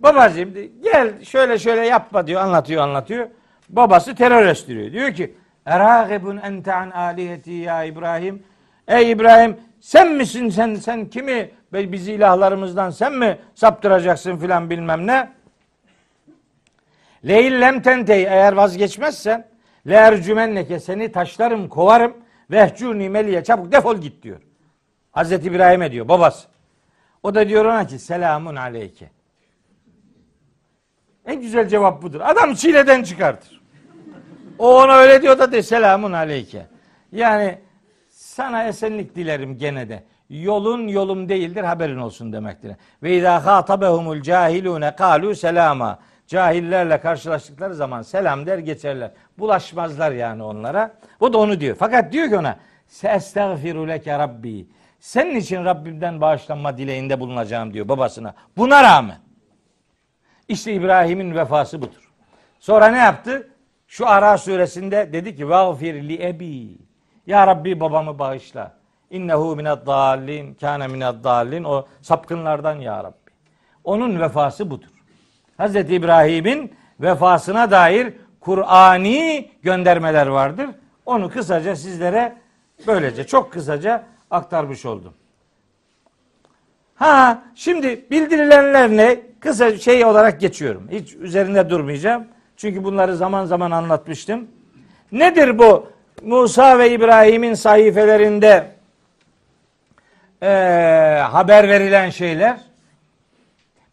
babacığım 0.00 0.54
gel 0.82 1.24
şöyle 1.24 1.58
şöyle 1.58 1.86
yapma 1.86 2.26
diyor 2.26 2.40
anlatıyor 2.40 2.82
anlatıyor. 2.82 3.28
Babası 3.68 4.14
terör 4.14 4.46
estiriyor. 4.46 4.92
Diyor 4.92 5.14
ki 5.14 5.34
Eragibun 5.66 6.36
ente 6.36 6.74
an 6.74 6.90
aliheti 6.90 7.52
ya 7.52 7.84
İbrahim. 7.84 8.42
Ey 8.88 9.10
İbrahim 9.10 9.56
sen 9.86 10.12
misin 10.12 10.48
sen 10.48 10.74
sen 10.74 11.10
kimi 11.10 11.50
bizi 11.72 12.12
ilahlarımızdan 12.12 12.90
sen 12.90 13.12
mi 13.12 13.38
saptıracaksın 13.54 14.38
filan 14.38 14.70
bilmem 14.70 15.06
ne. 15.06 15.32
Leillem 17.26 17.82
tentey 17.82 18.22
eğer 18.22 18.52
vazgeçmezsen 18.52 19.48
le 19.88 19.94
ercümenneke 19.94 20.80
seni 20.80 21.12
taşlarım 21.12 21.68
kovarım 21.68 22.16
vehcuni 22.50 23.08
meliye 23.08 23.44
çabuk 23.44 23.72
defol 23.72 23.96
git 23.96 24.22
diyor. 24.22 24.40
Hazreti 25.12 25.48
İbrahim'e 25.48 25.92
diyor 25.92 26.08
babası. 26.08 26.48
O 27.22 27.34
da 27.34 27.48
diyor 27.48 27.64
ona 27.64 27.86
ki 27.86 27.98
selamun 27.98 28.56
aleyke. 28.56 29.10
En 31.26 31.40
güzel 31.40 31.68
cevap 31.68 32.02
budur. 32.02 32.20
Adam 32.20 32.54
çileden 32.54 33.02
çıkartır. 33.02 33.60
O 34.58 34.82
ona 34.82 34.94
öyle 34.96 35.22
diyor 35.22 35.38
da 35.38 35.52
de 35.52 35.62
selamun 35.62 36.12
aleyke. 36.12 36.66
Yani 37.12 37.65
sana 38.36 38.64
esenlik 38.64 39.16
dilerim 39.16 39.58
gene 39.58 39.88
de. 39.88 40.02
Yolun 40.30 40.88
yolum 40.88 41.28
değildir 41.28 41.64
haberin 41.64 41.98
olsun 41.98 42.32
demektir. 42.32 42.72
Ve 43.02 43.16
izâ 43.16 43.46
hâtabehumul 43.46 44.22
cahilûne 44.22 44.88
kâlû 44.88 45.34
selâma. 45.34 45.98
Cahillerle 46.26 47.00
karşılaştıkları 47.00 47.74
zaman 47.74 48.02
selam 48.02 48.46
der 48.46 48.58
geçerler. 48.58 49.10
Bulaşmazlar 49.38 50.12
yani 50.12 50.42
onlara. 50.42 50.94
Bu 51.20 51.32
da 51.32 51.38
onu 51.38 51.60
diyor. 51.60 51.76
Fakat 51.78 52.12
diyor 52.12 52.28
ki 52.28 52.36
ona 52.36 52.56
Seestağfiru 52.86 53.88
leke 53.88 54.18
Rabbi. 54.18 54.66
Senin 55.00 55.36
için 55.36 55.64
Rabbimden 55.64 56.20
bağışlanma 56.20 56.78
dileğinde 56.78 57.20
bulunacağım 57.20 57.74
diyor 57.74 57.88
babasına. 57.88 58.34
Buna 58.56 58.82
rağmen. 58.82 59.18
İşte 60.48 60.72
İbrahim'in 60.72 61.34
vefası 61.34 61.82
budur. 61.82 62.12
Sonra 62.60 62.88
ne 62.88 62.98
yaptı? 62.98 63.48
Şu 63.86 64.08
Ara 64.08 64.38
suresinde 64.38 65.12
dedi 65.12 65.36
ki 65.36 65.48
Vâfir 65.48 65.94
li 65.94 66.26
ebi. 66.26 66.85
Ya 67.26 67.46
Rabbi 67.46 67.80
babamı 67.80 68.18
bağışla. 68.18 68.72
İnnehu 69.10 69.56
mined 69.56 69.86
dallin, 69.86 70.54
kâne 70.54 70.86
mined 70.86 71.24
dallin. 71.24 71.64
O 71.64 71.86
sapkınlardan 72.02 72.74
ya 72.74 73.04
Rabbi. 73.04 73.30
Onun 73.84 74.20
vefası 74.20 74.70
budur. 74.70 74.88
Hazreti 75.56 75.94
İbrahim'in 75.94 76.74
vefasına 77.00 77.70
dair 77.70 78.14
Kur'ani 78.40 79.50
göndermeler 79.62 80.26
vardır. 80.26 80.66
Onu 81.06 81.30
kısaca 81.30 81.76
sizlere 81.76 82.36
böylece 82.86 83.24
çok 83.24 83.52
kısaca 83.52 84.04
aktarmış 84.30 84.86
oldum. 84.86 85.14
Ha 86.94 87.42
şimdi 87.54 88.06
bildirilenler 88.10 88.90
ne? 88.90 89.20
Kısa 89.40 89.76
şey 89.78 90.04
olarak 90.04 90.40
geçiyorum. 90.40 90.88
Hiç 90.90 91.14
üzerinde 91.14 91.70
durmayacağım. 91.70 92.24
Çünkü 92.56 92.84
bunları 92.84 93.16
zaman 93.16 93.44
zaman 93.44 93.70
anlatmıştım. 93.70 94.48
Nedir 95.12 95.58
bu 95.58 95.86
Musa 96.22 96.78
ve 96.78 96.90
İbrahim'in 96.90 97.54
sayfelerinde 97.54 98.66
e, 100.42 100.46
haber 101.30 101.68
verilen 101.68 102.10
şeyler? 102.10 102.56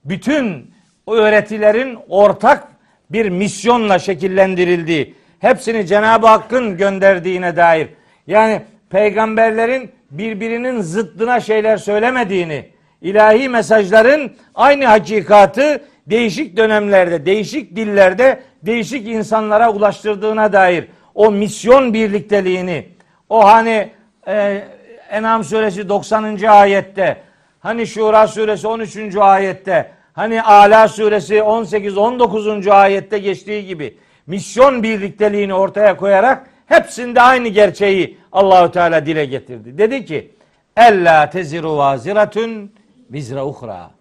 Bütün 0.05 0.73
öğretilerin 1.07 1.99
ortak 2.09 2.67
bir 3.09 3.29
misyonla 3.29 3.99
şekillendirildiği, 3.99 5.15
hepsini 5.39 5.87
Cenab-ı 5.87 6.27
Hakk'ın 6.27 6.77
gönderdiğine 6.77 7.55
dair, 7.55 7.87
yani 8.27 8.61
peygamberlerin 8.89 9.91
birbirinin 10.11 10.81
zıttına 10.81 11.39
şeyler 11.39 11.77
söylemediğini, 11.77 12.65
ilahi 13.01 13.49
mesajların 13.49 14.31
aynı 14.55 14.85
hakikatı 14.85 15.83
değişik 16.07 16.57
dönemlerde, 16.57 17.25
değişik 17.25 17.75
dillerde, 17.75 18.39
değişik 18.63 19.07
insanlara 19.07 19.71
ulaştırdığına 19.71 20.53
dair 20.53 20.87
o 21.15 21.31
misyon 21.31 21.94
birlikteliğini, 21.94 22.88
o 23.30 23.45
hani 23.45 23.90
e, 24.27 24.64
En'am 25.10 25.44
suresi 25.44 25.90
90. 25.90 26.44
ayette, 26.44 27.18
hani 27.60 27.88
Şura 27.88 28.27
suresi 28.27 28.68
13. 28.68 29.15
ayette, 29.15 29.91
hani 30.14 30.41
Ala 30.41 30.88
suresi 30.88 31.41
18 31.41 31.98
19. 31.98 32.68
ayette 32.68 33.19
geçtiği 33.19 33.65
gibi 33.65 33.98
misyon 34.27 34.84
birlikteliğini 34.84 35.53
ortaya 35.53 35.98
koyarak 35.98 36.48
hepsinde 36.65 37.22
aynı 37.22 37.48
gerçeği 37.48 38.18
Allahü 38.31 38.72
Teala 38.72 39.06
dile 39.06 39.26
getirdi. 39.26 39.77
Dedi 39.77 40.06
ki: 40.06 40.31
"Ella 40.77 41.30
teziru 41.30 41.77
vaziratun 41.77 42.72
vizra 43.11 43.45
uhra." 43.45 43.91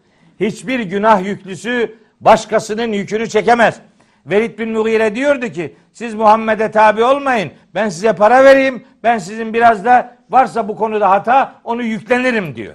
Hiçbir 0.41 0.81
günah 0.81 1.25
yüklüsü 1.25 1.95
başkasının 2.21 2.93
yükünü 2.93 3.29
çekemez. 3.29 3.81
Velid 4.27 4.59
bin 4.59 4.71
Mughire 4.71 5.15
diyordu 5.15 5.47
ki 5.47 5.77
siz 5.93 6.15
Muhammed'e 6.15 6.71
tabi 6.71 7.05
olmayın. 7.05 7.53
Ben 7.75 7.89
size 7.89 8.13
para 8.13 8.45
vereyim. 8.45 8.85
Ben 9.03 9.19
sizin 9.19 9.55
biraz 9.55 9.85
da 9.85 10.17
varsa 10.31 10.69
bu 10.69 10.77
konuda 10.77 11.11
hata 11.11 11.55
onu 11.65 11.83
yüklenirim 11.83 12.57
diyor. 12.57 12.75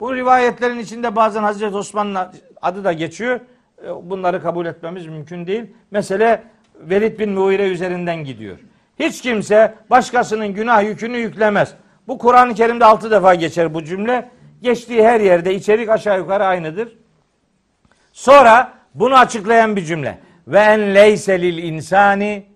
Bu 0.00 0.14
rivayetlerin 0.14 0.78
içinde 0.78 1.16
bazen 1.16 1.42
Hazreti 1.42 1.76
Osman'ın 1.76 2.16
adı 2.62 2.84
da 2.84 2.92
geçiyor. 2.92 3.40
E, 3.86 4.10
bunları 4.10 4.42
kabul 4.42 4.66
etmemiz 4.66 5.06
mümkün 5.06 5.46
değil. 5.46 5.64
Mesele 5.90 6.42
Velid 6.80 7.18
bin 7.18 7.30
Mughire 7.30 7.68
üzerinden 7.68 8.24
gidiyor. 8.24 8.58
Hiç 8.98 9.22
kimse 9.22 9.74
başkasının 9.90 10.48
günah 10.48 10.82
yükünü 10.82 11.16
yüklemez. 11.16 11.74
Bu 12.08 12.18
Kur'an-ı 12.18 12.54
Kerim'de 12.54 12.84
altı 12.84 13.10
defa 13.10 13.34
geçer 13.34 13.74
bu 13.74 13.84
cümle. 13.84 14.30
Geçtiği 14.62 15.04
her 15.04 15.20
yerde 15.20 15.54
içerik 15.54 15.88
aşağı 15.88 16.18
yukarı 16.18 16.44
aynıdır. 16.44 16.98
Sonra 18.12 18.72
bunu 18.94 19.18
açıklayan 19.18 19.76
bir 19.76 19.84
cümle. 19.84 20.18
Ve 20.46 20.58
en 20.58 20.94
leyse 20.94 21.42
lil 21.42 21.58
insani 21.58 22.46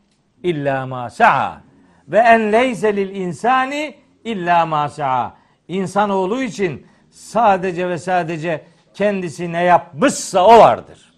illa 0.42 0.86
ma 0.86 1.10
sa'a. 1.10 1.62
Ve 2.08 2.18
en 2.18 2.52
leyse 2.52 2.96
lil 2.96 3.16
insani 3.16 3.94
illa 4.24 4.66
ma 4.66 4.88
sa'a. 4.88 5.36
İnsanoğlu 5.68 6.42
için 6.42 6.86
sadece 7.10 7.88
ve 7.88 7.98
sadece 7.98 8.64
kendisi 8.94 9.52
ne 9.52 9.62
yapmışsa 9.62 10.46
o 10.46 10.58
vardır. 10.58 11.14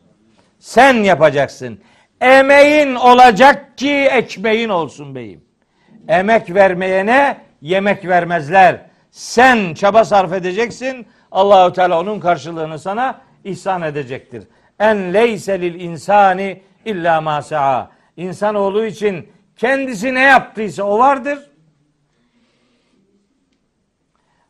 Sen 0.58 0.94
yapacaksın. 0.94 1.80
Emeğin 2.20 2.94
olacak 2.94 3.78
ki 3.78 3.92
ekmeğin 3.92 4.68
olsun 4.68 5.14
beyim. 5.14 5.44
Emek 6.08 6.54
vermeyene 6.54 7.38
yemek 7.62 8.08
vermezler. 8.08 8.80
Sen 9.10 9.74
çaba 9.74 10.04
sarf 10.04 10.32
edeceksin. 10.32 11.06
Allahu 11.32 11.72
Teala 11.72 12.00
onun 12.00 12.20
karşılığını 12.20 12.78
sana 12.78 13.20
ihsan 13.44 13.82
edecektir. 13.82 14.44
En 14.78 15.14
leyse 15.14 15.60
lil 15.60 15.80
insani 15.80 16.62
illa 16.84 17.20
ma 17.20 17.42
sa'a. 17.42 17.90
İnsanoğlu 18.16 18.86
için 18.86 19.28
kendisi 19.56 20.14
ne 20.14 20.22
yaptıysa 20.22 20.82
o 20.82 20.98
vardır. 20.98 21.50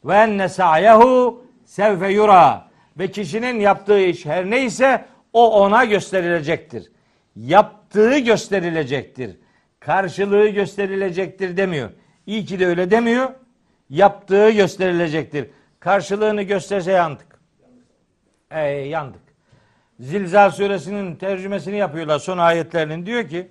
Ve 0.04 0.14
enne 0.14 0.48
sa'yehu 0.48 1.44
sevfe 1.64 2.08
yura. 2.08 2.68
Ve 2.98 3.10
kişinin 3.10 3.60
yaptığı 3.60 4.00
iş 4.00 4.26
her 4.26 4.50
neyse 4.50 5.04
o 5.32 5.60
ona 5.60 5.84
gösterilecektir. 5.84 6.92
Yaptığı 7.36 8.18
gösterilecektir. 8.18 9.36
Karşılığı 9.80 10.48
gösterilecektir 10.48 11.56
demiyor. 11.56 11.90
İyi 12.26 12.44
ki 12.44 12.60
de 12.60 12.66
öyle 12.66 12.90
demiyor. 12.90 13.30
Yaptığı 13.90 14.50
gösterilecektir. 14.50 15.50
Karşılığını 15.80 16.42
gösterse 16.42 16.92
yandık. 16.92 17.40
Ey 18.50 18.88
yandık. 18.88 19.25
Zilzal 20.00 20.50
suresinin 20.50 21.16
tercümesini 21.16 21.76
yapıyorlar 21.76 22.18
son 22.18 22.38
ayetlerinin. 22.38 23.06
Diyor 23.06 23.28
ki 23.28 23.48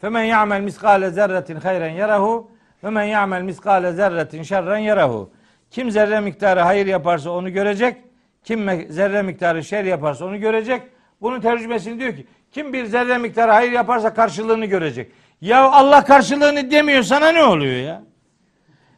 Femen 0.00 0.22
ya'mel 0.24 0.60
miskale 0.60 1.10
zerretin 1.10 1.56
hayren 1.56 1.90
yarahu 1.90 2.50
ve 2.84 2.90
men 2.90 3.04
ya'mel 3.04 3.42
miskale 3.42 3.92
zerretin 3.92 4.42
şerren 4.42 4.78
yarahu. 4.78 5.30
Kim 5.70 5.90
zerre 5.90 6.20
miktarı 6.20 6.60
hayır 6.60 6.86
yaparsa 6.86 7.30
onu 7.30 7.52
görecek. 7.52 7.96
Kim 8.44 8.90
zerre 8.92 9.22
miktarı 9.22 9.64
şer 9.64 9.84
yaparsa 9.84 10.24
onu 10.24 10.40
görecek. 10.40 10.82
Bunun 11.20 11.40
tercümesini 11.40 12.00
diyor 12.00 12.16
ki 12.16 12.26
kim 12.52 12.72
bir 12.72 12.84
zerre 12.84 13.18
miktarı 13.18 13.52
hayır 13.52 13.72
yaparsa 13.72 14.14
karşılığını 14.14 14.66
görecek. 14.66 15.12
Ya 15.40 15.62
Allah 15.70 16.04
karşılığını 16.04 16.70
demiyor 16.70 17.02
sana 17.02 17.28
ne 17.32 17.44
oluyor 17.44 17.86
ya? 17.86 18.02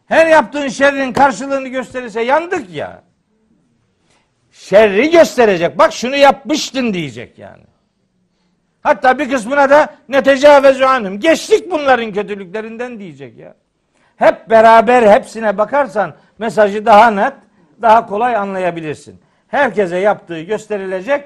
Her 0.06 0.26
yaptığın 0.26 0.68
şerrin 0.68 1.12
karşılığını 1.12 1.68
gösterirse 1.68 2.22
yandık 2.22 2.70
ya. 2.70 3.02
Şerri 4.70 5.10
gösterecek. 5.10 5.78
Bak 5.78 5.92
şunu 5.92 6.16
yapmıştın 6.16 6.94
diyecek 6.94 7.38
yani. 7.38 7.62
Hatta 8.82 9.18
bir 9.18 9.30
kısmına 9.30 9.70
da 9.70 9.94
ne 10.08 10.22
tecavüzü 10.22 10.84
anım. 10.84 11.20
Geçtik 11.20 11.70
bunların 11.70 12.12
kötülüklerinden 12.12 12.98
diyecek 12.98 13.38
ya. 13.38 13.54
Hep 14.16 14.50
beraber 14.50 15.02
hepsine 15.02 15.58
bakarsan 15.58 16.14
mesajı 16.38 16.86
daha 16.86 17.10
net, 17.10 17.32
daha 17.82 18.06
kolay 18.06 18.36
anlayabilirsin. 18.36 19.20
Herkese 19.48 19.96
yaptığı 19.96 20.40
gösterilecek. 20.40 21.24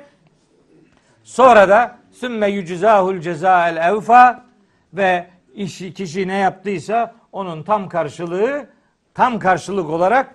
Sonra 1.24 1.68
da 1.68 1.96
sümme 2.12 2.50
yuczahul 2.50 3.20
cezael 3.20 3.76
evfa 3.76 4.44
ve 4.94 5.26
işi, 5.54 5.94
kişi 5.94 6.28
ne 6.28 6.36
yaptıysa 6.36 7.14
onun 7.32 7.62
tam 7.62 7.88
karşılığı 7.88 8.66
tam 9.14 9.38
karşılık 9.38 9.90
olarak 9.90 10.34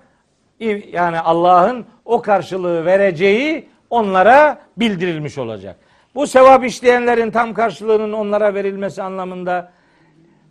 yani 0.91 1.19
Allah'ın 1.19 1.85
o 2.09 2.21
karşılığı 2.21 2.85
vereceği 2.85 3.67
onlara 3.89 4.61
bildirilmiş 4.77 5.37
olacak. 5.37 5.75
Bu 6.15 6.27
sevap 6.27 6.65
işleyenlerin 6.65 7.31
tam 7.31 7.53
karşılığının 7.53 8.13
onlara 8.13 8.53
verilmesi 8.53 9.03
anlamında 9.03 9.71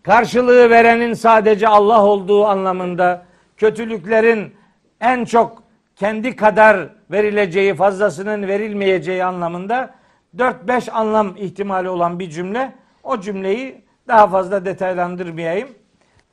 karşılığı 0.03 0.71
verenin 0.71 1.15
sadece 1.15 1.69
Allah 1.69 2.05
olduğu 2.05 2.47
anlamında 2.47 3.25
kötülüklerin 3.57 4.55
en 5.01 5.25
çok 5.25 5.63
kendi 5.97 6.37
kadar 6.37 6.89
verileceği 7.11 7.75
fazlasının 7.75 8.49
verilmeyeceği 8.49 9.25
anlamında 9.25 9.95
4-5 10.37 10.91
anlam 10.91 11.37
ihtimali 11.37 11.89
olan 11.89 12.19
bir 12.19 12.31
cümle. 12.31 12.73
O 13.03 13.21
cümleyi 13.21 13.85
daha 14.09 14.27
fazla 14.27 14.65
detaylandırmayayım. 14.65 15.69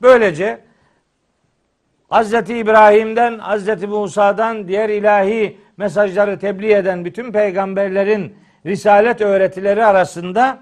Böylece 0.01 0.59
Hz. 2.15 2.33
İbrahim'den, 2.49 3.39
Hz. 3.39 3.83
Musa'dan 3.83 4.67
diğer 4.67 4.89
ilahi 4.89 5.57
mesajları 5.77 6.39
tebliğ 6.39 6.73
eden 6.73 7.05
bütün 7.05 7.31
peygamberlerin 7.31 8.35
risalet 8.65 9.21
öğretileri 9.21 9.85
arasında 9.85 10.59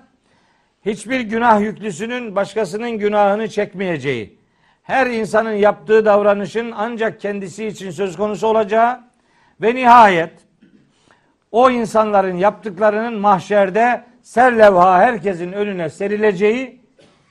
hiçbir 0.86 1.20
günah 1.20 1.62
yüklüsünün 1.62 2.36
başkasının 2.36 2.92
günahını 2.92 3.48
çekmeyeceği, 3.48 4.40
her 4.84 5.08
insanın 5.08 5.52
yaptığı 5.52 6.06
davranışın 6.06 6.74
ancak 6.76 7.20
kendisi 7.20 7.66
için 7.66 7.92
söz 7.92 8.18
konusu 8.18 8.48
olacağı 8.48 9.00
ve 9.62 9.76
nihayet 9.76 10.34
o 11.52 11.70
insanların 11.70 12.38
yaptıklarının 12.38 13.20
mahşerde 13.20 14.04
serlevha 14.22 15.00
herkesin 15.00 15.52
önüne 15.52 15.90
serileceği, 15.90 16.82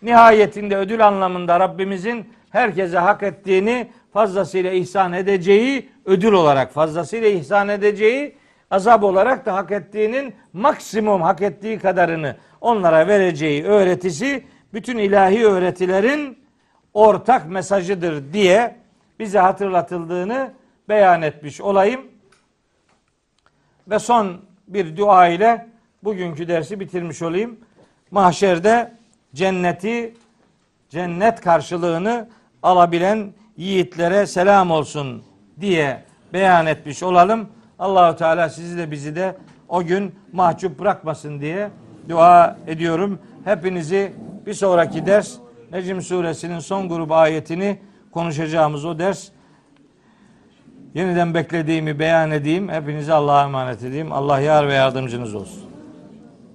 nihayetinde 0.03 0.77
ödül 0.77 1.07
anlamında 1.07 1.61
Rabbimizin 1.61 2.33
herkese 2.51 2.99
hak 2.99 3.23
ettiğini 3.23 3.89
fazlasıyla 4.13 4.73
ihsan 4.73 5.13
edeceği 5.13 5.89
ödül 6.05 6.33
olarak 6.33 6.73
fazlasıyla 6.73 7.29
ihsan 7.29 7.69
edeceği 7.69 8.37
azap 8.71 9.05
olarak 9.05 9.47
da 9.47 9.55
hak 9.55 9.71
ettiğinin 9.71 10.35
maksimum 10.53 11.23
hak 11.23 11.43
ettiği 11.43 11.79
kadarını 11.79 12.37
onlara 12.61 13.07
vereceği 13.07 13.65
öğretisi 13.65 14.45
bütün 14.75 14.99
ilahi 14.99 15.47
öğretilerin 15.47 16.39
ortak 16.95 17.51
mesajıdır 17.51 18.33
diye 18.33 18.77
bize 19.19 19.39
hatırlatıldığını 19.39 20.53
beyan 20.89 21.23
etmiş 21.23 21.61
olayım. 21.61 22.01
Ve 23.89 23.99
son 23.99 24.41
bir 24.69 24.97
dua 24.97 25.29
ile 25.29 25.67
bugünkü 26.05 26.49
dersi 26.49 26.81
bitirmiş 26.81 27.23
olayım. 27.23 27.57
Mahşerde 28.11 28.93
cenneti, 29.35 30.15
cennet 30.89 31.41
karşılığını 31.41 32.29
alabilen 32.63 33.33
yiğitlere 33.57 34.27
selam 34.27 34.71
olsun 34.71 35.23
diye 35.61 36.05
beyan 36.33 36.67
etmiş 36.67 37.03
olalım. 37.03 37.49
Allahu 37.79 38.17
Teala 38.17 38.49
sizi 38.49 38.79
de 38.79 38.91
bizi 38.91 39.17
de 39.17 39.37
o 39.69 39.85
gün 39.85 40.15
mahcup 40.33 40.79
bırakmasın 40.79 41.41
diye 41.41 41.71
dua 42.09 42.57
ediyorum. 42.67 43.19
Hepinizi 43.45 44.13
bir 44.47 44.55
sonraki 44.55 45.07
ders 45.07 45.37
Necm 45.73 46.01
suresinin 46.01 46.59
son 46.59 46.89
grubu 46.89 47.15
ayetini 47.15 47.79
konuşacağımız 48.11 48.85
o 48.85 48.99
ders 48.99 49.29
yeniden 50.95 51.35
beklediğimi 51.35 51.99
beyan 51.99 52.31
edeyim. 52.31 52.69
Hepinizi 52.69 53.13
Allah'a 53.13 53.45
emanet 53.45 53.83
edeyim. 53.83 54.13
Allah 54.13 54.41
yar 54.41 54.69
ve 54.69 54.75
yardımcınız 54.75 55.35
olsun. 55.35 55.72